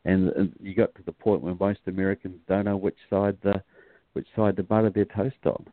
and, 0.04 0.28
and 0.28 0.52
you 0.60 0.74
got 0.74 0.94
to 0.96 1.02
the 1.06 1.12
point 1.12 1.40
where 1.40 1.54
most 1.58 1.78
Americans 1.86 2.38
don't 2.46 2.66
know 2.66 2.76
which 2.76 2.98
side 3.08 3.38
the 3.42 3.62
which 4.12 4.26
side 4.36 4.56
to 4.56 4.62
butter 4.62 4.90
their 4.90 5.06
toast 5.06 5.36
on. 5.46 5.64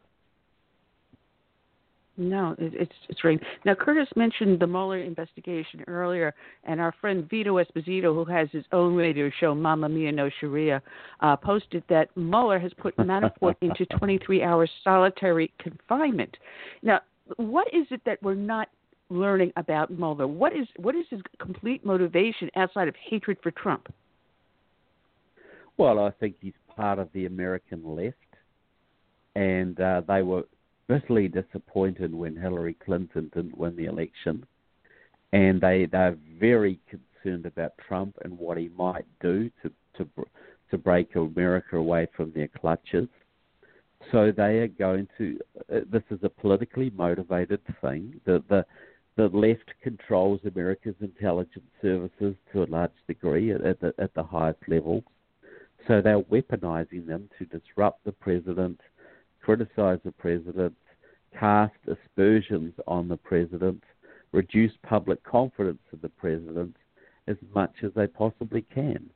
No, 2.15 2.55
it, 2.57 2.71
it's 2.73 2.93
it's 3.09 3.25
right. 3.25 3.37
Now, 3.65 3.75
Curtis 3.75 4.07
mentioned 4.15 4.61
the 4.61 4.67
Mueller 4.67 4.99
investigation 4.99 5.83
earlier, 5.87 6.33
and 6.63 6.79
our 6.79 6.93
friend 7.01 7.29
Vito 7.29 7.61
Esposito, 7.61 8.15
who 8.15 8.23
has 8.31 8.47
his 8.53 8.63
own 8.71 8.95
radio 8.95 9.29
show, 9.41 9.53
Mamma 9.53 9.89
Mia 9.89 10.13
No 10.13 10.29
Sharia, 10.39 10.81
uh, 11.19 11.35
posted 11.35 11.83
that 11.89 12.15
Mueller 12.15 12.59
has 12.59 12.71
put 12.77 12.95
Manafort 12.95 13.55
into 13.59 13.85
23 13.97 14.41
hours 14.41 14.71
solitary 14.85 15.51
confinement. 15.59 16.37
Now, 16.81 17.01
what 17.35 17.67
is 17.73 17.87
it 17.91 17.99
that 18.05 18.23
we're 18.23 18.35
not 18.35 18.69
learning 19.09 19.51
about 19.55 19.91
Mueller? 19.91 20.27
What 20.27 20.53
is 20.53 20.67
what 20.77 20.95
is 20.95 21.05
his 21.09 21.21
complete 21.39 21.85
motivation 21.85 22.49
outside 22.55 22.87
of 22.87 22.95
hatred 22.95 23.37
for 23.41 23.51
Trump? 23.51 23.93
Well, 25.77 25.99
I 25.99 26.11
think 26.11 26.35
he's 26.41 26.53
part 26.75 26.99
of 26.99 27.09
the 27.13 27.25
American 27.25 27.83
left, 27.95 28.15
and 29.35 29.79
uh, 29.79 30.01
they 30.07 30.23
were 30.23 30.43
bitterly 30.87 31.27
disappointed 31.27 32.13
when 32.13 32.35
Hillary 32.35 32.75
Clinton 32.83 33.29
didn't 33.33 33.57
win 33.57 33.75
the 33.75 33.85
election, 33.85 34.45
and 35.33 35.61
they 35.61 35.85
they're 35.85 36.17
very 36.39 36.79
concerned 36.89 37.45
about 37.45 37.73
Trump 37.87 38.15
and 38.23 38.37
what 38.37 38.57
he 38.57 38.69
might 38.77 39.05
do 39.21 39.49
to 39.61 39.71
to 39.97 40.07
to 40.71 40.77
break 40.77 41.15
America 41.15 41.77
away 41.77 42.07
from 42.15 42.31
their 42.33 42.47
clutches. 42.47 43.07
So 44.11 44.31
they 44.31 44.59
are 44.59 44.67
going 44.67 45.07
to. 45.17 45.39
Uh, 45.73 45.79
this 45.91 46.03
is 46.11 46.19
a 46.23 46.29
politically 46.29 46.91
motivated 46.91 47.61
thing. 47.81 48.19
The 48.25 48.43
the 48.49 48.65
the 49.17 49.27
left 49.29 49.73
controls 49.81 50.39
America's 50.45 50.95
intelligence 51.01 51.65
services 51.81 52.35
to 52.53 52.63
a 52.63 52.65
large 52.65 52.91
degree 53.07 53.51
at, 53.51 53.79
the 53.81 53.93
at 53.97 54.13
the 54.13 54.23
highest 54.23 54.59
levels. 54.67 55.03
So 55.87 56.01
they're 56.01 56.21
weaponizing 56.21 57.07
them 57.07 57.27
to 57.39 57.45
disrupt 57.45 58.03
the 58.05 58.11
president, 58.11 58.79
criticize 59.41 59.99
the 60.05 60.11
president, 60.11 60.75
cast 61.37 61.73
aspersions 61.87 62.73
on 62.85 63.07
the 63.07 63.17
president, 63.17 63.83
reduce 64.33 64.73
public 64.83 65.23
confidence 65.23 65.81
in 65.91 65.99
the 66.01 66.09
president 66.09 66.75
as 67.27 67.37
much 67.55 67.73
as 67.83 67.91
they 67.95 68.07
possibly 68.07 68.61
can. 68.73 69.09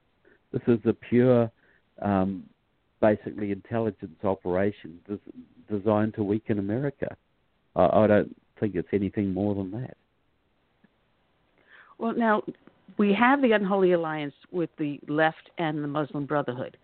This 0.52 0.62
is 0.68 0.80
a 0.86 0.94
pure, 0.94 1.52
um, 2.02 2.44
basically, 3.02 3.52
intelligence 3.52 4.18
operation 4.24 5.00
des- 5.08 5.78
designed 5.78 6.16
to 6.16 6.24
weaken 6.24 6.58
America. 6.58 7.16
I, 7.76 7.86
I 7.86 8.08
don't 8.08 8.36
think 8.62 8.76
it's 8.76 8.88
anything 8.94 9.34
more 9.34 9.54
than 9.56 9.72
that. 9.72 9.98
Well, 11.98 12.14
now 12.16 12.44
we 12.98 13.14
have 13.14 13.42
the 13.42 13.52
unholy 13.52 13.92
alliance 13.92 14.34
with 14.52 14.70
the 14.78 15.00
left 15.08 15.50
and 15.58 15.84
the 15.84 15.88
Muslim 15.88 16.26
Brotherhood, 16.26 16.78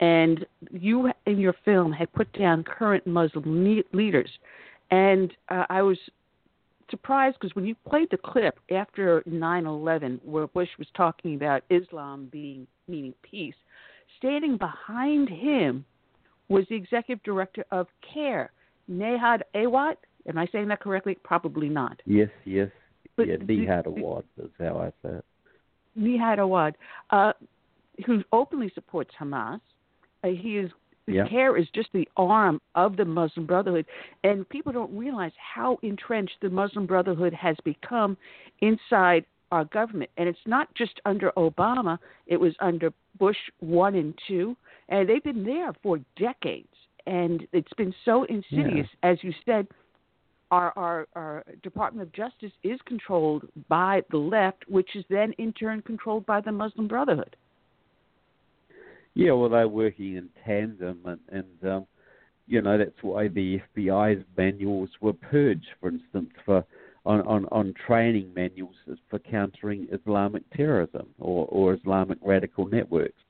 and 0.00 0.46
you 0.70 1.10
in 1.26 1.38
your 1.38 1.54
film 1.64 1.92
had 1.92 2.12
put 2.12 2.32
down 2.38 2.62
current 2.62 3.06
Muslim 3.06 3.82
leaders, 3.92 4.30
and 4.90 5.32
uh, 5.48 5.64
I 5.68 5.82
was 5.82 5.98
surprised 6.90 7.38
because 7.40 7.54
when 7.56 7.66
you 7.66 7.74
played 7.88 8.08
the 8.10 8.16
clip 8.16 8.58
after 8.70 9.22
9/11, 9.28 10.20
where 10.24 10.46
Bush 10.46 10.68
was 10.78 10.88
talking 10.96 11.34
about 11.34 11.62
Islam 11.70 12.28
being 12.30 12.66
meaning 12.86 13.14
peace, 13.22 13.54
standing 14.18 14.56
behind 14.56 15.28
him 15.28 15.84
was 16.48 16.64
the 16.68 16.76
executive 16.76 17.22
director 17.22 17.64
of 17.70 17.86
CAIR, 18.12 18.50
Nahad 18.90 19.40
Awad. 19.54 19.96
Am 20.28 20.38
I 20.38 20.46
saying 20.52 20.68
that 20.68 20.80
correctly? 20.80 21.16
Probably 21.22 21.68
not. 21.68 22.00
Yes, 22.06 22.30
yes. 22.44 22.70
But 23.16 23.28
yeah, 23.28 23.36
Nihad 23.36 23.86
Awad 23.86 24.24
is 24.42 24.50
how 24.58 24.78
I 24.78 24.88
say 25.06 25.16
it. 25.16 25.24
Nihad 25.96 26.38
Awad, 26.38 26.74
uh, 27.10 27.32
who 28.06 28.22
openly 28.32 28.70
supports 28.74 29.14
Hamas. 29.20 29.60
Uh, 30.22 30.28
he 30.28 30.58
is 30.58 30.70
Yeah. 31.06 31.28
CAIR 31.28 31.58
is 31.58 31.68
just 31.74 31.92
the 31.92 32.08
arm 32.16 32.60
of 32.74 32.96
the 32.96 33.04
Muslim 33.04 33.44
Brotherhood, 33.44 33.84
and 34.22 34.48
people 34.48 34.72
don't 34.72 34.96
realize 34.96 35.32
how 35.36 35.78
entrenched 35.82 36.40
the 36.40 36.48
Muslim 36.48 36.86
Brotherhood 36.86 37.34
has 37.34 37.56
become 37.62 38.16
inside 38.60 39.26
our 39.52 39.66
government. 39.66 40.10
And 40.16 40.28
it's 40.28 40.46
not 40.46 40.74
just 40.74 41.00
under 41.04 41.30
Obama; 41.36 41.98
it 42.26 42.40
was 42.40 42.54
under 42.58 42.90
Bush 43.18 43.36
one 43.60 43.94
and 43.94 44.18
two, 44.26 44.56
and 44.88 45.06
they've 45.06 45.22
been 45.22 45.44
there 45.44 45.72
for 45.82 46.00
decades. 46.16 46.74
And 47.06 47.46
it's 47.52 47.72
been 47.74 47.94
so 48.06 48.24
insidious, 48.24 48.88
as 49.02 49.22
you 49.22 49.34
said. 49.44 49.68
Our, 50.54 50.72
our 50.76 51.08
our 51.16 51.44
Department 51.64 52.06
of 52.06 52.12
Justice 52.12 52.52
is 52.62 52.78
controlled 52.86 53.48
by 53.68 54.02
the 54.12 54.18
left, 54.18 54.64
which 54.68 54.94
is 54.94 55.04
then 55.10 55.32
in 55.38 55.52
turn 55.52 55.82
controlled 55.82 56.24
by 56.26 56.40
the 56.40 56.52
Muslim 56.52 56.86
Brotherhood. 56.86 57.34
Yeah, 59.14 59.32
well, 59.32 59.48
they're 59.48 59.66
working 59.66 60.14
in 60.14 60.28
tandem, 60.46 61.00
and, 61.06 61.18
and 61.32 61.72
um, 61.72 61.86
you 62.46 62.62
know 62.62 62.78
that's 62.78 63.02
why 63.02 63.26
the 63.26 63.60
FBI's 63.76 64.24
manuals 64.36 64.90
were 65.00 65.12
purged, 65.12 65.66
for 65.80 65.88
instance, 65.88 66.30
for 66.46 66.64
on, 67.04 67.22
on, 67.22 67.46
on 67.50 67.74
training 67.84 68.32
manuals 68.32 68.76
for 69.10 69.18
countering 69.18 69.88
Islamic 69.90 70.48
terrorism 70.56 71.08
or, 71.18 71.48
or 71.48 71.74
Islamic 71.74 72.18
radical 72.22 72.68
networks. 72.68 73.20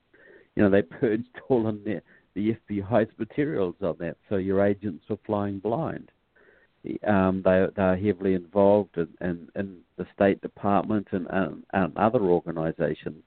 You 0.55 0.61
know, 0.61 0.69
they 0.69 0.83
purged 0.83 1.23
all 1.49 1.67
of 1.67 1.83
the, 1.83 2.03
the 2.35 2.55
FBI's 2.69 3.09
materials 3.17 3.73
on 3.81 3.95
that, 3.97 4.17
so 4.29 4.35
your 4.35 4.63
agents 4.63 5.05
were 5.09 5.17
flying 5.25 5.57
blind. 5.57 6.11
Um, 7.07 7.41
they 7.43 7.65
they 7.75 7.81
are 7.81 7.95
heavily 7.95 8.33
involved 8.33 8.97
in, 8.97 9.07
in, 9.21 9.47
in 9.55 9.77
the 9.97 10.05
State 10.15 10.41
Department 10.41 11.07
and, 11.11 11.27
and, 11.29 11.63
and 11.73 11.97
other 11.97 12.21
organisations, 12.21 13.23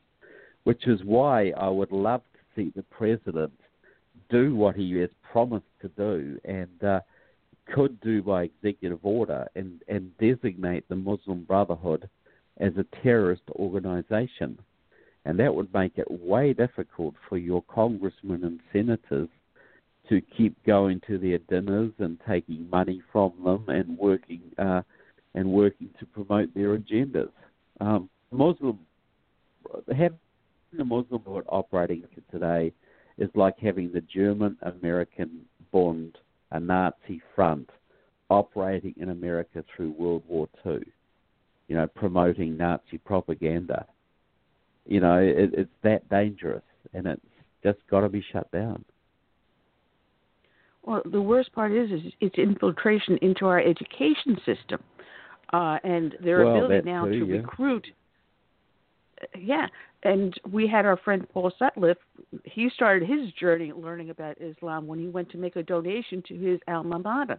which 0.65 0.87
is 0.87 1.01
why 1.05 1.51
I 1.51 1.69
would 1.69 1.93
love 1.93 2.23
to 2.35 2.41
see 2.55 2.73
the 2.75 2.83
president 2.85 3.53
do 4.31 4.55
what 4.55 4.77
he 4.77 4.93
has 4.99 5.11
promised 5.33 5.67
to 5.81 5.89
do 5.89 6.39
and 6.45 6.85
uh, 6.85 7.01
could 7.75 8.01
do 8.01 8.23
by 8.23 8.45
executive 8.45 9.01
order 9.03 9.47
and, 9.55 9.83
and 9.89 10.17
designate 10.19 10.89
the 10.89 10.97
Muslim 10.97 11.45
Brotherhood 11.45 12.09
as 12.59 12.73
a 12.77 13.03
terrorist 13.03 13.43
organization. 13.53 14.59
And 15.25 15.39
that 15.39 15.55
would 15.55 15.73
make 15.75 15.99
it 15.99 16.11
way 16.11 16.53
difficult 16.53 17.15
for 17.29 17.37
your 17.37 17.63
congressmen 17.63 18.45
and 18.45 18.61
senators 18.73 19.29
to 20.09 20.21
keep 20.37 20.57
going 20.65 21.01
to 21.07 21.19
their 21.19 21.39
dinners 21.39 21.93
and 21.99 22.19
taking 22.29 22.69
money 22.71 23.03
from 23.13 23.33
them 23.45 23.65
and 23.69 23.99
working 23.99 24.43
uh, 24.59 24.83
and 25.35 25.51
working 25.51 25.91
to 26.01 26.07
promote 26.07 26.53
their 26.55 26.77
agendas. 26.77 27.31
Um, 27.81 28.09
Muslim 28.31 28.79
having 29.89 30.19
the 30.73 30.85
Muslim 30.85 31.23
Brotherhood 31.23 31.45
operating 31.49 32.05
today 32.31 32.73
is 33.19 33.31
like 33.35 33.59
having 33.59 33.93
the 33.93 34.01
German 34.03 34.57
American 34.63 35.45
Bund, 35.73 36.17
a 36.51 36.61
Nazi 36.61 37.21
front, 37.35 37.71
operating 38.31 38.95
in 38.99 39.11
America 39.11 39.65
through 39.75 39.93
World 39.93 40.23
War 40.29 40.49
II, 40.67 40.81
you 41.69 41.77
know, 41.77 41.87
promoting 41.87 42.57
Nazi 42.57 42.99
propaganda. 42.99 43.87
You 44.87 45.01
know, 45.01 45.19
it, 45.19 45.51
it's 45.53 45.71
that 45.83 46.09
dangerous, 46.09 46.63
and 46.95 47.07
it's 47.07 47.21
just 47.63 47.79
got 47.91 48.01
to 48.01 48.09
be 48.09 48.25
shut 48.33 48.51
down. 48.53 48.85
Well, 50.89 51.03
the 51.05 51.21
worst 51.21 51.53
part 51.53 51.71
is, 51.71 51.91
is 51.91 52.13
it's 52.23 52.39
infiltration 52.39 53.19
into 53.21 53.45
our 53.45 53.61
education 53.61 54.39
system, 54.47 54.83
uh, 55.53 55.77
and 55.85 56.17
their 56.25 56.47
Well, 56.47 56.65
ability 56.65 56.91
now 56.91 57.05
too, 57.05 57.21
to 57.21 57.27
yeah. 57.27 57.37
recruit. 57.37 57.87
Yeah, 59.39 59.67
and 60.05 60.33
we 60.51 60.67
had 60.67 60.87
our 60.87 60.97
friend 60.97 61.29
Paul 61.29 61.53
Sutliff. 61.61 61.97
He 62.45 62.71
started 62.75 63.07
his 63.07 63.31
journey 63.33 63.71
learning 63.71 64.09
about 64.09 64.41
Islam 64.41 64.87
when 64.87 64.99
he 64.99 65.09
went 65.09 65.29
to 65.33 65.37
make 65.37 65.57
a 65.57 65.63
donation 65.63 66.23
to 66.27 66.35
his 66.35 66.59
alma 66.69 66.99
mater. 66.99 67.39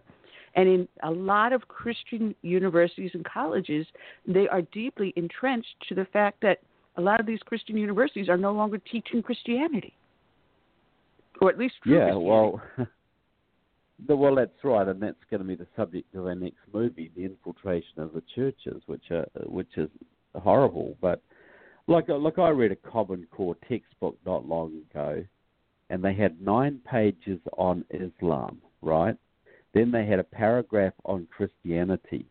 And 0.54 0.68
in 0.68 0.88
a 1.02 1.10
lot 1.10 1.52
of 1.52 1.66
Christian 1.66 2.36
universities 2.42 3.10
and 3.14 3.24
colleges, 3.24 3.84
they 4.28 4.46
are 4.46 4.62
deeply 4.62 5.12
entrenched 5.16 5.74
to 5.88 5.96
the 5.96 6.04
fact 6.12 6.40
that 6.42 6.58
a 6.98 7.00
lot 7.00 7.18
of 7.18 7.26
these 7.26 7.40
Christian 7.40 7.76
universities 7.76 8.28
are 8.28 8.36
no 8.36 8.52
longer 8.52 8.78
teaching 8.78 9.22
Christianity, 9.24 9.94
or 11.40 11.50
at 11.50 11.58
least 11.58 11.74
true 11.82 11.94
yeah, 11.94 12.12
Christianity. 12.12 12.26
well, 12.26 12.62
the, 14.06 14.16
well, 14.16 14.34
that's 14.34 14.50
right, 14.62 14.86
and 14.86 15.02
that's 15.02 15.16
going 15.30 15.42
to 15.42 15.46
be 15.46 15.54
the 15.54 15.66
subject 15.76 16.14
of 16.14 16.26
our 16.26 16.34
next 16.34 16.58
movie, 16.72 17.10
the 17.16 17.24
infiltration 17.24 17.98
of 17.98 18.12
the 18.12 18.22
churches, 18.34 18.82
which 18.86 19.10
are 19.10 19.26
which 19.46 19.76
is 19.76 19.88
horrible. 20.34 20.96
But 21.00 21.22
like 21.86 22.08
uh, 22.08 22.18
like 22.18 22.38
I 22.38 22.48
read 22.50 22.72
a 22.72 22.76
Common 22.76 23.26
Core 23.30 23.56
textbook 23.68 24.16
not 24.24 24.46
long 24.46 24.82
ago, 24.90 25.24
and 25.90 26.02
they 26.02 26.14
had 26.14 26.40
nine 26.40 26.80
pages 26.90 27.40
on 27.56 27.84
Islam, 27.90 28.60
right? 28.82 29.16
Then 29.74 29.90
they 29.90 30.06
had 30.06 30.18
a 30.18 30.24
paragraph 30.24 30.94
on 31.04 31.26
Christianity, 31.34 32.26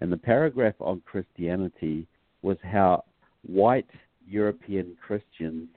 and 0.00 0.12
the 0.12 0.16
paragraph 0.16 0.74
on 0.80 1.02
Christianity 1.04 2.06
was 2.42 2.58
how 2.62 3.04
white 3.46 3.90
European 4.26 4.96
Christians 5.04 5.68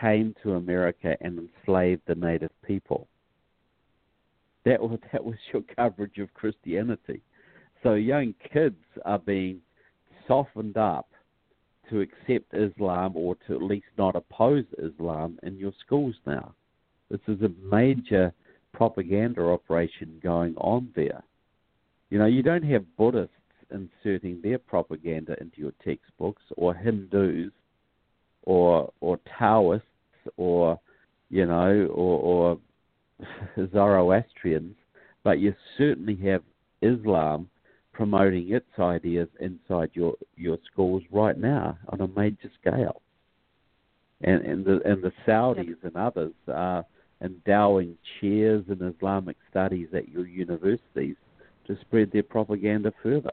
came 0.00 0.34
to 0.42 0.54
America 0.54 1.16
and 1.20 1.48
enslaved 1.66 2.02
the 2.06 2.14
native 2.14 2.50
people. 2.66 3.06
That 4.64 4.80
was 4.80 4.98
that 5.12 5.24
was 5.24 5.36
your 5.52 5.62
coverage 5.76 6.18
of 6.18 6.32
Christianity. 6.34 7.20
So 7.82 7.94
young 7.94 8.34
kids 8.52 8.82
are 9.04 9.18
being 9.18 9.60
softened 10.26 10.76
up 10.76 11.08
to 11.90 12.00
accept 12.00 12.54
Islam 12.54 13.12
or 13.14 13.36
to 13.46 13.54
at 13.54 13.62
least 13.62 13.86
not 13.98 14.16
oppose 14.16 14.64
Islam 14.78 15.38
in 15.42 15.58
your 15.58 15.72
schools 15.84 16.14
now. 16.26 16.54
This 17.10 17.20
is 17.28 17.42
a 17.42 17.50
major 17.62 18.32
propaganda 18.72 19.42
operation 19.42 20.18
going 20.22 20.54
on 20.56 20.88
there. 20.96 21.22
You 22.10 22.18
know, 22.18 22.26
you 22.26 22.42
don't 22.42 22.64
have 22.64 22.84
Buddhists 22.96 23.34
inserting 23.70 24.40
their 24.42 24.58
propaganda 24.58 25.36
into 25.40 25.60
your 25.60 25.72
textbooks 25.84 26.42
or 26.56 26.74
Hindus 26.74 27.52
or 28.44 28.92
or 29.00 29.18
Taoists 29.38 29.86
or 30.36 30.78
you 31.28 31.46
know 31.46 31.86
or, 31.92 32.18
or 32.20 32.58
Zoroastrians, 33.72 34.76
but 35.22 35.38
you 35.38 35.54
certainly 35.78 36.16
have 36.24 36.42
Islam 36.82 37.48
promoting 37.92 38.52
its 38.52 38.66
ideas 38.78 39.28
inside 39.40 39.90
your 39.94 40.14
your 40.36 40.58
schools 40.70 41.02
right 41.10 41.38
now 41.38 41.78
on 41.88 42.00
a 42.00 42.08
major 42.08 42.50
scale. 42.60 43.00
And 44.22 44.42
and 44.42 44.64
the 44.64 44.80
and 44.84 45.02
the 45.02 45.12
Saudis 45.26 45.76
and 45.82 45.96
others 45.96 46.32
are 46.48 46.84
endowing 47.22 47.96
chairs 48.20 48.64
in 48.68 48.82
Islamic 48.82 49.36
studies 49.50 49.88
at 49.94 50.08
your 50.08 50.26
universities 50.26 51.16
to 51.66 51.78
spread 51.80 52.10
their 52.12 52.22
propaganda 52.22 52.92
further. 53.02 53.32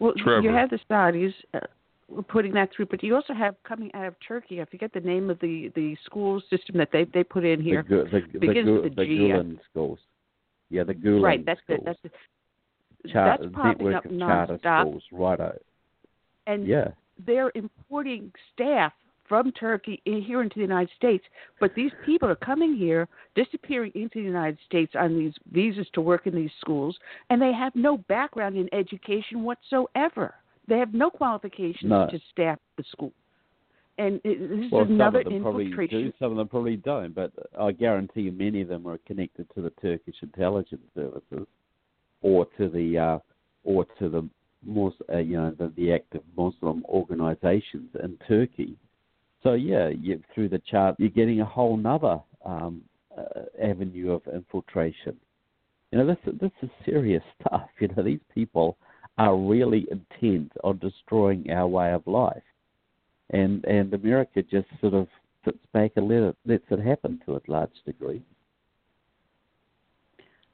Well, 0.00 0.14
you 0.16 0.50
have 0.50 0.70
the 0.70 0.80
Saudis 0.90 1.32
uh, 1.52 1.60
putting 2.28 2.52
that 2.54 2.70
through, 2.74 2.86
but 2.86 3.02
you 3.02 3.14
also 3.14 3.32
have 3.32 3.54
coming 3.66 3.90
out 3.94 4.06
of 4.06 4.14
Turkey. 4.26 4.60
I 4.60 4.64
forget 4.66 4.92
the 4.92 5.00
name 5.00 5.30
of 5.30 5.38
the 5.40 5.70
the 5.74 5.96
school 6.04 6.40
system 6.50 6.76
that 6.78 6.90
they 6.92 7.04
they 7.12 7.24
put 7.24 7.44
in 7.44 7.60
here. 7.60 7.84
The, 7.88 8.04
the, 8.10 8.22
the, 8.32 8.38
begins 8.38 8.68
with 8.68 8.92
a 8.92 8.94
the 8.94 9.04
G. 9.04 9.18
Gulen 9.18 9.58
schools. 9.70 9.98
Yeah, 10.70 10.84
the 10.84 10.94
Gulen 10.94 11.22
right, 11.22 11.44
that's 11.44 11.60
schools. 11.62 11.80
the 11.80 11.84
that's 11.84 11.98
the, 12.02 13.08
Char- 13.10 13.38
that's 13.38 13.52
popping 13.52 13.94
up 13.94 14.04
nonstop, 14.04 14.82
schools, 14.82 15.02
righto. 15.12 15.58
and 16.46 16.66
Yeah. 16.66 16.88
they're 17.26 17.52
importing 17.54 18.32
staff 18.52 18.92
from 19.28 19.52
Turkey 19.52 20.00
in, 20.04 20.22
here 20.22 20.42
into 20.42 20.56
the 20.56 20.62
United 20.62 20.90
States. 20.96 21.24
But 21.60 21.74
these 21.74 21.92
people 22.04 22.28
are 22.28 22.36
coming 22.36 22.74
here, 22.76 23.08
disappearing 23.34 23.92
into 23.94 24.18
the 24.18 24.24
United 24.24 24.58
States 24.66 24.92
on 24.98 25.18
these 25.18 25.32
visas 25.50 25.86
to 25.94 26.00
work 26.00 26.26
in 26.26 26.34
these 26.34 26.50
schools, 26.60 26.98
and 27.30 27.40
they 27.40 27.52
have 27.52 27.74
no 27.74 27.98
background 27.98 28.56
in 28.56 28.68
education 28.74 29.42
whatsoever. 29.42 30.34
They 30.68 30.78
have 30.78 30.94
no 30.94 31.10
qualifications 31.10 31.90
No. 31.90 32.06
to 32.06 32.18
staff 32.32 32.58
the 32.76 32.84
school. 32.84 33.12
And 33.98 34.20
it, 34.24 34.38
this 34.40 34.72
Well, 34.72 34.82
is 34.82 34.88
some 34.88 34.94
another 34.94 35.18
of 35.20 35.24
them 35.26 35.42
probably 35.42 35.66
infiltration. 35.66 36.06
do, 36.06 36.12
some 36.18 36.32
of 36.32 36.36
them 36.36 36.48
probably 36.48 36.76
don't, 36.76 37.14
but 37.14 37.32
I 37.58 37.70
guarantee 37.72 38.22
you 38.22 38.32
many 38.32 38.60
of 38.62 38.68
them 38.68 38.86
are 38.88 38.98
connected 39.06 39.46
to 39.54 39.60
the 39.62 39.70
Turkish 39.82 40.16
intelligence 40.22 40.82
services 40.94 41.46
or 42.22 42.46
to 42.58 42.68
the 42.68 42.98
uh, 42.98 43.18
or 43.62 43.84
to 43.98 44.08
the 44.08 44.28
Mus- 44.66 44.94
uh, 45.12 45.18
you 45.18 45.36
know 45.36 45.50
the, 45.58 45.70
the 45.76 45.92
active 45.92 46.22
Muslim 46.36 46.84
organizations 46.88 47.90
in 48.02 48.16
Turkey. 48.26 48.76
So 49.42 49.52
yeah, 49.52 49.88
you, 49.88 50.20
through 50.34 50.48
the 50.48 50.60
chart, 50.70 50.96
you're 50.98 51.10
getting 51.10 51.40
a 51.42 51.44
whole 51.44 51.76
nother 51.76 52.18
um, 52.44 52.82
uh, 53.16 53.42
avenue 53.62 54.10
of 54.12 54.22
infiltration 54.34 55.16
You 55.92 55.98
know, 55.98 56.06
this 56.06 56.34
this 56.40 56.50
is 56.62 56.70
serious 56.84 57.22
stuff. 57.40 57.68
You 57.78 57.88
know, 57.88 58.02
these 58.02 58.20
people 58.34 58.76
are 59.18 59.36
really 59.36 59.86
intent 59.90 60.52
on 60.64 60.78
destroying 60.78 61.50
our 61.50 61.66
way 61.68 61.92
of 61.92 62.06
life, 62.06 62.42
and 63.30 63.64
and 63.64 63.92
America 63.94 64.42
just 64.42 64.66
sort 64.80 64.94
of 64.94 65.08
sits 65.44 65.58
back 65.72 65.92
and 65.96 66.08
let 66.08 66.22
it, 66.22 66.36
lets 66.46 66.64
it 66.70 66.80
happen 66.80 67.20
to 67.26 67.36
a 67.36 67.40
large 67.48 67.70
degree. 67.86 68.22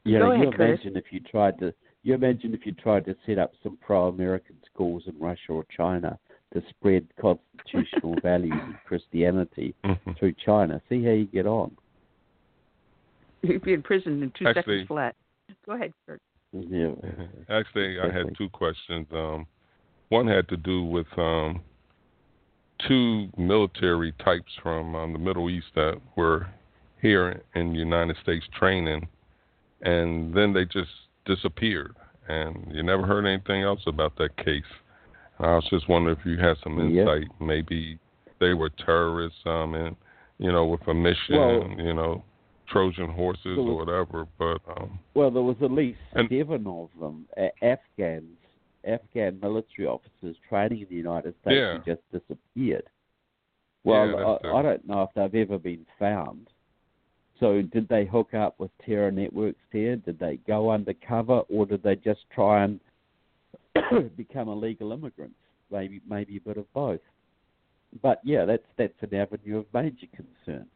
You 0.05 0.19
Go 0.19 0.27
know, 0.27 0.33
ahead, 0.33 0.47
you 0.47 0.53
Chris. 0.53 0.69
imagine 0.85 0.97
if 0.97 1.05
you 1.11 1.21
tried 1.21 1.59
to 1.61 1.73
you 2.03 2.15
imagine 2.15 2.55
if 2.55 2.65
you 2.65 2.73
tried 2.73 3.05
to 3.07 3.15
set 3.27 3.39
up 3.39 3.53
some 3.63 3.77
pro-American 3.81 4.57
schools 4.73 5.03
in 5.07 5.19
Russia 5.19 5.51
or 5.53 5.65
China 5.77 6.19
to 6.55 6.63
spread 6.71 7.07
constitutional 7.21 8.17
values 8.23 8.55
and 8.63 8.75
Christianity 8.87 9.75
Mhm. 9.85 10.19
through 10.19 10.33
China. 10.45 10.81
See 10.89 11.05
how 11.05 11.11
you 11.13 11.27
get 11.27 11.47
on. 11.47 11.77
You'd 13.43 13.63
be 13.63 13.75
in 13.75 13.83
prison 13.83 14.23
in 14.23 14.31
two 14.33 14.47
Actually- 14.47 14.79
seconds 14.81 14.89
flat. 14.89 15.17
Go 15.67 15.73
ahead, 15.73 15.93
Kurt. 16.07 16.21
Yeah. 16.53 16.93
Actually, 17.49 18.01
I 18.01 18.11
had 18.13 18.37
two 18.37 18.49
questions. 18.49 19.07
Um, 19.13 19.47
one 20.09 20.27
had 20.27 20.49
to 20.49 20.57
do 20.57 20.83
with 20.83 21.07
um, 21.17 21.61
two 22.89 23.29
military 23.37 24.13
types 24.25 24.51
from 24.63 24.95
um, 24.97 25.13
the 25.13 25.19
Middle 25.19 25.49
East 25.51 25.67
that 25.75 26.01
were 26.17 26.47
here 27.01 27.43
in 27.55 27.73
the 27.73 27.79
United 27.79 28.17
States 28.23 28.45
training, 28.59 29.07
and 29.83 30.35
then 30.35 30.53
they 30.53 30.65
just 30.65 30.91
disappeared, 31.25 31.95
and 32.29 32.67
you 32.73 32.83
never 32.83 33.07
heard 33.07 33.27
anything 33.27 33.63
else 33.63 33.81
about 33.87 34.17
that 34.19 34.37
case. 34.37 34.63
And 35.39 35.47
I 35.47 35.55
was 35.55 35.67
just 35.71 35.89
wondering 35.89 36.17
if 36.19 36.27
you 36.27 36.37
had 36.37 36.57
some 36.63 36.79
insight. 36.81 37.29
Maybe 37.41 37.99
they 38.41 38.55
were 38.55 38.71
terrorists, 38.71 39.39
um, 39.47 39.75
and 39.75 39.97
you 40.39 40.51
know, 40.51 40.67
with 40.67 40.87
a 40.89 40.95
mission, 40.95 41.37
Well- 41.37 41.71
you 41.79 41.95
know, 41.95 42.25
Trojan 42.71 43.11
horses 43.11 43.57
Well- 43.57 43.69
or 43.71 43.77
whatever. 43.85 44.27
But 44.39 44.61
um, 44.69 44.99
Well, 45.15 45.31
there 45.31 45.43
was 45.43 45.57
at 45.63 45.71
least 45.71 45.99
And- 46.15 46.29
seven 46.29 46.67
of 46.67 46.89
them, 46.99 47.27
a- 47.37 47.53
Afghans, 47.65 48.39
Afghan 48.85 49.39
military 49.41 49.87
officers 49.87 50.37
training 50.49 50.81
in 50.81 50.87
the 50.89 50.95
United 50.95 51.35
States 51.43 51.55
Yeah. 51.57 51.79
who 51.79 51.95
just 51.95 52.03
disappeared. 52.13 52.85
Well, 53.85 54.07
Yeah, 54.09 54.15
I, 54.27 54.39
the- 54.43 54.55
I 54.55 54.63
don't 54.63 54.87
know 54.87 55.03
if 55.03 55.11
they've 55.15 55.43
ever 55.49 55.59
been 55.59 55.87
found. 55.99 56.49
So, 57.39 57.63
did 57.63 57.89
they 57.89 58.05
hook 58.05 58.35
up 58.35 58.59
with 58.61 58.71
terror 58.85 59.11
networks 59.11 59.63
here? 59.73 59.97
Did 59.97 60.19
they 60.19 60.37
go 60.47 60.71
undercover, 60.71 61.41
or 61.49 61.65
did 61.65 61.83
they 61.83 61.97
just 61.97 62.29
try 62.31 62.65
and 62.65 62.81
become 64.17 64.49
illegal 64.49 64.93
immigrants? 64.93 65.37
Maybe, 65.71 66.01
maybe 66.07 66.37
a 66.37 66.41
bit 66.41 66.59
of 66.59 66.71
both. 66.75 67.01
But 68.03 68.21
yeah, 68.25 68.45
that's 68.45 68.67
that's 68.77 68.93
an 69.03 69.15
avenue 69.15 69.59
of 69.59 69.67
major 69.73 70.07
concern. 70.15 70.67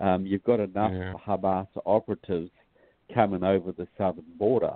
Um, 0.00 0.26
you've 0.26 0.44
got 0.44 0.60
enough 0.60 0.92
Yeah. 0.92 1.14
Hamas 1.26 1.68
operatives 1.84 2.50
coming 3.12 3.42
over 3.42 3.72
the 3.72 3.88
southern 3.96 4.24
border, 4.38 4.74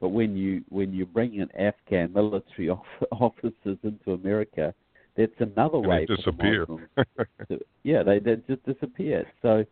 but 0.00 0.08
when 0.08 0.36
you 0.36 0.62
when 0.68 0.92
you 0.92 1.06
bring 1.06 1.34
in 1.34 1.50
Afghan 1.56 2.12
military 2.12 2.68
off, 2.70 2.86
officers 3.12 3.78
into 3.82 4.12
America, 4.12 4.74
that's 5.16 5.32
another 5.38 5.78
and 5.78 5.86
way 5.86 6.06
they 6.06 6.16
disappear. 6.16 6.66
To- 6.66 7.64
yeah, 7.82 8.02
they 8.02 8.18
they 8.18 8.36
just 8.48 8.64
disappear. 8.66 9.26
So, 9.40 9.64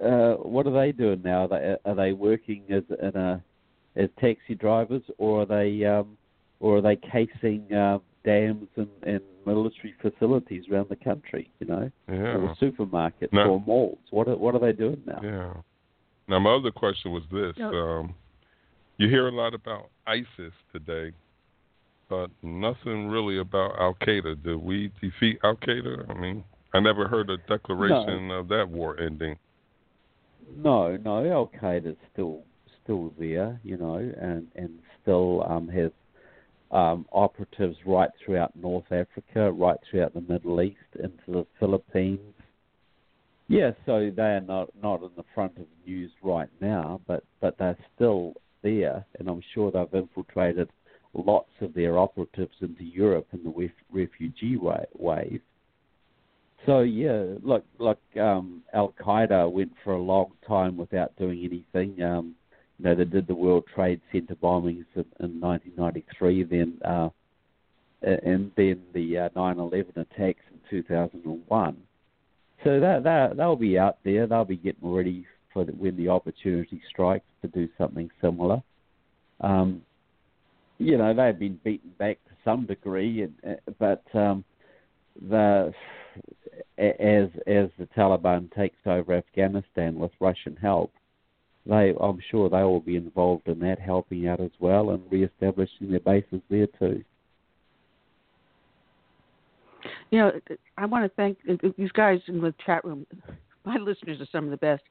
uh, 0.00 0.34
what 0.34 0.66
are 0.66 0.72
they 0.72 0.92
doing 0.92 1.22
now? 1.22 1.46
Are 1.46 1.48
they, 1.48 1.76
are 1.84 1.94
they 1.94 2.12
working 2.12 2.62
as 2.70 2.84
in 3.00 3.16
a 3.16 3.42
as 3.96 4.08
taxi 4.20 4.54
drivers, 4.54 5.02
or 5.18 5.42
are 5.42 5.46
they 5.46 5.84
um, 5.84 6.16
or 6.60 6.78
are 6.78 6.80
they 6.80 6.96
casing 6.96 7.72
uh, 7.72 7.98
dams 8.24 8.68
and, 8.76 8.88
and 9.02 9.20
military 9.46 9.94
facilities 10.00 10.64
around 10.70 10.88
the 10.88 10.96
country? 10.96 11.50
You 11.60 11.66
know, 11.66 11.90
yeah. 12.08 12.36
or 12.36 12.56
supermarkets 12.60 13.32
No. 13.32 13.52
or 13.52 13.60
malls. 13.60 13.98
What 14.10 14.28
are, 14.28 14.36
what 14.36 14.54
are 14.54 14.60
they 14.60 14.72
doing 14.72 15.02
now? 15.06 15.20
Yeah. 15.22 15.54
Now 16.28 16.38
my 16.38 16.54
other 16.54 16.70
question 16.70 17.12
was 17.12 17.22
this: 17.30 17.54
No. 17.58 17.72
um, 17.74 18.14
you 18.98 19.08
hear 19.08 19.28
a 19.28 19.32
lot 19.32 19.54
about 19.54 19.90
ISIS 20.06 20.52
today, 20.72 21.12
but 22.08 22.30
nothing 22.42 23.08
really 23.08 23.38
about 23.38 23.78
Al 23.78 23.96
Qaeda. 24.06 24.42
Did 24.42 24.56
we 24.62 24.92
defeat 25.00 25.38
Al 25.42 25.56
Qaeda? 25.56 26.08
I 26.10 26.20
mean, 26.20 26.44
I 26.74 26.80
never 26.80 27.08
heard 27.08 27.30
a 27.30 27.36
declaration 27.48 28.30
of 28.30 28.48
that 28.48 28.68
war 28.68 28.98
ending. 29.00 29.36
No, 30.56 30.96
no, 30.96 31.30
Al 31.30 31.50
Qaeda's 31.60 31.96
still 32.12 32.42
still 32.82 33.12
there, 33.18 33.60
you 33.62 33.76
know, 33.76 33.94
and 33.94 34.46
and 34.54 34.70
still 35.00 35.44
um, 35.48 35.68
has 35.68 35.90
um, 36.72 37.06
operatives 37.12 37.76
right 37.86 38.10
throughout 38.24 38.56
North 38.56 38.90
Africa, 38.90 39.52
right 39.52 39.76
throughout 39.88 40.14
the 40.14 40.22
Middle 40.22 40.60
East, 40.62 40.78
into 41.02 41.22
the 41.28 41.46
Philippines. 41.60 42.34
Yeah, 43.48 43.72
so 43.84 44.10
they 44.14 44.22
are 44.22 44.40
not 44.40 44.70
not 44.82 45.02
in 45.02 45.10
the 45.16 45.24
front 45.34 45.52
of 45.58 45.66
the 45.66 45.90
news 45.90 46.10
right 46.22 46.48
now, 46.60 47.00
but 47.06 47.22
but 47.40 47.58
they're 47.58 47.76
still 47.94 48.34
there, 48.62 49.04
and 49.18 49.28
I'm 49.28 49.42
sure 49.52 49.70
they've 49.70 50.02
infiltrated 50.02 50.68
lots 51.14 51.50
of 51.60 51.74
their 51.74 51.98
operatives 51.98 52.56
into 52.60 52.84
Europe 52.84 53.26
in 53.32 53.42
the 53.42 53.50
ref- 53.50 53.70
refugee 53.90 54.56
wa- 54.56 54.86
wave. 54.98 55.42
So 56.64 56.80
yeah, 56.80 57.24
look, 57.42 57.64
look, 57.78 57.98
um, 58.18 58.62
Al 58.72 58.94
Qaeda 58.98 59.50
went 59.50 59.72
for 59.82 59.94
a 59.94 60.02
long 60.02 60.32
time 60.46 60.76
without 60.76 61.14
doing 61.16 61.44
anything. 61.44 62.00
Um, 62.02 62.36
you 62.78 62.84
know, 62.84 62.94
they 62.94 63.04
did 63.04 63.26
the 63.26 63.34
World 63.34 63.64
Trade 63.74 64.00
Center 64.10 64.34
bombings 64.34 64.86
in, 64.94 65.04
in 65.20 65.40
1993, 65.40 66.44
then 66.44 66.78
uh, 66.84 67.08
and 68.02 68.50
then 68.56 68.82
the 68.92 69.18
uh, 69.18 69.28
9/11 69.30 69.90
attacks 69.90 70.42
in 70.50 70.60
2001. 70.70 71.76
So 72.64 72.80
that 72.80 73.04
that 73.04 73.36
they'll 73.36 73.56
be 73.56 73.78
out 73.78 73.98
there. 74.04 74.26
They'll 74.26 74.44
be 74.44 74.56
getting 74.56 74.92
ready 74.92 75.26
for 75.52 75.64
the, 75.64 75.72
when 75.72 75.96
the 75.96 76.08
opportunity 76.08 76.80
strikes 76.88 77.26
to 77.42 77.48
do 77.48 77.68
something 77.78 78.10
similar. 78.20 78.62
Um, 79.40 79.82
you 80.78 80.98
know, 80.98 81.14
they've 81.14 81.38
been 81.38 81.60
beaten 81.62 81.92
back 81.98 82.18
to 82.24 82.30
some 82.44 82.66
degree, 82.66 83.22
and, 83.22 83.34
uh, 83.46 83.72
but 83.78 84.02
um, 84.18 84.44
the 85.28 85.72
as 86.78 87.28
as 87.46 87.68
the 87.78 87.88
Taliban 87.96 88.52
takes 88.54 88.78
over 88.86 89.14
Afghanistan 89.14 89.96
with 89.96 90.10
Russian 90.20 90.56
help, 90.56 90.92
they 91.66 91.92
I'm 92.00 92.18
sure 92.30 92.48
they 92.48 92.62
will 92.62 92.80
be 92.80 92.96
involved 92.96 93.48
in 93.48 93.58
that, 93.60 93.78
helping 93.78 94.26
out 94.28 94.40
as 94.40 94.50
well 94.58 94.90
and 94.90 95.02
re-establishing 95.10 95.90
their 95.90 96.00
bases 96.00 96.40
there 96.50 96.66
too. 96.78 97.04
You 100.10 100.18
know, 100.18 100.32
I 100.76 100.86
want 100.86 101.04
to 101.04 101.08
thank 101.16 101.38
these 101.76 101.92
guys 101.92 102.20
in 102.28 102.40
the 102.40 102.54
chat 102.64 102.84
room. 102.84 103.06
My 103.64 103.76
listeners 103.76 104.20
are 104.20 104.26
some 104.32 104.44
of 104.44 104.50
the 104.50 104.56
best. 104.56 104.82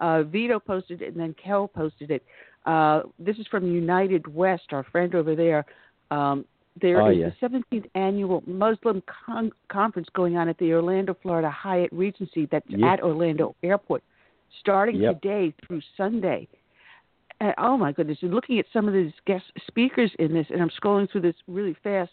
Uh, 0.00 0.22
Vito 0.22 0.58
posted 0.60 1.00
it, 1.00 1.08
and 1.08 1.16
then 1.16 1.34
Kel 1.42 1.66
posted 1.66 2.10
it. 2.10 2.22
Uh, 2.66 3.02
this 3.18 3.38
is 3.38 3.46
from 3.46 3.66
United 3.66 4.32
West, 4.32 4.64
our 4.72 4.84
friend 4.84 5.14
over 5.14 5.34
there. 5.34 5.64
Um, 6.10 6.44
there 6.80 7.00
Oh, 7.00 7.10
is 7.10 7.16
yeah. 7.18 7.30
the 7.40 7.48
17th 7.48 7.86
annual 7.94 8.42
Muslim 8.46 9.02
con- 9.24 9.50
conference 9.68 10.08
going 10.14 10.36
on 10.36 10.48
at 10.48 10.58
the 10.58 10.72
Orlando, 10.74 11.16
Florida 11.22 11.50
Hyatt 11.50 11.90
Regency. 11.90 12.46
That's 12.50 12.66
Yes. 12.68 12.80
at 12.84 13.02
Orlando 13.02 13.56
Airport, 13.62 14.02
starting 14.60 14.96
Yep. 14.96 15.22
today 15.22 15.54
through 15.66 15.80
Sunday. 15.96 16.48
And, 17.40 17.54
oh 17.58 17.76
my 17.76 17.92
goodness! 17.92 18.18
And 18.22 18.34
looking 18.34 18.58
at 18.58 18.66
some 18.72 18.88
of 18.88 18.94
these 18.94 19.12
guest 19.26 19.44
speakers 19.66 20.10
in 20.18 20.32
this, 20.34 20.46
and 20.50 20.60
I'm 20.60 20.70
scrolling 20.70 21.10
through 21.10 21.20
this 21.22 21.36
really 21.46 21.74
fast. 21.84 22.10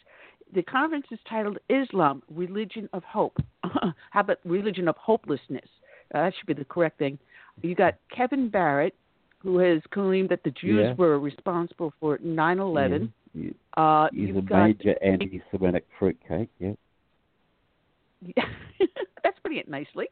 The 0.53 0.61
conference 0.61 1.07
is 1.11 1.19
titled 1.27 1.57
Islam, 1.69 2.21
Religion 2.29 2.87
of 2.93 3.03
Hope. 3.03 3.37
How 3.63 4.19
about 4.19 4.37
Religion 4.45 4.87
of 4.87 4.95
Hopelessness? 4.97 5.65
Uh, 6.13 6.23
that 6.25 6.33
should 6.37 6.45
be 6.45 6.53
the 6.53 6.65
correct 6.65 6.99
thing. 6.99 7.17
You 7.63 7.73
got 7.73 7.95
Kevin 8.15 8.49
Barrett, 8.49 8.93
who 9.39 9.57
has 9.57 9.81
claimed 9.91 10.29
that 10.29 10.43
the 10.43 10.51
Jews 10.51 10.85
Yeah. 10.89 10.93
were 10.93 11.19
responsible 11.19 11.91
for 11.99 12.19
9/11. 12.19 13.11
Yeah. 13.33 13.49
Uh, 13.75 14.07
He's 14.13 14.35
a 14.35 14.41
got 14.41 14.67
major 14.67 14.95
anti-Semitic 15.03 15.85
fruitcake. 15.97 16.49
Yeah. 16.59 16.73
that's 19.23 19.37
putting 19.43 19.57
it 19.57 19.69
nicely. 19.69 20.07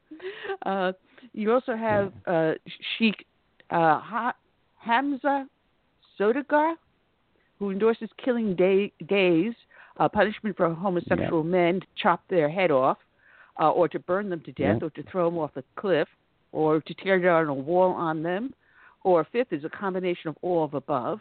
Uh, 0.66 0.92
you 1.34 1.52
also 1.52 1.76
have 1.76 2.12
uh, 2.28 2.54
Sheikh 2.98 3.26
uh, 3.70 4.00
ha- 4.00 4.36
Hamza 4.78 5.48
Sodagar, 6.20 6.74
who 7.60 7.72
endorses 7.72 8.10
killing 8.24 8.56
day- 8.56 8.92
gays, 9.08 9.54
uh, 9.98 10.10
punishment 10.10 10.56
for 10.58 10.74
homosexual 10.74 11.44
men 11.44 11.80
to 11.80 11.88
chop 12.02 12.22
their 12.30 12.50
head 12.50 12.72
off, 12.72 12.98
uh, 13.60 13.70
or 13.70 13.88
to 13.88 14.00
burn 14.00 14.30
them 14.30 14.42
to 14.42 14.52
death, 14.52 14.78
Yeah. 14.82 14.88
or 14.88 14.90
to 14.92 15.04
throw 15.04 15.30
them 15.30 15.40
off 15.40 15.52
a 15.56 15.64
cliff, 15.76 16.08
or 16.52 16.82
to 16.82 16.94
tear 16.96 17.20
down 17.20 17.48
a 17.48 17.54
wall 17.54 17.92
on 17.92 18.24
them. 18.24 18.54
Or 19.04 19.26
fifth 19.32 19.52
is 19.52 19.66
a 19.66 19.70
combination 19.70 20.30
of 20.30 20.38
all 20.42 20.64
of 20.64 20.74
above. 20.74 21.20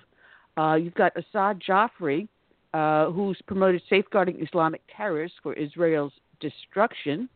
Uh, 0.56 0.74
you've 0.74 0.94
got 0.94 1.12
Assad 1.16 1.60
Jaffrey, 1.60 2.28
uh, 2.74 3.10
who's 3.10 3.38
promoted 3.46 3.82
safeguarding 3.90 4.44
Islamic 4.46 4.82
terrorists 4.96 5.36
for 5.42 5.52
Israel's 5.54 6.12
destruction. 6.42 7.28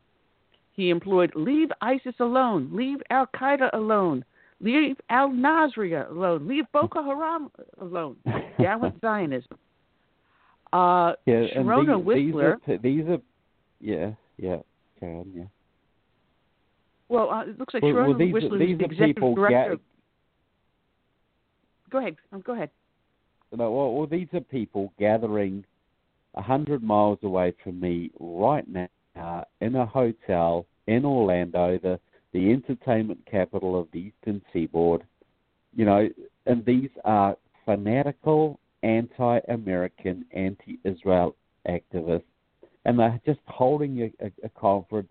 He 0.75 0.91
employed 0.91 1.33
leave 1.35 1.71
ISIS 1.81 2.15
alone, 2.21 2.69
leave 2.73 2.99
Al 3.09 3.27
Qaeda 3.35 3.71
alone, 3.73 4.23
leave 4.61 4.97
Al 5.09 5.31
Nasriya 5.31 6.11
alone, 6.11 6.47
leave 6.47 6.65
Boko 6.75 7.03
Haram 7.03 7.51
alone. 7.81 8.17
Down 8.63 8.83
with 8.83 8.93
Zionism. 9.01 9.57
Uh, 10.75 11.13
Yeah, 11.25 11.45
Sharona 11.57 11.97
these, 11.97 12.05
Whistler. 12.05 12.59
These 12.67 12.75
are, 12.75 12.79
these 12.83 13.05
are, 13.09 13.19
yeah, 13.81 14.11
yeah, 14.37 14.57
on, 15.01 15.33
yeah. 15.35 15.45
well, 17.09 17.31
uh, 17.31 17.43
it 17.47 17.59
looks 17.59 17.73
like 17.73 17.83
Well, 17.83 17.93
Sharona 17.95 18.09
well, 18.09 18.19
these, 18.19 18.35
Whistler 18.35 18.59
these 18.59 18.73
is 18.73 18.79
the 18.79 18.85
are 18.85 18.93
executive 18.93 19.15
people. 19.17 19.35
director. 19.35 19.77
Ga- 19.77 19.83
Go 21.91 21.99
ahead. 21.99 22.17
Um, 22.33 22.43
go 22.45 22.53
ahead. 22.53 22.71
No, 23.57 23.71
well, 23.71 23.93
well, 23.95 24.07
these 24.07 24.27
are 24.35 24.41
people 24.41 24.93
gathering 24.99 25.65
a 26.35 26.43
hundred 26.43 26.83
miles 26.83 27.19
away 27.23 27.55
from 27.63 27.81
me 27.81 28.11
right 28.21 28.67
now 28.69 28.89
Uh, 29.19 29.43
in 29.61 29.75
a 29.77 29.87
hotel 29.87 30.67
in 30.87 31.05
Orlando, 31.05 31.79
the 31.83 31.99
the 32.33 32.53
entertainment 32.53 33.21
capital 33.31 33.79
of 33.81 33.89
the 33.93 33.99
Eastern 33.99 34.43
Seaboard. 34.53 35.03
You 35.75 35.87
know, 35.87 36.09
and 36.45 36.65
these 36.67 36.91
are 37.05 37.37
fanatical, 37.65 38.61
anti-American, 38.83 40.27
anti-Israel 40.33 41.35
activists, 41.67 42.25
and 42.85 42.99
they're 42.99 43.21
just 43.25 43.41
holding 43.47 44.03
a, 44.03 44.27
a, 44.27 44.31
a 44.45 44.49
conference 44.51 45.09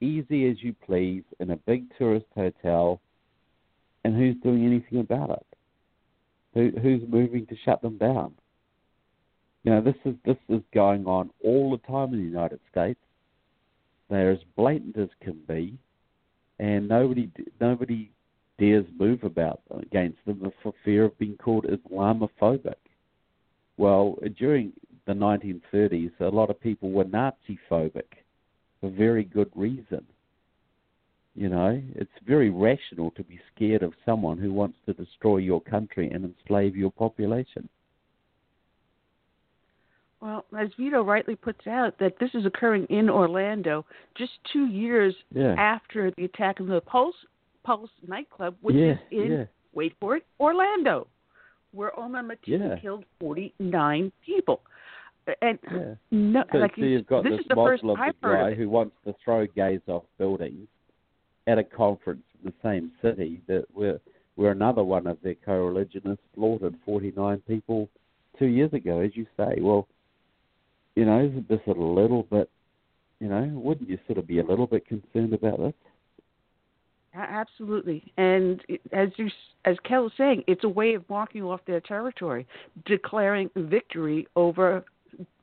easy 0.00 0.48
as 0.48 0.62
you 0.62 0.74
please 0.86 1.24
in 1.40 1.50
a 1.50 1.56
big 1.56 1.84
tourist 1.98 2.26
hotel. 2.36 3.00
And 4.04 4.16
who's 4.16 4.36
doing 4.42 4.64
anything 4.64 5.00
about 5.00 5.30
it? 5.30 5.46
Who, 6.54 6.80
who's 6.80 7.02
moving 7.08 7.46
to 7.46 7.56
shut 7.64 7.82
them 7.82 7.98
down? 7.98 8.34
You 9.64 9.72
know, 9.72 9.80
this 9.80 9.96
is 10.04 10.14
this 10.24 10.36
is 10.48 10.62
going 10.72 11.06
on 11.06 11.30
all 11.44 11.72
the 11.72 11.86
time 11.92 12.14
in 12.14 12.20
the 12.20 12.24
United 12.24 12.60
States. 12.70 13.00
They're 14.10 14.30
as 14.30 14.38
blatant 14.56 14.96
as 14.96 15.08
can 15.20 15.38
be, 15.46 15.78
and 16.58 16.88
nobody 16.88 17.30
nobody 17.60 18.10
dares 18.58 18.86
move 18.98 19.22
about 19.22 19.60
against 19.70 20.18
them 20.26 20.50
for 20.62 20.72
fear 20.84 21.04
of 21.04 21.18
being 21.18 21.36
called 21.36 21.66
Islamophobic. 21.66 22.74
Well, 23.76 24.18
during 24.36 24.72
the 25.06 25.12
1930s, 25.12 26.12
a 26.20 26.24
lot 26.24 26.50
of 26.50 26.60
people 26.60 26.90
were 26.90 27.04
Nazi 27.04 27.58
phobic 27.70 28.24
for 28.80 28.90
very 28.90 29.24
good 29.24 29.50
reason. 29.54 30.04
You 31.34 31.48
know, 31.48 31.80
it's 31.94 32.10
very 32.26 32.50
rational 32.50 33.12
to 33.12 33.22
be 33.22 33.38
scared 33.54 33.82
of 33.82 33.92
someone 34.04 34.38
who 34.38 34.52
wants 34.52 34.78
to 34.86 34.92
destroy 34.92 35.36
your 35.36 35.60
country 35.60 36.10
and 36.10 36.24
enslave 36.24 36.76
your 36.76 36.90
population. 36.90 37.68
Well, 40.20 40.44
as 40.58 40.68
Vito 40.76 41.02
rightly 41.02 41.36
puts 41.36 41.66
out, 41.66 41.98
that 42.00 42.18
this 42.18 42.30
is 42.34 42.44
occurring 42.44 42.86
in 42.90 43.08
Orlando 43.08 43.86
just 44.16 44.32
two 44.52 44.66
years 44.66 45.14
yeah. 45.32 45.54
after 45.56 46.10
the 46.16 46.24
attack 46.24 46.60
on 46.60 46.66
the 46.68 46.80
Pulse 46.80 47.14
Pulse 47.62 47.90
nightclub, 48.06 48.56
which 48.60 48.76
yeah, 48.76 48.92
is 48.92 48.98
in 49.12 49.32
yeah. 49.32 49.44
wait 49.74 49.94
for 50.00 50.16
it, 50.16 50.26
Orlando, 50.40 51.06
where 51.72 51.98
Omar 51.98 52.22
Mateen 52.22 52.80
killed 52.80 53.04
forty 53.20 53.54
nine 53.60 54.10
people. 54.24 54.60
And 55.42 55.58
no, 56.10 56.42
So, 56.50 56.58
like 56.58 56.72
so 56.74 56.82
you've 56.82 57.06
got 57.06 57.22
this 57.22 57.32
this 57.32 57.40
is 57.40 57.46
the 57.48 57.54
first 57.54 57.84
Muslim 57.84 58.00
I've 58.00 58.20
guy 58.20 58.50
of 58.50 58.56
who 58.56 58.68
wants 58.68 58.96
to 59.04 59.14
throw 59.22 59.46
gays 59.46 59.80
off 59.86 60.04
buildings 60.16 60.66
at 61.46 61.58
a 61.58 61.64
conference 61.64 62.22
in 62.42 62.50
the 62.50 62.54
same 62.62 62.90
city 63.02 63.40
that 63.46 63.66
where 63.72 64.00
where 64.36 64.52
another 64.52 64.82
one 64.82 65.06
of 65.06 65.18
their 65.22 65.34
co-religionists 65.44 66.22
slaughtered 66.34 66.74
49 66.86 67.42
people 67.46 67.88
two 68.38 68.46
years 68.46 68.72
ago, 68.72 69.00
as 69.00 69.10
you 69.14 69.26
say. 69.36 69.58
Well, 69.60 69.88
you 70.98 71.04
know, 71.04 71.24
isn't 71.24 71.48
this 71.48 71.60
a 71.68 71.70
little 71.70 72.24
bit, 72.24 72.50
you 73.20 73.28
know, 73.28 73.48
wouldn't 73.54 73.88
you 73.88 73.98
sort 74.08 74.18
of 74.18 74.26
be 74.26 74.40
a 74.40 74.44
little 74.44 74.66
bit 74.66 74.84
concerned 74.84 75.32
about 75.32 75.58
this? 75.60 75.72
Absolutely, 77.14 78.12
and 78.16 78.60
as 78.92 79.10
you, 79.16 79.28
as 79.64 79.76
Kel 79.84 80.02
was 80.02 80.12
saying, 80.18 80.42
it's 80.48 80.64
a 80.64 80.68
way 80.68 80.94
of 80.94 81.08
marking 81.08 81.42
off 81.42 81.60
their 81.68 81.80
territory, 81.80 82.48
declaring 82.84 83.48
victory 83.56 84.26
over 84.34 84.84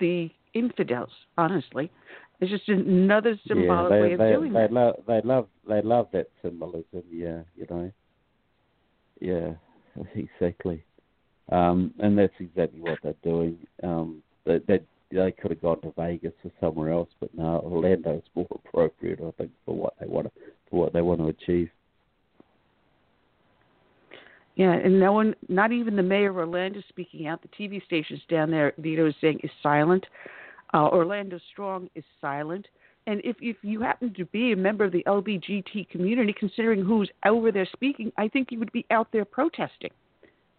the 0.01 0.29
infidels. 0.53 1.09
Honestly, 1.37 1.89
it's 2.41 2.51
just 2.51 2.67
another 2.67 3.39
symbolic 3.47 3.91
yeah, 3.91 3.97
they, 3.97 4.01
way 4.01 4.13
of 4.13 4.19
they, 4.19 4.31
doing 4.33 4.53
they 4.53 4.59
that. 4.59 4.73
love 4.73 4.95
they 5.07 5.21
love 5.23 5.47
they 5.67 5.81
love 5.81 6.07
that 6.11 6.27
symbolism. 6.41 7.03
Yeah, 7.09 7.39
you 7.55 7.65
know. 7.69 7.91
Yeah, 9.21 9.53
exactly. 10.15 10.83
Um, 11.49 11.93
and 11.99 12.17
that's 12.17 12.33
exactly 12.39 12.81
what 12.81 12.99
they're 13.01 13.13
doing. 13.23 13.57
Um, 13.83 14.21
they, 14.45 14.59
they 14.67 14.79
they 15.11 15.31
could 15.31 15.51
have 15.51 15.61
gone 15.61 15.81
to 15.81 15.93
Vegas 15.97 16.33
or 16.43 16.51
somewhere 16.59 16.91
else, 16.91 17.09
but 17.19 17.33
no, 17.35 17.59
Orlando's 17.63 18.23
more 18.35 18.47
appropriate, 18.51 19.19
I 19.21 19.31
think, 19.37 19.51
for 19.65 19.75
what 19.75 19.93
they 19.99 20.07
want 20.07 20.27
to 20.27 20.31
for 20.69 20.79
what 20.79 20.93
they 20.93 21.01
want 21.01 21.19
to 21.21 21.27
achieve. 21.27 21.69
Yeah, 24.55 24.71
and 24.71 24.99
no 24.99 25.11
one, 25.11 25.35
not 25.49 25.71
even 25.71 25.95
the 25.95 26.03
mayor 26.03 26.29
of 26.29 26.37
Orlando, 26.37 26.81
speaking 26.87 27.27
out. 27.27 27.41
The 27.41 27.49
TV 27.49 27.83
stations 27.83 28.21
down 28.29 28.49
there, 28.49 28.73
Vito 28.77 29.05
is 29.05 29.15
saying, 29.19 29.41
is 29.43 29.51
silent. 29.61 30.05
Uh, 30.73 30.87
Orlando 30.87 31.39
Strong 31.51 31.89
is 31.93 32.05
silent. 32.21 32.65
And 33.07 33.21
if 33.23 33.35
if 33.39 33.57
you 33.61 33.81
happen 33.81 34.13
to 34.15 34.25
be 34.25 34.51
a 34.51 34.55
member 34.55 34.83
of 34.83 34.91
the 34.91 35.03
LBGT 35.05 35.89
community, 35.89 36.33
considering 36.37 36.83
who's 36.83 37.09
over 37.25 37.51
there 37.51 37.67
speaking, 37.71 38.11
I 38.17 38.27
think 38.27 38.51
you 38.51 38.59
would 38.59 38.71
be 38.71 38.85
out 38.89 39.09
there 39.11 39.25
protesting. 39.25 39.91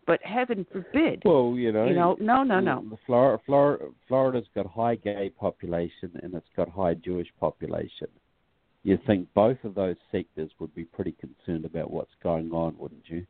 But 0.07 0.21
heaven 0.23 0.65
forbid. 0.71 1.23
Well, 1.25 1.55
you 1.57 1.73
know, 1.73 1.87
you 1.87 1.95
know, 1.95 2.17
no, 2.21 2.45
no, 2.45 2.61
no. 2.61 2.99
Florida, 3.07 3.43
Florida, 3.45 3.87
Florida's 4.07 4.47
got 4.55 4.67
high 4.67 4.95
gay 4.95 5.31
population 5.31 6.13
and 6.23 6.33
it's 6.35 6.47
got 6.57 6.69
high 6.69 6.95
Jewish 6.95 7.29
population. 7.41 8.09
You 8.85 8.99
think 9.05 9.27
both 9.35 9.57
of 9.65 9.75
those 9.75 9.97
sectors 10.13 10.51
would 10.61 10.73
be 10.77 10.85
pretty 10.85 11.17
concerned 11.21 11.65
about 11.65 11.91
what's 11.91 12.13
going 12.23 12.53
on, 12.53 12.77
wouldn't 12.79 13.03
you? 13.09 13.27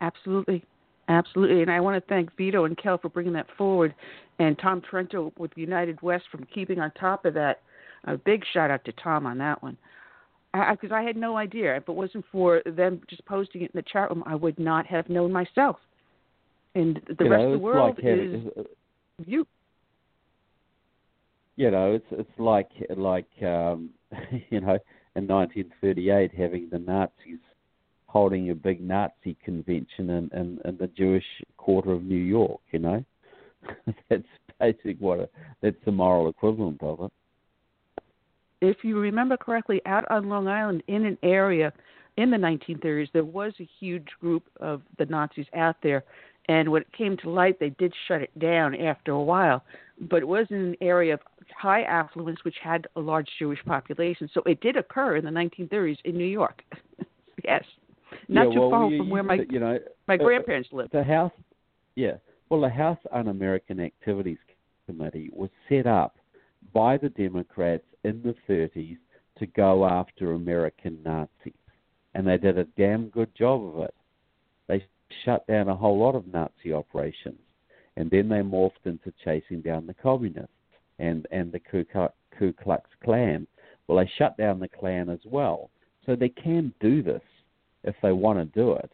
Absolutely. 0.00 0.64
Absolutely. 1.08 1.60
And 1.60 1.70
I 1.70 1.80
want 1.80 2.02
to 2.02 2.08
thank 2.08 2.34
Vito 2.36 2.64
and 2.64 2.78
Kel 2.78 2.96
for 2.96 3.10
bringing 3.10 3.32
that 3.34 3.48
forward, 3.58 3.94
and 4.38 4.58
Tom 4.58 4.80
Trento 4.80 5.36
with 5.36 5.50
United 5.56 6.00
West 6.00 6.24
from 6.30 6.46
keeping 6.54 6.78
on 6.78 6.90
top 6.92 7.24
of 7.26 7.34
that. 7.34 7.60
A 8.04 8.16
big 8.16 8.44
shout 8.54 8.70
out 8.70 8.84
to 8.86 8.92
Tom 8.92 9.26
on 9.26 9.36
that 9.38 9.62
one. 9.62 9.76
Because 10.52 10.90
I, 10.90 11.00
I 11.00 11.02
had 11.02 11.16
no 11.16 11.36
idea. 11.36 11.76
If 11.76 11.88
it 11.88 11.92
wasn't 11.92 12.24
for 12.32 12.62
them 12.66 13.00
just 13.08 13.24
posting 13.24 13.62
it 13.62 13.70
in 13.72 13.78
the 13.78 13.82
chat 13.82 14.10
room, 14.10 14.24
I 14.26 14.34
would 14.34 14.58
not 14.58 14.86
have 14.86 15.08
known 15.08 15.32
myself. 15.32 15.76
And 16.74 17.00
the 17.06 17.24
you 17.24 17.30
rest 17.30 17.40
know, 17.42 17.46
of 17.46 17.52
the 17.52 17.58
world 17.58 17.96
like 17.96 18.04
is 18.04 18.66
you. 19.26 19.46
you 21.56 21.70
know, 21.70 21.92
it's 21.94 22.06
it's 22.10 22.38
like 22.38 22.68
like 22.96 23.28
um, 23.42 23.90
you 24.50 24.60
know, 24.60 24.78
in 25.16 25.26
1938 25.26 26.32
having 26.36 26.68
the 26.70 26.78
Nazis 26.78 27.38
holding 28.06 28.50
a 28.50 28.54
big 28.54 28.80
Nazi 28.80 29.36
convention 29.44 30.10
in, 30.10 30.30
in, 30.32 30.58
in 30.64 30.76
the 30.78 30.88
Jewish 30.88 31.24
quarter 31.56 31.92
of 31.92 32.02
New 32.02 32.16
York. 32.16 32.60
You 32.72 32.80
know, 32.80 33.04
that's 34.08 34.22
basically 34.58 34.96
what 34.98 35.20
a, 35.20 35.28
that's 35.62 35.76
the 35.84 35.92
moral 35.92 36.28
equivalent 36.28 36.82
of 36.82 37.00
it. 37.00 37.12
If 38.60 38.78
you 38.82 38.98
remember 38.98 39.36
correctly, 39.36 39.80
out 39.86 40.04
on 40.10 40.28
Long 40.28 40.48
Island 40.48 40.82
in 40.88 41.04
an 41.04 41.18
area 41.22 41.72
in 42.16 42.30
the 42.30 42.36
1930s, 42.36 43.08
there 43.12 43.24
was 43.24 43.52
a 43.60 43.68
huge 43.78 44.08
group 44.20 44.44
of 44.60 44.82
the 44.98 45.06
Nazis 45.06 45.46
out 45.54 45.76
there. 45.82 46.04
And 46.48 46.68
when 46.70 46.82
it 46.82 46.92
came 46.92 47.16
to 47.18 47.30
light, 47.30 47.60
they 47.60 47.70
did 47.70 47.92
shut 48.08 48.22
it 48.22 48.38
down 48.38 48.74
after 48.74 49.12
a 49.12 49.22
while. 49.22 49.62
But 50.00 50.22
it 50.22 50.28
was 50.28 50.46
in 50.50 50.56
an 50.56 50.76
area 50.80 51.14
of 51.14 51.20
high 51.56 51.82
affluence, 51.82 52.40
which 52.44 52.56
had 52.62 52.86
a 52.96 53.00
large 53.00 53.28
Jewish 53.38 53.62
population. 53.64 54.28
So 54.32 54.42
it 54.46 54.60
did 54.60 54.76
occur 54.76 55.16
in 55.16 55.24
the 55.24 55.30
1930s 55.30 55.98
in 56.04 56.16
New 56.16 56.24
York. 56.24 56.62
yes. 57.44 57.64
Not 58.28 58.48
yeah, 58.48 58.54
too 58.54 58.60
well, 58.60 58.70
far 58.70 58.90
you, 58.90 58.98
from 58.98 59.10
where 59.10 59.22
my, 59.22 59.38
you 59.48 59.60
know 59.60 59.78
my 60.08 60.14
uh, 60.14 60.18
grandparents 60.18 60.68
lived. 60.72 60.92
The 60.92 61.04
House, 61.04 61.32
yeah. 61.94 62.14
Well, 62.48 62.60
the 62.60 62.68
House 62.68 62.98
Un-American 63.12 63.78
Activities 63.78 64.38
Committee 64.86 65.30
was 65.32 65.50
set 65.68 65.86
up 65.86 66.16
by 66.72 66.96
the 66.96 67.08
Democrats 67.10 67.84
in 68.04 68.22
the 68.22 68.34
30s 68.48 68.98
to 69.38 69.46
go 69.46 69.86
after 69.86 70.32
American 70.32 70.98
Nazis, 71.04 71.52
and 72.14 72.26
they 72.26 72.36
did 72.36 72.58
a 72.58 72.64
damn 72.76 73.08
good 73.08 73.34
job 73.34 73.64
of 73.64 73.82
it. 73.84 73.94
They 74.68 74.84
shut 75.24 75.46
down 75.46 75.68
a 75.68 75.76
whole 75.76 75.98
lot 75.98 76.14
of 76.14 76.26
Nazi 76.26 76.72
operations, 76.72 77.40
and 77.96 78.10
then 78.10 78.28
they 78.28 78.40
morphed 78.40 78.84
into 78.84 79.12
chasing 79.24 79.60
down 79.60 79.86
the 79.86 79.94
communists 79.94 80.50
and 80.98 81.26
and 81.30 81.50
the 81.50 81.60
Ku 81.60 81.84
Klux, 81.84 82.14
Ku 82.38 82.52
Klux 82.52 82.88
Klan. 83.02 83.46
Well, 83.86 83.98
they 83.98 84.10
shut 84.18 84.36
down 84.36 84.60
the 84.60 84.68
Klan 84.68 85.08
as 85.08 85.20
well, 85.24 85.70
so 86.04 86.14
they 86.14 86.28
can 86.28 86.72
do 86.80 87.02
this 87.02 87.22
if 87.84 87.94
they 88.02 88.12
want 88.12 88.38
to 88.38 88.44
do 88.60 88.72
it 88.72 88.90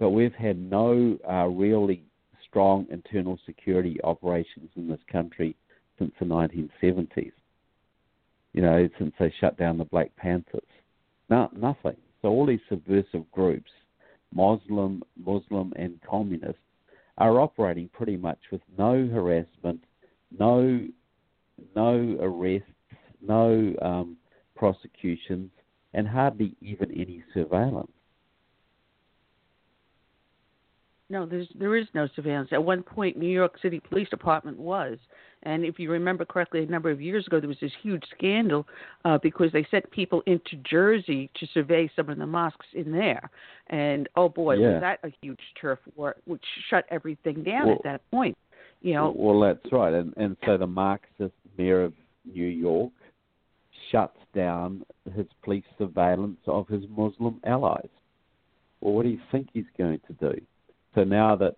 but 0.00 0.10
we've 0.10 0.34
had 0.34 0.58
no 0.58 1.16
uh, 1.30 1.46
really 1.46 2.02
strong 2.48 2.86
internal 2.90 3.38
security 3.46 4.00
operations 4.02 4.70
in 4.74 4.88
this 4.88 4.98
country 5.12 5.54
since 5.98 6.10
the 6.18 6.24
1970s. 6.24 7.32
You 8.52 8.62
know, 8.62 8.88
since 8.98 9.12
they 9.18 9.32
shut 9.40 9.56
down 9.56 9.78
the 9.78 9.84
Black 9.84 10.14
Panthers, 10.16 10.62
no, 11.28 11.48
nothing. 11.56 11.96
So 12.20 12.28
all 12.28 12.46
these 12.46 12.60
subversive 12.68 13.30
groups, 13.30 13.70
Muslim, 14.34 15.02
Muslim, 15.24 15.72
and 15.76 16.00
communist, 16.08 16.58
are 17.18 17.40
operating 17.40 17.88
pretty 17.92 18.16
much 18.16 18.38
with 18.50 18.62
no 18.76 19.06
harassment, 19.06 19.82
no, 20.36 20.86
no 21.76 22.16
arrests, 22.20 22.68
no 23.26 23.74
um, 23.82 24.16
prosecutions, 24.56 25.50
and 25.94 26.08
hardly 26.08 26.54
even 26.60 26.90
any 26.92 27.22
surveillance. 27.34 27.90
No, 31.10 31.26
there's 31.26 31.48
there 31.58 31.76
is 31.76 31.86
no 31.92 32.08
surveillance. 32.14 32.50
At 32.52 32.62
one 32.62 32.84
point, 32.84 33.18
New 33.18 33.28
York 33.28 33.58
City 33.60 33.80
Police 33.80 34.08
Department 34.08 34.58
was, 34.58 34.96
and 35.42 35.64
if 35.64 35.78
you 35.78 35.90
remember 35.90 36.24
correctly, 36.24 36.62
a 36.62 36.66
number 36.66 36.90
of 36.90 37.00
years 37.00 37.26
ago, 37.26 37.40
there 37.40 37.48
was 37.48 37.60
this 37.60 37.72
huge 37.82 38.02
scandal 38.16 38.66
uh, 39.04 39.18
because 39.22 39.50
they 39.52 39.66
sent 39.70 39.90
people 39.90 40.22
into 40.26 40.56
Jersey 40.68 41.30
to 41.38 41.46
survey 41.54 41.90
some 41.96 42.08
of 42.10 42.18
the 42.18 42.26
mosques 42.26 42.66
in 42.74 42.92
there, 42.92 43.30
and 43.68 44.08
oh 44.16 44.28
boy, 44.28 44.54
Yeah. 44.54 44.72
was 44.74 44.80
that 44.80 44.98
a 45.02 45.12
huge 45.22 45.40
turf 45.60 45.78
war, 45.96 46.16
which 46.26 46.44
shut 46.68 46.84
everything 46.90 47.42
down 47.42 47.66
Well- 47.66 47.76
at 47.76 47.82
that 47.84 48.10
point. 48.10 48.36
You 48.82 48.94
know, 48.94 49.12
Well, 49.14 49.40
that's 49.40 49.72
right, 49.72 49.92
and 49.92 50.14
and 50.16 50.36
so 50.46 50.56
the 50.56 50.66
Marxist 50.66 51.34
mayor 51.58 51.82
of 51.82 51.92
New 52.24 52.46
York 52.46 52.92
shuts 53.90 54.18
down 54.34 54.84
his 55.14 55.26
police 55.42 55.64
surveillance 55.78 56.40
of 56.46 56.66
his 56.68 56.84
Muslim 56.88 57.40
allies. 57.44 57.88
Well, 58.80 58.94
what 58.94 59.02
do 59.02 59.08
you 59.10 59.20
think 59.30 59.48
he's 59.52 59.68
going 59.76 60.00
to 60.06 60.12
do? 60.14 60.40
So 60.94 61.04
now 61.04 61.36
that 61.36 61.56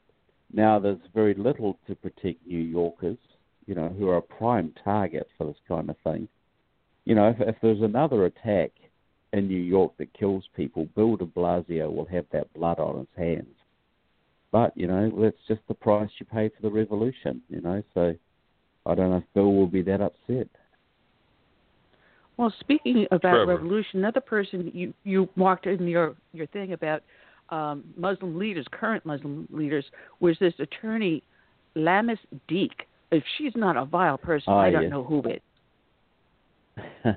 now 0.53 0.79
there's 0.79 0.99
very 1.15 1.35
little 1.35 1.79
to 1.87 1.95
protect 1.95 2.47
New 2.47 2.59
Yorkers, 2.59 3.19
you 3.67 3.75
know, 3.75 3.89
who 3.89 4.09
are 4.09 4.19
a 4.19 4.23
prime 4.23 4.73
target 4.85 5.29
for 5.37 5.47
this 5.47 5.57
kind 5.69 5.91
of 5.91 5.97
thing. 6.05 6.29
You 7.05 7.15
know, 7.15 7.29
if, 7.29 7.37
if 7.41 7.57
there's 7.63 7.83
another 7.83 8.27
attack 8.27 8.71
in 9.33 9.49
New 9.49 9.61
York 9.61 9.93
that 9.99 10.13
kills 10.15 10.45
people, 10.57 10.89
Bill 10.95 11.17
de 11.17 11.25
Blasio 11.25 11.93
will 11.93 12.07
have 12.07 12.27
that 12.33 12.53
blood 12.55 12.79
on 12.79 12.99
his 12.99 13.09
hands. 13.17 13.55
But, 14.53 14.77
you 14.77 14.87
know, 14.87 15.11
that's 15.21 15.37
just 15.49 15.63
the 15.67 15.75
price 15.75 16.11
you 16.19 16.27
pay 16.27 16.51
for 16.51 16.63
the 16.63 16.71
revolution, 16.71 17.43
you 17.49 17.61
know, 17.63 17.83
so 17.95 18.15
I 18.85 18.95
don't 18.95 19.11
know 19.11 19.17
if 19.17 19.25
Bill 19.35 19.53
will 19.53 19.67
be 19.67 19.83
that 19.83 20.01
upset. 20.01 20.49
Well, 22.37 22.53
speaking 22.61 23.07
about 23.11 23.21
Trevor. 23.21 23.47
revolution, 23.47 24.01
another 24.01 24.21
person 24.21 24.71
you 24.75 24.95
you 25.05 25.29
marked 25.37 25.67
in 25.67 25.87
your 25.87 26.17
your 26.33 26.47
thing 26.49 26.73
about 26.73 27.03
um, 27.51 27.85
Muslim 27.97 28.39
leaders, 28.39 28.67
current 28.73 29.05
Muslim 29.05 29.47
leaders, 29.51 29.85
was 30.21 30.37
this 30.41 30.55
attorney 30.59 31.23
Lamis 31.77 32.19
Deek. 32.49 32.87
If 33.13 33.23
she's 33.37 33.53
not 33.55 33.77
a 33.77 33.85
vile 33.85 34.19
person, 34.19 34.53
Ah, 34.53 34.61
I 34.61 34.71
don't 34.71 34.83
yes. 34.85 34.91
know 34.91 35.05
who 35.05 35.23
is. 35.29 35.41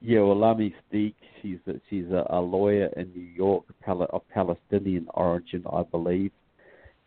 yeah, 0.00 0.20
well, 0.20 0.34
Lamis 0.34 0.74
Deek, 0.90 1.14
she's 1.40 1.58
a, 1.68 1.74
she's 1.88 2.06
a, 2.10 2.26
a 2.30 2.40
lawyer 2.40 2.90
in 2.96 3.10
New 3.14 3.22
York, 3.22 3.64
Pal- 3.80 4.02
of 4.02 4.28
Palestinian 4.28 5.06
origin, 5.14 5.64
I 5.72 5.84
believe. 5.84 6.32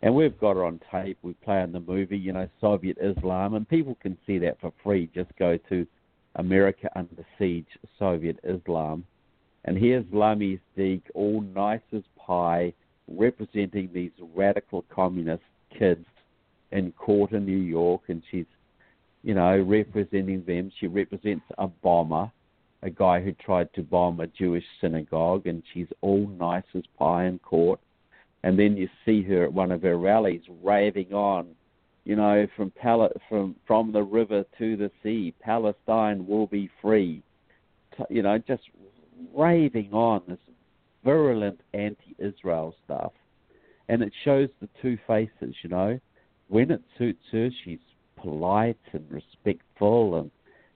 And 0.01 0.15
we've 0.15 0.37
got 0.39 0.55
her 0.55 0.65
on 0.65 0.79
tape. 0.91 1.17
We 1.21 1.33
play 1.33 1.61
in 1.61 1.73
the 1.73 1.79
movie, 1.81 2.17
you 2.17 2.31
know, 2.31 2.47
Soviet 2.61 2.97
Islam, 3.01 3.53
and 3.55 3.67
people 3.67 3.97
can 4.01 4.17
see 4.25 4.37
that 4.39 4.59
for 4.61 4.71
free. 4.81 5.09
Just 5.13 5.31
go 5.37 5.57
to 5.69 5.85
America 6.35 6.89
Under 6.95 7.25
Siege, 7.37 7.67
Soviet 7.99 8.39
Islam. 8.43 9.05
And 9.65 9.77
here's 9.77 10.05
Lamis 10.05 10.59
Deek, 10.75 11.03
all 11.13 11.41
nice 11.41 11.81
as 11.93 12.03
pie, 12.17 12.73
representing 13.07 13.89
these 13.93 14.11
radical 14.35 14.83
communist 14.93 15.43
kids 15.77 16.05
in 16.73 16.91
court 16.91 17.31
in 17.31 17.45
New 17.45 17.57
York, 17.57 18.01
and 18.09 18.21
she's 18.29 18.45
you 19.23 19.33
know, 19.33 19.57
representing 19.59 20.43
them. 20.45 20.71
She 20.79 20.87
represents 20.87 21.45
a 21.57 21.67
bomber, 21.67 22.29
a 22.83 22.89
guy 22.89 23.21
who 23.21 23.31
tried 23.31 23.73
to 23.73 23.81
bomb 23.81 24.19
a 24.19 24.27
Jewish 24.27 24.65
synagogue, 24.81 25.47
and 25.47 25.63
she's 25.73 25.87
all 26.01 26.27
nice 26.27 26.63
as 26.75 26.83
pie 26.99 27.25
in 27.25 27.39
court. 27.39 27.79
And 28.43 28.59
then 28.59 28.75
you 28.75 28.89
see 29.05 29.23
her 29.23 29.45
at 29.45 29.53
one 29.53 29.71
of 29.71 29.81
her 29.83 29.97
rallies 29.97 30.41
raving 30.61 31.13
on, 31.13 31.47
you 32.03 32.17
know, 32.17 32.45
from 32.57 32.69
Pal- 32.71 33.13
from 33.29 33.55
from 33.65 33.93
the 33.93 34.03
river 34.03 34.43
to 34.57 34.75
the 34.75 34.91
sea, 35.01 35.33
Palestine 35.39 36.27
will 36.27 36.47
be 36.47 36.69
free. 36.81 37.23
You 38.09 38.23
know, 38.23 38.37
just 38.37 38.63
raving 39.33 39.93
on 39.93 40.21
this 40.27 40.39
virulent 41.05 41.61
anti-Israel 41.73 42.75
stuff, 42.83 43.13
and 43.87 44.03
it 44.03 44.11
shows 44.25 44.49
the 44.59 44.67
two 44.81 44.97
faces. 45.07 45.55
You 45.63 45.69
know, 45.69 45.99
when 46.53 46.69
it 46.69 46.83
suits 46.99 47.23
her, 47.31 47.49
she's 47.63 47.79
polite 48.15 48.77
and 48.91 49.03
respectful 49.09 50.19
and 50.19 50.29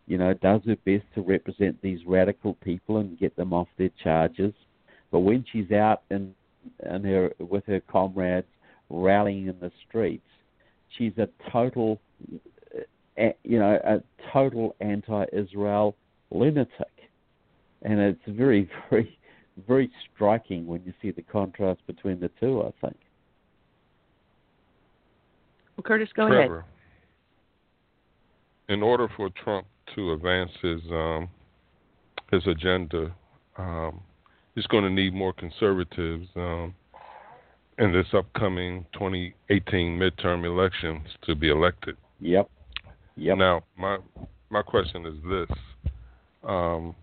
you 0.07 0.17
know 0.17 0.33
does 0.33 0.61
her 0.65 0.75
best 0.85 1.05
to 1.13 1.21
represent 1.21 1.79
these 1.83 1.99
radical 2.07 2.55
people 2.55 2.97
and 2.97 3.19
get 3.19 3.35
them 3.35 3.53
off 3.53 3.67
their 3.77 3.91
charges. 4.03 4.53
But 5.11 5.19
when 5.19 5.45
she's 5.51 5.71
out 5.71 6.01
in, 6.09 6.33
in 6.83 7.03
her 7.03 7.31
with 7.39 7.63
her 7.67 7.79
comrades 7.81 8.47
rallying 8.89 9.47
in 9.47 9.59
the 9.59 9.71
streets 9.87 10.25
she's 10.97 11.13
a 11.17 11.29
total 11.51 11.99
uh, 13.19 13.29
you 13.43 13.59
know 13.59 13.77
a 13.83 14.01
total 14.33 14.75
anti-israel 14.81 15.95
lunatic. 16.31 16.95
And 17.83 17.99
it's 17.99 18.19
very 18.27 18.67
very 18.89 19.15
very 19.67 19.91
striking 20.15 20.65
when 20.65 20.81
you 20.85 20.93
see 21.03 21.11
the 21.11 21.21
contrast 21.21 21.85
between 21.85 22.19
the 22.19 22.31
two 22.39 22.63
i 22.63 22.71
think 22.81 22.97
Well, 25.77 25.83
Curtis, 25.83 26.09
go 26.15 26.31
ahead. 26.31 26.49
In 28.69 28.81
order 28.83 29.07
for 29.15 29.29
Trump 29.29 29.67
to 29.95 30.13
advance 30.13 30.51
his 30.61 30.81
um, 30.91 31.29
his 32.31 32.45
agenda, 32.47 33.13
um, 33.57 34.01
he's 34.55 34.67
going 34.67 34.83
to 34.83 34.89
need 34.89 35.13
more 35.13 35.31
conservatives 35.31 36.27
um, 36.35 36.73
in 37.77 37.93
this 37.93 38.07
upcoming 38.13 38.85
2018 38.93 39.97
midterm 39.97 40.45
elections 40.45 41.07
to 41.25 41.35
be 41.35 41.49
elected. 41.49 41.95
yep 42.19 42.49
yep 43.15 43.37
Now, 43.37 43.63
my 43.77 43.99
my 44.49 44.63
question 44.63 45.05
is 45.05 45.15
this: 45.29 45.57
um, 46.43 46.95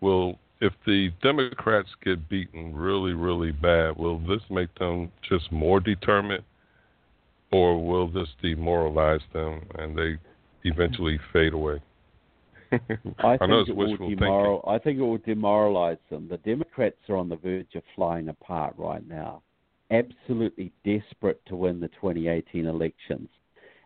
Will 0.00 0.38
if 0.60 0.72
the 0.86 1.10
Democrats 1.22 1.88
get 2.04 2.28
beaten 2.28 2.74
really, 2.74 3.14
really 3.14 3.50
bad, 3.50 3.96
will 3.96 4.18
this 4.20 4.42
make 4.50 4.72
them 4.78 5.10
just 5.28 5.50
more 5.50 5.80
determined, 5.80 6.44
or 7.52 7.84
will 7.84 8.08
this 8.08 8.28
demoralize 8.42 9.20
them 9.32 9.62
and 9.76 9.96
they 9.96 10.18
eventually 10.64 11.18
fade 11.32 11.52
away? 11.52 11.80
I 12.72 13.36
think 13.36 13.68
it 13.68 13.76
will 13.76 13.96
demoral. 13.98 14.68
I 14.68 14.78
think 14.78 14.98
it 14.98 15.02
will 15.02 15.18
demoralize 15.18 15.98
them. 16.08 16.28
The 16.28 16.38
Democrats 16.38 16.98
are 17.08 17.16
on 17.16 17.28
the 17.28 17.36
verge 17.36 17.74
of 17.74 17.82
flying 17.96 18.28
apart 18.28 18.74
right 18.78 19.06
now, 19.08 19.42
absolutely 19.90 20.70
desperate 20.84 21.44
to 21.46 21.56
win 21.56 21.80
the 21.80 21.88
2018 21.88 22.66
elections. 22.66 23.28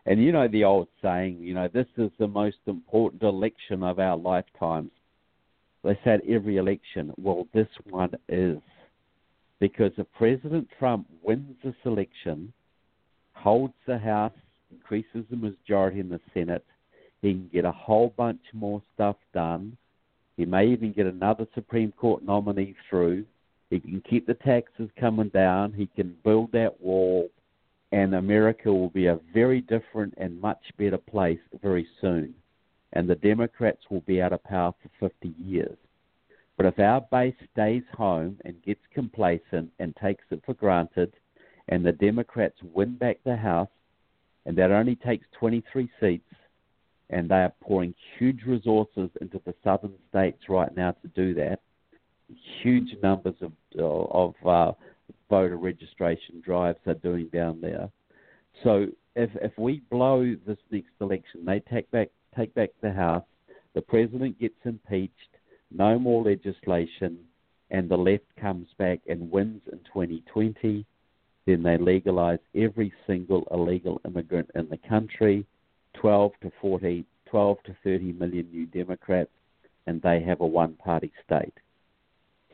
And 0.05 0.23
you 0.23 0.31
know 0.31 0.47
the 0.47 0.63
old 0.63 0.87
saying, 1.01 1.39
you 1.39 1.55
know, 1.55 1.67
this 1.67 1.87
is 1.97 2.11
the 2.19 2.27
most 2.27 2.57
important 2.67 3.23
election 3.23 3.81
of 3.81 3.97
our 3.97 4.15
lifetimes. 4.15 4.91
They 5.83 5.97
said 6.03 6.21
every 6.29 6.57
election. 6.57 7.11
Well, 7.17 7.47
this 7.53 7.67
one 7.89 8.11
is. 8.29 8.59
Because 9.59 9.91
if 9.97 10.05
President 10.15 10.67
Trump 10.77 11.07
wins 11.23 11.55
this 11.63 11.75
election, 11.85 12.53
holds 13.45 13.75
the 13.85 13.99
House, 13.99 14.33
increases 14.71 15.23
the 15.29 15.35
majority 15.35 15.99
in 15.99 16.09
the 16.09 16.19
Senate, 16.33 16.65
he 17.21 17.33
can 17.33 17.47
get 17.53 17.63
a 17.63 17.71
whole 17.71 18.11
bunch 18.17 18.41
more 18.53 18.81
stuff 18.95 19.17
done. 19.35 19.77
He 20.35 20.45
may 20.45 20.65
even 20.67 20.93
get 20.93 21.05
another 21.05 21.45
Supreme 21.53 21.91
Court 21.91 22.23
nominee 22.23 22.73
through. 22.89 23.23
He 23.69 23.79
can 23.79 24.01
keep 24.09 24.25
the 24.25 24.33
taxes 24.33 24.89
coming 24.99 25.29
down. 25.29 25.73
He 25.73 25.85
can 25.85 26.15
build 26.23 26.53
that 26.53 26.81
wall. 26.81 27.29
And 27.91 28.15
America 28.15 28.73
will 28.73 28.89
be 28.89 29.05
a 29.05 29.19
very 29.31 29.61
different 29.61 30.15
and 30.17 30.41
much 30.41 30.63
better 30.79 30.97
place 30.97 31.39
very 31.61 31.87
soon. 32.01 32.33
And 32.93 33.07
the 33.07 33.15
Democrats 33.15 33.83
will 33.91 34.01
be 34.01 34.23
out 34.23 34.33
of 34.33 34.43
power 34.43 34.73
for 34.81 35.07
50 35.07 35.35
years. 35.39 35.77
But 36.57 36.65
if 36.65 36.79
our 36.79 37.01
base 37.11 37.35
stays 37.53 37.83
home 37.95 38.39
and 38.43 38.63
gets 38.63 38.81
complacent 38.91 39.69
and 39.77 39.95
takes 39.97 40.23
it 40.31 40.41
for 40.47 40.55
granted, 40.55 41.13
and 41.69 41.85
the 41.85 41.91
Democrats 41.91 42.57
win 42.73 42.95
back 42.95 43.17
the 43.23 43.35
House, 43.35 43.69
and 44.45 44.57
that 44.57 44.71
only 44.71 44.95
takes 44.95 45.25
23 45.39 45.89
seats, 45.99 46.33
and 47.09 47.29
they 47.29 47.35
are 47.35 47.53
pouring 47.61 47.93
huge 48.17 48.43
resources 48.45 49.09
into 49.21 49.41
the 49.45 49.53
southern 49.63 49.93
states 50.09 50.43
right 50.49 50.75
now 50.75 50.91
to 50.91 51.07
do 51.09 51.33
that. 51.33 51.59
Huge 52.61 52.95
numbers 53.03 53.35
of 53.41 53.51
of 53.79 54.33
uh, 54.45 54.71
voter 55.29 55.57
registration 55.57 56.41
drives 56.43 56.79
are 56.87 56.95
doing 56.95 57.27
down 57.31 57.61
there. 57.61 57.89
So 58.63 58.87
if 59.15 59.29
if 59.35 59.51
we 59.57 59.81
blow 59.91 60.35
this 60.47 60.57
next 60.71 60.91
election, 61.01 61.45
they 61.45 61.59
take 61.59 61.89
back 61.91 62.09
take 62.35 62.53
back 62.55 62.69
the 62.81 62.91
House, 62.91 63.23
the 63.73 63.81
president 63.81 64.39
gets 64.39 64.55
impeached, 64.63 65.11
no 65.71 65.99
more 65.99 66.23
legislation, 66.23 67.19
and 67.71 67.89
the 67.89 67.97
left 67.97 68.25
comes 68.39 68.67
back 68.77 68.99
and 69.07 69.31
wins 69.31 69.61
in 69.71 69.79
2020, 69.79 70.85
then 71.45 71.63
they 71.63 71.77
legalize 71.77 72.39
every 72.55 72.91
single 73.05 73.47
illegal 73.51 74.01
immigrant 74.05 74.49
in 74.55 74.67
the 74.69 74.79
country 74.89 75.45
12 75.93 76.31
to 76.41 76.51
40, 76.61 77.05
12 77.29 77.57
to 77.65 77.75
30 77.83 78.13
million 78.13 78.47
new 78.51 78.65
Democrats, 78.65 79.31
and 79.87 80.01
they 80.01 80.21
have 80.21 80.41
a 80.41 80.45
one 80.45 80.73
party 80.73 81.11
state. 81.25 81.53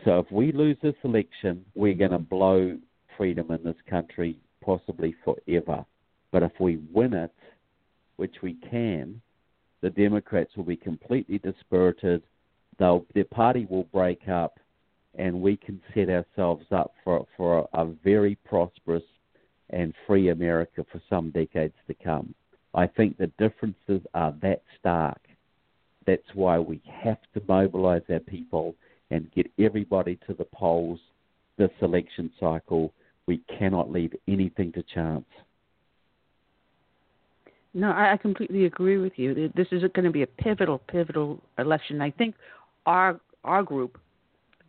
So 0.04 0.20
if 0.20 0.32
we 0.32 0.52
lose 0.52 0.78
this 0.82 0.96
election, 1.04 1.64
we're 1.76 1.94
going 1.94 2.12
to 2.12 2.20
blow 2.20 2.78
freedom 3.18 3.52
in 3.52 3.64
this 3.64 3.76
country 3.90 4.38
possibly 4.64 5.16
forever. 5.24 5.86
But 6.32 6.44
if 6.44 6.52
we 6.60 6.80
win 6.94 7.14
it, 7.14 7.34
which 8.16 8.36
we 8.42 8.56
can, 8.70 9.22
the 9.82 9.90
Democrats 9.90 10.56
will 10.56 10.64
be 10.64 10.76
completely 10.76 11.40
dispirited. 11.40 12.24
They'll, 12.80 13.06
their 13.14 13.26
party 13.26 13.68
will 13.70 13.84
break 13.86 14.28
up, 14.30 14.60
and 15.16 15.42
we 15.42 15.58
can 15.58 15.82
set 15.94 16.10
ourselves 16.10 16.66
up 16.72 16.94
for 17.04 17.26
for 17.38 17.68
a, 17.74 17.82
a 17.82 17.86
very 18.04 18.36
prosperous 18.46 19.04
and 19.70 19.94
free 20.08 20.30
America 20.30 20.86
for 20.92 21.02
some 21.10 21.32
decades 21.32 21.74
to 21.88 21.94
come. 21.94 22.34
I 22.74 22.88
think 22.88 23.18
the 23.18 23.32
differences 23.38 24.02
are 24.14 24.34
that 24.42 24.62
stark. 24.80 25.20
That's 26.06 26.22
why 26.34 26.60
we 26.60 26.82
have 27.04 27.20
to 27.34 27.42
mobilize 27.48 28.02
our 28.10 28.20
people 28.20 28.76
and 29.12 29.32
get 29.34 29.52
everybody 29.60 30.18
to 30.28 30.34
the 30.34 30.46
polls 30.46 31.00
this 31.58 31.72
election 31.82 32.32
cycle. 32.40 32.94
We 33.28 33.42
cannot 33.60 33.92
leave 33.92 34.14
anything 34.28 34.72
to 34.74 34.84
chance. 34.94 35.26
No, 37.74 37.92
I, 37.92 38.18
completely 38.18 38.66
agree 38.66 38.98
with 38.98 39.14
you. 39.16 39.52
This 39.56 39.68
is 39.72 39.82
going 39.94 40.04
to 40.04 40.12
be 40.12 40.24
a 40.24 40.28
pivotal, 40.28 40.80
pivotal 40.90 41.40
election. 41.58 42.02
I 42.02 42.12
think 42.12 42.36
our 42.86 43.20
our 43.44 43.64
group, 43.64 43.98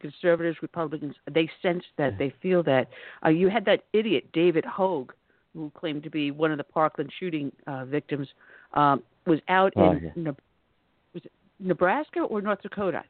conservatives, 0.02 0.58
Republicans, 0.60 1.14
they 1.30 1.48
sense 1.62 1.84
that, 1.96 2.18
they 2.18 2.34
feel 2.42 2.62
that. 2.64 2.88
Uh, 3.24 3.30
you 3.30 3.48
had 3.48 3.64
that 3.64 3.84
idiot 3.94 4.24
David 4.34 4.64
Hogg, 4.66 5.12
who 5.54 5.70
claimed 5.74 6.02
to 6.02 6.10
be 6.10 6.30
one 6.30 6.52
of 6.52 6.58
the 6.58 6.64
Parkland 6.64 7.10
shooting 7.18 7.50
uh, 7.66 7.86
victims, 7.86 8.28
um, 8.74 9.02
was 9.26 9.40
out 9.48 9.72
oh, 9.76 9.92
in 9.92 10.12
yeah. 10.16 10.32
was 11.14 11.24
it 11.24 11.32
Nebraska 11.58 12.20
or 12.20 12.42
North 12.42 12.60
Dakota, 12.62 13.02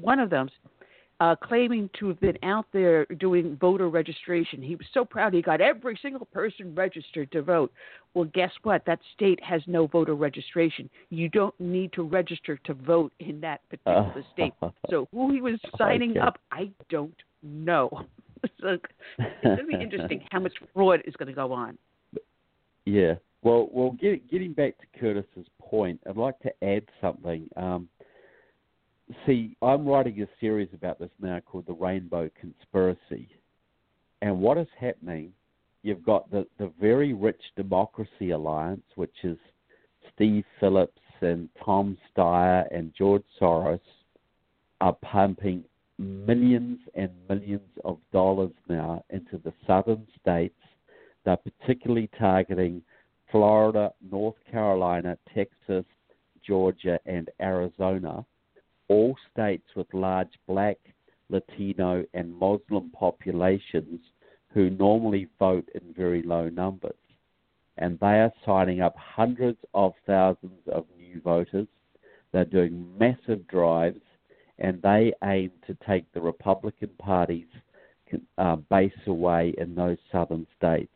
one 0.00 0.18
of 0.18 0.30
them, 0.30 0.48
uh, 1.24 1.34
claiming 1.36 1.88
to 1.98 2.06
have 2.08 2.20
been 2.20 2.36
out 2.42 2.66
there 2.74 3.06
doing 3.18 3.56
voter 3.58 3.88
registration. 3.88 4.60
He 4.60 4.76
was 4.76 4.86
so 4.92 5.06
proud 5.06 5.32
he 5.32 5.40
got 5.40 5.62
every 5.62 5.98
single 6.02 6.26
person 6.26 6.74
registered 6.74 7.32
to 7.32 7.40
vote. 7.40 7.72
Well, 8.12 8.28
guess 8.34 8.50
what? 8.62 8.84
That 8.84 8.98
state 9.14 9.42
has 9.42 9.62
no 9.66 9.86
voter 9.86 10.14
registration. 10.14 10.90
You 11.08 11.30
don't 11.30 11.58
need 11.58 11.94
to 11.94 12.02
register 12.02 12.58
to 12.66 12.74
vote 12.74 13.10
in 13.20 13.40
that 13.40 13.66
particular 13.70 14.12
uh, 14.14 14.32
state. 14.34 14.52
So 14.90 15.08
who 15.12 15.32
he 15.32 15.40
was 15.40 15.58
signing 15.78 16.10
okay. 16.10 16.20
up, 16.20 16.38
I 16.52 16.70
don't 16.90 17.16
know. 17.42 17.88
so 18.60 18.76
it's 19.18 19.42
going 19.42 19.56
to 19.56 19.64
be 19.64 19.82
interesting 19.82 20.22
how 20.30 20.40
much 20.40 20.52
fraud 20.74 21.00
is 21.06 21.14
going 21.16 21.28
to 21.28 21.34
go 21.34 21.52
on. 21.54 21.78
Yeah. 22.84 23.14
Well, 23.42 23.70
well, 23.72 23.92
get, 23.92 24.30
getting 24.30 24.52
back 24.52 24.74
to 24.78 25.00
Curtis's 25.00 25.46
point, 25.58 26.00
I'd 26.06 26.18
like 26.18 26.38
to 26.40 26.52
add 26.62 26.82
something. 27.00 27.48
Um, 27.56 27.88
see, 29.26 29.56
I'm 29.62 29.86
writing 29.86 30.22
a 30.22 30.26
series 30.40 30.68
about 30.72 30.98
this 30.98 31.10
now 31.20 31.40
called 31.40 31.66
The 31.66 31.74
Rainbow 31.74 32.30
Conspiracy. 32.40 33.28
And 34.22 34.40
what 34.40 34.56
is 34.56 34.68
happening, 34.78 35.32
you've 35.82 36.04
got 36.04 36.30
the, 36.30 36.46
the 36.58 36.72
Very 36.80 37.12
Rich 37.12 37.40
Democracy 37.56 38.30
Alliance, 38.30 38.84
which 38.94 39.14
is 39.22 39.36
Steve 40.14 40.44
Phillips 40.60 41.00
and 41.20 41.48
Tom 41.64 41.96
Steyer 42.16 42.66
and 42.70 42.92
George 42.96 43.24
Soros 43.40 43.80
are 44.80 44.96
pumping 45.02 45.64
millions 45.98 46.78
and 46.94 47.10
millions 47.28 47.60
of 47.84 47.98
dollars 48.12 48.52
now 48.68 49.02
into 49.10 49.38
the 49.44 49.52
southern 49.66 50.06
states. 50.20 50.54
They're 51.24 51.36
particularly 51.36 52.10
targeting 52.18 52.82
Florida, 53.30 53.92
North 54.10 54.36
Carolina, 54.50 55.16
Texas, 55.34 55.84
Georgia, 56.46 56.98
and 57.06 57.30
Arizona 57.40 58.24
all 58.88 59.16
states 59.32 59.66
with 59.74 59.92
large 59.92 60.32
black, 60.46 60.78
Latino, 61.28 62.04
and 62.14 62.34
Muslim 62.34 62.90
populations 62.90 64.00
who 64.52 64.70
normally 64.70 65.28
vote 65.38 65.68
in 65.74 65.94
very 65.94 66.22
low 66.22 66.48
numbers. 66.48 66.94
And 67.76 67.98
they 67.98 68.20
are 68.20 68.32
signing 68.46 68.80
up 68.80 68.94
hundreds 68.96 69.58
of 69.74 69.94
thousands 70.06 70.60
of 70.72 70.86
new 70.96 71.20
voters. 71.20 71.66
They're 72.32 72.44
doing 72.44 72.86
massive 72.98 73.46
drives, 73.48 74.00
and 74.58 74.80
they 74.80 75.12
aim 75.24 75.50
to 75.66 75.76
take 75.86 76.10
the 76.12 76.20
Republican 76.20 76.90
Party's 76.98 77.46
uh, 78.38 78.56
base 78.56 78.92
away 79.06 79.54
in 79.58 79.74
those 79.74 79.98
southern 80.12 80.46
states. 80.56 80.92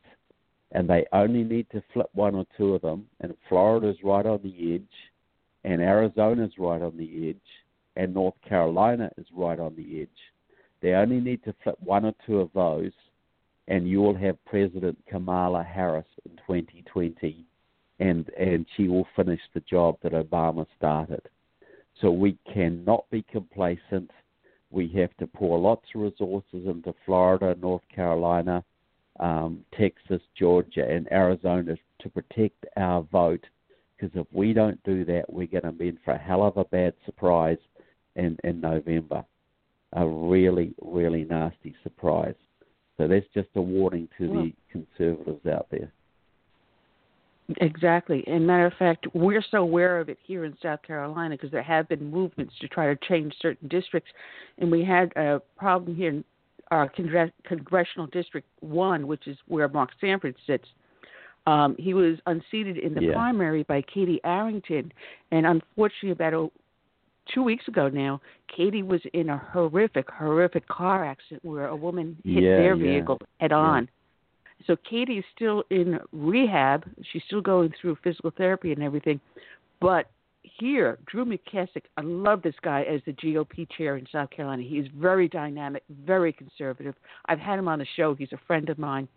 And 0.71 0.89
they 0.89 1.07
only 1.13 1.43
need 1.43 1.67
to 1.71 1.83
flip 1.93 2.11
one 2.13 2.35
or 2.35 2.47
two 2.57 2.75
of 2.75 2.83
them, 2.83 3.09
and 3.21 3.35
Florida's 3.49 3.97
right 4.05 4.27
on 4.27 4.41
the 4.43 4.75
edge, 4.75 4.83
and 5.65 5.81
Arizona's 5.81 6.53
right 6.59 6.83
on 6.83 6.97
the 6.97 7.31
edge, 7.31 7.37
and 7.99 8.15
North 8.15 8.37
Carolina 8.49 9.11
is 9.19 9.27
right 9.35 9.59
on 9.59 9.75
the 9.77 10.03
edge. 10.03 10.09
They 10.81 10.93
only 10.93 11.21
need 11.21 11.43
to 11.45 11.55
flip 11.63 11.77
one 11.81 12.07
or 12.07 12.15
two 12.25 12.39
of 12.39 12.51
those, 12.55 12.93
and 13.67 13.89
you 13.89 14.01
will 14.01 14.15
have 14.15 14.43
President 14.47 14.97
Kamala 15.09 15.65
Harris 15.65 16.07
in 16.25 16.37
2020, 16.47 17.45
and 17.99 18.31
and 18.39 18.65
she 18.77 18.87
will 18.87 19.07
finish 19.17 19.41
the 19.53 19.61
job 19.69 19.97
that 20.03 20.13
Obama 20.13 20.65
started. 20.77 21.23
So 22.01 22.13
we 22.13 22.39
cannot 22.55 23.05
be 23.11 23.23
complacent. 23.23 24.13
We 24.71 24.87
have 24.91 25.15
to 25.17 25.27
pour 25.27 25.59
lots 25.59 25.87
of 25.93 26.03
resources 26.03 26.69
into 26.69 26.95
Florida, 27.05 27.57
North 27.61 27.83
Carolina, 27.93 28.63
um, 29.19 29.65
Texas, 29.77 30.23
Georgia, 30.39 30.89
and 30.89 31.11
Arizona 31.11 31.75
to 31.99 32.09
protect 32.09 32.65
our 32.77 33.03
vote. 33.11 33.45
Because 33.97 34.17
if 34.17 34.27
we 34.31 34.53
don't 34.53 34.81
do 34.85 35.05
that, 35.07 35.25
we're 35.29 35.49
going 35.49 35.65
to 35.65 35.73
be 35.73 35.89
in 35.89 35.99
for 36.05 36.13
a 36.13 36.19
hell 36.19 36.45
of 36.45 36.57
a 36.57 36.65
bad 36.67 36.95
surprise 37.05 37.59
in, 38.19 38.37
in 38.45 38.61
November. 38.61 39.25
A 39.95 40.07
really, 40.07 40.75
really 40.83 41.25
nasty 41.25 41.75
surprise. 41.83 42.35
So 42.99 43.09
that's 43.09 43.27
just 43.33 43.49
a 43.55 43.63
warning 43.63 44.09
to 44.19 44.29
well, 44.29 44.43
the 44.43 44.53
conservatives 44.71 45.47
out 45.47 45.69
there. 45.71 45.93
Exactly. 47.63 48.23
And 48.27 48.47
matter 48.47 48.67
of 48.67 48.75
fact, 48.79 49.07
we're 49.15 49.43
so 49.51 49.59
aware 49.59 50.01
of 50.01 50.11
it 50.11 50.19
here 50.23 50.45
in 50.45 50.55
South 50.61 50.83
Carolina 50.83 51.35
because 51.35 51.51
there 51.51 51.63
have 51.63 51.89
been 51.89 52.11
movements 52.11 52.53
to 52.61 52.69
try 52.69 52.93
to 52.93 52.97
change 53.09 53.35
certain 53.41 53.69
districts, 53.69 54.11
and 54.59 54.71
we 54.71 54.85
had 54.85 55.13
a 55.17 55.41
problem 55.57 55.97
here 55.97 56.11
in 56.11 56.25
our 56.71 56.93
congressional 57.47 58.07
district 58.09 58.47
one, 58.61 59.07
which 59.07 59.27
is 59.27 59.39
where 59.47 59.67
Mark 59.69 59.91
Sanford 59.99 60.37
sits. 60.47 60.67
Um, 61.47 61.75
he 61.79 61.95
was 61.95 62.19
unseated 62.27 62.77
in 62.77 62.93
the 62.93 63.05
yeah. 63.05 63.15
primary 63.15 63.63
by 63.63 63.81
Katie 63.81 64.21
Arrington, 64.25 64.93
and 65.31 65.47
unfortunately, 65.47 66.11
about 66.11 66.35
a 66.35 66.49
two 67.33 67.43
weeks 67.43 67.67
ago 67.69 67.89
now, 67.89 68.21
Katie 68.55 68.83
was 68.83 69.01
in 69.13 69.29
a 69.29 69.39
horrific, 69.53 70.11
horrific 70.11 70.67
car 70.69 71.05
accident 71.05 71.45
where 71.45 71.67
a 71.67 71.77
woman 71.77 72.17
hit 72.25 72.43
yeah, 72.43 72.57
their 72.57 72.75
yeah. 72.75 72.93
vehicle 72.93 73.19
head 73.39 73.53
on. 73.53 73.89
So 74.67 74.77
Katie 74.89 75.19
is 75.19 75.25
still 75.35 75.65
in 75.71 75.99
rehab. 76.13 76.85
She's 77.13 77.23
still 77.27 77.41
going 77.41 77.73
through 77.81 77.97
physical 78.03 78.33
therapy 78.37 78.73
and 78.73 78.83
everything. 78.83 79.21
But 79.81 80.11
here, 80.43 80.99
Drew 81.07 81.25
McKissick, 81.25 81.85
I 81.97 82.01
love 82.03 82.43
this 82.43 82.55
guy 82.63 82.83
as 82.83 83.01
the 83.07 83.13
GOP 83.13 83.69
chair 83.77 83.97
in 83.97 84.07
South 84.11 84.31
Carolina. 84.31 84.63
He 84.63 84.79
is 84.79 84.89
very 84.97 85.29
dynamic, 85.29 85.85
very 86.05 86.33
conservative. 86.33 86.95
I've 87.27 87.39
had 87.39 87.59
him 87.59 87.69
on 87.69 87.79
the 87.79 87.87
show. 87.97 88.15
He's 88.15 88.33
a 88.33 88.41
friend 88.47 88.69
of 88.69 88.79
mine. 88.79 89.09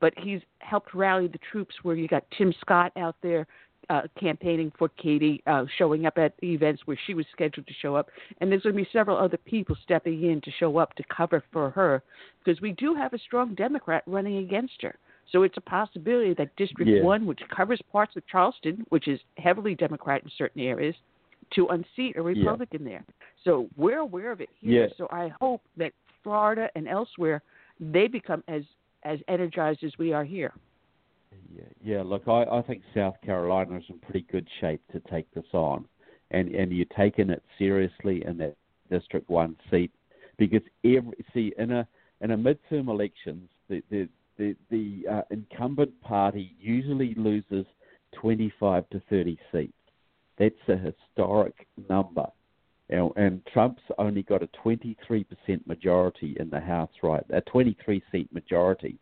But 0.00 0.12
he's 0.18 0.40
helped 0.60 0.94
rally 0.94 1.28
the 1.28 1.38
troops 1.50 1.74
where 1.82 1.96
you 1.96 2.08
got 2.08 2.24
Tim 2.36 2.54
Scott 2.60 2.92
out 2.96 3.16
there 3.22 3.46
uh, 3.90 4.02
campaigning 4.20 4.72
for 4.78 4.88
Katie, 4.90 5.42
uh, 5.46 5.64
showing 5.76 6.06
up 6.06 6.18
at 6.18 6.34
events 6.42 6.82
where 6.84 6.98
she 7.06 7.14
was 7.14 7.26
scheduled 7.32 7.66
to 7.66 7.74
show 7.80 7.96
up, 7.96 8.08
and 8.40 8.50
there's 8.50 8.62
going 8.62 8.76
to 8.76 8.82
be 8.82 8.88
several 8.92 9.16
other 9.16 9.38
people 9.38 9.76
stepping 9.82 10.22
in 10.24 10.40
to 10.42 10.50
show 10.58 10.78
up 10.78 10.94
to 10.94 11.04
cover 11.14 11.42
for 11.52 11.70
her, 11.70 12.02
because 12.44 12.60
we 12.60 12.72
do 12.72 12.94
have 12.94 13.12
a 13.14 13.18
strong 13.18 13.54
Democrat 13.54 14.02
running 14.06 14.38
against 14.38 14.80
her. 14.82 14.96
So 15.32 15.42
it's 15.42 15.56
a 15.56 15.62
possibility 15.62 16.34
that 16.34 16.56
District 16.56 16.90
yeah. 16.90 17.02
One, 17.02 17.26
which 17.26 17.40
covers 17.54 17.80
parts 17.92 18.16
of 18.16 18.26
Charleston, 18.26 18.84
which 18.88 19.08
is 19.08 19.20
heavily 19.36 19.74
Democrat 19.74 20.22
in 20.22 20.30
certain 20.38 20.62
areas, 20.62 20.94
to 21.54 21.66
unseat 21.68 22.16
a 22.16 22.22
Republican 22.22 22.82
yeah. 22.82 22.88
there. 22.88 23.04
So 23.44 23.68
we're 23.76 23.98
aware 23.98 24.32
of 24.32 24.40
it 24.40 24.48
here. 24.60 24.84
Yeah. 24.84 24.88
So 24.96 25.08
I 25.10 25.32
hope 25.40 25.62
that 25.76 25.92
Florida 26.22 26.68
and 26.74 26.88
elsewhere 26.88 27.42
they 27.80 28.08
become 28.08 28.42
as 28.48 28.62
as 29.04 29.18
energized 29.28 29.84
as 29.84 29.92
we 29.98 30.12
are 30.12 30.24
here. 30.24 30.52
Yeah, 31.54 31.62
yeah. 31.82 32.02
Look, 32.02 32.28
I, 32.28 32.44
I 32.44 32.62
think 32.62 32.82
South 32.94 33.16
Carolina 33.24 33.76
is 33.76 33.84
in 33.88 33.98
pretty 33.98 34.26
good 34.30 34.46
shape 34.60 34.80
to 34.92 35.00
take 35.10 35.32
this 35.34 35.46
on, 35.52 35.86
and 36.30 36.54
and 36.54 36.72
you're 36.72 36.86
taking 36.96 37.30
it 37.30 37.42
seriously 37.58 38.24
in 38.26 38.38
that 38.38 38.56
District 38.90 39.28
One 39.28 39.56
seat, 39.70 39.90
because 40.36 40.62
every 40.84 41.24
see 41.32 41.52
in 41.58 41.72
a 41.72 41.86
in 42.20 42.32
a 42.32 42.36
midterm 42.36 42.88
elections, 42.88 43.48
the 43.68 43.82
the 43.90 44.08
the, 44.38 44.54
the 44.70 45.02
uh, 45.10 45.22
incumbent 45.30 46.00
party 46.00 46.54
usually 46.60 47.14
loses 47.16 47.66
25 48.14 48.88
to 48.90 49.02
30 49.10 49.36
seats. 49.52 49.72
That's 50.38 50.54
a 50.68 50.76
historic 50.76 51.66
number. 51.88 52.26
And, 52.88 53.10
and 53.16 53.42
Trump's 53.52 53.82
only 53.98 54.22
got 54.22 54.42
a 54.42 54.48
23% 54.64 54.96
majority 55.66 56.36
in 56.38 56.48
the 56.48 56.60
House, 56.60 56.90
right? 57.02 57.24
A 57.30 57.40
23 57.42 58.02
seat 58.10 58.32
majority. 58.32 58.98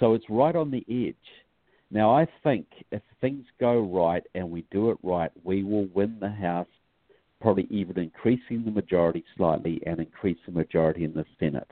So 0.00 0.14
it's 0.14 0.24
right 0.30 0.54
on 0.54 0.70
the 0.70 0.84
edge. 0.88 1.16
Now, 1.90 2.14
I 2.14 2.26
think 2.42 2.66
if 2.90 3.02
things 3.20 3.44
go 3.58 3.80
right 3.80 4.22
and 4.34 4.50
we 4.50 4.64
do 4.70 4.90
it 4.90 4.98
right, 5.02 5.30
we 5.42 5.62
will 5.62 5.86
win 5.94 6.18
the 6.20 6.28
House, 6.28 6.68
probably 7.40 7.66
even 7.70 7.98
increasing 7.98 8.64
the 8.64 8.70
majority 8.70 9.24
slightly 9.36 9.80
and 9.86 9.98
increase 9.98 10.38
the 10.44 10.52
majority 10.52 11.04
in 11.04 11.14
the 11.14 11.24
Senate. 11.38 11.70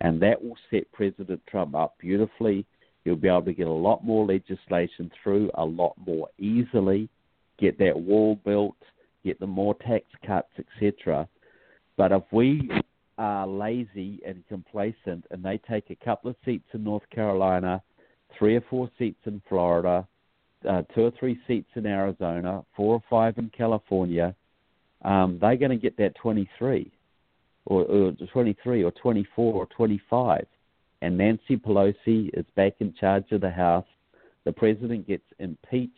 And 0.00 0.20
that 0.20 0.42
will 0.42 0.58
set 0.70 0.90
President 0.92 1.40
Trump 1.48 1.74
up 1.74 1.96
beautifully. 1.98 2.66
He'll 3.04 3.16
be 3.16 3.28
able 3.28 3.42
to 3.42 3.54
get 3.54 3.66
a 3.66 3.72
lot 3.72 4.04
more 4.04 4.26
legislation 4.26 5.10
through 5.22 5.50
a 5.54 5.64
lot 5.64 5.94
more 6.04 6.28
easily, 6.38 7.08
get 7.58 7.78
that 7.78 7.98
wall 7.98 8.38
built, 8.44 8.76
get 9.24 9.40
the 9.40 9.46
more 9.46 9.74
tax 9.76 10.04
cuts, 10.26 10.52
etc. 10.58 11.26
But 11.96 12.12
if 12.12 12.24
we 12.30 12.70
are 13.16 13.46
lazy 13.46 14.20
and 14.26 14.46
complacent 14.48 15.24
and 15.30 15.42
they 15.42 15.58
take 15.58 15.88
a 15.88 16.04
couple 16.04 16.28
of 16.28 16.36
seats 16.44 16.68
in 16.74 16.84
North 16.84 17.08
Carolina, 17.10 17.82
three 18.38 18.56
or 18.56 18.62
four 18.68 18.90
seats 18.98 19.20
in 19.26 19.40
Florida, 19.48 20.06
uh, 20.68 20.82
two 20.94 21.02
or 21.02 21.12
three 21.18 21.38
seats 21.46 21.68
in 21.74 21.86
Arizona, 21.86 22.64
four 22.76 22.94
or 22.94 23.02
five 23.08 23.38
in 23.38 23.50
California, 23.56 24.34
um, 25.04 25.38
they're 25.40 25.56
going 25.56 25.70
to 25.70 25.76
get 25.76 25.96
that 25.98 26.14
23 26.16 26.90
or, 27.66 27.84
or 27.84 28.12
23 28.12 28.84
or 28.84 28.90
24 28.92 29.54
or 29.54 29.66
25. 29.66 30.46
And 31.02 31.18
Nancy 31.18 31.56
Pelosi 31.56 32.30
is 32.32 32.46
back 32.56 32.74
in 32.80 32.94
charge 32.98 33.30
of 33.32 33.42
the 33.42 33.50
House. 33.50 33.86
The 34.44 34.52
president 34.52 35.06
gets 35.06 35.24
impeached 35.38 35.92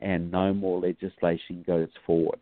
and 0.00 0.30
no 0.30 0.52
more 0.52 0.80
legislation 0.80 1.64
goes 1.66 1.88
forward. 2.06 2.38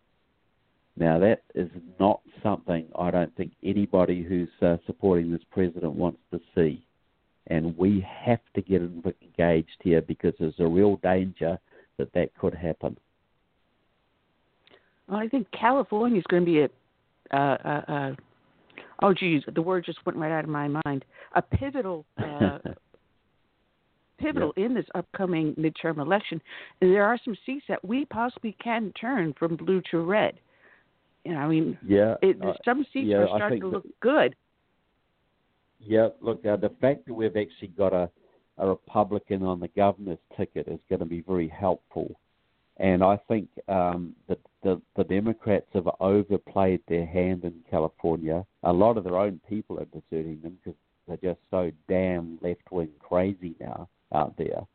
Now, 0.97 1.17
that 1.19 1.43
is 1.55 1.69
not 1.99 2.21
something 2.43 2.85
I 2.97 3.11
don't 3.11 3.33
think 3.37 3.51
anybody 3.63 4.21
who's 4.23 4.49
uh, 4.61 4.77
supporting 4.85 5.31
this 5.31 5.41
president 5.51 5.93
wants 5.93 6.19
to 6.31 6.41
see. 6.55 6.83
And 7.49 7.75
we 7.77 8.05
have 8.25 8.41
to 8.55 8.61
get 8.61 8.81
engaged 8.81 9.77
here 9.81 10.01
because 10.01 10.33
there's 10.39 10.59
a 10.59 10.67
real 10.67 10.97
danger 10.97 11.57
that 11.97 12.13
that 12.13 12.29
could 12.37 12.53
happen. 12.53 12.97
Well, 15.07 15.19
I 15.19 15.27
think 15.27 15.47
California 15.51 16.19
is 16.19 16.25
going 16.29 16.45
to 16.45 16.51
be 16.51 16.59
a, 16.61 16.69
uh, 17.35 17.57
uh, 17.65 17.91
uh, 17.91 18.15
oh, 19.01 19.13
geez, 19.13 19.43
the 19.53 19.61
word 19.61 19.85
just 19.85 20.05
went 20.05 20.17
right 20.17 20.31
out 20.31 20.43
of 20.43 20.49
my 20.49 20.67
mind. 20.85 21.05
A 21.35 21.41
pivotal, 21.41 22.05
uh, 22.17 22.59
pivotal 24.19 24.53
in 24.55 24.75
this 24.75 24.85
upcoming 24.93 25.55
midterm 25.55 25.97
election. 25.97 26.41
And 26.81 26.93
there 26.93 27.03
are 27.03 27.19
some 27.25 27.35
seats 27.45 27.65
that 27.69 27.83
we 27.83 28.05
possibly 28.05 28.55
can 28.63 28.93
turn 28.99 29.33
from 29.37 29.55
blue 29.55 29.81
to 29.91 29.99
red. 30.01 30.39
You 31.25 31.33
know, 31.33 31.39
I 31.39 31.47
mean, 31.47 31.77
yeah, 31.85 32.15
it, 32.21 32.37
some 32.63 32.85
seats 32.93 33.07
yeah, 33.09 33.17
are 33.17 33.27
starting 33.27 33.61
to 33.61 33.67
look 33.67 33.85
good. 33.99 34.35
Yeah, 35.79 36.09
look, 36.21 36.45
uh, 36.45 36.57
the 36.57 36.71
fact 36.81 37.05
that 37.07 37.13
we've 37.13 37.35
actually 37.35 37.69
got 37.69 37.93
a, 37.93 38.09
a 38.57 38.67
Republican 38.67 39.43
on 39.43 39.59
the 39.59 39.69
governor's 39.69 40.19
ticket 40.37 40.67
is 40.67 40.79
going 40.89 40.99
to 40.99 41.05
be 41.05 41.21
very 41.21 41.47
helpful. 41.47 42.19
And 42.77 43.03
I 43.03 43.17
think 43.27 43.49
um, 43.67 44.15
that 44.27 44.39
the, 44.63 44.81
the 44.95 45.03
Democrats 45.03 45.67
have 45.73 45.89
overplayed 45.99 46.81
their 46.87 47.05
hand 47.05 47.43
in 47.43 47.55
California. 47.69 48.45
A 48.63 48.71
lot 48.71 48.97
of 48.97 49.03
their 49.03 49.17
own 49.17 49.39
people 49.49 49.79
are 49.79 49.85
deserting 49.85 50.39
them 50.41 50.57
because 50.63 50.79
they're 51.07 51.33
just 51.33 51.41
so 51.51 51.71
damn 51.89 52.39
left 52.41 52.71
wing 52.71 52.89
crazy 52.99 53.55
now 53.59 53.89
out 54.13 54.35
there. 54.37 54.65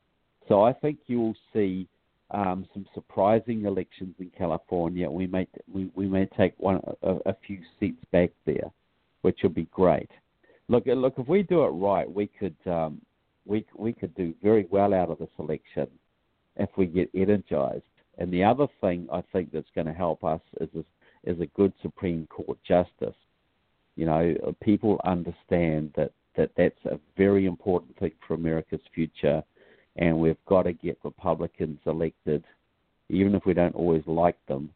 So 0.48 0.62
I 0.62 0.72
think 0.74 0.98
you'll 1.06 1.36
see 1.52 1.88
um, 2.30 2.66
some 2.74 2.86
surprising 2.94 3.64
elections 3.64 4.14
in 4.18 4.30
California. 4.36 5.10
We 5.10 5.26
may 5.26 5.46
we, 5.72 5.90
we 5.94 6.06
may 6.06 6.26
take 6.26 6.54
one 6.58 6.80
a, 7.02 7.16
a 7.26 7.36
few 7.46 7.60
seats 7.78 8.02
back 8.12 8.30
there, 8.44 8.70
which 9.22 9.38
will 9.42 9.50
be 9.50 9.68
great. 9.70 10.10
Look, 10.68 10.84
look, 10.86 11.14
if 11.18 11.28
we 11.28 11.42
do 11.42 11.64
it 11.64 11.68
right, 11.68 12.10
we 12.10 12.26
could 12.26 12.56
um, 12.66 13.00
we 13.46 13.66
we 13.76 13.92
could 13.92 14.14
do 14.14 14.34
very 14.42 14.66
well 14.70 14.94
out 14.94 15.10
of 15.10 15.18
this 15.18 15.28
election 15.38 15.88
if 16.56 16.70
we 16.76 16.86
get 16.86 17.10
energized. 17.14 17.82
And 18.18 18.32
the 18.32 18.44
other 18.44 18.66
thing 18.80 19.08
I 19.12 19.22
think 19.32 19.52
that's 19.52 19.68
going 19.74 19.88
to 19.88 19.92
help 19.92 20.22
us 20.22 20.40
is 20.60 20.68
a, 20.76 21.30
is 21.30 21.40
a 21.40 21.46
good 21.46 21.72
Supreme 21.82 22.28
Court 22.28 22.58
justice. 22.66 23.16
You 23.96 24.06
know, 24.06 24.54
people 24.62 25.00
understand 25.04 25.92
that, 25.96 26.12
that 26.36 26.50
that's 26.56 26.84
a 26.86 26.98
very 27.16 27.46
important 27.46 27.98
thing 27.98 28.12
for 28.26 28.34
America's 28.34 28.80
future 28.94 29.42
and 29.96 30.18
we've 30.18 30.44
got 30.46 30.64
to 30.64 30.72
get 30.72 30.98
Republicans 31.04 31.78
elected, 31.86 32.44
even 33.08 33.34
if 33.34 33.46
we 33.46 33.54
don't 33.54 33.74
always 33.74 34.02
like 34.06 34.36
them, 34.46 34.70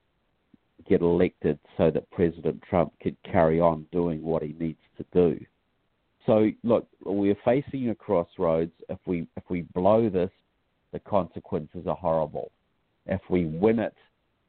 get 0.89 1.01
elected 1.01 1.59
so 1.77 1.91
that 1.91 2.11
President 2.11 2.63
Trump 2.69 2.93
can 3.01 3.17
carry 3.25 3.61
on 3.61 3.87
doing 3.91 4.23
what 4.23 4.43
he 4.43 4.55
needs 4.59 4.79
to 4.97 5.05
do. 5.13 5.39
So 6.29 6.51
look, 6.63 6.87
we're 7.05 7.35
facing 7.43 7.89
a 7.89 7.95
crossroads. 7.95 8.73
If 8.91 8.99
we 9.07 9.27
if 9.39 9.45
we 9.49 9.63
blow 9.75 10.11
this, 10.11 10.31
the 10.93 10.99
consequences 10.99 11.87
are 11.87 11.97
horrible. 11.97 12.53
If 13.07 13.23
we 13.31 13.47
win 13.47 13.79
it, 13.79 13.95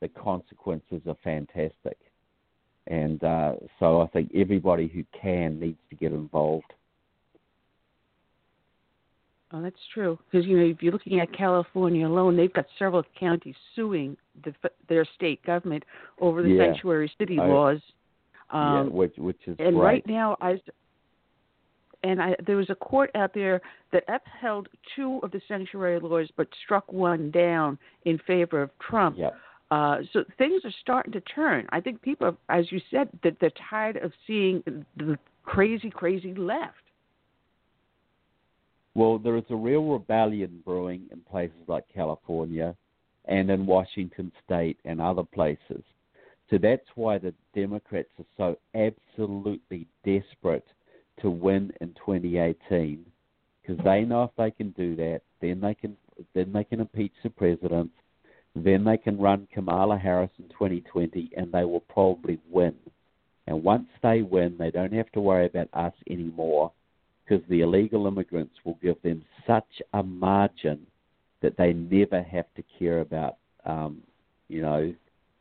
the 0.01 0.09
consequences 0.09 1.01
are 1.07 1.15
fantastic. 1.23 1.97
And 2.87 3.23
uh, 3.23 3.53
so 3.79 4.01
I 4.01 4.07
think 4.07 4.29
everybody 4.35 4.87
who 4.87 5.05
can 5.19 5.57
needs 5.57 5.79
to 5.89 5.95
get 5.95 6.11
involved. 6.11 6.73
Oh, 9.53 9.61
that's 9.61 9.75
true. 9.93 10.19
Because 10.29 10.45
you 10.45 10.57
know, 10.57 10.65
if 10.65 10.83
you're 10.83 10.91
looking 10.91 11.21
at 11.21 11.31
California 11.31 12.05
alone, 12.05 12.35
they've 12.35 12.53
got 12.53 12.65
several 12.77 13.03
counties 13.17 13.55
suing 13.73 14.17
the, 14.43 14.53
their 14.89 15.05
state 15.15 15.41
government 15.45 15.85
over 16.19 16.43
the 16.43 16.49
yeah. 16.49 16.65
sanctuary 16.65 17.09
city 17.17 17.39
I, 17.39 17.47
laws. 17.47 17.79
Um, 18.51 18.61
yeah, 18.61 18.83
which 18.83 19.13
which 19.17 19.39
is 19.47 19.55
and 19.59 19.75
great. 19.75 19.83
right 19.83 20.07
now, 20.07 20.35
I 20.41 20.59
and 22.03 22.21
I, 22.21 22.35
there 22.45 22.55
was 22.55 22.69
a 22.69 22.75
court 22.75 23.11
out 23.15 23.33
there 23.33 23.61
that 23.91 24.03
upheld 24.07 24.67
two 24.95 25.19
of 25.23 25.31
the 25.31 25.41
sanctuary 25.47 25.99
laws, 25.99 26.29
but 26.37 26.47
struck 26.63 26.91
one 26.91 27.31
down 27.31 27.77
in 28.05 28.17
favor 28.19 28.61
of 28.61 28.69
Trump. 28.79 29.17
Yep. 29.17 29.35
Uh, 29.71 29.97
so 30.13 30.23
things 30.37 30.61
are 30.65 30.73
starting 30.81 31.11
to 31.11 31.21
turn. 31.21 31.67
I 31.69 31.79
think 31.79 32.01
people, 32.01 32.35
as 32.49 32.71
you 32.71 32.81
said, 32.89 33.09
that 33.23 33.37
they're 33.39 33.51
tired 33.69 33.97
of 33.97 34.11
seeing 34.25 34.63
the 34.97 35.17
crazy, 35.43 35.89
crazy 35.89 36.33
left. 36.33 36.73
Well, 38.95 39.19
there 39.19 39.37
is 39.37 39.43
a 39.49 39.55
real 39.55 39.85
rebellion 39.85 40.61
brewing 40.65 41.03
in 41.11 41.19
places 41.21 41.61
like 41.67 41.85
California 41.93 42.75
and 43.25 43.49
in 43.51 43.65
Washington 43.65 44.31
state 44.43 44.77
and 44.85 44.99
other 44.99 45.23
places. 45.23 45.83
So 46.49 46.57
that's 46.57 46.87
why 46.95 47.19
the 47.19 47.33
Democrats 47.53 48.09
are 48.17 48.25
so 48.37 48.57
absolutely 48.73 49.85
desperate 50.03 50.65
to 51.21 51.29
win 51.29 51.71
in 51.81 51.89
2018 52.05 53.05
because 53.61 53.83
they 53.83 54.01
know 54.01 54.23
if 54.23 54.31
they 54.37 54.51
can 54.51 54.71
do 54.71 54.95
that, 54.95 55.21
then 55.41 55.61
they 55.61 55.73
can 55.73 55.95
then 56.33 56.51
they 56.51 56.63
can 56.63 56.81
impeach 56.81 57.13
the 57.23 57.29
president, 57.29 57.91
then 58.55 58.83
they 58.83 58.97
can 58.97 59.17
run 59.17 59.47
Kamala 59.53 59.97
Harris 59.97 60.31
in 60.37 60.49
2020, 60.49 61.31
and 61.37 61.51
they 61.51 61.63
will 61.63 61.79
probably 61.81 62.39
win. 62.49 62.75
And 63.47 63.63
once 63.63 63.87
they 64.03 64.21
win, 64.21 64.57
they 64.57 64.69
don't 64.69 64.93
have 64.93 65.11
to 65.13 65.21
worry 65.21 65.45
about 65.45 65.69
us 65.73 65.93
anymore 66.09 66.71
because 67.23 67.43
the 67.49 67.61
illegal 67.61 68.07
immigrants 68.07 68.55
will 68.63 68.77
give 68.81 69.01
them 69.01 69.23
such 69.47 69.81
a 69.93 70.03
margin 70.03 70.85
that 71.41 71.57
they 71.57 71.73
never 71.73 72.21
have 72.21 72.45
to 72.55 72.63
care 72.77 72.99
about, 72.99 73.37
um, 73.65 74.01
you 74.49 74.61
know, 74.61 74.93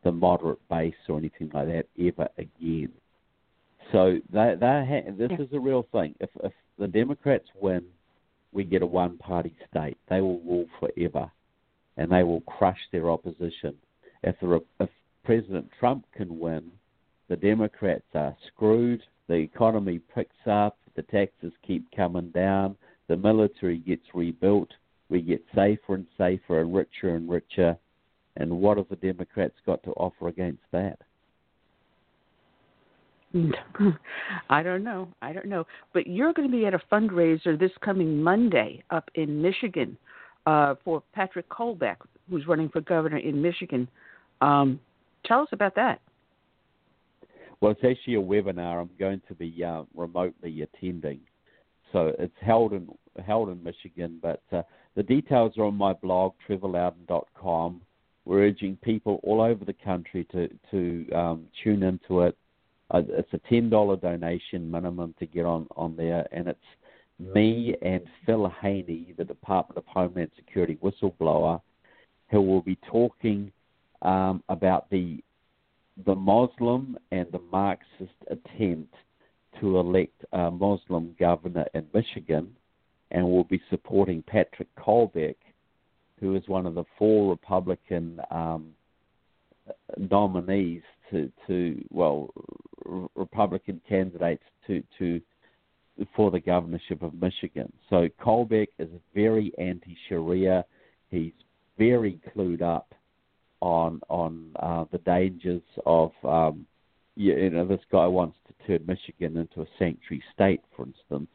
the 0.04 0.12
moderate 0.12 0.60
base 0.68 0.94
or 1.08 1.18
anything 1.18 1.50
like 1.52 1.66
that 1.66 1.86
ever 2.00 2.28
again. 2.38 2.90
So 3.92 4.18
they, 4.32 4.54
they 4.58 4.84
ha- 5.06 5.12
this 5.16 5.30
yeah. 5.30 5.44
is 5.44 5.52
a 5.52 5.60
real 5.60 5.86
thing. 5.92 6.14
If, 6.20 6.30
if 6.44 6.52
the 6.78 6.88
Democrats 6.88 7.48
win, 7.60 7.84
we 8.52 8.64
get 8.64 8.82
a 8.82 8.86
one-party 8.86 9.54
state. 9.70 9.98
They 10.08 10.20
will 10.20 10.40
rule 10.40 10.66
forever, 10.80 11.30
and 11.96 12.10
they 12.10 12.22
will 12.22 12.40
crush 12.42 12.78
their 12.92 13.10
opposition. 13.10 13.74
If, 14.22 14.36
the, 14.40 14.60
if 14.80 14.88
President 15.24 15.68
Trump 15.78 16.06
can 16.14 16.38
win, 16.38 16.70
the 17.28 17.36
Democrats 17.36 18.06
are 18.14 18.36
screwed. 18.48 19.02
The 19.28 19.34
economy 19.34 20.00
picks 20.14 20.46
up 20.46 20.78
the 20.98 21.02
taxes 21.02 21.52
keep 21.64 21.84
coming 21.94 22.28
down, 22.30 22.76
the 23.06 23.16
military 23.16 23.78
gets 23.78 24.02
rebuilt, 24.14 24.68
we 25.08 25.22
get 25.22 25.40
safer 25.54 25.94
and 25.94 26.06
safer 26.18 26.60
and 26.60 26.74
richer 26.74 27.14
and 27.14 27.30
richer. 27.30 27.76
And 28.36 28.60
what 28.60 28.78
have 28.78 28.88
the 28.88 28.96
Democrats 28.96 29.54
got 29.64 29.80
to 29.84 29.92
offer 29.92 30.26
against 30.26 30.64
that? 30.72 30.98
I 34.50 34.62
don't 34.62 34.84
know. 34.84 35.08
I 35.20 35.32
don't 35.32 35.46
know. 35.46 35.66
But 35.92 36.06
you're 36.06 36.32
going 36.32 36.50
to 36.50 36.56
be 36.56 36.66
at 36.66 36.74
a 36.74 36.80
fundraiser 36.90 37.58
this 37.58 37.70
coming 37.84 38.22
Monday 38.22 38.82
up 38.90 39.10
in 39.14 39.42
Michigan 39.42 39.96
uh, 40.46 40.76
for 40.84 41.02
Patrick 41.12 41.48
Colbeck, 41.48 41.96
who's 42.30 42.46
running 42.46 42.68
for 42.68 42.80
governor 42.80 43.18
in 43.18 43.40
Michigan. 43.40 43.88
Um, 44.40 44.80
tell 45.26 45.40
us 45.42 45.48
about 45.52 45.74
that. 45.76 46.00
Well, 47.60 47.72
it's 47.72 47.80
actually 47.84 48.14
a 48.14 48.18
webinar 48.18 48.80
I'm 48.80 48.90
going 48.98 49.20
to 49.28 49.34
be 49.34 49.64
uh, 49.64 49.82
remotely 49.94 50.62
attending. 50.62 51.20
So 51.92 52.12
it's 52.18 52.34
held 52.40 52.72
in 52.72 52.88
held 53.26 53.48
in 53.48 53.62
Michigan, 53.62 54.18
but 54.22 54.42
uh, 54.52 54.62
the 54.94 55.02
details 55.02 55.54
are 55.58 55.64
on 55.64 55.74
my 55.74 55.92
blog, 55.92 56.34
trevorloudon.com. 56.48 57.80
We're 58.24 58.46
urging 58.46 58.76
people 58.76 59.20
all 59.24 59.40
over 59.40 59.64
the 59.64 59.72
country 59.72 60.26
to 60.32 60.48
to 60.70 61.10
um, 61.12 61.46
tune 61.64 61.82
into 61.82 62.20
it. 62.20 62.36
It's 62.94 63.32
a 63.32 63.38
ten 63.50 63.68
dollar 63.68 63.96
donation 63.96 64.70
minimum 64.70 65.14
to 65.18 65.26
get 65.26 65.44
on 65.44 65.66
on 65.76 65.96
there, 65.96 66.26
and 66.32 66.48
it's 66.48 66.58
me 67.18 67.74
and 67.82 68.02
Phil 68.24 68.50
Haney, 68.62 69.14
the 69.16 69.24
Department 69.24 69.76
of 69.76 69.84
Homeland 69.86 70.30
Security 70.36 70.78
whistleblower, 70.82 71.60
who 72.30 72.40
will 72.40 72.62
be 72.62 72.78
talking 72.90 73.52
um, 74.02 74.42
about 74.48 74.88
the 74.90 75.22
the 76.06 76.14
Muslim 76.14 76.96
and 77.10 77.26
the 77.32 77.40
Marxist 77.50 78.14
attempt 78.30 78.94
to 79.60 79.78
elect 79.78 80.24
a 80.32 80.50
Muslim 80.50 81.14
governor 81.18 81.66
in 81.74 81.84
Michigan, 81.92 82.54
and 83.10 83.24
will 83.24 83.44
be 83.44 83.60
supporting 83.68 84.22
Patrick 84.22 84.68
Colbeck, 84.76 85.36
who 86.20 86.36
is 86.36 86.46
one 86.46 86.66
of 86.66 86.74
the 86.74 86.84
four 86.96 87.30
Republican 87.30 88.20
um, 88.30 88.70
nominees 89.98 90.82
to, 91.10 91.30
to 91.46 91.84
well 91.90 92.30
Republican 93.14 93.80
candidates 93.88 94.42
to 94.66 94.82
to 94.98 95.20
for 96.14 96.30
the 96.30 96.40
governorship 96.40 97.02
of 97.02 97.14
Michigan. 97.14 97.72
So 97.90 98.08
Colbeck 98.20 98.68
is 98.78 98.88
very 99.14 99.52
anti-Sharia. 99.58 100.64
He's 101.10 101.32
very 101.76 102.20
clued 102.34 102.62
up 102.62 102.94
on 103.60 104.00
on 104.08 104.50
uh, 104.60 104.84
the 104.92 104.98
dangers 104.98 105.62
of 105.86 106.12
um, 106.24 106.66
you 107.16 107.50
know 107.50 107.66
this 107.66 107.80
guy 107.90 108.06
wants 108.06 108.36
to 108.46 108.66
turn 108.66 108.86
Michigan 108.86 109.36
into 109.36 109.62
a 109.62 109.66
sanctuary 109.78 110.22
state, 110.34 110.62
for 110.76 110.86
instance. 110.86 111.28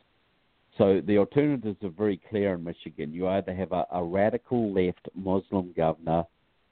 So 0.77 1.01
the 1.05 1.19
alternatives 1.19 1.77
are 1.83 1.89
very 1.89 2.19
clear 2.29 2.55
in 2.55 2.63
Michigan. 2.63 3.13
You 3.13 3.27
either 3.27 3.53
have 3.53 3.71
a, 3.73 3.85
a 3.91 4.03
radical 4.03 4.73
left 4.73 5.07
Muslim 5.13 5.71
governor, 5.77 6.23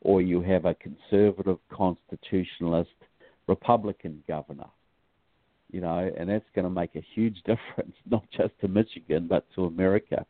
or 0.02 0.22
you 0.22 0.41
have 0.41 0.65
a 0.65 0.76
conservative 0.76 1.57
constitutionalist 1.72 2.90
Republican 3.48 4.23
governor. 4.28 4.69
You 5.72 5.82
know, 5.82 6.11
and 6.18 6.30
that's 6.30 6.45
going 6.53 6.65
to 6.65 6.72
make 6.72 6.95
a 6.95 7.06
huge 7.14 7.38
difference, 7.45 7.95
not 8.10 8.23
just 8.36 8.53
to 8.61 8.68
Michigan, 8.68 9.28
but 9.28 9.45
to 9.56 9.65
America. 9.65 10.26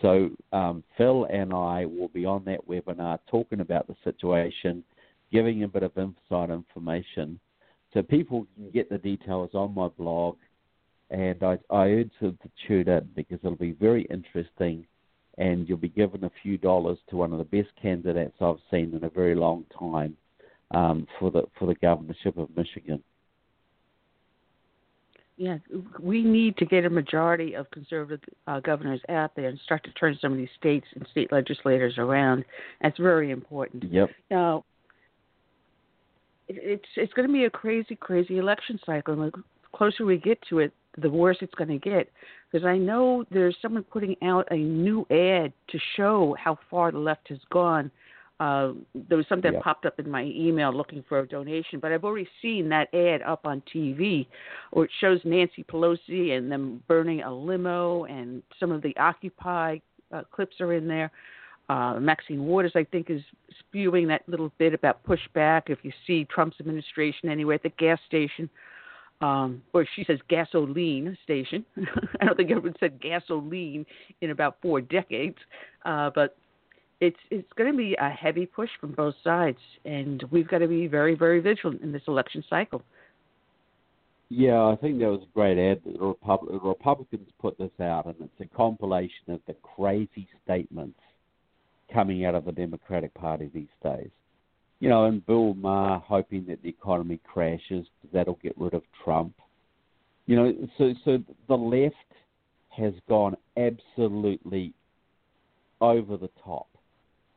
So 0.00 0.30
um, 0.52 0.82
Phil 0.96 1.26
and 1.30 1.52
I 1.52 1.84
will 1.84 2.08
be 2.08 2.24
on 2.24 2.44
that 2.46 2.66
webinar 2.66 3.18
talking 3.30 3.60
about 3.60 3.86
the 3.86 3.96
situation, 4.02 4.82
giving 5.30 5.62
a 5.62 5.68
bit 5.68 5.82
of 5.82 5.92
inside 5.96 6.50
information, 6.50 7.38
so 7.92 8.02
people 8.02 8.46
can 8.54 8.70
get 8.70 8.88
the 8.88 8.98
details 8.98 9.50
on 9.54 9.74
my 9.74 9.88
blog. 9.88 10.36
And 11.10 11.42
I, 11.42 11.58
I 11.70 11.88
urge 11.88 12.12
them 12.20 12.38
to 12.42 12.50
tune 12.66 12.88
in 12.88 13.08
because 13.16 13.40
it'll 13.42 13.56
be 13.56 13.72
very 13.72 14.04
interesting, 14.04 14.86
and 15.40 15.66
you'll 15.66 15.78
be 15.78 15.88
given 15.88 16.22
a 16.22 16.30
few 16.42 16.58
dollars 16.58 16.98
to 17.08 17.16
one 17.16 17.32
of 17.32 17.38
the 17.38 17.44
best 17.44 17.74
candidates 17.80 18.36
I've 18.40 18.56
seen 18.70 18.94
in 18.94 19.02
a 19.02 19.08
very 19.08 19.34
long 19.34 19.64
time 19.76 20.16
um, 20.70 21.08
for 21.18 21.30
the 21.30 21.44
for 21.58 21.66
the 21.66 21.74
governorship 21.74 22.36
of 22.36 22.54
Michigan. 22.54 23.02
Yeah, 25.38 25.56
we 25.98 26.22
need 26.22 26.58
to 26.58 26.66
get 26.66 26.84
a 26.84 26.90
majority 26.90 27.54
of 27.54 27.70
conservative 27.70 28.20
uh, 28.46 28.60
governors 28.60 29.00
out 29.08 29.34
there 29.34 29.48
and 29.48 29.58
start 29.64 29.82
to 29.84 29.90
turn 29.92 30.18
some 30.20 30.32
of 30.32 30.38
these 30.38 30.50
states 30.58 30.86
and 30.94 31.06
state 31.10 31.32
legislators 31.32 31.94
around. 31.96 32.44
That's 32.82 32.98
very 32.98 33.30
important. 33.30 33.84
Yep. 33.90 34.10
Now, 34.30 34.66
it's 36.48 36.84
it's 36.96 37.12
going 37.14 37.26
to 37.26 37.32
be 37.32 37.46
a 37.46 37.50
crazy, 37.50 37.96
crazy 37.96 38.36
election 38.36 38.78
cycle. 38.84 39.14
And 39.14 39.32
the 39.32 39.42
closer 39.72 40.04
we 40.04 40.18
get 40.18 40.38
to 40.50 40.58
it, 40.58 40.74
the 40.98 41.08
worse 41.08 41.38
it's 41.40 41.54
going 41.54 41.70
to 41.70 41.78
get. 41.78 42.10
Because 42.50 42.66
I 42.66 42.78
know 42.78 43.24
there's 43.30 43.56
someone 43.62 43.84
putting 43.84 44.16
out 44.22 44.48
a 44.50 44.56
new 44.56 45.06
ad 45.10 45.52
to 45.68 45.78
show 45.96 46.36
how 46.38 46.58
far 46.68 46.90
the 46.90 46.98
left 46.98 47.28
has 47.28 47.38
gone 47.50 47.90
uh, 48.40 48.72
there 48.94 49.18
was 49.18 49.26
something 49.28 49.52
that 49.52 49.62
popped 49.62 49.84
up 49.84 50.00
in 50.00 50.10
my 50.10 50.24
email 50.24 50.74
looking 50.74 51.04
for 51.06 51.18
a 51.18 51.28
donation, 51.28 51.78
but 51.78 51.92
I've 51.92 52.04
already 52.04 52.26
seen 52.40 52.70
that 52.70 52.92
ad 52.94 53.20
up 53.20 53.44
on 53.44 53.62
TV, 53.72 54.26
where 54.70 54.86
it 54.86 54.90
shows 54.98 55.20
Nancy 55.24 55.62
Pelosi 55.62 56.32
and 56.36 56.50
them 56.50 56.82
burning 56.88 57.20
a 57.20 57.32
limo, 57.32 58.04
and 58.04 58.42
some 58.58 58.72
of 58.72 58.80
the 58.80 58.96
Occupy 58.96 59.78
uh, 60.10 60.22
clips 60.32 60.58
are 60.60 60.72
in 60.72 60.88
there. 60.88 61.10
Uh, 61.68 62.00
Maxine 62.00 62.46
Waters, 62.46 62.72
I 62.74 62.84
think, 62.84 63.10
is 63.10 63.20
spewing 63.58 64.08
that 64.08 64.26
little 64.26 64.50
bit 64.56 64.72
about 64.72 65.04
pushback 65.04 65.64
if 65.66 65.80
you 65.82 65.92
see 66.06 66.24
Trump's 66.24 66.56
administration 66.60 67.28
anywhere 67.28 67.56
at 67.56 67.62
the 67.62 67.68
gas 67.78 67.98
station. 68.08 68.48
Um, 69.20 69.62
or 69.74 69.86
she 69.96 70.04
says 70.04 70.18
gasoline 70.28 71.16
station. 71.24 71.64
I 72.20 72.24
don't 72.24 72.36
think 72.36 72.50
everyone 72.50 72.74
said 72.80 73.00
gasoline 73.00 73.84
in 74.22 74.30
about 74.30 74.56
four 74.62 74.80
decades. 74.80 75.36
Uh, 75.84 76.10
but 76.14 76.36
it's 77.00 77.18
it's 77.30 77.52
going 77.56 77.70
to 77.70 77.76
be 77.76 77.96
a 77.98 78.10
heavy 78.10 78.46
push 78.46 78.70
from 78.80 78.92
both 78.92 79.14
sides, 79.24 79.58
and 79.84 80.22
we've 80.30 80.48
got 80.48 80.58
to 80.58 80.68
be 80.68 80.86
very 80.86 81.14
very 81.14 81.40
vigilant 81.40 81.82
in 81.82 81.92
this 81.92 82.02
election 82.06 82.44
cycle. 82.48 82.82
Yeah, 84.28 84.64
I 84.66 84.76
think 84.76 85.00
that 85.00 85.08
was 85.08 85.22
a 85.22 85.34
great 85.34 85.58
ad. 85.58 85.80
The, 85.84 85.98
Repub- 85.98 86.46
the 86.48 86.60
Republicans 86.60 87.28
put 87.40 87.58
this 87.58 87.72
out, 87.80 88.06
and 88.06 88.14
it's 88.20 88.40
a 88.52 88.56
compilation 88.56 89.30
of 89.30 89.40
the 89.48 89.54
crazy 89.54 90.28
statements 90.44 91.00
coming 91.92 92.24
out 92.24 92.36
of 92.36 92.44
the 92.44 92.52
Democratic 92.52 93.12
Party 93.14 93.50
these 93.52 93.66
days. 93.82 94.10
You 94.80 94.88
know, 94.88 95.04
and 95.04 95.24
Bill 95.24 95.54
Maher 95.54 96.02
hoping 96.06 96.46
that 96.48 96.62
the 96.62 96.68
economy 96.68 97.20
crashes 97.24 97.86
that'll 98.12 98.38
get 98.42 98.56
rid 98.58 98.74
of 98.74 98.82
Trump. 99.04 99.34
You 100.26 100.36
know, 100.36 100.68
so 100.78 100.94
so 101.04 101.18
the 101.48 101.56
left 101.56 101.94
has 102.70 102.94
gone 103.08 103.36
absolutely 103.56 104.72
over 105.80 106.16
the 106.16 106.30
top 106.42 106.66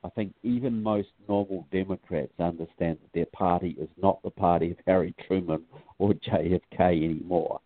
I 0.04 0.10
think 0.10 0.34
even 0.44 0.84
most 0.84 1.10
normal 1.30 1.66
Democrats 1.72 2.34
understand 2.40 2.98
that 3.02 3.14
their 3.14 3.26
party 3.28 3.76
is 3.80 3.88
not 4.02 4.22
the 4.22 4.32
party 4.32 4.72
of 4.72 4.78
Harry 4.86 5.16
Truman 5.26 5.64
or 5.98 6.14
JFK 6.14 7.04
anymore. 7.04 7.62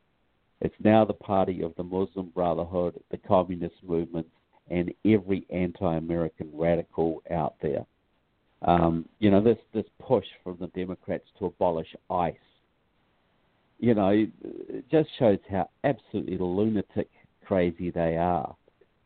It's 0.61 0.75
now 0.83 1.03
the 1.03 1.13
party 1.13 1.63
of 1.63 1.73
the 1.75 1.83
Muslim 1.83 2.27
Brotherhood, 2.29 3.01
the 3.09 3.17
communist 3.17 3.75
movement, 3.83 4.27
and 4.69 4.93
every 5.05 5.45
anti-American 5.49 6.51
radical 6.53 7.23
out 7.31 7.55
there. 7.61 7.85
Um, 8.61 9.05
you 9.19 9.29
know, 9.29 9.41
this 9.41 9.57
this 9.73 9.85
push 9.99 10.25
from 10.43 10.57
the 10.59 10.67
Democrats 10.67 11.25
to 11.39 11.45
abolish 11.45 11.95
ICE, 12.09 12.33
you 13.79 13.93
know, 13.93 14.09
it 14.09 14.89
just 14.89 15.09
shows 15.19 15.39
how 15.49 15.69
absolutely 15.83 16.37
lunatic 16.37 17.09
crazy 17.45 17.91
they 17.91 18.17
are. 18.17 18.55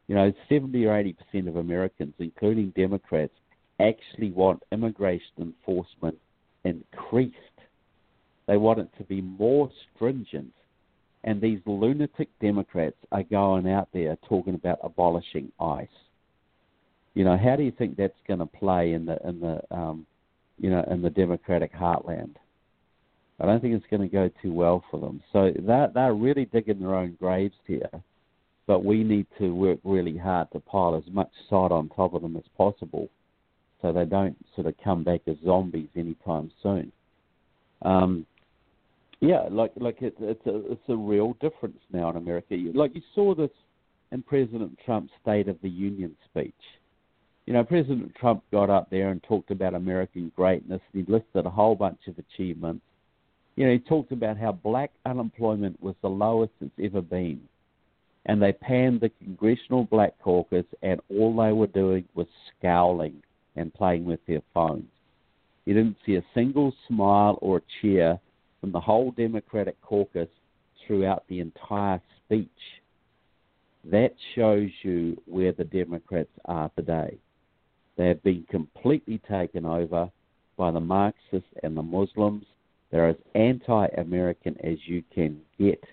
You 0.08 0.16
know, 0.16 0.34
70 0.50 0.86
or 0.86 0.98
80 0.98 1.14
percent 1.14 1.48
of 1.48 1.58
Americans, 1.58 2.14
including 2.20 2.70
Democrats, 2.76 3.34
actually 3.80 4.32
want 4.32 4.64
immigration 4.72 5.32
enforcement 5.40 6.18
increased. 6.64 7.36
They 8.48 8.58
want 8.58 8.80
it 8.80 8.90
to 8.98 9.04
be 9.04 9.22
more 9.22 9.70
stringent. 9.96 10.54
And 11.24 11.40
these 11.40 11.60
lunatic 11.66 12.30
Democrats 12.40 12.98
are 13.12 13.24
going 13.24 13.70
out 13.70 13.90
there 13.94 14.18
talking 14.28 14.56
about 14.56 14.80
abolishing 14.84 15.52
ICE. 15.60 15.88
You 17.14 17.26
know, 17.26 17.38
how 17.38 17.56
do 17.56 17.64
you 17.64 17.72
think 17.72 17.98
that's 17.98 18.14
going 18.28 18.40
to 18.40 18.46
play 18.46 18.94
in 18.94 19.06
the 19.06 19.18
in 19.28 19.40
the 19.40 19.62
um, 19.76 20.06
you 20.58 20.70
know 20.70 20.86
in 20.90 21.02
the 21.02 21.10
Democratic 21.10 21.74
heartland? 21.74 22.36
I 23.40 23.46
don't 23.46 23.60
think 23.60 23.74
it's 23.74 23.86
going 23.90 24.08
to 24.08 24.08
go 24.08 24.30
too 24.42 24.54
well 24.54 24.84
for 24.92 25.00
them. 25.00 25.22
So 25.34 25.52
they're 25.60 25.90
they're 25.94 26.14
really 26.14 26.46
digging 26.46 26.80
their 26.80 26.96
own 26.96 27.18
graves 27.20 27.56
here 27.68 27.90
but 28.72 28.86
we 28.86 29.04
need 29.04 29.26
to 29.38 29.54
work 29.54 29.80
really 29.84 30.16
hard 30.16 30.50
to 30.54 30.60
pile 30.62 30.96
as 30.96 31.04
much 31.12 31.30
sod 31.50 31.74
on 31.74 31.90
top 31.90 32.14
of 32.14 32.22
them 32.22 32.38
as 32.38 32.44
possible 32.58 33.10
so 33.82 33.92
they 33.92 34.06
don't 34.06 34.38
sort 34.56 34.66
of 34.66 34.74
come 34.82 35.04
back 35.04 35.20
as 35.28 35.36
zombies 35.44 35.90
anytime 35.96 36.50
soon. 36.64 36.90
Um, 37.82 38.26
yeah, 39.20 39.44
like 39.52 39.72
like 39.76 40.02
it, 40.02 40.16
it's 40.20 40.46
a 40.46 40.72
it's 40.72 40.88
a 40.88 40.96
real 40.96 41.34
difference 41.42 41.80
now 41.92 42.12
in 42.12 42.16
America. 42.16 42.56
Like 42.74 42.96
you 42.96 43.02
saw 43.14 43.36
this 43.36 43.50
in 44.12 44.24
President 44.24 44.78
Trump's 44.86 45.12
State 45.22 45.48
of 45.48 45.58
the 45.62 45.70
Union 45.70 46.16
speech. 46.30 46.54
You 47.46 47.54
know, 47.54 47.64
President 47.64 48.16
Trump 48.16 48.44
got 48.52 48.70
up 48.70 48.90
there 48.90 49.10
and 49.10 49.22
talked 49.24 49.52
about 49.52 49.74
American 49.74 50.32
greatness. 50.36 50.82
He 50.94 51.04
listed 51.08 51.46
a 51.46 51.50
whole 51.50 51.76
bunch 51.76 52.00
of 52.08 52.16
achievements. 52.18 52.84
You 53.56 53.66
know, 53.66 53.74
he 53.74 53.80
talked 53.80 54.12
about 54.12 54.38
how 54.38 54.52
black 54.52 54.92
unemployment 55.06 55.82
was 55.82 55.96
the 56.02 56.10
lowest 56.10 56.54
it's 56.62 56.72
ever 56.82 57.02
been 57.02 57.42
and 58.26 58.42
they 58.42 58.54
panned 58.54 59.02
the 59.02 59.10
Congressional 59.24 59.86
Black 59.86 60.14
Caucus, 60.20 60.66
and 60.82 61.02
all 61.10 61.36
they 61.36 61.52
were 61.52 61.68
doing 61.68 62.06
was 62.14 62.28
scowling 62.58 63.22
and 63.56 63.74
playing 63.74 64.06
with 64.06 64.20
their 64.28 64.42
phones. 64.54 64.86
You 65.66 65.74
didn't 65.74 65.98
see 66.06 66.16
a 66.16 66.24
single 66.34 66.74
smile 66.88 67.38
or 67.42 67.58
a 67.58 67.62
cheer 67.82 68.20
from 68.60 68.72
the 68.72 68.80
whole 68.80 69.12
Democratic 69.12 69.80
caucus 69.82 70.28
throughout 70.86 71.24
the 71.28 71.40
entire 71.40 72.02
speech. 72.26 72.48
That 73.86 74.14
shows 74.36 74.70
you 74.84 75.20
where 75.26 75.52
the 75.52 75.64
Democrats 75.64 76.30
are 76.46 76.70
today. 76.76 77.18
They 77.98 78.08
have 78.08 78.24
been 78.24 78.46
completely 78.50 79.20
taken 79.30 79.66
over 79.66 80.10
by 80.58 80.72
the 80.72 80.80
Marxists 80.80 81.50
and 81.64 81.76
the 81.76 81.84
Muslims. 81.84 82.46
They're 82.92 83.10
as 83.10 83.18
anti 83.36 83.88
American 83.98 84.58
as 84.64 84.78
you 84.86 85.04
can 85.14 85.42
get 85.58 85.84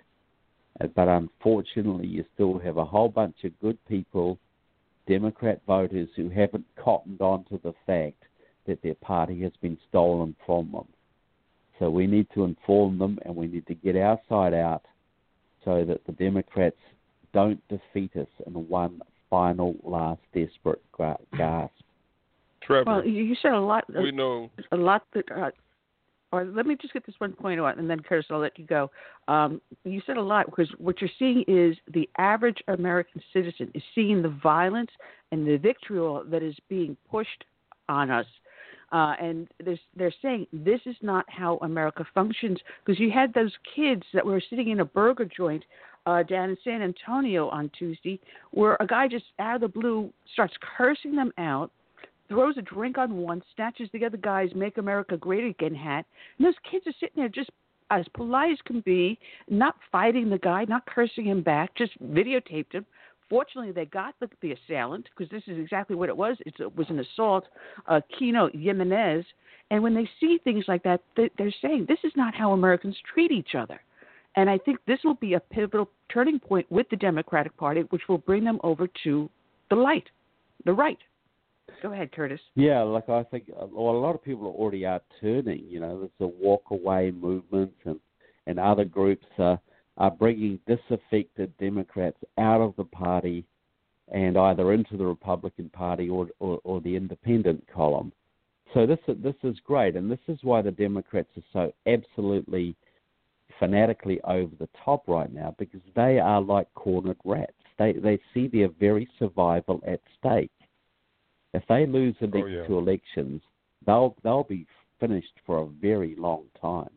uh, 0.80 0.86
but 0.94 1.08
unfortunately, 1.08 2.06
you 2.06 2.24
still 2.34 2.58
have 2.58 2.76
a 2.76 2.84
whole 2.84 3.08
bunch 3.08 3.44
of 3.44 3.58
good 3.60 3.78
people, 3.86 4.38
Democrat 5.06 5.60
voters, 5.66 6.08
who 6.16 6.28
haven't 6.28 6.66
cottoned 6.76 7.20
on 7.20 7.44
to 7.44 7.60
the 7.62 7.74
fact 7.86 8.22
that 8.66 8.82
their 8.82 8.94
party 8.94 9.40
has 9.42 9.52
been 9.60 9.78
stolen 9.88 10.36
from 10.44 10.70
them. 10.72 10.86
So 11.78 11.90
we 11.90 12.06
need 12.06 12.28
to 12.34 12.44
inform 12.44 12.98
them 12.98 13.18
and 13.24 13.34
we 13.34 13.46
need 13.46 13.66
to 13.68 13.74
get 13.74 13.96
our 13.96 14.20
side 14.28 14.52
out 14.52 14.84
so 15.64 15.84
that 15.84 16.04
the 16.06 16.12
Democrats 16.12 16.76
don't 17.32 17.62
defeat 17.68 18.16
us 18.16 18.28
in 18.46 18.52
one 18.68 19.00
final, 19.30 19.76
last 19.84 20.20
desperate 20.34 20.82
gasp. 21.36 21.72
Trevor, 22.68 22.84
well, 22.86 23.04
you 23.04 23.34
said 23.42 23.52
a 23.52 23.60
lot. 23.60 23.84
We 23.92 24.12
know 24.12 24.50
a 24.70 24.76
lot 24.76 25.02
that 25.14 25.24
uh, 25.34 25.50
or 26.30 26.44
let 26.44 26.66
me 26.66 26.76
just 26.80 26.92
get 26.92 27.06
this 27.06 27.14
one 27.18 27.32
point 27.32 27.58
out, 27.58 27.78
and 27.78 27.88
then 27.88 28.00
Curtis, 28.00 28.26
I'll 28.30 28.38
let 28.38 28.58
you 28.58 28.66
go. 28.66 28.90
Um, 29.26 29.60
you 29.84 30.02
said 30.06 30.18
a 30.18 30.22
lot 30.22 30.46
because 30.46 30.68
what 30.78 31.00
you're 31.00 31.10
seeing 31.18 31.42
is 31.48 31.76
the 31.92 32.08
average 32.18 32.58
American 32.68 33.22
citizen 33.32 33.70
is 33.74 33.82
seeing 33.94 34.20
the 34.22 34.36
violence 34.42 34.90
and 35.32 35.46
the 35.46 35.56
vitriol 35.56 36.24
that 36.30 36.42
is 36.42 36.54
being 36.68 36.96
pushed 37.10 37.44
on 37.88 38.10
us 38.10 38.26
Uh, 38.92 39.14
and 39.20 39.48
they're, 39.64 39.78
they're 39.96 40.14
saying 40.22 40.46
this 40.52 40.80
is 40.86 40.96
not 41.02 41.24
how 41.28 41.58
America 41.62 42.04
functions 42.14 42.58
because 42.84 42.98
you 42.98 43.10
had 43.10 43.32
those 43.34 43.52
kids 43.74 44.02
that 44.14 44.24
were 44.24 44.42
sitting 44.48 44.68
in 44.68 44.80
a 44.80 44.84
burger 44.84 45.24
joint 45.24 45.64
uh, 46.06 46.22
down 46.22 46.50
in 46.50 46.56
San 46.64 46.80
Antonio 46.80 47.48
on 47.48 47.70
Tuesday 47.78 48.18
where 48.50 48.76
a 48.80 48.86
guy 48.86 49.08
just 49.08 49.26
out 49.38 49.56
of 49.56 49.60
the 49.60 49.68
blue 49.68 50.10
starts 50.32 50.54
cursing 50.76 51.14
them 51.14 51.32
out, 51.38 51.70
throws 52.28 52.56
a 52.58 52.62
drink 52.62 52.98
on 52.98 53.16
one, 53.16 53.42
snatches 53.54 53.88
the 53.92 54.04
other 54.04 54.16
guy's 54.16 54.54
Make 54.54 54.78
America 54.78 55.16
Great 55.16 55.44
Again 55.44 55.74
hat, 55.74 56.06
and 56.38 56.46
those 56.46 56.54
kids 56.70 56.86
are 56.86 56.94
sitting 57.00 57.16
there 57.16 57.28
just 57.28 57.50
as 57.90 58.04
polite 58.14 58.52
as 58.52 58.58
can 58.66 58.80
be, 58.80 59.18
not 59.48 59.76
fighting 59.90 60.28
the 60.28 60.38
guy, 60.38 60.64
not 60.64 60.86
cursing 60.86 61.24
him 61.24 61.42
back, 61.42 61.74
just 61.74 61.92
videotaped 62.02 62.72
him. 62.72 62.84
Fortunately, 63.30 63.72
they 63.72 63.84
got 63.86 64.14
the, 64.20 64.28
the 64.40 64.52
assailant 64.52 65.08
because 65.10 65.30
this 65.30 65.42
is 65.46 65.58
exactly 65.58 65.96
what 65.96 66.08
it 66.08 66.16
was. 66.16 66.36
It's, 66.46 66.60
it 66.60 66.74
was 66.76 66.88
an 66.90 67.00
assault, 67.00 67.44
uh, 67.86 68.00
Kino 68.18 68.48
Jimenez. 68.52 69.24
And 69.70 69.82
when 69.82 69.94
they 69.94 70.08
see 70.18 70.38
things 70.44 70.64
like 70.66 70.82
that, 70.84 71.02
they, 71.16 71.30
they're 71.36 71.52
saying 71.60 71.86
this 71.88 71.98
is 72.04 72.12
not 72.16 72.34
how 72.34 72.52
Americans 72.52 72.96
treat 73.12 73.30
each 73.30 73.54
other. 73.54 73.80
And 74.36 74.48
I 74.48 74.56
think 74.58 74.78
this 74.86 75.00
will 75.04 75.14
be 75.14 75.34
a 75.34 75.40
pivotal 75.40 75.90
turning 76.12 76.38
point 76.38 76.70
with 76.70 76.88
the 76.90 76.96
Democratic 76.96 77.56
Party, 77.56 77.82
which 77.90 78.02
will 78.08 78.18
bring 78.18 78.44
them 78.44 78.60
over 78.62 78.88
to 79.04 79.28
the 79.68 79.76
light, 79.76 80.08
the 80.64 80.72
right. 80.72 80.98
Go 81.82 81.92
ahead, 81.92 82.12
Curtis. 82.12 82.40
Yeah, 82.54 82.82
like 82.82 83.08
I 83.08 83.22
think 83.24 83.44
uh, 83.50 83.66
well, 83.70 83.94
a 83.94 83.98
lot 83.98 84.14
of 84.14 84.22
people 84.24 84.48
already 84.48 84.84
are 84.84 85.00
turning. 85.20 85.64
You 85.68 85.80
know, 85.80 85.98
there's 86.00 86.10
a 86.20 86.26
walk 86.26 86.64
away 86.70 87.10
movement, 87.12 87.72
and 87.84 88.00
and 88.46 88.58
other 88.58 88.84
groups 88.84 89.26
are 89.38 89.60
are 89.96 90.10
bringing 90.10 90.58
disaffected 90.66 91.56
Democrats 91.58 92.18
out 92.38 92.60
of 92.60 92.74
the 92.76 92.84
party 92.84 93.44
and 94.12 94.38
either 94.38 94.72
into 94.72 94.96
the 94.96 95.06
Republican 95.06 95.68
Party 95.70 96.08
or 96.08 96.28
or, 96.40 96.60
or 96.64 96.80
the 96.80 96.96
Independent 96.96 97.64
column. 97.72 98.12
So 98.74 98.86
this 98.86 98.98
this 99.06 99.36
is 99.42 99.56
great, 99.64 99.96
and 99.96 100.10
this 100.10 100.18
is 100.28 100.38
why 100.42 100.62
the 100.62 100.70
Democrats 100.70 101.30
are 101.36 101.42
so 101.52 101.72
absolutely 101.86 102.76
fanatically 103.58 104.20
over 104.24 104.54
the 104.58 104.68
top 104.84 105.08
right 105.08 105.32
now 105.32 105.54
because 105.58 105.80
they 105.96 106.18
are 106.18 106.40
like 106.40 106.72
cornered 106.74 107.18
rats. 107.24 107.52
They 107.78 107.92
they 107.92 108.18
see 108.34 108.48
their 108.48 108.68
very 108.68 109.08
survival 109.18 109.82
at 109.86 110.00
stake. 110.18 110.50
If 111.54 111.62
they 111.68 111.86
lose 111.86 112.14
the 112.20 112.26
oh, 112.26 112.30
next 112.30 112.44
oh, 112.44 112.48
yeah. 112.48 112.66
two 112.66 112.78
elections, 112.78 113.42
they'll 113.86 114.14
they'll 114.22 114.44
be 114.44 114.66
finished 115.00 115.32
for 115.46 115.58
a 115.58 115.66
very 115.66 116.14
long 116.16 116.44
time. 116.60 116.90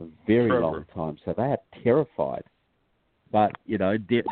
A 0.00 0.04
very 0.26 0.48
Trevor. 0.48 0.62
long 0.62 0.84
time. 0.94 1.18
So 1.24 1.34
they 1.36 1.42
are 1.42 1.58
terrified. 1.82 2.44
But 3.32 3.52
you 3.66 3.78
know, 3.78 3.96
de- 3.96 4.22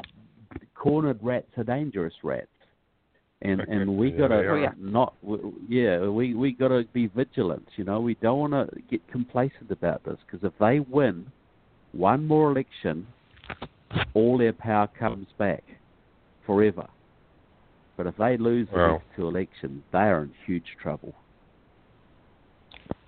cornered 0.75 1.19
rats 1.23 1.51
are 1.57 1.65
dangerous 1.65 2.15
rats, 2.23 2.47
and 3.43 3.61
and 3.69 3.97
we 3.97 4.11
gotta 4.11 4.37
they 4.37 4.45
are. 4.45 4.57
Oh, 4.57 4.63
yeah. 4.63 4.73
not 4.79 5.15
yeah 5.69 6.07
we 6.07 6.35
we 6.35 6.53
gotta 6.53 6.85
be 6.93 7.09
vigilant. 7.09 7.67
You 7.77 7.85
know, 7.85 8.01
we 8.01 8.15
don't 8.15 8.51
want 8.51 8.53
to 8.53 8.81
get 8.91 9.07
complacent 9.11 9.71
about 9.71 10.05
this 10.05 10.17
because 10.27 10.47
if 10.47 10.59
they 10.59 10.81
win 10.81 11.27
one 11.93 12.27
more 12.27 12.51
election, 12.53 13.07
all 14.15 14.39
their 14.39 14.53
power 14.53 14.89
comes 14.99 15.27
back 15.39 15.65
forever. 16.47 16.87
But 17.99 18.07
if 18.07 18.17
they 18.17 18.37
lose 18.37 18.69
the 18.69 18.77
Well- 18.77 18.93
next 18.93 19.17
two 19.17 19.29
elections, 19.29 19.83
they 19.91 19.99
are 19.99 20.23
in 20.23 20.33
huge 20.47 20.77
trouble. 20.81 21.15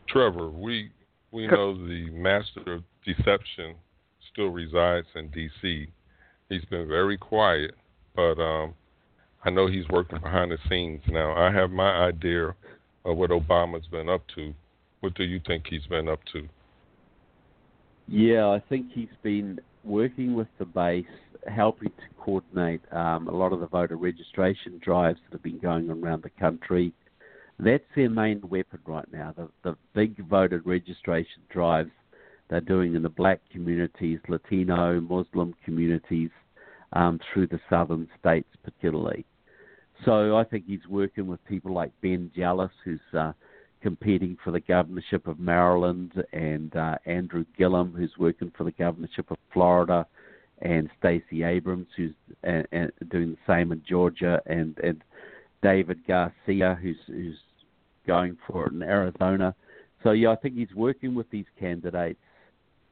Trevor, 0.09 0.51
we 0.51 0.91
we 1.31 1.47
know 1.47 1.73
the 1.87 2.11
master 2.11 2.73
of 2.73 2.83
deception 3.05 3.77
still 4.33 4.49
resides 4.49 5.07
in 5.15 5.29
D.C. 5.29 5.89
He's 6.49 6.65
been 6.65 6.89
very 6.89 7.17
quiet, 7.17 7.77
but 8.17 8.41
um, 8.41 8.75
I 9.45 9.51
know 9.51 9.69
he's 9.69 9.89
working 9.91 10.19
behind 10.19 10.51
the 10.51 10.59
scenes 10.69 11.03
now. 11.07 11.37
I 11.37 11.53
have 11.53 11.71
my 11.71 11.93
idea 12.09 12.49
of 13.05 13.17
what 13.17 13.31
Obama's 13.31 13.87
been 13.87 14.09
up 14.09 14.27
to. 14.35 14.53
What 14.99 15.15
do 15.15 15.23
you 15.23 15.39
think 15.39 15.69
he's 15.69 15.87
been 15.87 16.09
up 16.09 16.25
to? 16.33 16.49
Yeah, 18.09 18.49
I 18.49 18.59
think 18.59 18.91
he's 18.91 19.15
been 19.23 19.61
working 19.85 20.35
with 20.35 20.49
the 20.59 20.65
base, 20.65 21.05
helping 21.47 21.89
to 21.89 22.15
coordinate 22.19 22.81
um, 22.93 23.29
a 23.29 23.33
lot 23.33 23.53
of 23.53 23.61
the 23.61 23.67
voter 23.67 23.97
registration 23.97 24.81
drives 24.83 25.19
that 25.25 25.33
have 25.33 25.43
been 25.43 25.59
going 25.59 25.91
on 25.91 26.03
around 26.03 26.23
the 26.23 26.31
country. 26.31 26.93
That's 27.59 27.85
their 27.95 28.11
main 28.11 28.41
weapon 28.49 28.81
right 28.87 29.11
now. 29.13 29.35
The, 29.37 29.49
the 29.63 29.77
big 29.95 30.17
voter 30.29 30.63
registration 30.65 31.43
drives 31.51 31.91
they're 32.49 32.61
doing 32.61 32.97
in 32.97 33.03
the 33.03 33.09
black 33.09 33.41
communities, 33.53 34.19
Latino, 34.29 35.01
Muslim 35.01 35.55
communities, 35.65 36.31
um, 36.93 37.21
through 37.33 37.47
the 37.47 37.61
southern 37.71 38.09
states 38.19 38.49
particularly. 38.65 39.25
So 40.05 40.37
I 40.37 40.45
think 40.45 40.65
he's 40.67 40.87
working 40.89 41.27
with 41.29 41.45
people 41.45 41.73
like 41.73 41.93
Ben 42.01 42.31
Jealous, 42.35 42.73
who's 42.85 43.01
uh, 43.17 43.33
competing 43.83 44.37
for 44.43 44.51
the 44.51 44.61
governorship 44.61 45.27
of 45.27 45.39
Maryland, 45.39 46.13
and 46.33 46.75
uh, 46.77 46.97
Andrew 47.07 47.45
Gillum, 47.57 47.95
who's 47.97 48.13
working 48.19 48.53
for 48.57 48.65
the 48.65 48.73
governorship 48.73 49.31
of 49.31 49.39
Florida, 49.53 50.07
and 50.63 50.91
Stacey 50.99 51.43
Abrams, 51.43 51.87
who's 51.97 52.13
doing 52.43 53.31
the 53.31 53.37
same 53.47 53.73
in 53.73 53.83
Georgia, 53.89 54.41
and 54.47 54.77
and 54.79 55.03
David 55.63 56.07
Garcia, 56.07 56.79
who's 56.81 56.97
who's 57.07 57.39
going 58.07 58.37
for 58.47 58.67
it 58.67 58.73
in 58.73 58.83
Arizona. 58.83 59.55
So 60.03 60.13
yeah, 60.13 60.31
I 60.31 60.37
think 60.37 60.55
he's 60.55 60.75
working 60.75 61.15
with 61.15 61.31
these 61.31 61.47
candidates, 61.59 62.19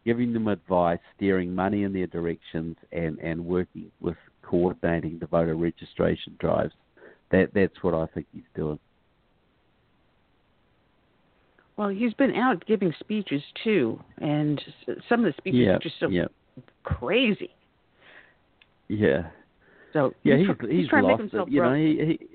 giving 0.04 0.32
them 0.32 0.48
advice, 0.48 1.00
steering 1.16 1.54
money 1.54 1.82
in 1.82 1.92
their 1.92 2.06
directions, 2.06 2.76
and 2.92 3.18
and 3.18 3.44
working 3.44 3.90
with 4.00 4.16
coordinating 4.42 5.18
the 5.18 5.26
voter 5.26 5.56
registration 5.56 6.34
drives. 6.38 6.74
That 7.30 7.50
that's 7.54 7.82
what 7.82 7.94
I 7.94 8.06
think 8.06 8.26
he's 8.32 8.42
doing. 8.54 8.78
Well, 11.78 11.90
he's 11.90 12.12
been 12.14 12.34
out 12.34 12.66
giving 12.66 12.92
speeches 12.98 13.40
too, 13.62 14.00
and 14.18 14.60
some 15.08 15.24
of 15.24 15.32
the 15.32 15.34
speeches 15.38 15.60
Yeah, 15.60 15.74
are 15.74 15.78
just 15.78 15.94
so 16.00 16.08
yeah, 16.08 16.24
crazy. 16.82 17.50
yeah. 18.88 19.28
So 19.92 20.12
Yeah, 20.24 20.38
he's, 20.38 20.48
he's, 20.60 20.70
he's, 20.70 20.88
trying 20.88 21.04
to 21.04 21.08
lost 21.08 21.22
make 21.22 21.30
himself 21.30 21.48
it. 21.48 21.52
You 21.52 21.62
know, 21.62 21.74
he, 21.74 22.04
he 22.04 22.28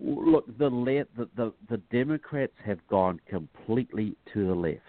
look 0.00 0.46
the, 0.58 0.68
le- 0.68 1.06
the 1.16 1.28
the 1.36 1.52
the 1.70 1.76
Democrats 1.92 2.52
have 2.64 2.84
gone 2.88 3.20
completely 3.28 4.16
to 4.32 4.48
the 4.48 4.54
left. 4.54 4.80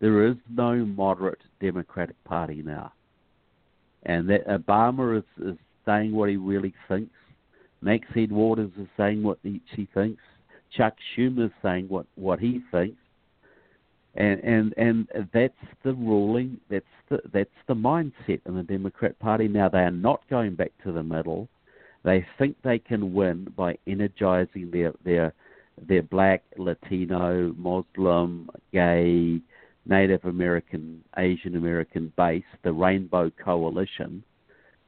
There 0.00 0.26
is 0.26 0.36
no 0.50 0.86
moderate 0.86 1.42
Democratic 1.60 2.16
Party 2.24 2.62
now, 2.64 2.92
and 4.04 4.26
that 4.30 4.46
Obama 4.46 5.18
is, 5.18 5.24
is 5.44 5.58
saying 5.84 6.12
what 6.12 6.30
he 6.30 6.36
really 6.36 6.72
thinks. 6.88 7.12
Max 7.82 8.06
Waters 8.16 8.70
is 8.80 8.88
saying 8.96 9.22
what 9.22 9.38
he, 9.42 9.60
she 9.76 9.86
thinks. 9.92 10.22
Chuck 10.74 10.94
Schumer 11.14 11.46
is 11.46 11.52
saying 11.62 11.88
what 11.88 12.06
what 12.14 12.40
he 12.40 12.62
thinks. 12.70 12.96
And, 14.18 14.40
and 14.40 14.74
and 14.76 15.28
that's 15.32 15.54
the 15.84 15.94
ruling. 15.94 16.58
That's 16.68 16.84
the 17.08 17.20
that's 17.32 17.48
the 17.68 17.74
mindset 17.74 18.40
in 18.46 18.56
the 18.56 18.64
Democrat 18.64 19.16
Party 19.20 19.46
now. 19.46 19.68
They 19.68 19.78
are 19.78 19.92
not 19.92 20.28
going 20.28 20.56
back 20.56 20.72
to 20.82 20.90
the 20.90 21.04
middle. 21.04 21.48
They 22.02 22.26
think 22.36 22.56
they 22.62 22.80
can 22.80 23.14
win 23.14 23.52
by 23.56 23.78
energizing 23.86 24.72
their 24.72 24.92
their 25.04 25.32
their 25.86 26.02
black, 26.02 26.42
Latino, 26.56 27.54
Muslim, 27.56 28.50
gay, 28.72 29.40
Native 29.86 30.24
American, 30.24 31.04
Asian 31.16 31.54
American 31.54 32.12
base, 32.16 32.42
the 32.64 32.72
Rainbow 32.72 33.30
Coalition, 33.30 34.24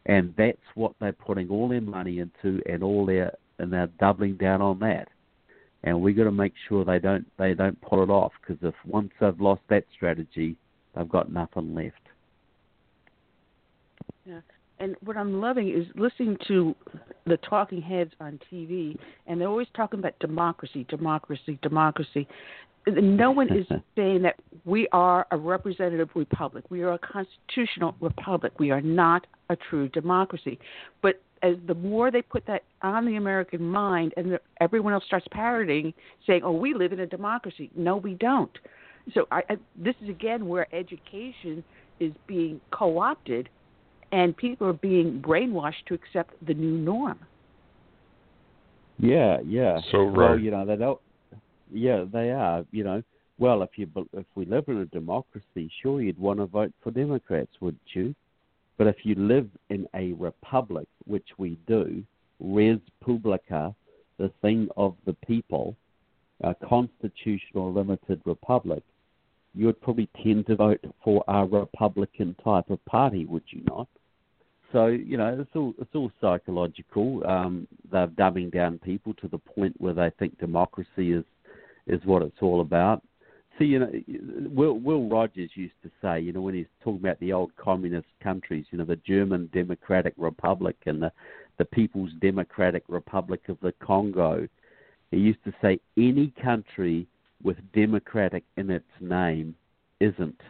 and 0.07 0.35
that's 0.36 0.59
what 0.74 0.94
they're 1.01 1.12
putting 1.12 1.48
all 1.51 1.69
their 1.69 1.81
money 1.81 2.19
into, 2.19 2.61
and 2.69 2.82
all 2.82 3.07
their 3.07 3.32
and 3.61 3.73
they're 3.73 3.90
doubling 4.01 4.35
down 4.35 4.61
on 4.61 4.81
that. 4.81 5.07
And 5.82 6.01
we 6.01 6.12
got 6.12 6.24
to 6.24 6.32
make 6.32 6.52
sure 6.69 6.85
they 6.85 6.98
don't 6.98 7.27
they 7.39 7.55
don't 7.55 7.81
pull 7.81 8.02
it 8.02 8.11
off 8.11 8.32
because 8.40 8.62
if 8.62 8.74
once 8.85 9.11
they've 9.20 9.40
lost 9.40 9.62
that 9.70 9.85
strategy, 9.94 10.57
they've 10.94 11.09
got 11.09 11.32
nothing 11.32 11.74
left. 11.74 11.94
Yeah. 14.27 14.40
And 14.78 14.97
what 15.05 15.16
I'm 15.16 15.40
loving 15.40 15.69
is 15.69 15.86
listening 15.94 16.39
to 16.48 16.74
the 17.27 17.36
talking 17.39 17.82
heads 17.82 18.12
on 18.19 18.40
TV, 18.51 18.97
and 19.27 19.40
they're 19.40 19.48
always 19.48 19.69
talking 19.77 19.98
about 19.98 20.19
democracy, 20.20 20.86
democracy, 20.89 21.59
democracy. 21.61 22.27
No 22.86 23.31
one 23.31 23.55
is 23.55 23.66
saying 23.97 24.23
that 24.23 24.36
we 24.65 24.89
are 24.93 25.27
a 25.31 25.36
representative 25.36 26.09
republic. 26.15 26.65
We 26.70 26.82
are 26.82 26.94
a 26.94 26.98
constitutional 26.98 27.94
republic. 28.01 28.59
We 28.59 28.70
are 28.70 28.81
not 28.81 29.27
a 29.51 29.57
true 29.57 29.89
democracy. 29.90 30.59
But 31.02 31.20
as 31.42 31.56
the 31.66 31.74
more 31.74 32.10
they 32.10 32.22
put 32.22 32.46
that 32.46 32.64
on 32.82 33.06
the 33.06 33.16
American 33.16 33.62
mind, 33.62 34.12
and 34.16 34.32
the, 34.32 34.40
everyone 34.60 34.92
else 34.92 35.04
starts 35.06 35.26
parroting, 35.30 35.94
saying, 36.26 36.42
"Oh, 36.44 36.52
we 36.52 36.74
live 36.74 36.92
in 36.92 37.00
a 37.00 37.06
democracy." 37.06 37.70
No, 37.74 37.96
we 37.96 38.14
don't. 38.14 38.56
So 39.14 39.26
I, 39.30 39.42
I, 39.48 39.56
this 39.76 39.94
is 40.02 40.08
again 40.08 40.46
where 40.46 40.72
education 40.74 41.64
is 41.98 42.12
being 42.26 42.60
co-opted 42.70 43.48
and 44.12 44.36
people 44.36 44.66
are 44.66 44.72
being 44.72 45.22
brainwashed 45.22 45.84
to 45.86 45.94
accept 45.94 46.34
the 46.46 46.54
new 46.54 46.76
norm. 46.78 47.18
Yeah, 48.98 49.38
yeah. 49.46 49.80
So 49.90 50.04
Well, 50.04 50.30
right. 50.30 50.40
you 50.40 50.50
know 50.50 50.66
they 50.66 50.76
don't. 50.76 51.00
Yeah, 51.72 52.04
they 52.12 52.30
are. 52.30 52.64
You 52.70 52.84
know, 52.84 53.02
well, 53.38 53.62
if 53.62 53.70
you 53.76 53.88
if 54.12 54.26
we 54.34 54.44
live 54.44 54.64
in 54.68 54.78
a 54.78 54.86
democracy, 54.86 55.70
sure 55.82 56.02
you'd 56.02 56.18
want 56.18 56.40
to 56.40 56.46
vote 56.46 56.72
for 56.82 56.90
Democrats, 56.90 57.50
wouldn't 57.60 57.80
you? 57.94 58.14
But 58.81 58.86
if 58.86 59.05
you 59.05 59.15
live 59.15 59.47
in 59.69 59.86
a 59.94 60.15
republic, 60.15 60.89
which 61.05 61.28
we 61.36 61.59
do, 61.66 62.02
res 62.40 62.78
publica, 63.05 63.74
the 64.16 64.31
thing 64.40 64.70
of 64.74 64.97
the 65.05 65.12
people, 65.12 65.77
a 66.40 66.55
constitutional 66.66 67.74
limited 67.74 68.23
republic, 68.24 68.82
you 69.55 69.66
would 69.66 69.82
probably 69.82 70.09
tend 70.24 70.47
to 70.47 70.57
vote 70.57 70.82
for 71.05 71.23
a 71.28 71.44
Republican 71.44 72.35
type 72.43 72.70
of 72.70 72.82
party, 72.86 73.27
would 73.27 73.43
you 73.48 73.61
not? 73.66 73.86
So 74.73 74.86
you 74.86 75.19
know, 75.19 75.39
it's 75.39 75.55
all 75.55 75.74
it's 75.78 75.94
all 75.94 76.11
psychological. 76.19 77.23
Um, 77.27 77.69
they're 77.93 78.07
dumbing 78.07 78.51
down 78.51 78.78
people 78.78 79.12
to 79.20 79.28
the 79.28 79.36
point 79.36 79.78
where 79.78 79.93
they 79.93 80.11
think 80.19 80.39
democracy 80.39 81.12
is 81.12 81.24
is 81.86 82.01
what 82.07 82.23
it's 82.23 82.40
all 82.40 82.62
about. 82.62 83.02
See, 83.61 83.66
you 83.66 83.78
know, 83.78 83.93
Will, 84.51 84.78
Will 84.78 85.09
Rogers 85.09 85.51
used 85.55 85.74
to 85.82 85.91
say, 86.01 86.20
you 86.20 86.32
know, 86.32 86.41
when 86.41 86.55
he's 86.55 86.66
talking 86.82 87.01
about 87.01 87.20
the 87.20 87.32
old 87.32 87.55
communist 87.57 88.09
countries, 88.23 88.65
you 88.70 88.78
know, 88.78 88.85
the 88.85 88.97
German 88.97 89.51
Democratic 89.53 90.15
Republic 90.16 90.77
and 90.87 91.03
the 91.03 91.12
the 91.59 91.65
People's 91.66 92.12
Democratic 92.23 92.82
Republic 92.89 93.43
of 93.49 93.59
the 93.61 93.73
Congo. 93.82 94.49
He 95.11 95.19
used 95.19 95.45
to 95.45 95.53
say 95.61 95.78
any 95.99 96.32
country 96.43 97.07
with 97.43 97.59
democratic 97.74 98.45
in 98.57 98.70
its 98.70 98.87
name 99.01 99.55
isn't 100.01 100.41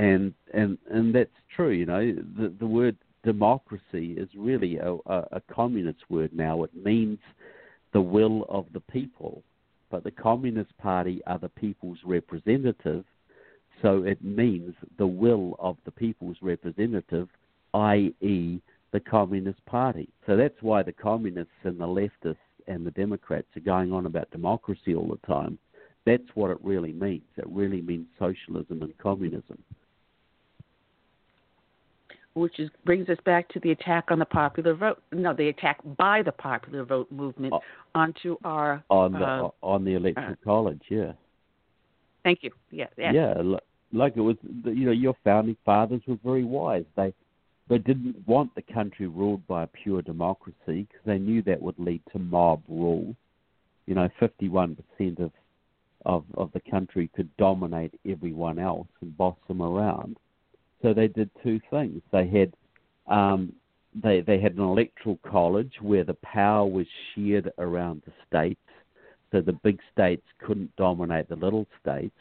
and 0.00 0.32
and 0.54 0.78
and 0.90 1.14
that's 1.14 1.30
true. 1.54 1.70
You 1.70 1.86
know, 1.86 2.12
the 2.38 2.52
the 2.58 2.66
word 2.66 2.96
democracy 3.22 4.14
is 4.16 4.28
really 4.34 4.78
a, 4.78 4.94
a, 5.06 5.26
a 5.32 5.42
communist 5.52 6.00
word 6.08 6.30
now. 6.32 6.64
It 6.64 6.70
means 6.74 7.18
the 7.92 8.00
will 8.00 8.46
of 8.48 8.66
the 8.72 8.80
people, 8.80 9.42
but 9.90 10.04
the 10.04 10.10
Communist 10.10 10.76
Party 10.78 11.20
are 11.26 11.38
the 11.38 11.48
people's 11.48 11.98
representative, 12.04 13.04
so 13.82 14.02
it 14.04 14.22
means 14.22 14.74
the 14.98 15.06
will 15.06 15.56
of 15.58 15.76
the 15.84 15.90
people's 15.90 16.36
representative, 16.42 17.28
i.e., 17.74 18.60
the 18.92 19.00
Communist 19.00 19.64
Party. 19.66 20.08
So 20.26 20.36
that's 20.36 20.60
why 20.62 20.82
the 20.82 20.92
communists 20.92 21.52
and 21.64 21.78
the 21.78 21.86
leftists 21.86 22.36
and 22.66 22.86
the 22.86 22.90
Democrats 22.90 23.48
are 23.56 23.60
going 23.60 23.92
on 23.92 24.06
about 24.06 24.30
democracy 24.30 24.94
all 24.94 25.08
the 25.08 25.26
time. 25.26 25.58
That's 26.06 26.28
what 26.34 26.50
it 26.50 26.58
really 26.62 26.92
means. 26.92 27.22
It 27.36 27.48
really 27.48 27.82
means 27.82 28.06
socialism 28.18 28.82
and 28.82 28.96
communism 28.98 29.62
which 32.34 32.58
is, 32.58 32.70
brings 32.84 33.08
us 33.08 33.18
back 33.24 33.48
to 33.50 33.60
the 33.60 33.72
attack 33.72 34.06
on 34.10 34.18
the 34.18 34.24
popular 34.24 34.74
vote. 34.74 35.02
No, 35.12 35.34
the 35.34 35.48
attack 35.48 35.78
by 35.96 36.22
the 36.22 36.32
popular 36.32 36.84
vote 36.84 37.10
movement 37.10 37.52
uh, 37.52 37.58
onto 37.94 38.36
our 38.44 38.82
on 38.88 39.12
the 39.12 39.18
uh, 39.18 39.50
on 39.62 39.84
the 39.84 39.94
electoral 39.94 40.32
uh, 40.32 40.44
college. 40.44 40.82
Yeah. 40.88 41.12
Thank 42.22 42.42
you. 42.42 42.50
Yeah. 42.70 42.86
Yeah. 42.96 43.12
yeah 43.12 43.58
like 43.92 44.16
it 44.16 44.20
was, 44.20 44.36
you 44.64 44.86
know, 44.86 44.92
your 44.92 45.16
founding 45.24 45.56
fathers 45.64 46.02
were 46.06 46.18
very 46.22 46.44
wise. 46.44 46.84
They 46.96 47.12
they 47.68 47.78
didn't 47.78 48.16
want 48.26 48.52
the 48.54 48.62
country 48.62 49.06
ruled 49.06 49.46
by 49.46 49.62
a 49.62 49.68
pure 49.68 50.02
democracy 50.02 50.54
because 50.66 51.04
they 51.06 51.18
knew 51.18 51.40
that 51.42 51.62
would 51.62 51.78
lead 51.78 52.02
to 52.12 52.18
mob 52.18 52.62
rule. 52.68 53.14
You 53.86 53.94
know, 53.94 54.08
51% 54.20 54.76
of, 55.20 55.32
of 56.04 56.24
of 56.34 56.50
the 56.52 56.60
country 56.70 57.10
could 57.14 57.34
dominate 57.36 57.98
everyone 58.08 58.58
else 58.58 58.88
and 59.00 59.16
boss 59.16 59.36
them 59.48 59.62
around. 59.62 60.16
So 60.82 60.94
they 60.94 61.08
did 61.08 61.30
two 61.42 61.60
things. 61.70 62.00
They 62.12 62.26
had 62.26 62.52
um, 63.06 63.52
they 63.94 64.20
they 64.20 64.40
had 64.40 64.54
an 64.54 64.62
electoral 64.62 65.18
college 65.28 65.72
where 65.80 66.04
the 66.04 66.16
power 66.22 66.66
was 66.66 66.86
shared 67.14 67.50
around 67.58 68.02
the 68.06 68.12
states, 68.26 68.60
so 69.32 69.40
the 69.40 69.52
big 69.52 69.80
states 69.92 70.22
couldn't 70.38 70.74
dominate 70.76 71.28
the 71.28 71.36
little 71.36 71.66
states, 71.80 72.16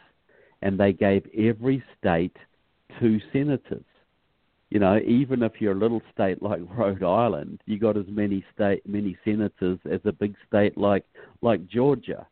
and 0.61 0.79
they 0.79 0.93
gave 0.93 1.25
every 1.37 1.83
state 1.97 2.35
two 2.99 3.19
senators. 3.31 3.83
You 4.69 4.79
know, 4.79 4.99
even 4.99 5.41
if 5.41 5.53
you're 5.59 5.73
a 5.73 5.79
little 5.79 6.01
state 6.13 6.41
like 6.41 6.61
Rhode 6.77 7.03
Island, 7.03 7.61
you 7.65 7.79
got 7.79 7.97
as 7.97 8.05
many 8.07 8.43
state 8.53 8.85
many 8.87 9.17
senators 9.23 9.79
as 9.89 10.01
a 10.05 10.11
big 10.11 10.35
state 10.47 10.77
like 10.77 11.05
like 11.41 11.67
Georgia, 11.67 12.27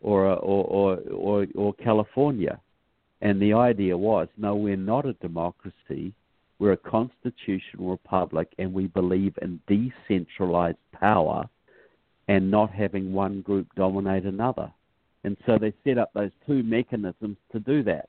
or 0.00 0.26
or 0.26 0.64
or 0.64 0.98
or, 1.12 1.46
or 1.54 1.74
California. 1.74 2.60
And 3.22 3.40
the 3.40 3.54
idea 3.54 3.96
was 3.96 4.28
no, 4.36 4.54
we're 4.56 4.76
not 4.76 5.06
a 5.06 5.14
democracy. 5.14 6.12
We're 6.58 6.72
a 6.72 6.76
constitutional 6.76 7.90
republic, 7.90 8.52
and 8.58 8.72
we 8.72 8.86
believe 8.88 9.34
in 9.40 9.60
decentralized 9.66 10.78
power 10.92 11.48
and 12.28 12.50
not 12.50 12.70
having 12.70 13.12
one 13.12 13.40
group 13.40 13.66
dominate 13.74 14.24
another. 14.24 14.70
And 15.24 15.36
so 15.46 15.56
they 15.58 15.72
set 15.84 15.98
up 15.98 16.12
those 16.12 16.30
two 16.46 16.62
mechanisms 16.62 17.36
to 17.52 17.60
do 17.60 17.82
that. 17.84 18.08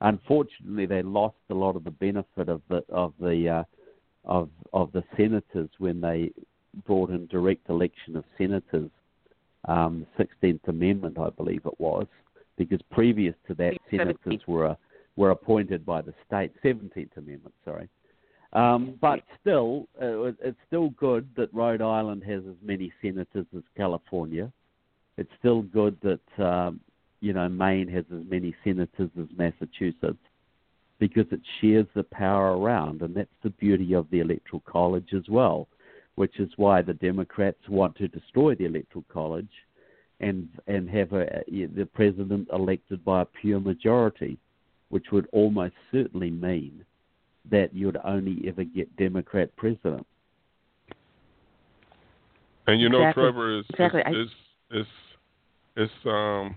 Unfortunately, 0.00 0.86
they 0.86 1.02
lost 1.02 1.36
a 1.50 1.54
lot 1.54 1.76
of 1.76 1.84
the 1.84 1.90
benefit 1.90 2.48
of 2.48 2.60
the 2.68 2.84
of 2.88 3.14
the 3.20 3.48
uh, 3.48 3.64
of 4.24 4.48
of 4.72 4.92
the 4.92 5.04
senators 5.16 5.70
when 5.78 6.00
they 6.00 6.30
brought 6.84 7.10
in 7.10 7.26
direct 7.26 7.68
election 7.68 8.16
of 8.16 8.24
senators, 8.36 8.90
um, 9.66 10.06
16th 10.18 10.66
Amendment, 10.68 11.18
I 11.18 11.30
believe 11.30 11.62
it 11.64 11.80
was, 11.80 12.06
because 12.58 12.80
previous 12.90 13.34
to 13.46 13.54
that, 13.54 13.74
senators 13.90 14.40
were 14.46 14.76
were 15.16 15.30
appointed 15.30 15.86
by 15.86 16.02
the 16.02 16.12
state. 16.26 16.52
Seventeenth 16.62 17.16
Amendment, 17.16 17.54
sorry. 17.64 17.88
Um, 18.52 18.98
but 19.00 19.20
still, 19.40 19.86
uh, 20.00 20.32
it's 20.42 20.58
still 20.66 20.90
good 20.90 21.28
that 21.36 21.52
Rhode 21.52 21.82
Island 21.82 22.24
has 22.24 22.42
as 22.48 22.56
many 22.62 22.92
senators 23.02 23.46
as 23.56 23.62
California. 23.76 24.50
It's 25.16 25.30
still 25.38 25.62
good 25.62 25.96
that 26.02 26.44
um, 26.44 26.80
you 27.20 27.32
know 27.32 27.48
Maine 27.48 27.88
has 27.88 28.04
as 28.12 28.22
many 28.28 28.54
senators 28.64 29.10
as 29.18 29.26
Massachusetts 29.36 30.18
because 30.98 31.26
it 31.30 31.40
shares 31.60 31.86
the 31.94 32.02
power 32.02 32.58
around, 32.58 33.02
and 33.02 33.14
that's 33.14 33.28
the 33.42 33.50
beauty 33.50 33.94
of 33.94 34.08
the 34.10 34.18
electoral 34.18 34.62
college 34.66 35.10
as 35.14 35.22
well, 35.28 35.68
which 36.16 36.40
is 36.40 36.50
why 36.56 36.82
the 36.82 36.94
Democrats 36.94 37.68
want 37.68 37.94
to 37.96 38.08
destroy 38.08 38.54
the 38.56 38.64
electoral 38.64 39.04
college 39.12 39.48
and 40.20 40.48
and 40.66 40.88
have 40.90 41.12
a, 41.12 41.42
the 41.48 41.88
president 41.94 42.48
elected 42.52 43.04
by 43.04 43.22
a 43.22 43.24
pure 43.24 43.60
majority, 43.60 44.38
which 44.88 45.06
would 45.12 45.28
almost 45.32 45.74
certainly 45.92 46.30
mean 46.30 46.84
that 47.50 47.72
you'd 47.72 47.98
only 48.04 48.42
ever 48.46 48.64
get 48.64 48.94
Democrat 48.96 49.54
president. 49.56 50.06
And 52.66 52.80
you 52.80 52.88
know, 52.88 53.00
exactly. 53.00 53.22
Trevor, 53.22 53.58
is 53.58 53.64
exactly. 53.70 54.02
is 54.12 54.28
is 54.70 54.86
it's 55.76 55.92
um 56.04 56.56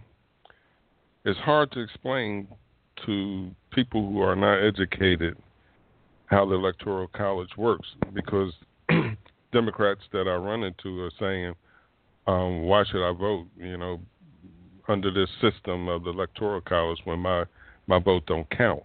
it's 1.23 1.39
hard 1.39 1.71
to 1.71 1.79
explain 1.79 2.47
to 3.05 3.51
people 3.71 4.11
who 4.11 4.21
are 4.21 4.35
not 4.35 4.57
educated 4.57 5.37
how 6.25 6.45
the 6.45 6.55
electoral 6.55 7.07
college 7.07 7.49
works 7.57 7.87
because 8.13 8.51
Democrats 9.53 10.01
that 10.11 10.27
I 10.27 10.35
run 10.35 10.63
into 10.63 11.01
are 11.01 11.11
saying 11.19 11.53
um, 12.27 12.63
why 12.63 12.83
should 12.85 13.07
I 13.07 13.13
vote? 13.13 13.47
You 13.57 13.77
know, 13.77 13.99
under 14.87 15.11
this 15.11 15.29
system 15.41 15.87
of 15.87 16.03
the 16.03 16.09
electoral 16.09 16.61
college 16.61 16.99
when 17.05 17.19
my 17.19 17.45
my 17.87 17.99
vote 17.99 18.25
don't 18.25 18.49
count. 18.49 18.83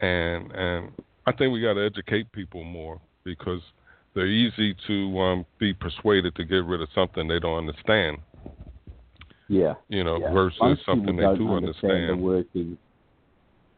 And 0.00 0.50
and 0.52 0.92
I 1.26 1.32
think 1.32 1.52
we 1.52 1.60
got 1.60 1.74
to 1.74 1.84
educate 1.84 2.30
people 2.32 2.64
more 2.64 3.00
because 3.24 3.60
they're 4.14 4.26
easy 4.26 4.76
to 4.86 5.18
um, 5.18 5.46
be 5.58 5.72
persuaded 5.72 6.34
to 6.36 6.44
get 6.44 6.64
rid 6.64 6.80
of 6.80 6.88
something 6.94 7.26
they 7.26 7.40
don't 7.40 7.68
understand. 7.68 8.18
Yeah. 9.48 9.74
You 9.88 10.04
know, 10.04 10.18
yeah. 10.18 10.32
versus 10.32 10.58
Most 10.60 10.84
something 10.86 11.16
they 11.16 11.22
do 11.22 11.54
understand. 11.54 11.92
understand. 11.92 12.08
The 12.10 12.22
working. 12.22 12.78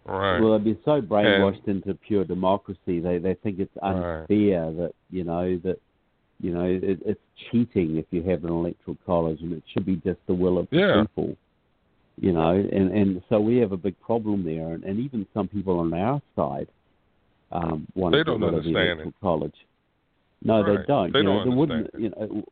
Right. 0.04 0.38
Well, 0.38 0.52
they've 0.52 0.64
been 0.64 0.78
so 0.84 1.00
brainwashed 1.00 1.66
and, 1.66 1.84
into 1.84 1.94
pure 1.94 2.24
democracy. 2.24 3.00
They 3.00 3.18
they 3.18 3.34
think 3.34 3.58
it's 3.58 3.76
unfair 3.82 4.66
right. 4.66 4.76
that 4.76 4.92
you 5.10 5.24
know 5.24 5.58
that 5.64 5.80
you 6.40 6.52
know, 6.52 6.64
it, 6.64 7.00
it's 7.04 7.20
cheating 7.50 7.96
if 7.96 8.06
you 8.10 8.22
have 8.22 8.44
an 8.44 8.50
electoral 8.50 8.96
college, 9.06 9.40
and 9.40 9.52
it 9.52 9.62
should 9.72 9.86
be 9.86 9.96
just 9.96 10.18
the 10.26 10.34
will 10.34 10.58
of 10.58 10.68
the 10.70 10.76
yeah. 10.76 11.02
people. 11.02 11.36
You 12.18 12.32
know, 12.32 12.50
and 12.50 12.92
and 12.92 13.22
so 13.28 13.38
we 13.40 13.58
have 13.58 13.72
a 13.72 13.76
big 13.76 13.98
problem 14.00 14.44
there, 14.44 14.72
and, 14.72 14.84
and 14.84 14.98
even 14.98 15.26
some 15.34 15.48
people 15.48 15.78
on 15.78 15.92
our 15.92 16.20
side 16.34 16.68
um, 17.52 17.86
want 17.94 18.12
they 18.12 18.18
to 18.18 18.24
don't 18.24 18.42
of 18.42 18.64
the 18.64 18.70
electoral 18.70 19.08
it. 19.08 19.14
college. 19.20 19.54
No, 20.42 20.62
right. 20.62 20.78
they 20.78 20.86
don't. 20.86 21.12
They 21.12 21.18
you 21.20 21.24
don't 21.24 21.34
know, 21.34 21.40
understand. 21.40 21.58
wouldn't. 21.58 21.90
You 21.98 22.10
know, 22.10 22.44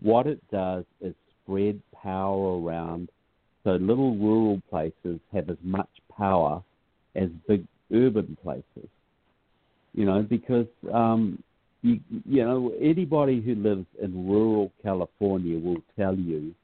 what 0.00 0.26
it 0.26 0.40
does 0.50 0.84
is 1.00 1.14
spread 1.42 1.80
power 1.94 2.60
around, 2.60 3.08
so 3.64 3.72
little 3.72 4.16
rural 4.16 4.60
places 4.70 5.20
have 5.32 5.50
as 5.50 5.58
much 5.62 5.88
power 6.16 6.62
as 7.14 7.28
big 7.48 7.66
urban 7.92 8.36
places. 8.42 8.88
You 9.94 10.04
know, 10.04 10.22
because 10.22 10.66
um, 10.92 11.42
you, 11.82 12.00
you 12.26 12.44
know, 12.44 12.72
anybody 12.80 13.40
who 13.40 13.54
lives 13.54 13.86
in 14.00 14.28
rural 14.28 14.72
California 14.82 15.58
will 15.58 15.82
tell 15.98 16.14
you 16.14 16.54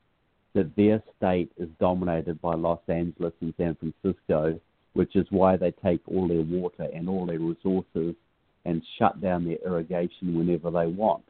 that 0.54 0.74
their 0.76 1.02
state 1.16 1.50
is 1.58 1.68
dominated 1.80 2.40
by 2.40 2.54
Los 2.54 2.80
Angeles 2.88 3.32
and 3.40 3.54
San 3.56 3.76
Francisco, 3.76 4.58
which 4.94 5.16
is 5.16 5.26
why 5.30 5.56
they 5.56 5.70
take 5.84 6.00
all 6.06 6.28
their 6.28 6.42
water 6.42 6.88
and 6.94 7.08
all 7.08 7.26
their 7.26 7.38
resources 7.38 8.14
and 8.64 8.82
shut 8.98 9.20
down 9.20 9.44
their 9.44 9.58
irrigation 9.64 10.36
whenever 10.36 10.70
they 10.70 10.86
want. 10.86 11.22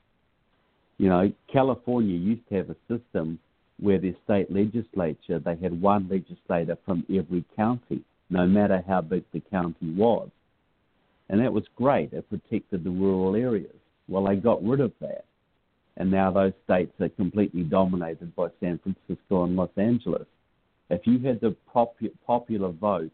You 0.99 1.09
know, 1.09 1.33
California 1.53 2.17
used 2.17 2.49
to 2.49 2.55
have 2.57 2.71
a 2.71 2.77
system 2.89 3.39
where 3.79 3.99
their 3.99 4.15
state 4.25 4.51
legislature, 4.51 5.39
they 5.39 5.57
had 5.57 5.81
one 5.81 6.09
legislator 6.09 6.79
from 6.87 7.05
every 7.15 7.45
county, 7.57 8.01
no 8.31 8.47
matter 8.47 8.83
how 8.89 9.03
big 9.03 9.25
the 9.33 9.41
county 9.51 9.93
was. 9.95 10.31
And 11.28 11.40
that 11.40 11.53
was 11.53 11.65
great. 11.74 12.12
It 12.12 12.28
protected 12.28 12.85
the 12.85 12.90
rural 12.90 13.35
areas. 13.35 13.74
Well, 14.09 14.24
they 14.27 14.36
got 14.36 14.62
rid 14.65 14.81
of 14.81 14.93
that. 15.01 15.24
and 15.97 16.11
now 16.11 16.31
those 16.31 16.53
states 16.65 16.93
are 17.01 17.09
completely 17.09 17.62
dominated 17.62 18.35
by 18.36 18.48
San 18.61 18.78
Francisco 18.78 19.44
and 19.44 19.57
Los 19.57 19.70
Angeles. 19.77 20.27
If 20.90 21.07
you 21.07 21.19
had 21.20 21.40
the 21.40 21.57
popu- 21.74 22.12
popular 22.27 22.70
vote, 22.70 23.11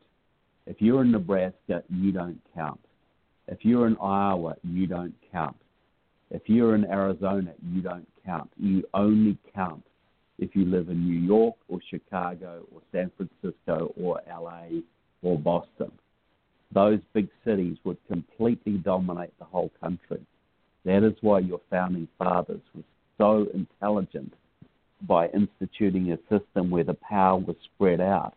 if 0.66 0.80
you're 0.80 1.02
in 1.02 1.12
Nebraska, 1.12 1.82
you 1.88 2.12
don't 2.12 2.40
count. 2.54 2.80
If 3.48 3.64
you're 3.64 3.86
in 3.86 3.96
Iowa, 3.98 4.56
you 4.62 4.86
don't 4.86 5.14
count. 5.30 5.56
If 6.30 6.42
you're 6.46 6.74
in 6.74 6.84
Arizona, 6.84 7.52
you 7.72 7.82
don't 7.82 8.08
count. 8.24 8.50
You 8.56 8.84
only 8.94 9.36
count 9.54 9.84
if 10.38 10.56
you 10.56 10.64
live 10.64 10.88
in 10.88 11.04
New 11.08 11.20
York 11.20 11.54
or 11.68 11.78
Chicago 11.88 12.66
or 12.74 12.80
San 12.90 13.10
Francisco 13.16 13.92
or 14.00 14.20
LA 14.28 14.80
or 15.22 15.38
Boston. 15.38 15.92
Those 16.72 17.00
big 17.12 17.28
cities 17.44 17.76
would 17.84 17.98
completely 18.08 18.78
dominate 18.78 19.36
the 19.38 19.44
whole 19.44 19.70
country. 19.80 20.20
That 20.84 21.04
is 21.04 21.14
why 21.20 21.40
your 21.40 21.60
founding 21.70 22.08
fathers 22.18 22.62
were 22.74 22.82
so 23.18 23.46
intelligent 23.52 24.32
by 25.02 25.28
instituting 25.28 26.12
a 26.12 26.18
system 26.28 26.70
where 26.70 26.84
the 26.84 26.94
power 26.94 27.38
was 27.38 27.56
spread 27.74 28.00
out. 28.00 28.34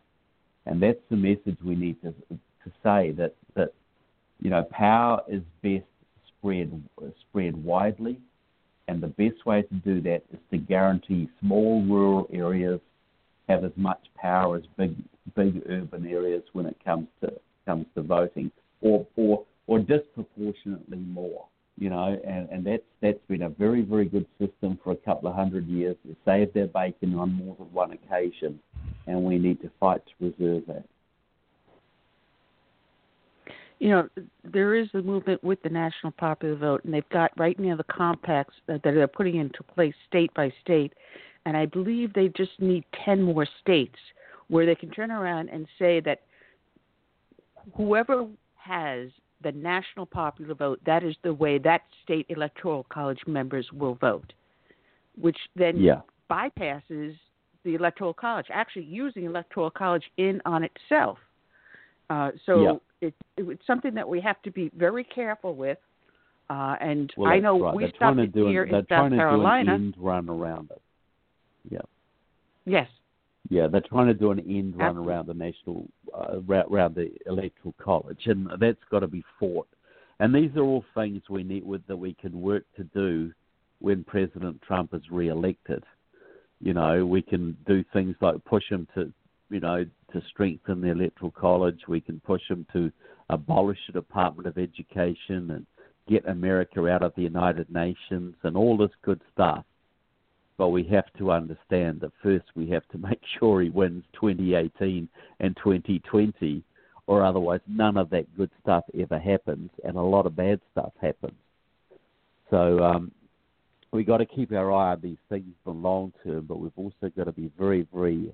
And 0.65 0.81
that's 0.81 0.99
the 1.09 1.15
message 1.15 1.57
we 1.63 1.75
need 1.75 2.01
to, 2.01 2.11
to 2.29 2.71
say 2.83 3.11
that, 3.11 3.35
that 3.55 3.73
you 4.41 4.49
know 4.49 4.63
power 4.63 5.21
is 5.27 5.41
best 5.61 5.85
spread 6.27 6.83
spread 7.21 7.63
widely, 7.63 8.19
and 8.87 9.01
the 9.01 9.07
best 9.07 9.45
way 9.45 9.61
to 9.61 9.73
do 9.75 10.01
that 10.01 10.23
is 10.33 10.39
to 10.51 10.57
guarantee 10.57 11.29
small 11.39 11.83
rural 11.83 12.27
areas 12.33 12.79
have 13.47 13.63
as 13.63 13.71
much 13.75 14.07
power 14.15 14.57
as 14.57 14.63
big 14.77 14.95
big 15.35 15.61
urban 15.69 16.07
areas 16.07 16.43
when 16.53 16.65
it 16.65 16.77
comes 16.83 17.07
to 17.21 17.31
comes 17.65 17.85
to 17.95 18.01
voting, 18.01 18.51
or 18.81 19.05
or 19.15 19.43
or 19.67 19.79
disproportionately 19.79 20.97
more 20.97 21.45
you 21.77 21.89
know, 21.89 22.17
and, 22.25 22.47
and 22.49 22.65
that's 22.65 22.83
that's 23.01 23.19
been 23.27 23.43
a 23.43 23.49
very 23.49 23.81
very 23.81 24.05
good 24.05 24.25
system 24.39 24.79
for 24.83 24.93
a 24.93 24.95
couple 24.95 25.27
of 25.27 25.35
hundred 25.35 25.67
years. 25.67 25.95
They 26.05 26.15
saved 26.25 26.53
their 26.53 26.67
bacon 26.67 27.15
on 27.15 27.33
more 27.33 27.55
than 27.57 27.71
one 27.73 27.91
occasion, 27.91 28.59
and 29.07 29.21
we 29.23 29.37
need 29.37 29.61
to 29.61 29.69
fight 29.79 30.01
to 30.05 30.31
preserve 30.31 30.63
that. 30.67 30.85
You 33.79 33.89
know, 33.89 34.09
there 34.45 34.73
is 34.75 34.87
a 34.93 35.01
movement 35.01 35.43
with 35.43 35.61
the 35.63 35.69
national 35.69 36.13
popular 36.13 36.55
vote, 36.55 36.85
and 36.85 36.93
they've 36.93 37.09
got 37.09 37.37
right 37.37 37.59
now 37.59 37.75
the 37.75 37.83
compacts 37.83 38.55
that 38.67 38.81
they're 38.81 39.05
putting 39.05 39.35
into 39.35 39.61
place 39.63 39.93
state 40.07 40.33
by 40.33 40.53
state, 40.63 40.93
and 41.45 41.57
I 41.57 41.65
believe 41.65 42.13
they 42.13 42.29
just 42.29 42.57
need 42.59 42.85
ten 43.03 43.21
more 43.21 43.45
states 43.61 43.99
where 44.47 44.65
they 44.65 44.75
can 44.75 44.91
turn 44.91 45.11
around 45.11 45.49
and 45.49 45.67
say 45.77 45.99
that 46.01 46.21
whoever 47.73 48.27
has 48.55 49.09
the 49.43 49.51
national 49.51 50.05
popular 50.05 50.53
vote, 50.53 50.79
that 50.85 51.03
is 51.03 51.15
the 51.23 51.33
way 51.33 51.57
that 51.59 51.81
state 52.03 52.25
electoral 52.29 52.85
college 52.89 53.19
members 53.27 53.67
will 53.73 53.95
vote, 53.95 54.33
which 55.19 55.37
then 55.55 55.77
yeah. 55.77 56.01
bypasses 56.29 57.15
the 57.63 57.75
electoral 57.75 58.13
college, 58.13 58.45
actually 58.51 58.85
using 58.85 59.25
electoral 59.25 59.69
college 59.69 60.03
in 60.17 60.41
on 60.45 60.63
itself. 60.63 61.17
Uh, 62.09 62.31
so 62.45 62.61
yeah. 62.61 63.07
it, 63.07 63.13
it, 63.37 63.49
it's 63.49 63.67
something 63.67 63.93
that 63.93 64.07
we 64.07 64.21
have 64.21 64.41
to 64.43 64.51
be 64.51 64.71
very 64.77 65.03
careful 65.03 65.55
with. 65.55 65.77
Uh, 66.49 66.75
and 66.79 67.11
well, 67.17 67.31
I 67.31 67.39
know 67.39 67.59
right. 67.59 67.75
we 67.75 67.83
they're 67.83 67.89
stopped 67.89 68.15
trying 68.15 68.17
to 68.17 68.27
do 68.27 68.47
here 68.47 68.63
an, 68.63 68.69
in 68.69 68.73
they're 68.73 68.81
South 68.81 68.87
trying 68.87 69.11
to 69.11 69.17
Carolina. 69.17 69.65
Do 69.65 69.71
an 69.71 69.83
end 69.83 69.95
run 69.97 70.29
around 70.29 70.69
it. 70.71 70.81
Yeah. 71.71 71.79
Yes. 72.65 72.87
Yeah, 73.49 73.67
they're 73.67 73.81
trying 73.81 74.07
to 74.07 74.13
do 74.13 74.31
an 74.31 74.39
end 74.39 74.75
run 74.75 74.89
Absolutely. 74.89 75.13
around 75.13 75.27
the 75.27 75.33
national, 75.33 75.87
uh, 76.13 76.39
around 76.49 76.95
the 76.95 77.11
electoral 77.27 77.75
college, 77.79 78.21
and 78.25 78.49
that's 78.59 78.79
got 78.89 78.99
to 78.99 79.07
be 79.07 79.23
fought. 79.39 79.67
And 80.19 80.33
these 80.33 80.49
are 80.55 80.63
all 80.63 80.83
things 80.95 81.21
we 81.29 81.43
need 81.43 81.65
with, 81.65 81.85
that 81.87 81.97
we 81.97 82.13
can 82.15 82.41
work 82.41 82.63
to 82.77 82.83
do 82.85 83.31
when 83.79 84.03
President 84.03 84.61
Trump 84.61 84.93
is 84.93 85.03
re-elected. 85.11 85.83
You 86.61 86.73
know, 86.73 87.05
we 87.05 87.21
can 87.21 87.55
do 87.67 87.83
things 87.93 88.15
like 88.21 88.43
push 88.45 88.63
him 88.69 88.87
to, 88.95 89.11
you 89.49 89.59
know, 89.59 89.85
to 90.13 90.21
strengthen 90.29 90.81
the 90.81 90.91
electoral 90.91 91.31
college. 91.31 91.81
We 91.87 92.01
can 92.01 92.19
push 92.21 92.41
him 92.49 92.65
to 92.73 92.91
abolish 93.29 93.79
the 93.87 93.93
Department 93.93 94.47
of 94.47 94.57
Education 94.57 95.51
and 95.51 95.65
get 96.07 96.27
America 96.27 96.87
out 96.87 97.03
of 97.03 97.13
the 97.15 97.23
United 97.23 97.69
Nations 97.69 98.35
and 98.43 98.55
all 98.55 98.77
this 98.77 98.91
good 99.03 99.21
stuff. 99.33 99.65
But 100.57 100.69
we 100.69 100.83
have 100.85 101.11
to 101.17 101.31
understand 101.31 101.99
that 102.01 102.11
first 102.23 102.45
we 102.55 102.69
have 102.69 102.87
to 102.89 102.97
make 103.09 103.21
sure 103.39 103.61
he 103.61 103.69
wins 103.69 104.03
2018 104.13 105.07
and 105.39 105.57
2020, 105.57 106.63
or 107.07 107.23
otherwise 107.23 107.61
none 107.67 107.97
of 107.97 108.09
that 108.11 108.35
good 108.37 108.49
stuff 108.61 108.83
ever 108.99 109.19
happens, 109.19 109.69
and 109.83 109.97
a 109.97 110.01
lot 110.01 110.25
of 110.25 110.35
bad 110.35 110.59
stuff 110.71 110.93
happens. 111.01 111.37
So 112.49 112.79
um, 112.83 113.11
we 113.91 114.03
got 114.03 114.17
to 114.17 114.25
keep 114.25 114.51
our 114.51 114.71
eye 114.71 114.91
on 114.91 115.01
these 115.01 115.17
things 115.29 115.53
for 115.63 115.73
long 115.73 116.13
term, 116.23 116.45
but 116.47 116.59
we've 116.59 116.71
also 116.77 117.11
got 117.15 117.25
to 117.25 117.31
be 117.31 117.51
very, 117.57 117.87
very 117.93 118.33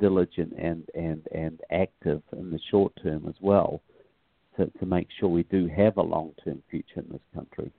diligent 0.00 0.52
and 0.58 0.84
and 0.94 1.26
and 1.32 1.60
active 1.70 2.22
in 2.32 2.50
the 2.50 2.58
short 2.70 2.92
term 3.02 3.26
as 3.28 3.34
well, 3.40 3.80
to 4.56 4.66
to 4.78 4.86
make 4.86 5.08
sure 5.18 5.28
we 5.28 5.44
do 5.44 5.68
have 5.68 5.96
a 5.96 6.02
long 6.02 6.32
term 6.44 6.62
future 6.70 7.00
in 7.00 7.06
this 7.10 7.20
country. 7.34 7.70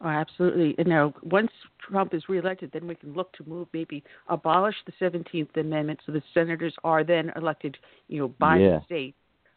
Oh, 0.00 0.08
absolutely. 0.08 0.76
And 0.78 0.86
now, 0.86 1.12
once 1.22 1.50
Trump 1.80 2.14
is 2.14 2.28
reelected, 2.28 2.70
then 2.72 2.86
we 2.86 2.94
can 2.94 3.14
look 3.14 3.32
to 3.32 3.48
move, 3.48 3.66
maybe 3.72 4.04
abolish 4.28 4.76
the 4.86 4.92
Seventeenth 4.98 5.56
Amendment, 5.56 5.98
so 6.06 6.12
the 6.12 6.22
senators 6.32 6.74
are 6.84 7.02
then 7.02 7.32
elected, 7.34 7.76
you 8.06 8.20
know, 8.20 8.28
by 8.38 8.58
Yeah. 8.58 8.78
the 8.78 8.84
state, 8.84 9.14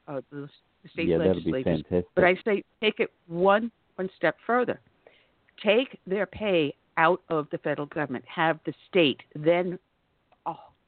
uh, 0.07 0.21
the, 0.31 0.49
state 0.93 1.09
yeah, 1.09 1.17
legislatures. 1.17 1.83
But 2.15 2.23
I 2.23 2.35
say 2.43 2.63
take 2.81 2.99
it 2.99 3.11
one 3.27 3.71
one 3.97 4.09
step 4.17 4.35
further. 4.47 4.81
Take 5.61 5.99
their 6.07 6.25
pay 6.25 6.73
out 6.97 7.21
of 7.29 7.47
the 7.51 7.59
federal 7.59 7.85
government. 7.85 8.25
Have 8.25 8.59
the 8.65 8.73
state 8.87 9.21
then 9.35 9.77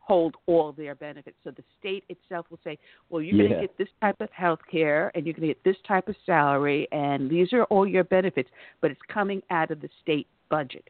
hold 0.05 0.35
all 0.47 0.73
their 0.73 0.95
benefits. 0.95 1.37
So 1.43 1.51
the 1.51 1.63
state 1.79 2.03
itself 2.09 2.45
will 2.49 2.59
say, 2.63 2.77
"Well, 3.09 3.21
you're 3.21 3.37
going 3.37 3.53
to 3.53 3.61
get 3.61 3.77
this 3.77 3.87
type 4.01 4.19
of 4.19 4.29
health 4.31 4.59
care, 4.69 5.11
and 5.15 5.25
you're 5.25 5.33
going 5.33 5.47
to 5.47 5.53
get 5.53 5.63
this 5.63 5.77
type 5.87 6.09
of 6.09 6.15
salary, 6.25 6.87
and 6.91 7.29
these 7.29 7.53
are 7.53 7.63
all 7.65 7.87
your 7.87 8.03
benefits, 8.03 8.49
but 8.81 8.91
it's 8.91 9.01
coming 9.07 9.41
out 9.49 9.71
of 9.71 9.81
the 9.81 9.89
state 10.01 10.27
budget." 10.49 10.89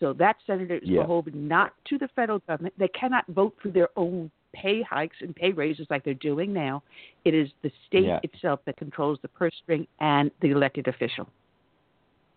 So 0.00 0.12
that 0.14 0.36
senator 0.46 0.76
is 0.76 0.88
Yeah. 0.88 1.02
beholden 1.02 1.46
not 1.46 1.72
to 1.86 1.98
the 1.98 2.08
federal 2.08 2.40
government. 2.40 2.74
They 2.78 2.88
cannot 2.88 3.26
vote 3.28 3.54
for 3.60 3.68
their 3.68 3.90
own 3.96 4.30
pay 4.52 4.82
hikes 4.82 5.16
and 5.20 5.34
pay 5.34 5.52
raises 5.52 5.86
like 5.90 6.04
they're 6.04 6.14
doing 6.14 6.52
now. 6.52 6.82
It 7.24 7.34
is 7.34 7.52
the 7.62 7.70
state 7.86 8.04
Yeah. 8.04 8.20
itself 8.22 8.64
that 8.64 8.76
controls 8.76 9.20
the 9.20 9.28
purse 9.28 9.54
string 9.56 9.86
and 10.00 10.30
the 10.40 10.50
elected 10.50 10.88
official. 10.88 11.28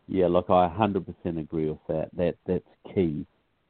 Yeah, 0.07 0.27
look, 0.27 0.49
I 0.49 0.67
100% 0.67 1.37
agree 1.37 1.69
with 1.69 1.85
that. 1.87 2.09
That 2.13 2.35
that's 2.45 2.67
key. 2.93 3.25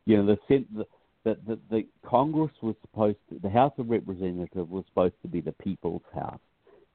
You 0.05 0.17
know, 0.17 0.25
the 0.25 0.39
sen- 0.47 0.67
the, 0.71 0.85
the, 1.27 1.37
the, 1.45 1.59
the 1.69 1.85
Congress 2.07 2.51
was 2.61 2.75
supposed 2.81 3.17
to, 3.29 3.39
the 3.39 3.49
House 3.49 3.73
of 3.77 3.89
Representatives 3.89 4.69
was 4.69 4.85
supposed 4.87 5.15
to 5.23 5.27
be 5.27 5.41
the 5.41 5.51
people's 5.51 6.03
house. 6.13 6.39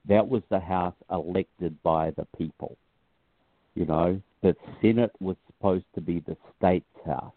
That 0.08 0.26
was 0.26 0.42
the 0.50 0.58
house 0.58 0.94
elected 1.10 1.76
by 1.82 2.12
the 2.12 2.26
people. 2.38 2.76
You 3.74 3.84
know, 3.84 4.20
the 4.42 4.56
Senate 4.80 5.12
was 5.20 5.36
supposed 5.46 5.84
to 5.94 6.00
be 6.00 6.20
the 6.20 6.36
state's 6.56 6.86
house, 7.06 7.34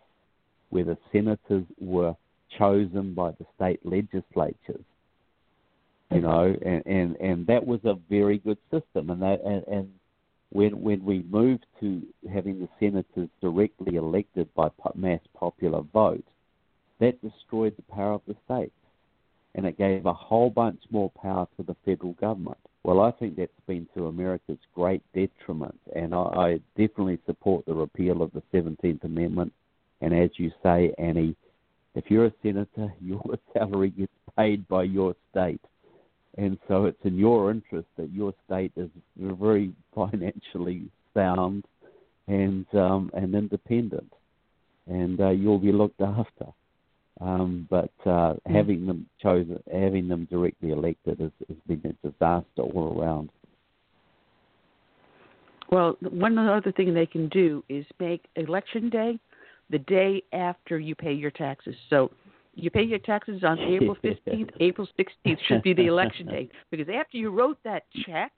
where 0.69 0.85
the 0.85 0.97
senators 1.11 1.65
were 1.79 2.15
chosen 2.57 3.13
by 3.13 3.31
the 3.31 3.45
state 3.55 3.79
legislatures. 3.83 4.85
You 6.11 6.21
know, 6.21 6.55
and 6.65 6.85
and, 6.85 7.15
and 7.17 7.47
that 7.47 7.65
was 7.65 7.79
a 7.83 7.95
very 8.09 8.37
good 8.37 8.57
system, 8.71 9.09
and 9.09 9.21
that 9.21 9.41
and, 9.43 9.63
and 9.67 9.89
when 10.51 10.81
when 10.81 11.03
we 11.03 11.25
moved 11.29 11.65
to 11.81 12.01
having 12.31 12.59
the 12.59 12.69
senators 12.79 13.29
directly 13.41 13.95
elected 13.95 14.47
by 14.55 14.69
mass 14.95 15.19
popular 15.37 15.81
vote, 15.93 16.23
that 16.99 17.21
destroyed 17.21 17.75
the 17.75 17.93
power 17.93 18.13
of 18.13 18.21
the 18.27 18.35
states, 18.45 18.75
and 19.55 19.65
it 19.65 19.77
gave 19.77 20.05
a 20.05 20.13
whole 20.13 20.49
bunch 20.49 20.81
more 20.91 21.11
power 21.21 21.47
to 21.57 21.63
the 21.63 21.75
federal 21.85 22.13
government. 22.13 22.57
Well, 22.83 23.01
I 23.01 23.11
think 23.11 23.35
that's 23.35 23.51
been 23.67 23.87
to 23.95 24.07
America's 24.07 24.59
great 24.73 25.01
detriment, 25.13 25.79
and 25.95 26.13
I, 26.13 26.17
I 26.17 26.59
definitely 26.77 27.19
support 27.25 27.65
the 27.65 27.73
repeal 27.73 28.21
of 28.21 28.31
the 28.33 28.43
Seventeenth 28.51 29.03
Amendment. 29.03 29.53
And 30.01 30.13
as 30.13 30.29
you 30.37 30.51
say, 30.61 30.93
Annie, 30.97 31.35
if 31.95 32.05
you're 32.09 32.25
a 32.25 32.33
senator, 32.43 32.93
your 33.01 33.23
salary 33.53 33.89
gets 33.89 34.11
paid 34.37 34.67
by 34.67 34.83
your 34.83 35.15
state. 35.31 35.61
And 36.37 36.57
so 36.67 36.85
it's 36.85 36.99
in 37.05 37.17
your 37.17 37.49
interest 37.49 37.87
that 37.97 38.11
your 38.11 38.33
state 38.45 38.73
is 38.75 38.89
very 39.17 39.71
financially 39.95 40.89
sound 41.13 41.63
and 42.27 42.65
um, 42.73 43.09
and 43.13 43.33
independent, 43.35 44.11
and 44.87 45.21
uh, 45.21 45.29
you'll 45.29 45.59
be 45.59 45.71
looked 45.71 46.01
after. 46.01 46.47
Um, 47.21 47.65
but 47.69 47.91
uh, 48.05 48.33
having 48.45 48.85
them 48.85 49.07
chosen, 49.21 49.61
having 49.71 50.07
them 50.07 50.27
directly 50.29 50.71
elected, 50.71 51.19
has, 51.19 51.31
has 51.47 51.57
been 51.65 51.81
a 51.85 52.07
disaster 52.07 52.61
all 52.61 52.99
around. 52.99 53.29
Well, 55.71 55.97
one 56.01 56.37
other 56.37 56.71
thing 56.71 56.93
they 56.93 57.05
can 57.05 57.29
do 57.29 57.63
is 57.69 57.85
make 57.99 58.25
election 58.35 58.89
day 58.89 59.19
the 59.69 59.79
day 59.79 60.21
after 60.33 60.77
you 60.77 60.93
pay 60.93 61.13
your 61.13 61.31
taxes. 61.31 61.75
So 61.89 62.11
you 62.53 62.69
pay 62.69 62.83
your 62.83 62.99
taxes 62.99 63.43
on 63.43 63.59
April 63.59 63.95
15th, 64.03 64.51
April 64.59 64.87
16th 64.99 65.37
should 65.47 65.63
be 65.63 65.73
the 65.73 65.87
election 65.87 66.27
day. 66.27 66.49
Because 66.71 66.87
after 66.93 67.17
you 67.17 67.29
wrote 67.31 67.57
that 67.63 67.83
check, 68.05 68.31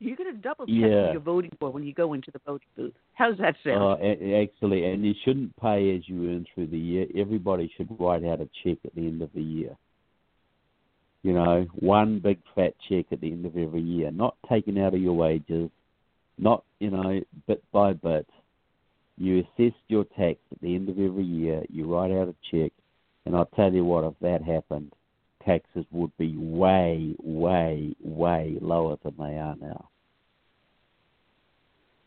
You're 0.00 0.16
going 0.16 0.34
to 0.34 0.40
double 0.40 0.66
check 0.66 0.74
Yeah. 0.74 1.06
who 1.06 1.12
you're 1.12 1.20
voting 1.20 1.52
for 1.58 1.70
when 1.70 1.84
you 1.84 1.94
go 1.94 2.12
into 2.12 2.30
the 2.30 2.40
voting 2.44 2.66
booth. 2.76 2.94
How's 3.14 3.38
that 3.38 3.56
sound? 3.64 4.02
Uh, 4.02 4.36
actually, 4.42 4.84
and 4.84 5.04
you 5.04 5.14
shouldn't 5.24 5.56
pay 5.56 5.94
as 5.96 6.08
you 6.08 6.30
earn 6.30 6.46
through 6.54 6.66
the 6.66 6.78
year. 6.78 7.06
Everybody 7.16 7.72
should 7.76 7.88
write 7.98 8.24
out 8.24 8.40
a 8.40 8.48
check 8.62 8.78
at 8.84 8.94
the 8.94 9.06
end 9.06 9.22
of 9.22 9.30
the 9.34 9.42
year. 9.42 9.76
You 11.22 11.32
know, 11.32 11.66
one 11.76 12.18
big 12.18 12.38
fat 12.54 12.74
check 12.86 13.06
at 13.10 13.20
the 13.22 13.32
end 13.32 13.46
of 13.46 13.56
every 13.56 13.80
year, 13.80 14.10
not 14.10 14.36
taken 14.46 14.76
out 14.76 14.92
of 14.92 15.00
your 15.00 15.14
wages, 15.14 15.70
not 16.36 16.64
you 16.80 16.90
know 16.90 17.22
bit 17.46 17.62
by 17.72 17.94
bit. 17.94 18.26
You 19.16 19.38
assess 19.38 19.72
your 19.88 20.04
tax 20.04 20.38
at 20.52 20.60
the 20.60 20.74
end 20.74 20.90
of 20.90 20.98
every 20.98 21.22
year. 21.24 21.62
You 21.70 21.86
write 21.86 22.10
out 22.10 22.28
a 22.28 22.34
check, 22.50 22.72
and 23.24 23.34
I'll 23.34 23.46
tell 23.46 23.72
you 23.72 23.84
what, 23.84 24.04
if 24.04 24.14
that 24.20 24.42
happened, 24.42 24.92
taxes 25.44 25.84
would 25.90 26.16
be 26.16 26.36
way, 26.36 27.14
way, 27.22 27.94
way 28.00 28.56
lower 28.60 28.96
than 29.02 29.14
they 29.18 29.38
are 29.38 29.56
now. 29.60 29.88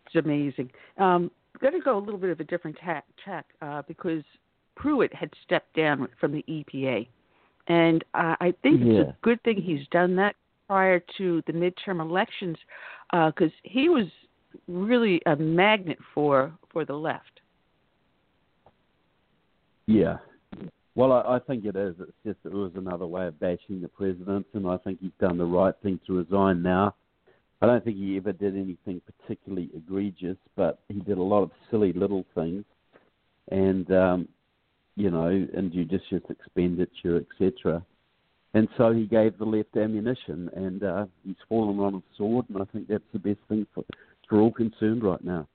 It's 0.05 0.15
amazing. 0.15 0.71
Um, 0.97 1.31
going 1.59 1.73
to 1.73 1.79
go 1.79 1.97
a 1.97 1.99
little 1.99 2.19
bit 2.19 2.29
of 2.29 2.39
a 2.39 2.43
different 2.43 2.77
tack, 2.83 3.05
tack 3.23 3.45
uh, 3.61 3.81
because 3.87 4.23
Pruitt 4.75 5.13
had 5.13 5.29
stepped 5.45 5.75
down 5.75 6.07
from 6.19 6.31
the 6.31 6.45
EPA, 6.47 7.07
and 7.67 8.03
uh, 8.13 8.35
I 8.39 8.53
think 8.63 8.81
it's 8.81 9.09
a 9.09 9.15
good 9.21 9.41
thing 9.43 9.61
he's 9.61 9.87
done 9.91 10.15
that 10.15 10.35
prior 10.67 11.01
to 11.17 11.41
the 11.47 11.53
midterm 11.53 11.99
elections, 11.99 12.57
because 13.11 13.51
he 13.63 13.89
was 13.89 14.05
really 14.67 15.21
a 15.25 15.35
magnet 15.35 15.97
for 16.13 16.53
for 16.71 16.85
the 16.85 16.93
left. 16.93 17.41
Yeah. 19.87 20.17
Well, 20.97 21.11
I, 21.11 21.35
I 21.35 21.39
think 21.39 21.63
it 21.63 21.75
is. 21.75 21.93
It's 21.99 22.11
just 22.25 22.39
it 22.43 22.51
was 22.51 22.71
another 22.75 23.05
way 23.05 23.27
of 23.27 23.39
bashing 23.39 23.81
the 23.81 23.87
president, 23.87 24.47
and 24.55 24.67
I 24.67 24.77
think 24.77 24.99
he's 24.99 25.11
done 25.21 25.37
the 25.37 25.45
right 25.45 25.75
thing 25.83 25.99
to 26.07 26.17
resign 26.17 26.63
now. 26.63 26.95
I 27.61 27.67
don't 27.67 27.83
think 27.83 27.97
he 27.97 28.17
ever 28.17 28.33
did 28.33 28.55
anything 28.55 28.99
particularly 29.05 29.69
egregious, 29.75 30.37
but 30.55 30.79
he 30.89 30.99
did 31.01 31.19
a 31.19 31.23
lot 31.23 31.43
of 31.43 31.51
silly 31.69 31.93
little 31.93 32.25
things, 32.33 32.65
and 33.51 33.91
um, 33.91 34.27
you 34.95 35.11
know, 35.11 35.27
injudicious 35.27 36.23
expenditure, 36.31 37.17
etc. 37.21 37.85
And 38.55 38.67
so 38.75 38.91
he 38.91 39.05
gave 39.05 39.37
the 39.37 39.45
left 39.45 39.77
ammunition, 39.77 40.49
and 40.55 40.83
uh, 40.83 41.05
he's 41.23 41.35
fallen 41.47 41.79
on 41.79 41.93
his 41.93 42.03
sword, 42.17 42.45
and 42.49 42.59
I 42.59 42.65
think 42.73 42.87
that's 42.87 43.03
the 43.13 43.19
best 43.19 43.39
thing 43.49 43.67
for 43.75 43.83
for 44.27 44.41
all 44.41 44.51
concerned 44.51 45.03
right 45.03 45.23
now. 45.23 45.47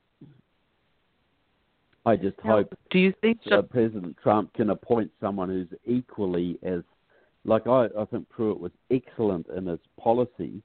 I 2.05 2.17
just 2.17 2.37
Now, 2.45 2.57
hope 2.57 2.75
Do 2.91 2.99
you 2.99 3.13
think 3.21 3.41
so? 3.49 3.59
uh, 3.59 3.63
President 3.63 4.17
Trump 4.23 4.53
can 4.55 4.71
appoint 4.71 5.11
someone 5.21 5.49
who's 5.49 5.69
equally 5.87 6.59
as, 6.63 6.83
like 7.45 7.67
I, 7.67 7.87
I 7.99 8.05
think 8.07 8.29
Pruitt 8.29 8.59
was 8.59 8.73
excellent 8.91 9.47
in 9.57 9.67
his 9.67 9.79
policies 10.01 10.61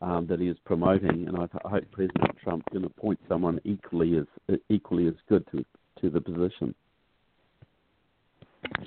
um, 0.00 0.26
that 0.26 0.40
he 0.40 0.48
is 0.48 0.56
promoting, 0.64 1.28
and 1.28 1.36
I, 1.36 1.48
I 1.64 1.70
hope 1.70 1.84
President 1.92 2.36
Trump 2.42 2.64
can 2.70 2.84
appoint 2.84 3.20
someone 3.28 3.60
equally 3.64 4.18
as 4.18 4.58
equally 4.68 5.06
as 5.06 5.14
good 5.28 5.46
to 5.52 5.64
to 6.00 6.10
the 6.10 6.20
position. 6.20 6.74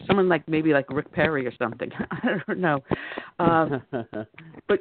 Someone 0.06 0.28
like 0.28 0.48
maybe 0.48 0.74
like 0.74 0.91
Rick 0.91 1.12
Perry 1.12 1.45
or 1.45 1.54
something. 1.58 1.91
I 2.12 2.40
don't 2.48 2.60
know. 2.60 2.84
Um, 3.40 3.82
but 4.68 4.80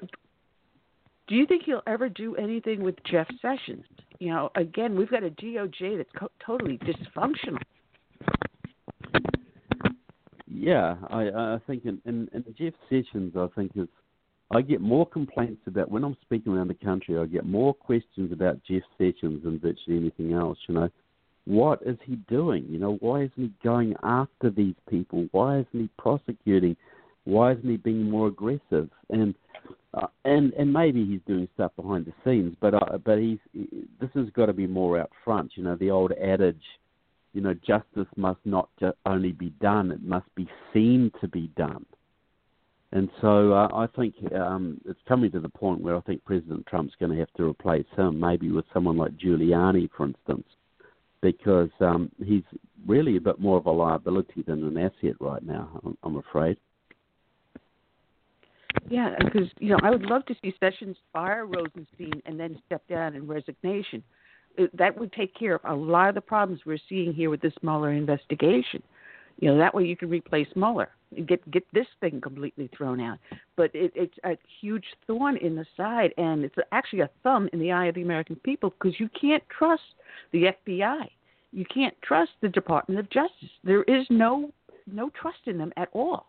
do 1.29 1.35
you 1.35 1.47
think 1.47 1.65
he'll 1.65 1.83
ever 1.87 2.09
do 2.09 2.37
anything 2.37 2.83
with 2.83 2.97
Jeff 3.05 3.27
Sessions? 3.43 3.85
You 4.19 4.29
know, 4.29 4.51
again, 4.55 4.97
we've 4.97 5.11
got 5.11 5.25
a 5.25 5.31
DOJ 5.31 5.99
that's 5.99 6.11
co- 6.17 6.31
totally 6.45 6.79
dysfunctional. 6.79 7.61
yeah, 10.67 10.97
I, 11.11 11.29
I 11.29 11.59
think 11.67 11.85
in, 11.85 12.01
in, 12.07 12.29
in 12.33 12.45
Jeff 12.59 12.73
Sessions, 12.89 13.35
I 13.37 13.47
think 13.55 13.73
is 13.77 13.89
I 14.51 14.63
get 14.63 14.81
more 14.81 15.07
complaints 15.07 15.63
about 15.67 15.91
when 15.91 16.05
I'm 16.05 16.17
speaking 16.23 16.53
around 16.53 16.69
the 16.69 16.75
country. 16.75 17.19
I 17.19 17.27
get 17.27 17.45
more 17.45 17.75
questions 17.75 18.33
about 18.33 18.63
Jeff 18.69 18.83
Sessions 18.97 19.43
than 19.45 19.59
virtually 19.59 19.97
anything 19.97 20.33
else. 20.33 20.57
You 20.69 20.75
know, 20.75 20.89
what 21.47 21.83
is 21.85 21.97
he 22.05 22.17
doing? 22.29 22.65
You 22.69 22.79
know, 22.79 22.97
why 23.01 23.23
isn't 23.23 23.33
he 23.37 23.53
going 23.63 23.95
after 24.03 24.51
these 24.51 24.77
people? 24.89 25.29
Why 25.33 25.59
isn't 25.59 25.69
he 25.73 25.89
prosecuting? 25.99 26.77
Why 27.25 27.53
isn't 27.53 27.69
he 27.69 27.77
being 27.77 28.09
more 28.09 28.29
aggressive? 28.29 28.89
And 29.11 29.35
uh, 29.97 30.07
and 30.25 30.53
and 30.55 30.73
maybe 30.73 31.05
he's 31.07 31.21
doing 31.27 31.49
stuff 31.55 31.73
behind 31.75 32.05
the 32.05 32.13
scenes, 32.25 32.55
but 32.61 32.75
uh, 32.75 32.99
but 33.05 33.19
he's 33.19 33.39
this 34.01 34.11
has 34.15 34.27
got 34.35 34.47
to 34.47 34.53
be 34.53 34.67
more 34.67 34.99
out 35.01 35.11
front. 35.25 35.53
You 35.55 35.65
know, 35.65 35.77
the 35.77 35.91
old 35.91 36.13
adage, 36.13 36.63
you 37.33 37.41
know, 37.41 37.55
justice 37.55 38.09
must 38.17 38.41
not 38.45 38.69
ju- 38.79 38.93
only 39.07 39.33
be 39.33 39.51
done; 39.61 39.91
it 39.91 40.03
must 40.03 40.33
be 40.35 40.49
seen 40.73 41.11
to 41.21 41.29
be 41.29 41.51
done. 41.57 41.87
And 42.93 43.09
so 43.21 43.53
uh, 43.53 43.69
I 43.75 43.87
think 43.97 44.15
um, 44.35 44.81
it's 44.87 45.01
coming 45.09 45.31
to 45.33 45.41
the 45.41 45.49
point 45.49 45.81
where 45.81 45.97
I 45.97 46.01
think 46.03 46.25
President 46.25 46.67
Trump's 46.67 46.95
going 47.01 47.13
to 47.13 47.19
have 47.19 47.33
to 47.37 47.45
replace 47.45 47.87
him, 47.97 48.21
maybe 48.21 48.51
with 48.51 48.65
someone 48.73 48.97
like 48.97 49.17
Giuliani, 49.17 49.89
for 49.97 50.07
instance, 50.07 50.47
because 51.21 51.71
um, 51.81 52.11
he's 52.25 52.45
really 52.87 53.17
a 53.17 53.21
bit 53.21 53.41
more 53.41 53.59
of 53.59 53.67
a 53.67 53.71
liability 53.71 54.43
than 54.47 54.63
an 54.65 54.79
asset 54.79 55.17
right 55.21 55.43
now. 55.43 55.81
I'm, 55.85 55.99
I'm 56.05 56.17
afraid. 56.17 56.59
Yeah, 58.89 59.15
because 59.19 59.49
you 59.59 59.71
know, 59.71 59.79
I 59.83 59.91
would 59.91 60.03
love 60.03 60.25
to 60.27 60.35
see 60.43 60.55
Sessions 60.61 60.97
fire 61.13 61.47
Rosenstein 61.47 62.23
and 62.25 62.39
then 62.39 62.61
step 62.67 62.87
down 62.89 63.15
in 63.15 63.27
resignation. 63.27 64.03
That 64.75 64.99
would 64.99 65.13
take 65.13 65.35
care 65.35 65.57
of 65.57 65.61
a 65.65 65.75
lot 65.75 66.09
of 66.09 66.15
the 66.15 66.21
problems 66.21 66.63
we're 66.65 66.79
seeing 66.89 67.13
here 67.13 67.29
with 67.29 67.43
this 67.43 67.53
Mueller 67.63 67.93
investigation. 67.93 68.83
You 69.39 69.51
know, 69.51 69.59
that 69.59 69.75
way 69.75 69.85
you 69.85 69.97
can 69.97 70.09
replace 70.09 70.49
Mueller, 70.57 70.89
and 71.15 71.29
get 71.29 71.51
get 71.51 71.65
this 71.73 71.87
thing 72.01 72.21
completely 72.21 72.71
thrown 72.77 73.01
out. 73.01 73.19
But 73.57 73.71
it, 73.75 73.93
it's 73.95 74.17
a 74.25 74.39
huge 74.61 74.85
thorn 75.07 75.37
in 75.37 75.57
the 75.57 75.67
side, 75.77 76.15
and 76.17 76.45
it's 76.45 76.55
actually 76.73 77.01
a 77.01 77.11
thumb 77.23 77.51
in 77.53 77.59
the 77.59 77.71
eye 77.71 77.87
of 77.87 77.97
the 77.97 78.03
American 78.03 78.37
people 78.37 78.71
because 78.71 78.99
you 78.99 79.11
can't 79.21 79.43
trust 79.51 79.83
the 80.33 80.55
FBI, 80.67 81.05
you 81.53 81.65
can't 81.73 81.95
trust 82.03 82.31
the 82.41 82.49
Department 82.49 82.99
of 82.99 83.11
Justice. 83.11 83.51
There 83.63 83.83
is 83.83 84.07
no 84.09 84.53
no 84.87 85.11
trust 85.11 85.41
in 85.47 85.59
them 85.59 85.73
at 85.77 85.89
all. 85.93 86.27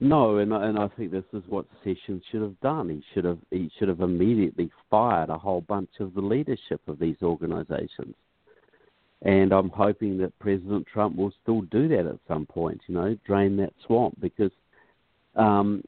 No, 0.00 0.38
and 0.38 0.54
I- 0.54 0.66
and 0.66 0.78
I 0.78 0.88
think 0.88 1.10
this 1.10 1.24
is 1.34 1.46
what 1.46 1.66
Sessions 1.84 2.24
should 2.30 2.40
have 2.40 2.58
done. 2.60 2.88
He 2.88 3.02
should 3.12 3.24
have 3.24 3.38
he 3.50 3.68
should 3.76 3.88
have 3.88 4.00
immediately 4.00 4.70
fired 4.88 5.28
a 5.28 5.36
whole 5.36 5.60
bunch 5.60 6.00
of 6.00 6.14
the 6.14 6.22
leadership 6.22 6.80
of 6.88 6.98
these 6.98 7.22
organisations. 7.22 8.16
And 9.22 9.52
I'm 9.52 9.68
hoping 9.68 10.16
that 10.18 10.38
President 10.38 10.86
Trump 10.86 11.16
will 11.16 11.32
still 11.42 11.60
do 11.62 11.86
that 11.88 12.06
at 12.06 12.18
some 12.26 12.46
point. 12.46 12.80
You 12.86 12.94
know, 12.94 13.14
drain 13.26 13.58
that 13.58 13.74
swamp 13.84 14.18
because 14.20 14.52
um, 15.36 15.84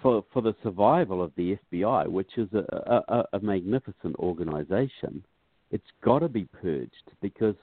for 0.00 0.24
for 0.32 0.42
the 0.42 0.54
survival 0.62 1.20
of 1.20 1.34
the 1.34 1.58
FBI, 1.72 2.06
which 2.06 2.38
is 2.38 2.52
a, 2.52 3.02
a, 3.08 3.24
a 3.32 3.40
magnificent 3.40 4.14
organisation, 4.20 5.24
it's 5.72 5.90
got 6.02 6.20
to 6.20 6.28
be 6.28 6.44
purged 6.44 7.10
because 7.20 7.56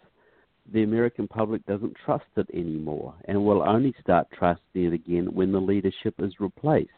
the 0.72 0.84
American 0.84 1.27
public 1.27 1.65
doesn't 1.65 1.95
trust 2.06 2.26
it 2.38 2.48
anymore 2.53 3.14
and 3.26 3.44
will 3.44 3.61
only 3.68 3.94
start 4.02 4.27
trusting 4.38 4.85
it 4.85 4.94
again 4.94 5.34
when 5.34 5.52
the 5.52 5.60
leadership 5.60 6.15
is 6.19 6.40
replaced. 6.40 6.90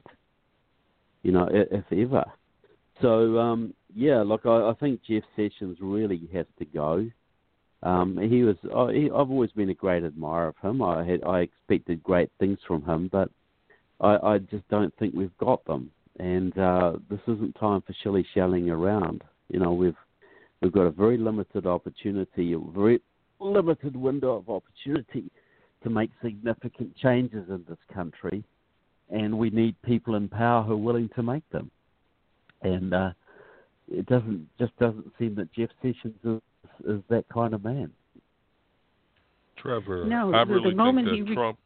You 1.24 1.32
know, 1.32 1.50
if 1.52 1.86
ever. 1.92 2.26
So 3.02 3.40
um, 3.40 3.74
yeah, 3.96 4.22
look, 4.22 4.46
I, 4.46 4.70
I 4.70 4.74
think 4.80 5.02
Jeff 5.08 5.24
Sessions 5.36 5.78
really 5.82 6.30
has 6.34 6.46
to 6.60 6.66
go. 6.66 7.10
Um, 7.84 8.18
he 8.18 8.44
was. 8.44 8.56
I, 8.76 8.94
he, 8.94 9.06
I've 9.06 9.32
always 9.32 9.52
been 9.52 9.70
a 9.70 9.76
great 9.76 10.04
admirer 10.04 10.50
of 10.50 10.58
him. 10.58 10.82
I 10.82 11.06
had. 11.06 11.24
I 11.24 11.42
expected 11.42 12.04
great 12.04 12.32
things 12.40 12.60
from 12.68 12.84
him, 12.84 13.10
but 13.12 13.30
I, 14.00 14.18
I 14.18 14.38
just 14.38 14.68
don't 14.70 14.96
think 14.98 15.14
we've 15.14 15.38
got 15.38 15.64
them. 15.66 15.92
And 16.20 16.58
uh, 16.58 16.94
this 17.10 17.20
isn't 17.28 17.56
time 17.60 17.82
for 17.82 17.94
shilly 18.02 18.26
shallying 18.34 18.70
around. 18.70 19.24
You 19.50 19.60
know, 19.60 19.74
we've 19.74 19.96
we've 20.62 20.72
got 20.72 20.84
a 20.84 20.92
very 20.92 21.18
limited 21.18 21.66
opportunity, 21.66 22.54
a 22.54 22.60
very 22.60 23.02
limited 23.40 23.96
window 23.96 24.36
of 24.38 24.50
opportunity 24.50 25.30
to 25.84 25.90
make 25.90 26.10
significant 26.24 26.96
changes 26.98 27.46
in 27.50 27.64
this 27.68 27.78
country, 27.94 28.44
and 29.10 29.38
we 29.38 29.50
need 29.50 29.76
people 29.84 30.16
in 30.16 30.28
power 30.28 30.64
who 30.64 30.74
are 30.74 30.78
willing 30.78 31.10
to 31.16 31.24
make 31.24 31.48
them. 31.52 31.70
And 32.62 32.94
uh, 32.94 33.12
it 33.92 34.06
doesn't 34.08 34.48
just 34.58 34.76
doesn't 34.80 35.12
seem 35.20 35.36
that 35.36 35.52
Jeff 35.54 35.70
Sessions 35.82 36.16
is, 36.24 36.42
is 36.88 37.02
that 37.10 37.26
kind 37.32 37.54
of 37.54 37.64
man. 37.64 37.92
Trevor, 39.58 40.06
No, 40.06 40.34
I 40.34 40.44
the- 40.44 40.46
the 40.46 40.54
really 40.54 40.70
think 40.70 40.78
moment 40.78 41.08
that 41.08 41.16
he 41.16 41.22
re- 41.22 41.36
Trump. 41.36 41.58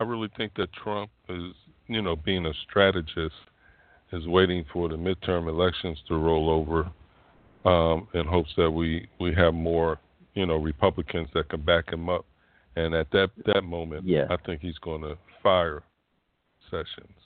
I 0.00 0.04
really 0.04 0.28
think 0.36 0.54
that 0.54 0.72
Trump 0.72 1.10
is, 1.28 1.52
you 1.86 2.00
know, 2.00 2.16
being 2.16 2.46
a 2.46 2.54
strategist, 2.68 3.34
is 4.12 4.26
waiting 4.26 4.64
for 4.72 4.88
the 4.88 4.96
midterm 4.96 5.46
elections 5.48 5.98
to 6.08 6.16
roll 6.16 6.48
over, 6.48 6.90
um, 7.64 8.08
in 8.14 8.26
hopes 8.26 8.50
that 8.56 8.70
we 8.70 9.08
we 9.18 9.34
have 9.34 9.54
more, 9.54 9.98
you 10.34 10.46
know, 10.46 10.56
Republicans 10.56 11.28
that 11.34 11.48
can 11.48 11.60
back 11.62 11.92
him 11.92 12.08
up, 12.08 12.24
and 12.76 12.94
at 12.94 13.10
that 13.10 13.30
that 13.46 13.62
moment, 13.62 14.06
Yeah. 14.06 14.26
I 14.30 14.36
think 14.36 14.60
he's 14.60 14.78
going 14.78 15.02
to 15.02 15.16
fire 15.42 15.82
Sessions. 16.70 17.16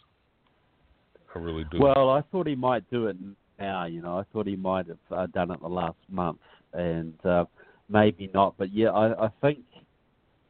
I 1.35 1.39
really 1.39 1.65
do. 1.71 1.79
Well, 1.79 2.09
I 2.11 2.23
thought 2.23 2.47
he 2.47 2.55
might 2.55 2.89
do 2.91 3.09
it 3.09 3.17
now. 3.59 3.85
You 3.85 4.01
know, 4.01 4.19
I 4.19 4.23
thought 4.33 4.47
he 4.47 4.57
might 4.57 4.87
have 4.89 4.99
uh, 5.11 5.27
done 5.27 5.51
it 5.51 5.61
the 5.61 5.69
last 5.69 5.99
month, 6.09 6.39
and 6.73 7.15
uh, 7.27 7.45
maybe 7.89 8.31
not. 8.33 8.55
But 8.57 8.73
yeah, 8.73 8.91
I, 8.91 9.27
I 9.27 9.29
think 9.43 9.59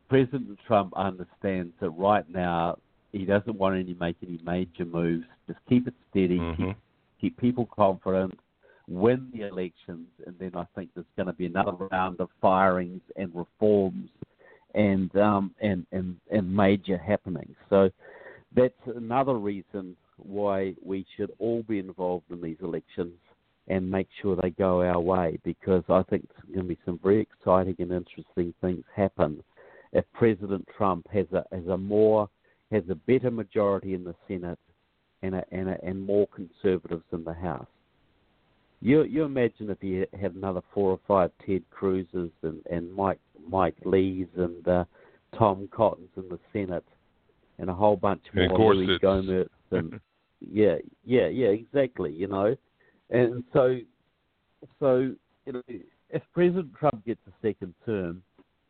President 0.08 0.58
Trump 0.66 0.92
understands 0.96 1.72
that 1.80 1.90
right 1.90 2.28
now 2.30 2.78
he 3.12 3.24
doesn't 3.24 3.56
want 3.58 3.84
to 3.86 3.94
make 3.94 4.16
any 4.26 4.38
major 4.44 4.84
moves. 4.84 5.24
Just 5.48 5.58
keep 5.68 5.88
it 5.88 5.94
steady, 6.10 6.38
Mhm. 6.38 6.56
keep 6.56 6.76
keep 7.20 7.36
people 7.38 7.66
confident, 7.66 8.38
win 8.88 9.30
the 9.32 9.46
elections, 9.46 10.08
and 10.26 10.36
then 10.38 10.52
I 10.54 10.66
think 10.74 10.90
there's 10.94 11.06
going 11.16 11.26
to 11.26 11.32
be 11.32 11.46
another 11.46 11.72
round 11.90 12.20
of 12.20 12.28
firings 12.40 13.00
and 13.16 13.30
reforms 13.34 14.10
and 14.74 15.14
um, 15.16 15.54
and 15.60 15.86
and 15.92 16.16
and 16.30 16.54
major 16.54 16.98
happenings. 16.98 17.56
So 17.70 17.90
that's 18.54 18.74
another 18.94 19.34
reason 19.34 19.96
why 20.16 20.74
we 20.82 21.06
should 21.16 21.30
all 21.38 21.62
be 21.62 21.78
involved 21.78 22.30
in 22.30 22.40
these 22.40 22.56
elections 22.62 23.14
and 23.68 23.90
make 23.90 24.08
sure 24.20 24.36
they 24.36 24.50
go 24.50 24.82
our 24.82 25.00
way 25.00 25.38
because 25.42 25.82
I 25.88 26.02
think 26.02 26.28
there's 26.28 26.54
going 26.54 26.68
to 26.68 26.74
be 26.74 26.78
some 26.84 27.00
very 27.02 27.20
exciting 27.20 27.76
and 27.78 27.92
interesting 27.92 28.52
things 28.60 28.84
happen 28.94 29.42
if 29.92 30.04
President 30.12 30.68
Trump 30.76 31.06
has 31.12 31.26
a 31.32 31.44
has 31.54 31.66
a 31.68 31.76
more 31.76 32.28
has 32.70 32.82
a 32.90 32.94
better 32.94 33.30
majority 33.30 33.94
in 33.94 34.04
the 34.04 34.14
Senate 34.28 34.58
and 35.22 35.36
a, 35.36 35.44
and 35.52 35.68
a, 35.70 35.84
and 35.84 36.04
more 36.04 36.26
conservatives 36.28 37.04
in 37.12 37.24
the 37.24 37.32
House. 37.32 37.66
You 38.84 39.02
you 39.04 39.24
imagine 39.24 39.70
if 39.70 39.82
you 39.82 40.06
had 40.20 40.34
another 40.34 40.60
four 40.72 40.90
or 40.90 41.00
five 41.08 41.30
Ted 41.44 41.62
Cruz's 41.70 42.30
and 42.42 42.60
and 42.70 42.94
Mike 42.94 43.20
Mike 43.48 43.76
Lee's 43.84 44.28
and 44.36 44.66
uh, 44.68 44.84
Tom 45.36 45.68
Cottons 45.72 46.10
in 46.16 46.28
the 46.28 46.38
Senate 46.52 46.84
and 47.58 47.68
a 47.70 47.74
whole 47.74 47.96
bunch 47.96 48.22
more 48.34 48.74
Louis 48.74 48.98
Gohmert 48.98 49.48
and 49.72 49.98
yeah 50.40 50.76
yeah 51.04 51.28
yeah 51.28 51.48
exactly 51.48 52.12
you 52.12 52.28
know 52.28 52.54
and 53.10 53.44
so, 53.52 53.78
so 54.80 55.14
you 55.46 55.52
know, 55.52 55.62
if 56.10 56.22
President 56.32 56.74
Trump 56.78 57.04
gets 57.04 57.20
a 57.28 57.46
second 57.46 57.74
term, 57.84 58.22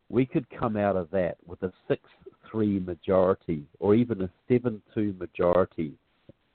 we 0.09 0.25
could 0.25 0.45
come 0.49 0.77
out 0.77 0.95
of 0.95 1.09
that 1.11 1.37
with 1.45 1.61
a 1.63 1.71
six-three 1.87 2.79
majority, 2.79 3.63
or 3.79 3.95
even 3.95 4.21
a 4.21 4.29
seven-two 4.47 5.15
majority 5.19 5.93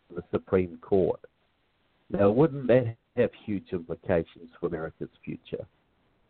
in 0.09 0.17
the 0.17 0.23
Supreme 0.31 0.79
Court. 0.81 1.21
Now, 2.11 2.31
wouldn't 2.31 2.67
that 2.69 2.97
have 3.17 3.31
huge 3.45 3.65
implications 3.73 4.51
for 4.59 4.67
America's 4.67 5.09
future? 5.25 5.67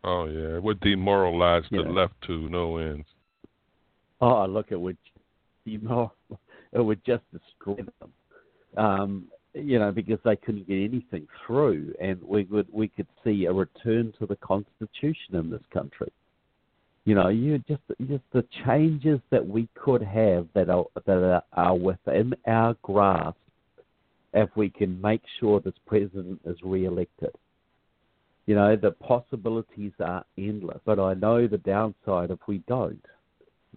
Oh 0.03 0.25
yeah, 0.25 0.57
it 0.57 0.63
would 0.63 0.79
demoralize 0.79 1.63
the 1.69 1.81
left 1.81 2.15
to 2.27 2.49
no 2.49 2.77
ends. 2.77 3.05
Oh, 4.19 4.45
look, 4.45 4.67
it 4.71 4.79
would 4.79 4.97
demoralize. 5.65 6.11
It 6.73 6.79
would 6.79 7.03
just 7.03 7.23
destroy 7.33 7.83
them. 7.99 8.13
Um, 8.77 9.25
you 9.53 9.77
know, 9.77 9.91
because 9.91 10.19
they 10.23 10.37
couldn't 10.37 10.69
get 10.69 10.75
anything 10.75 11.27
through, 11.45 11.93
and 11.99 12.17
we 12.23 12.45
would 12.45 12.67
we 12.71 12.87
could 12.87 13.07
see 13.25 13.43
a 13.43 13.51
return 13.51 14.13
to 14.19 14.25
the 14.25 14.37
constitution 14.37 15.35
in 15.35 15.49
this 15.49 15.61
country. 15.73 16.09
You 17.03 17.15
know, 17.15 17.27
you 17.27 17.57
just 17.67 17.81
just 18.07 18.23
the 18.31 18.45
changes 18.65 19.19
that 19.31 19.45
we 19.45 19.67
could 19.75 20.01
have 20.01 20.47
that 20.53 20.69
are 20.69 20.85
that 21.05 21.43
are 21.51 21.75
within 21.75 22.33
our 22.47 22.75
grasp 22.83 23.35
if 24.33 24.49
we 24.55 24.69
can 24.69 24.99
make 25.01 25.21
sure 25.39 25.59
this 25.59 25.73
president 25.85 26.39
is 26.45 26.57
re-elected. 26.63 27.35
You 28.45 28.55
know, 28.55 28.75
the 28.75 28.91
possibilities 28.91 29.93
are 29.99 30.25
endless, 30.37 30.79
but 30.85 30.99
I 30.99 31.13
know 31.13 31.47
the 31.47 31.57
downside 31.57 32.31
if 32.31 32.39
we 32.47 32.59
don't. 32.67 33.05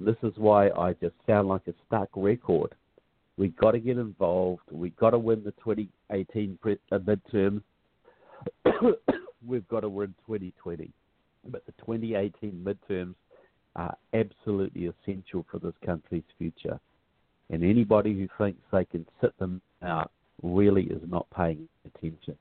This 0.01 0.16
is 0.22 0.32
why 0.36 0.70
I 0.70 0.94
just 0.94 1.14
sound 1.26 1.48
like 1.48 1.66
a 1.68 1.74
stuck 1.86 2.09
record 2.16 2.74
We've 3.36 3.56
got 3.56 3.72
to 3.72 3.81
get 3.81 3.98
involved. 3.98 4.62
We've 4.70 4.97
got 4.97 5.10
to 5.10 5.18
win 5.18 5.43
the 5.44 5.51
2018 5.52 6.59
pre- 6.60 6.78
uh, 6.93 6.98
midterms. 6.98 7.62
We've 9.47 9.66
got 9.68 9.81
to 9.81 9.89
win 9.89 10.14
2020. 10.26 10.90
But 11.48 11.66
the 11.66 11.72
2018 11.85 12.52
midterms 12.64 13.14
are 13.76 13.97
absolutely 14.14 14.86
essential 14.86 15.44
for 15.51 15.59
this 15.59 15.74
country's 15.85 16.22
future. 16.39 16.78
And 17.51 17.64
anybody 17.64 18.14
who 18.14 18.28
thinks 18.39 18.60
they 18.72 18.85
can 18.85 19.05
sit 19.20 19.36
them 19.39 19.60
out 19.82 20.12
really 20.44 20.84
is 20.84 21.02
not 21.08 21.26
paying 21.34 21.68
attention. 21.86 22.36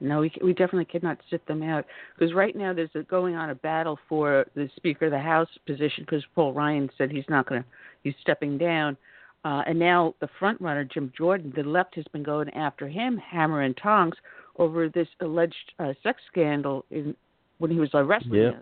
No, 0.00 0.20
we 0.20 0.32
we 0.42 0.52
definitely 0.52 0.86
cannot 0.86 1.18
sit 1.28 1.46
them 1.46 1.62
out 1.62 1.84
because 2.18 2.34
right 2.34 2.56
now 2.56 2.72
there's 2.72 2.90
a, 2.94 3.02
going 3.02 3.34
on 3.34 3.50
a 3.50 3.54
battle 3.54 3.98
for 4.08 4.46
the 4.54 4.68
Speaker 4.76 5.06
of 5.06 5.10
the 5.12 5.18
House 5.18 5.48
position 5.66 6.04
because 6.04 6.24
Paul 6.34 6.54
Ryan 6.54 6.88
said 6.96 7.10
he's 7.10 7.28
not 7.28 7.46
going 7.46 7.62
to 7.62 7.68
he's 8.02 8.14
stepping 8.20 8.56
down, 8.56 8.96
uh, 9.44 9.62
and 9.66 9.78
now 9.78 10.14
the 10.20 10.28
front 10.38 10.58
runner 10.60 10.84
Jim 10.84 11.12
Jordan, 11.16 11.52
the 11.54 11.62
left 11.62 11.94
has 11.96 12.06
been 12.12 12.22
going 12.22 12.48
after 12.50 12.88
him 12.88 13.18
hammer 13.18 13.60
and 13.60 13.76
tongs 13.76 14.14
over 14.56 14.88
this 14.88 15.08
alleged 15.20 15.72
uh, 15.78 15.92
sex 16.02 16.20
scandal 16.30 16.84
in 16.90 17.14
when 17.58 17.70
he 17.70 17.78
was 17.78 17.90
arrested, 17.92 18.32
yeah. 18.32 18.52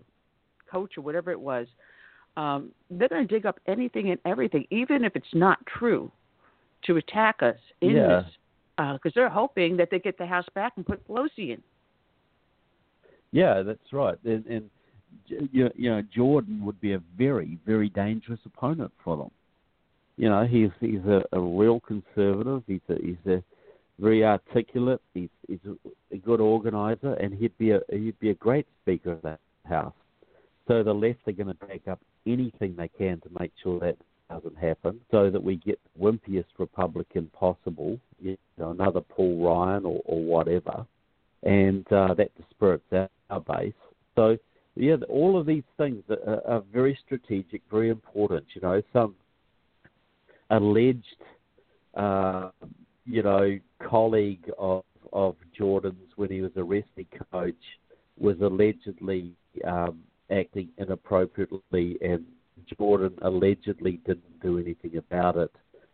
coach 0.71 0.99
or 0.99 1.03
whatever 1.03 1.31
it 1.31 1.41
was. 1.41 1.69
Um, 2.37 2.71
they're 2.91 3.09
going 3.09 3.27
to 3.27 3.33
dig 3.33 3.47
up 3.47 3.59
anything 3.67 4.11
and 4.11 4.21
everything, 4.25 4.67
even 4.71 5.05
if 5.05 5.15
it's 5.17 5.35
not 5.35 5.59
true, 5.67 6.11
to 6.85 6.97
attack 6.97 7.43
us 7.43 7.57
in 7.81 7.91
yeah. 7.91 8.23
this 8.23 8.25
because 8.77 9.13
uh, 9.13 9.15
they're 9.15 9.29
hoping 9.29 9.77
that 9.77 9.89
they 9.91 9.99
get 9.99 10.19
the 10.19 10.27
House 10.27 10.47
back 10.55 10.75
and 10.77 10.87
put 10.87 11.07
Pelosi 11.09 11.51
in. 11.51 11.63
Yeah, 13.33 13.63
that's 13.63 13.93
right. 13.93 14.17
And, 14.25 14.47
and 14.47 14.71
you 15.27 15.91
know, 15.91 16.03
Jordan 16.15 16.65
would 16.65 16.81
be 16.81 16.93
a 16.95 17.01
very, 17.17 17.59
very 17.67 17.89
dangerous 17.89 18.41
opponent 18.47 18.93
for 19.05 19.17
them. 19.17 19.31
You 20.17 20.29
know, 20.29 20.47
he's 20.47 20.71
he's 20.81 21.05
a, 21.07 21.23
a 21.33 21.41
real 21.41 21.81
conservative. 21.81 22.63
He's 22.67 22.81
a 22.89 22.95
he's 23.01 23.33
a 23.33 23.43
very 24.01 24.25
articulate. 24.25 25.01
He's 25.15 25.29
he's 25.47 25.61
a, 25.67 26.15
a 26.15 26.19
good 26.19 26.41
organizer, 26.41 27.15
and 27.15 27.33
he'd 27.35 27.57
be 27.59 27.71
a 27.71 27.81
he'd 27.91 28.19
be 28.19 28.31
a 28.31 28.35
great 28.35 28.67
speaker 28.83 29.13
of 29.13 29.23
that 29.23 29.41
house. 29.65 29.95
So 30.67 30.83
the 30.83 30.93
left 30.93 31.21
are 31.27 31.33
going 31.33 31.49
to 31.49 31.55
back 31.55 31.87
up 31.89 32.01
anything 32.27 32.75
they 32.77 32.89
can 32.89 33.21
to 33.21 33.29
make 33.39 33.53
sure 33.63 33.79
that 33.81 33.97
doesn't 34.31 34.57
happen, 34.59 35.01
so 35.11 35.31
that 35.31 35.43
we 35.43 35.57
get 35.57 35.79
the 35.85 36.05
wimpiest 36.05 36.47
Republican 36.59 37.31
possible, 37.33 37.99
you 38.21 38.37
know, 38.59 38.71
another 38.71 39.01
Paul 39.01 39.45
Ryan 39.45 39.85
or, 39.85 40.01
or 40.05 40.23
whatever, 40.23 40.87
and 41.43 41.91
uh, 41.93 42.15
that 42.15 42.31
dispirits 42.37 42.85
our, 42.93 43.09
our 43.31 43.41
base. 43.41 43.73
So, 44.15 44.37
yeah, 44.75 44.97
all 45.09 45.39
of 45.39 45.47
these 45.47 45.65
things 45.77 46.03
are, 46.11 46.41
are 46.47 46.63
very 46.73 46.99
strategic, 47.05 47.63
very 47.71 47.89
important. 47.89 48.45
You 48.55 48.61
know, 48.61 48.83
some 48.93 49.15
alleged, 50.51 51.05
uh, 51.95 52.51
you 53.07 53.23
know, 53.23 53.59
colleague 53.83 54.51
of 54.59 54.85
of 55.13 55.37
Jordan's 55.57 56.11
when 56.17 56.31
he 56.31 56.43
was 56.43 56.51
a 56.57 56.63
wrestling 56.63 57.07
coach 57.33 57.55
was 58.19 58.37
allegedly 58.41 59.33
um, 59.67 60.01
acting 60.31 60.69
inappropriately 60.77 61.97
and 62.03 62.25
Jordan 62.79 63.19
allegedly 63.23 64.01
didn't 64.07 64.41
do 64.43 64.59
anything 64.59 64.97
about 64.97 65.37
it, 65.37 65.51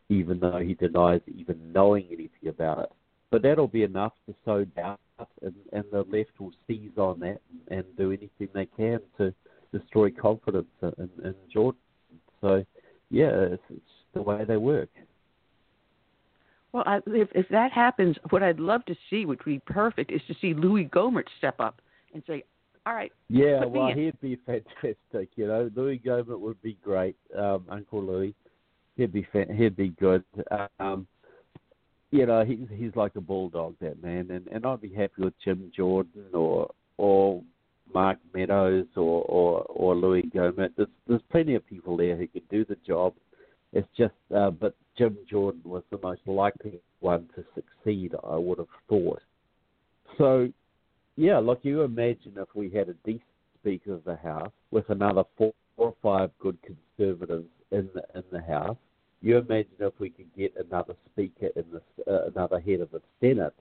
even 0.09 0.41
though 0.41 0.59
he 0.59 0.75
denies 0.75 1.21
even 1.27 1.73
knowing 1.73 2.07
anything 2.07 2.49
about 2.49 2.79
it. 2.79 2.93
But 3.31 3.43
that'll 3.43 3.69
be 3.69 3.83
enough 3.83 4.13
to 4.27 4.35
sow 4.45 4.65
doubt, 4.65 5.01
and, 5.43 5.55
and 5.73 5.85
the 5.91 6.05
left 6.11 6.39
will 6.39 6.53
seize 6.67 6.97
on 6.97 7.21
that 7.21 7.41
and 7.69 7.85
do 7.97 8.13
anything 8.13 8.49
they 8.55 8.67
can 8.67 9.01
to 9.19 9.35
destroy 9.73 10.11
confidence 10.11 10.69
in, 10.83 11.11
in 11.25 11.35
Jordan. 11.53 11.81
So, 12.41 12.65
yeah, 13.11 13.31
it's, 13.31 13.63
it's 13.71 13.83
the 14.13 14.23
way 14.23 14.45
they 14.45 14.57
work. 14.57 14.91
Well, 16.73 16.85
I, 16.87 17.01
if 17.07 17.29
if 17.35 17.49
that 17.51 17.71
happens, 17.71 18.17
what 18.31 18.43
I'd 18.43 18.59
love 18.59 18.85
to 18.87 18.97
see, 19.09 19.27
which 19.27 19.41
would 19.47 19.53
be 19.53 19.73
perfect, 19.73 20.11
is 20.11 20.21
to 20.27 20.35
see 20.41 20.55
Louis 20.55 20.87
Gohmert 20.87 21.29
step 21.39 21.61
up 21.61 21.81
and 22.13 22.23
say, 22.27 22.43
all 22.87 22.95
right. 22.95 23.13
Yeah, 23.29 23.65
well, 23.65 23.93
he'd 23.95 24.21
be 24.21 24.39
fantastic. 24.45 25.29
You 25.37 25.47
know, 25.47 25.71
Louis 25.75 26.01
Gohmert 26.05 26.41
would 26.41 26.61
be 26.63 26.77
great. 26.83 27.17
Um, 27.37 27.65
Uncle 27.71 28.03
Louis, 28.03 28.35
he'd 28.97 29.13
be 29.13 29.27
fan- 29.33 29.55
he'd 29.57 29.77
be 29.77 29.89
good. 29.89 30.25
Um, 30.79 31.07
you 32.11 32.27
know, 32.27 32.45
he's 32.45 32.69
he's 32.77 32.95
like 32.95 33.17
a 33.17 33.21
bulldog, 33.21 33.77
that 33.81 34.03
man, 34.03 34.31
and 34.31 34.47
and 34.49 34.67
I'd 34.67 34.81
be 34.81 34.93
happy 34.93 35.23
with 35.23 35.35
Jim 35.43 35.73
Jordan 35.75 36.27
or 36.33 36.71
or 36.99 37.43
Mark 37.93 38.19
Meadows 38.35 38.87
or 38.97 39.23
or 39.23 39.63
or 39.63 39.97
Louis 39.97 40.23
Gohmert. 40.35 40.71
There's 40.77 40.89
there's 41.09 41.23
plenty 41.31 41.55
of 41.55 41.67
people 41.67 41.97
there 41.97 42.17
who 42.17 42.27
could 42.29 42.49
do 42.49 42.65
the 42.65 42.77
job. 42.87 43.15
It's 43.73 43.89
just, 43.99 44.15
uh, 44.33 44.51
but 44.51 44.77
Jim 44.97 45.19
Jordan 45.29 45.63
was 45.65 45.83
the 45.91 45.99
most 46.01 46.21
likely 46.27 46.79
one 47.01 47.29
to 47.35 47.45
succeed. 47.55 48.15
I 48.23 48.37
would 48.37 48.59
have 48.59 48.69
thought. 48.89 49.21
So 50.17 50.53
yeah, 51.17 51.39
look, 51.39 51.61
you 51.63 51.83
imagine 51.83 52.33
if 52.37 52.49
we 52.55 52.71
had 52.71 52.89
a 52.89 52.95
decent 53.05 53.23
Speaker 53.61 53.95
of 53.95 54.05
the 54.05 54.17
House 54.17 54.53
with 54.71 54.89
another 54.91 55.25
four 55.39 55.53
or 55.77 55.95
five 56.03 56.31
good 56.39 56.59
conservatives 56.63 57.49
in 57.71 57.89
the 57.95 58.03
in 58.15 58.25
the 58.31 58.43
House. 58.43 58.77
You 59.23 59.39
imagine 59.39 59.73
if 59.81 59.95
we 59.99 60.11
could 60.11 60.35
get 60.37 60.55
another 60.57 60.95
Speaker 61.13 61.49
in 61.57 61.65
the 61.73 62.13
uh, 62.13 62.27
another 62.27 62.61
head 62.61 62.81
of 62.81 62.91
the 62.91 63.01
Senate 63.21 63.55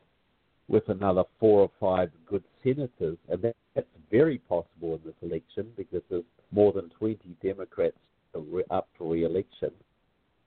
with 0.68 0.88
another 0.90 1.24
four 1.40 1.62
or 1.62 1.72
five 1.80 2.10
good 2.28 2.44
senators, 2.64 3.18
and 3.30 3.42
that, 3.42 3.56
that's 3.76 3.88
very 4.12 4.40
possible 4.40 4.96
in 4.96 5.00
this 5.06 5.16
election 5.22 5.68
because 5.78 6.02
there's 6.10 6.24
more 6.52 6.72
than 6.74 6.90
20 7.00 7.18
Democrats 7.42 7.98
up 8.72 8.88
for 8.98 9.14
re-election. 9.14 9.72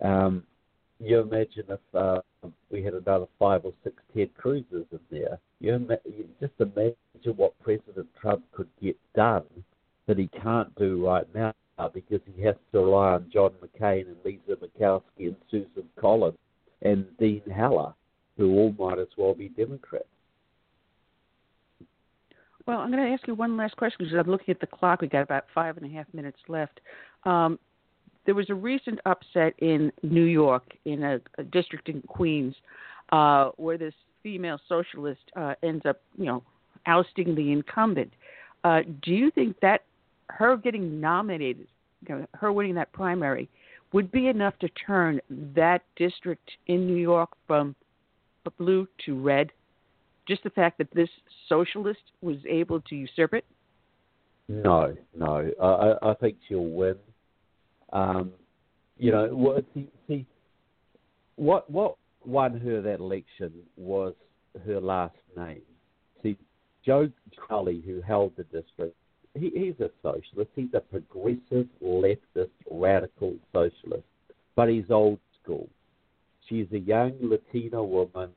Um, 0.02 0.42
you 0.98 1.20
imagine 1.20 1.64
if 1.68 1.80
uh, 1.94 2.20
we 2.70 2.82
had 2.82 2.94
another 2.94 3.26
five 3.38 3.64
or 3.64 3.72
six 3.84 3.96
Ted 4.14 4.30
Cruz's 4.36 4.86
in 4.90 5.00
there. 5.10 5.38
You, 5.60 5.74
ima- 5.74 5.98
you 6.04 6.28
just 6.40 6.54
imagine 6.58 7.36
what 7.36 7.58
President 7.60 8.06
Trump 8.20 8.44
could 8.52 8.68
get 8.82 8.96
done 9.14 9.44
that 10.06 10.18
he 10.18 10.28
can't 10.42 10.74
do 10.76 11.04
right 11.04 11.26
now 11.34 11.52
because 11.92 12.20
he 12.34 12.42
has 12.42 12.54
to 12.72 12.80
rely 12.80 13.12
on 13.12 13.30
John 13.32 13.52
McCain 13.62 14.06
and 14.06 14.16
Lisa 14.24 14.56
Murkowski 14.56 15.28
and 15.28 15.36
Susan 15.50 15.84
Collins 16.00 16.38
and 16.82 17.06
Dean 17.18 17.42
Heller. 17.54 17.92
who 18.36 18.54
all 18.54 18.74
might 18.78 18.98
as 18.98 19.08
well 19.16 19.34
be 19.34 19.48
Democrats. 19.48 20.06
Well, 22.66 22.78
I'm 22.78 22.90
going 22.90 23.04
to 23.04 23.12
ask 23.12 23.26
you 23.28 23.34
one 23.34 23.56
last 23.56 23.76
question 23.76 23.98
because 24.00 24.18
I'm 24.18 24.30
looking 24.30 24.52
at 24.52 24.60
the 24.60 24.66
clock. 24.66 25.00
We've 25.00 25.10
got 25.10 25.22
about 25.22 25.44
five 25.54 25.76
and 25.76 25.86
a 25.86 25.94
half 25.94 26.06
minutes 26.12 26.38
left. 26.48 26.80
Um, 27.24 27.58
there 28.26 28.34
was 28.34 28.50
a 28.50 28.54
recent 28.54 28.98
upset 29.06 29.54
in 29.58 29.92
New 30.02 30.24
York, 30.24 30.64
in 30.84 31.02
a, 31.02 31.20
a 31.38 31.44
district 31.44 31.88
in 31.88 32.02
Queens, 32.02 32.54
uh, 33.12 33.50
where 33.56 33.78
this 33.78 33.94
female 34.22 34.58
socialist 34.68 35.20
uh, 35.36 35.54
ends 35.62 35.86
up, 35.86 36.00
you 36.18 36.26
know, 36.26 36.42
ousting 36.86 37.34
the 37.34 37.52
incumbent. 37.52 38.12
Uh, 38.64 38.80
do 39.02 39.12
you 39.12 39.30
think 39.30 39.58
that 39.60 39.84
her 40.28 40.56
getting 40.56 41.00
nominated, 41.00 41.68
you 42.08 42.16
know, 42.16 42.26
her 42.34 42.52
winning 42.52 42.74
that 42.74 42.92
primary, 42.92 43.48
would 43.92 44.10
be 44.10 44.26
enough 44.26 44.58
to 44.58 44.68
turn 44.70 45.20
that 45.30 45.82
district 45.94 46.50
in 46.66 46.86
New 46.86 46.96
York 46.96 47.30
from 47.46 47.74
blue 48.58 48.86
to 49.06 49.20
red? 49.20 49.52
Just 50.26 50.42
the 50.42 50.50
fact 50.50 50.78
that 50.78 50.88
this 50.92 51.08
socialist 51.48 52.00
was 52.20 52.36
able 52.48 52.80
to 52.80 52.96
usurp 52.96 53.34
it? 53.34 53.44
No, 54.48 54.96
no. 55.16 55.50
I, 55.62 56.10
I 56.10 56.14
think 56.14 56.36
she'll 56.48 56.64
win. 56.64 56.96
Um, 57.92 58.32
you 58.98 59.12
know, 59.12 59.28
what, 59.28 59.64
see, 60.08 60.26
what 61.36 61.70
what 61.70 61.96
won 62.24 62.58
her 62.60 62.80
that 62.82 62.98
election 62.98 63.52
was 63.76 64.14
her 64.64 64.80
last 64.80 65.16
name. 65.36 65.62
See, 66.22 66.36
Joe 66.84 67.10
Crowley, 67.36 67.82
who 67.84 68.00
held 68.00 68.32
the 68.36 68.44
district, 68.44 68.96
he, 69.34 69.50
he's 69.54 69.80
a 69.80 69.90
socialist. 70.02 70.50
He's 70.54 70.72
a 70.74 70.80
progressive, 70.80 71.66
leftist, 71.82 72.50
radical 72.70 73.34
socialist, 73.52 74.04
but 74.54 74.68
he's 74.68 74.90
old 74.90 75.18
school. 75.42 75.68
She's 76.48 76.66
a 76.72 76.78
young 76.78 77.12
Latina 77.20 77.82
woman 77.82 78.30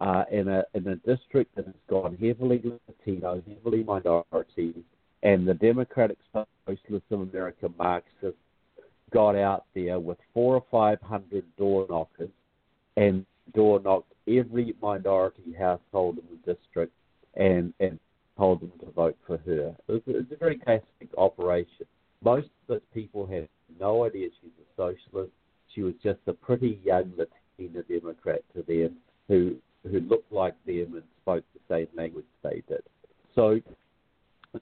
uh, 0.00 0.24
in 0.30 0.48
a 0.48 0.64
in 0.74 0.86
a 0.88 0.96
district 0.96 1.54
that 1.56 1.66
has 1.66 1.74
gone 1.88 2.16
heavily 2.20 2.60
Latino, 2.88 3.42
heavily 3.48 3.84
minority, 3.84 4.74
and 5.22 5.46
the 5.46 5.54
Democratic 5.54 6.18
Socialists 6.66 7.10
of 7.10 7.20
America 7.20 7.70
Marxists 7.78 8.38
got 9.12 9.36
out 9.36 9.64
there 9.74 9.98
with 9.98 10.18
four 10.34 10.54
or 10.54 10.64
five 10.70 11.00
hundred 11.02 11.44
door 11.56 11.86
knockers 11.88 12.30
and 12.96 13.24
door 13.54 13.80
knocked 13.80 14.12
every 14.28 14.74
minority 14.80 15.54
household 15.58 16.18
in 16.18 16.24
the 16.30 16.54
district 16.54 16.92
and 17.34 17.72
and 17.80 17.98
told 18.36 18.60
them 18.60 18.72
to 18.80 18.90
vote 18.92 19.16
for 19.26 19.38
her. 19.38 19.74
It 19.88 19.92
was, 19.92 20.02
it 20.06 20.16
was 20.16 20.24
a 20.32 20.36
very 20.36 20.56
classic 20.58 21.08
operation. 21.18 21.86
Most 22.24 22.46
of 22.46 22.68
those 22.68 22.80
people 22.94 23.26
had 23.26 23.48
no 23.80 24.04
idea 24.04 24.28
she's 24.40 24.50
a 24.60 24.76
socialist. 24.76 25.32
She 25.74 25.82
was 25.82 25.94
just 26.02 26.20
a 26.26 26.32
pretty 26.32 26.80
young 26.84 27.12
Latina 27.16 27.82
Democrat 27.82 28.42
to 28.54 28.62
them 28.62 28.96
who 29.28 29.56
who 29.84 30.00
looked 30.00 30.32
like 30.32 30.54
them 30.64 30.94
and 30.94 31.02
spoke 31.20 31.44
the 31.54 31.74
same 31.74 31.88
language 31.96 32.24
they 32.42 32.62
did. 32.68 32.82
So, 33.34 33.60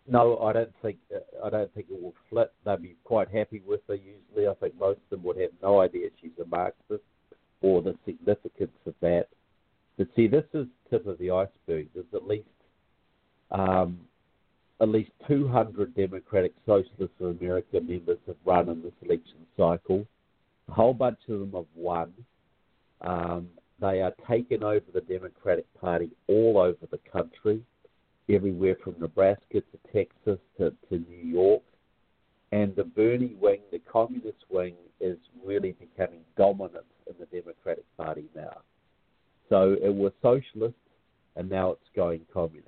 no, 0.07 0.39
I 0.39 0.53
don't 0.53 0.73
think 0.83 0.99
I 1.45 1.51
don't 1.51 1.73
think 1.75 1.87
it 1.91 2.01
will 2.01 2.15
flip. 2.29 2.53
They'll 2.65 2.77
be 2.77 2.97
quite 3.05 3.29
happy 3.29 3.63
with 3.67 3.81
her. 3.89 3.95
Usually, 3.95 4.49
I 4.49 4.55
think 4.55 4.79
most 4.79 5.01
of 5.05 5.11
them 5.11 5.23
would 5.25 5.39
have 5.39 5.51
no 5.63 5.81
idea 5.81 6.09
she's 6.21 6.31
a 6.41 6.47
Marxist 6.47 7.03
or 7.61 7.83
the 7.83 7.97
significance 8.05 8.77
of 8.87 8.95
that. 9.01 9.27
But 9.99 10.09
see, 10.15 10.29
this 10.29 10.45
is 10.55 10.67
the 10.91 10.99
tip 10.99 11.07
of 11.07 11.19
the 11.19 11.31
iceberg. 11.31 11.89
There's 11.95 12.07
at 12.15 12.27
least 12.27 12.47
um, 13.51 14.01
at 14.81 14.89
least 14.89 15.11
200 15.29 15.95
Democratic 15.95 16.53
Socialists 16.65 17.17
of 17.21 17.39
America 17.41 17.81
members 17.81 18.19
have 18.27 18.37
run 18.45 18.69
in 18.69 18.83
this 18.83 18.93
election 19.03 19.47
cycle. 19.57 20.07
A 20.69 20.73
whole 20.73 20.95
bunch 20.95 21.19
of 21.29 21.41
them 21.41 21.53
have 21.53 21.67
won. 21.75 22.13
Um, 23.03 23.49
they 23.81 24.03
are 24.03 24.13
taking 24.29 24.63
over 24.63 24.85
the 24.93 25.01
Democratic 25.01 25.67
Party 25.81 26.11
all 26.29 26.59
over 26.59 26.87
the 26.91 27.01
country, 27.11 27.63
everywhere 28.35 28.77
from 28.83 28.95
Nebraska 28.99 29.61
to 29.61 29.93
Texas 29.93 30.39
to, 30.59 30.71
to 30.89 31.05
New 31.09 31.25
York. 31.25 31.63
And 32.53 32.75
the 32.75 32.85
Bernie 32.85 33.37
wing, 33.41 33.61
the 33.71 33.81
communist 33.81 34.45
wing, 34.51 34.75
is 35.01 35.19
really 35.45 35.73
becoming 35.73 36.21
dominant 36.37 36.85
in 37.07 37.15
the 37.19 37.27
Democratic 37.27 37.85
Party 37.97 38.25
now. 38.35 38.59
So 39.49 39.77
it 39.83 39.95
was 39.95 40.13
socialist, 40.21 40.75
and 41.37 41.49
now 41.49 41.73
it's 41.73 41.91
going 41.95 42.21
communist. 42.33 42.67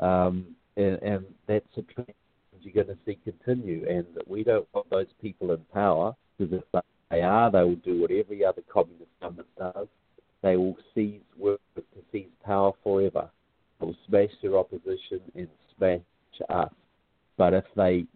Um, 0.00 0.56
and, 0.76 1.00
and 1.02 1.24
that's 1.46 1.66
a 1.76 1.82
trend 1.82 2.14
you're 2.64 2.84
going 2.84 2.96
to 2.96 3.02
see 3.04 3.18
continue. 3.24 3.86
And 3.88 4.06
we 4.26 4.42
don't 4.42 4.66
want 4.74 4.88
those 4.90 5.06
people 5.20 5.52
in 5.52 5.58
power 5.72 6.14
because 6.38 6.60
if 6.74 6.82
they 7.10 7.20
are, 7.20 7.50
they 7.50 7.62
will 7.62 7.76
do 7.76 8.00
what 8.00 8.10
every 8.10 8.44
other 8.44 8.62
communist 8.72 9.10
government 9.20 9.48
does. 9.58 9.86
They 10.42 10.56
will 10.56 10.76
seize 10.94 11.20
work 11.38 11.60
to 11.76 11.82
seize 12.10 12.28
power 12.44 12.72
forever. 12.82 13.30
Will 13.80 13.94
smash 14.08 14.30
their 14.42 14.56
opposition 14.56 15.20
and 15.34 15.48
smash 15.76 16.00
us. 16.48 16.72
But 17.36 17.54
if 17.54 17.64
they 17.76 18.06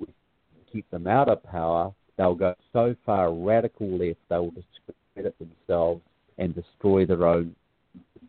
keep 0.72 0.88
them 0.90 1.06
out 1.06 1.28
of 1.28 1.42
power, 1.42 1.92
they'll 2.16 2.34
go 2.34 2.54
so 2.72 2.94
far 3.04 3.32
radical 3.32 3.88
left 3.90 4.18
they 4.28 4.36
will 4.36 4.52
discredit 4.52 5.34
themselves 5.38 6.02
and 6.38 6.54
destroy 6.54 7.04
their 7.04 7.26
own 7.26 7.54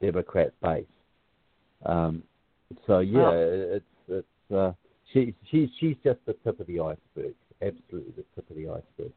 Democrat 0.02 0.54
base. 0.62 0.86
Um, 1.86 2.24
so 2.88 3.00
yeah, 3.00 3.32
it's 3.32 3.86
it's 4.08 4.52
uh, 4.54 4.72
she 5.14 5.34
she's 5.50 5.70
she's 5.80 5.96
just 6.04 6.20
the 6.26 6.34
tip 6.44 6.60
of 6.60 6.68
the 6.68 6.80
iceberg. 6.80 7.36
Absolutely 7.62 8.14
the 8.16 8.26
tip 8.36 8.50
of 8.50 8.56
the 8.56 8.68
iceberg. 8.68 9.12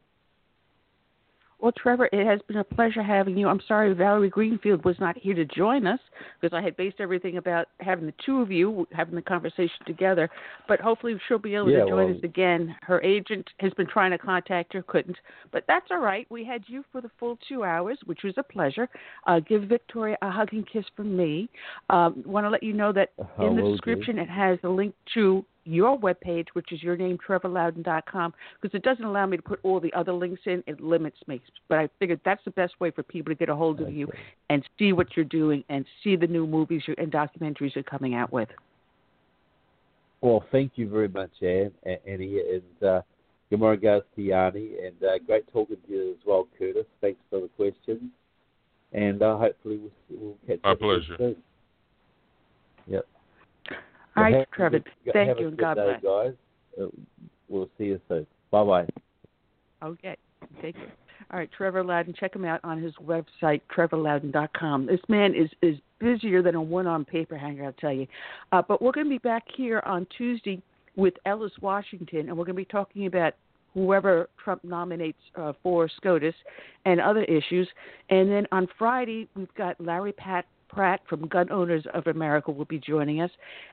Well, 1.63 1.71
Trevor, 1.71 2.09
it 2.11 2.27
has 2.27 2.41
been 2.45 2.57
a 2.57 2.63
pleasure 2.65 3.01
having 3.01 3.37
you. 3.37 3.47
I'm 3.47 3.61
sorry 3.69 3.93
Valerie 3.93 4.29
Greenfield 4.29 4.83
was 4.83 4.97
not 4.99 5.17
here 5.17 5.33
to 5.33 5.45
join 5.45 5.87
us 5.87 5.99
because 6.41 6.53
I 6.53 6.61
had 6.61 6.75
based 6.75 6.97
everything 6.99 7.37
about 7.37 7.67
having 7.79 8.05
the 8.05 8.13
two 8.25 8.41
of 8.41 8.51
you 8.51 8.85
having 8.91 9.15
the 9.15 9.21
conversation 9.21 9.77
together. 9.87 10.29
But 10.67 10.81
hopefully 10.81 11.15
she'll 11.25 11.39
be 11.39 11.55
able 11.55 11.71
yeah, 11.71 11.85
to 11.85 11.89
join 11.89 12.07
well, 12.07 12.17
us 12.17 12.21
again. 12.21 12.75
Her 12.81 13.01
agent 13.01 13.49
has 13.61 13.71
been 13.75 13.87
trying 13.87 14.11
to 14.11 14.17
contact 14.17 14.73
her, 14.73 14.81
couldn't. 14.81 15.15
But 15.53 15.63
that's 15.65 15.85
all 15.89 16.01
right. 16.01 16.27
We 16.29 16.43
had 16.43 16.65
you 16.67 16.83
for 16.91 16.99
the 16.99 17.09
full 17.17 17.39
two 17.47 17.63
hours, 17.63 17.97
which 18.07 18.23
was 18.25 18.33
a 18.35 18.43
pleasure. 18.43 18.89
Uh, 19.25 19.39
give 19.39 19.63
Victoria 19.63 20.17
a 20.21 20.29
hug 20.29 20.49
and 20.51 20.69
kiss 20.69 20.83
from 20.97 21.15
me. 21.15 21.49
Um, 21.89 22.23
Want 22.25 22.45
to 22.45 22.49
let 22.49 22.63
you 22.63 22.73
know 22.73 22.91
that 22.91 23.13
in 23.39 23.55
the 23.55 23.71
description 23.71 24.19
it 24.19 24.29
has 24.29 24.59
a 24.63 24.69
link 24.69 24.93
to 25.13 25.45
your 25.65 25.97
webpage, 25.97 26.47
which 26.53 26.71
is 26.71 26.83
your 26.83 26.95
name, 26.95 27.17
trevorloudon.com, 27.25 28.33
because 28.61 28.75
it 28.75 28.83
doesn't 28.83 29.05
allow 29.05 29.25
me 29.25 29.37
to 29.37 29.43
put 29.43 29.59
all 29.63 29.79
the 29.79 29.93
other 29.93 30.13
links 30.13 30.41
in. 30.45 30.63
It 30.67 30.81
limits 30.81 31.17
me. 31.27 31.41
But 31.69 31.79
I 31.79 31.89
figured 31.99 32.19
that's 32.25 32.43
the 32.45 32.51
best 32.51 32.79
way 32.79 32.91
for 32.91 33.03
people 33.03 33.31
to 33.31 33.35
get 33.35 33.49
a 33.49 33.55
hold 33.55 33.79
of 33.79 33.87
okay. 33.87 33.95
you 33.95 34.07
and 34.49 34.63
see 34.77 34.93
what 34.93 35.15
you're 35.15 35.25
doing 35.25 35.63
and 35.69 35.85
see 36.03 36.15
the 36.15 36.27
new 36.27 36.45
movies 36.45 36.83
and 36.97 37.11
documentaries 37.11 37.75
you're 37.75 37.83
coming 37.83 38.15
out 38.15 38.31
with. 38.31 38.49
Well, 40.21 40.45
thank 40.51 40.73
you 40.75 40.87
very 40.87 41.09
much, 41.09 41.31
Anne, 41.41 41.71
Annie, 42.07 42.39
and 42.39 42.89
uh, 42.89 43.01
good 43.49 43.59
morning, 43.59 43.81
guys, 43.81 44.03
to 44.15 44.21
Yanni, 44.21 44.71
and 44.85 44.95
uh, 45.03 45.19
great 45.27 45.43
talking 45.51 45.75
to 45.85 45.91
you 45.93 46.11
as 46.11 46.25
well, 46.25 46.47
Curtis. 46.57 46.85
Thanks 47.01 47.19
for 47.29 47.41
the 47.41 47.49
questions, 47.49 48.09
and 48.93 49.21
uh, 49.21 49.37
hopefully 49.37 49.79
we'll, 49.79 50.19
we'll 50.21 50.37
catch 50.47 50.59
My 50.63 50.71
up 50.71 50.79
pleasure. 50.79 51.15
soon. 51.17 51.35
All 54.15 54.23
right, 54.23 54.47
Trevor. 54.53 54.79
Good, 54.79 55.13
thank 55.13 55.39
you 55.39 55.47
and 55.49 55.57
God 55.57 55.75
day, 55.75 55.97
bless. 56.01 56.03
guys. 56.03 56.33
Uh, 56.81 56.87
we'll 57.49 57.69
see 57.77 57.85
you 57.85 58.01
soon. 58.07 58.27
Bye 58.51 58.63
bye. 58.63 58.87
Okay. 59.83 60.17
Take 60.61 60.75
care. 60.75 60.93
All 61.31 61.39
right, 61.39 61.49
Trevor 61.55 61.83
Loudon. 61.83 62.13
Check 62.19 62.35
him 62.35 62.45
out 62.45 62.59
on 62.63 62.81
his 62.81 62.93
website, 63.03 63.61
trevorloudon.com. 63.75 64.85
This 64.85 64.99
man 65.07 65.33
is 65.33 65.49
is 65.61 65.77
busier 65.99 66.41
than 66.41 66.55
a 66.55 66.61
one-on 66.61 67.05
paper 67.05 67.37
hanger, 67.37 67.65
I'll 67.65 67.73
tell 67.73 67.93
you. 67.93 68.07
Uh, 68.51 68.61
but 68.67 68.81
we're 68.81 68.91
going 68.91 69.07
to 69.07 69.09
be 69.09 69.19
back 69.19 69.43
here 69.55 69.81
on 69.85 70.05
Tuesday 70.17 70.61
with 70.95 71.13
Ellis 71.25 71.53
Washington, 71.61 72.29
and 72.29 72.37
we're 72.37 72.45
going 72.45 72.55
to 72.55 72.61
be 72.61 72.65
talking 72.65 73.05
about 73.05 73.33
whoever 73.73 74.29
Trump 74.43 74.63
nominates 74.63 75.17
uh, 75.35 75.53
for 75.63 75.89
SCOTUS 75.97 76.35
and 76.85 76.99
other 77.01 77.23
issues. 77.23 77.67
And 78.09 78.29
then 78.29 78.45
on 78.51 78.67
Friday, 78.77 79.27
we've 79.35 79.53
got 79.55 79.79
Larry 79.79 80.11
Pat 80.11 80.45
Pratt 80.73 81.01
from 81.07 81.27
Gun 81.27 81.51
Owners 81.51 81.85
of 81.93 82.07
America 82.07 82.51
will 82.51 82.65
be 82.65 82.79
joining 82.79 83.21
us, 83.21 83.31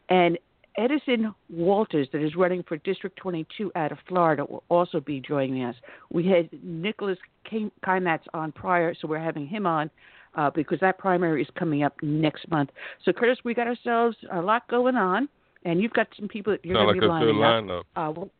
and 0.09 0.39
Edison 0.77 1.35
Walters, 1.49 2.09
that 2.13 2.23
is 2.23 2.37
running 2.37 2.63
for 2.63 2.77
District 2.79 3.17
22 3.17 3.73
out 3.75 3.93
of 3.93 3.99
Florida, 4.07 4.45
will 4.45 4.63
also 4.69 5.01
be 5.01 5.21
joining 5.21 5.65
us. 5.65 5.75
We 6.11 6.27
had 6.27 6.49
Nicholas 6.63 7.19
Kimatz 7.51 8.21
on 8.35 8.53
prior, 8.53 8.95
so 8.95 9.09
we're 9.09 9.19
having 9.19 9.47
him 9.47 9.67
on 9.67 9.91
uh, 10.37 10.51
because 10.51 10.79
that 10.81 10.99
primary 10.99 11.43
is 11.43 11.49
coming 11.59 11.83
up 11.83 11.95
next 12.03 12.49
month. 12.51 12.71
So, 13.05 13.13
Curtis, 13.13 13.39
we 13.45 13.55
got 13.55 13.67
ourselves 13.67 14.17
a 14.33 14.41
lot 14.41 14.67
going 14.69 14.97
on, 14.97 15.29
and 15.65 15.81
you've 15.81 15.93
got 15.93 16.07
some 16.19 16.29
people 16.29 16.53
that 16.53 16.65
you're 16.65 16.75
going 16.75 16.87
like 16.87 16.97
to 16.97 17.01
be 17.01 17.07
lining 17.07 17.35
lineup. 17.35 17.81
up. 17.81 17.87
Uh, 17.97 18.13
well, 18.17 18.31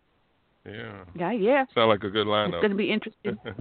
Yeah. 0.65 1.05
yeah, 1.17 1.33
yeah. 1.33 1.65
Sound 1.75 1.89
like 1.89 2.05
a 2.05 2.11
good 2.11 2.27
lineup. 2.27 2.55
It's 2.55 2.61
going 2.61 2.71
to 2.71 2.77
be 2.77 2.93
interesting. 2.93 3.39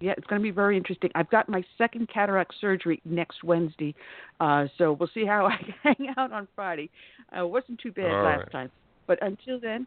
Yeah, 0.00 0.14
it's 0.16 0.26
going 0.26 0.40
to 0.40 0.44
be 0.44 0.52
very 0.52 0.76
interesting. 0.76 1.10
I've 1.14 1.30
got 1.30 1.48
my 1.48 1.62
second 1.76 2.08
cataract 2.12 2.54
surgery 2.60 3.00
next 3.04 3.42
Wednesday, 3.42 3.94
uh, 4.38 4.66
so 4.78 4.92
we'll 4.92 5.10
see 5.12 5.24
how 5.26 5.46
I 5.52 5.58
hang 5.82 6.14
out 6.16 6.32
on 6.32 6.46
Friday. 6.54 6.90
Uh, 7.36 7.44
it 7.44 7.48
wasn't 7.48 7.80
too 7.80 7.92
bad 7.92 8.04
All 8.06 8.22
last 8.22 8.40
right. 8.40 8.52
time, 8.52 8.70
but 9.06 9.18
until 9.22 9.58
then, 9.58 9.86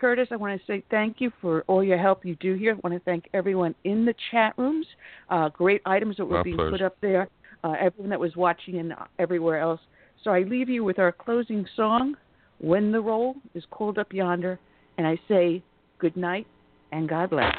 Curtis, 0.00 0.28
I 0.30 0.36
want 0.36 0.58
to 0.58 0.66
say 0.66 0.82
thank 0.90 1.20
you 1.20 1.30
for 1.40 1.64
all 1.68 1.84
your 1.84 1.98
help 1.98 2.24
you 2.24 2.34
do 2.36 2.54
here. 2.54 2.72
I 2.74 2.80
want 2.88 2.94
to 2.94 3.04
thank 3.04 3.28
everyone 3.34 3.74
in 3.84 4.04
the 4.06 4.14
chat 4.30 4.54
rooms. 4.56 4.86
Uh, 5.28 5.48
great 5.50 5.82
items 5.84 6.16
that 6.16 6.24
were 6.24 6.38
My 6.38 6.42
being 6.42 6.56
pleasure. 6.56 6.70
put 6.70 6.82
up 6.82 6.96
there. 7.02 7.28
uh, 7.64 7.74
everyone 7.78 8.10
that 8.10 8.18
was 8.18 8.34
watching 8.36 8.78
and 8.78 8.94
everywhere 9.18 9.58
else. 9.60 9.80
So 10.24 10.30
I 10.30 10.40
leave 10.42 10.68
you 10.68 10.82
with 10.84 10.98
our 10.98 11.12
closing 11.12 11.66
song, 11.76 12.16
When 12.60 12.90
the 12.92 13.00
Roll 13.00 13.34
is 13.54 13.64
Called 13.70 13.98
Up 13.98 14.12
Yonder, 14.12 14.58
and 14.98 15.06
I 15.06 15.18
say 15.28 15.62
good 15.98 16.16
night 16.16 16.46
and 16.90 17.08
God 17.08 17.30
bless. 17.30 17.54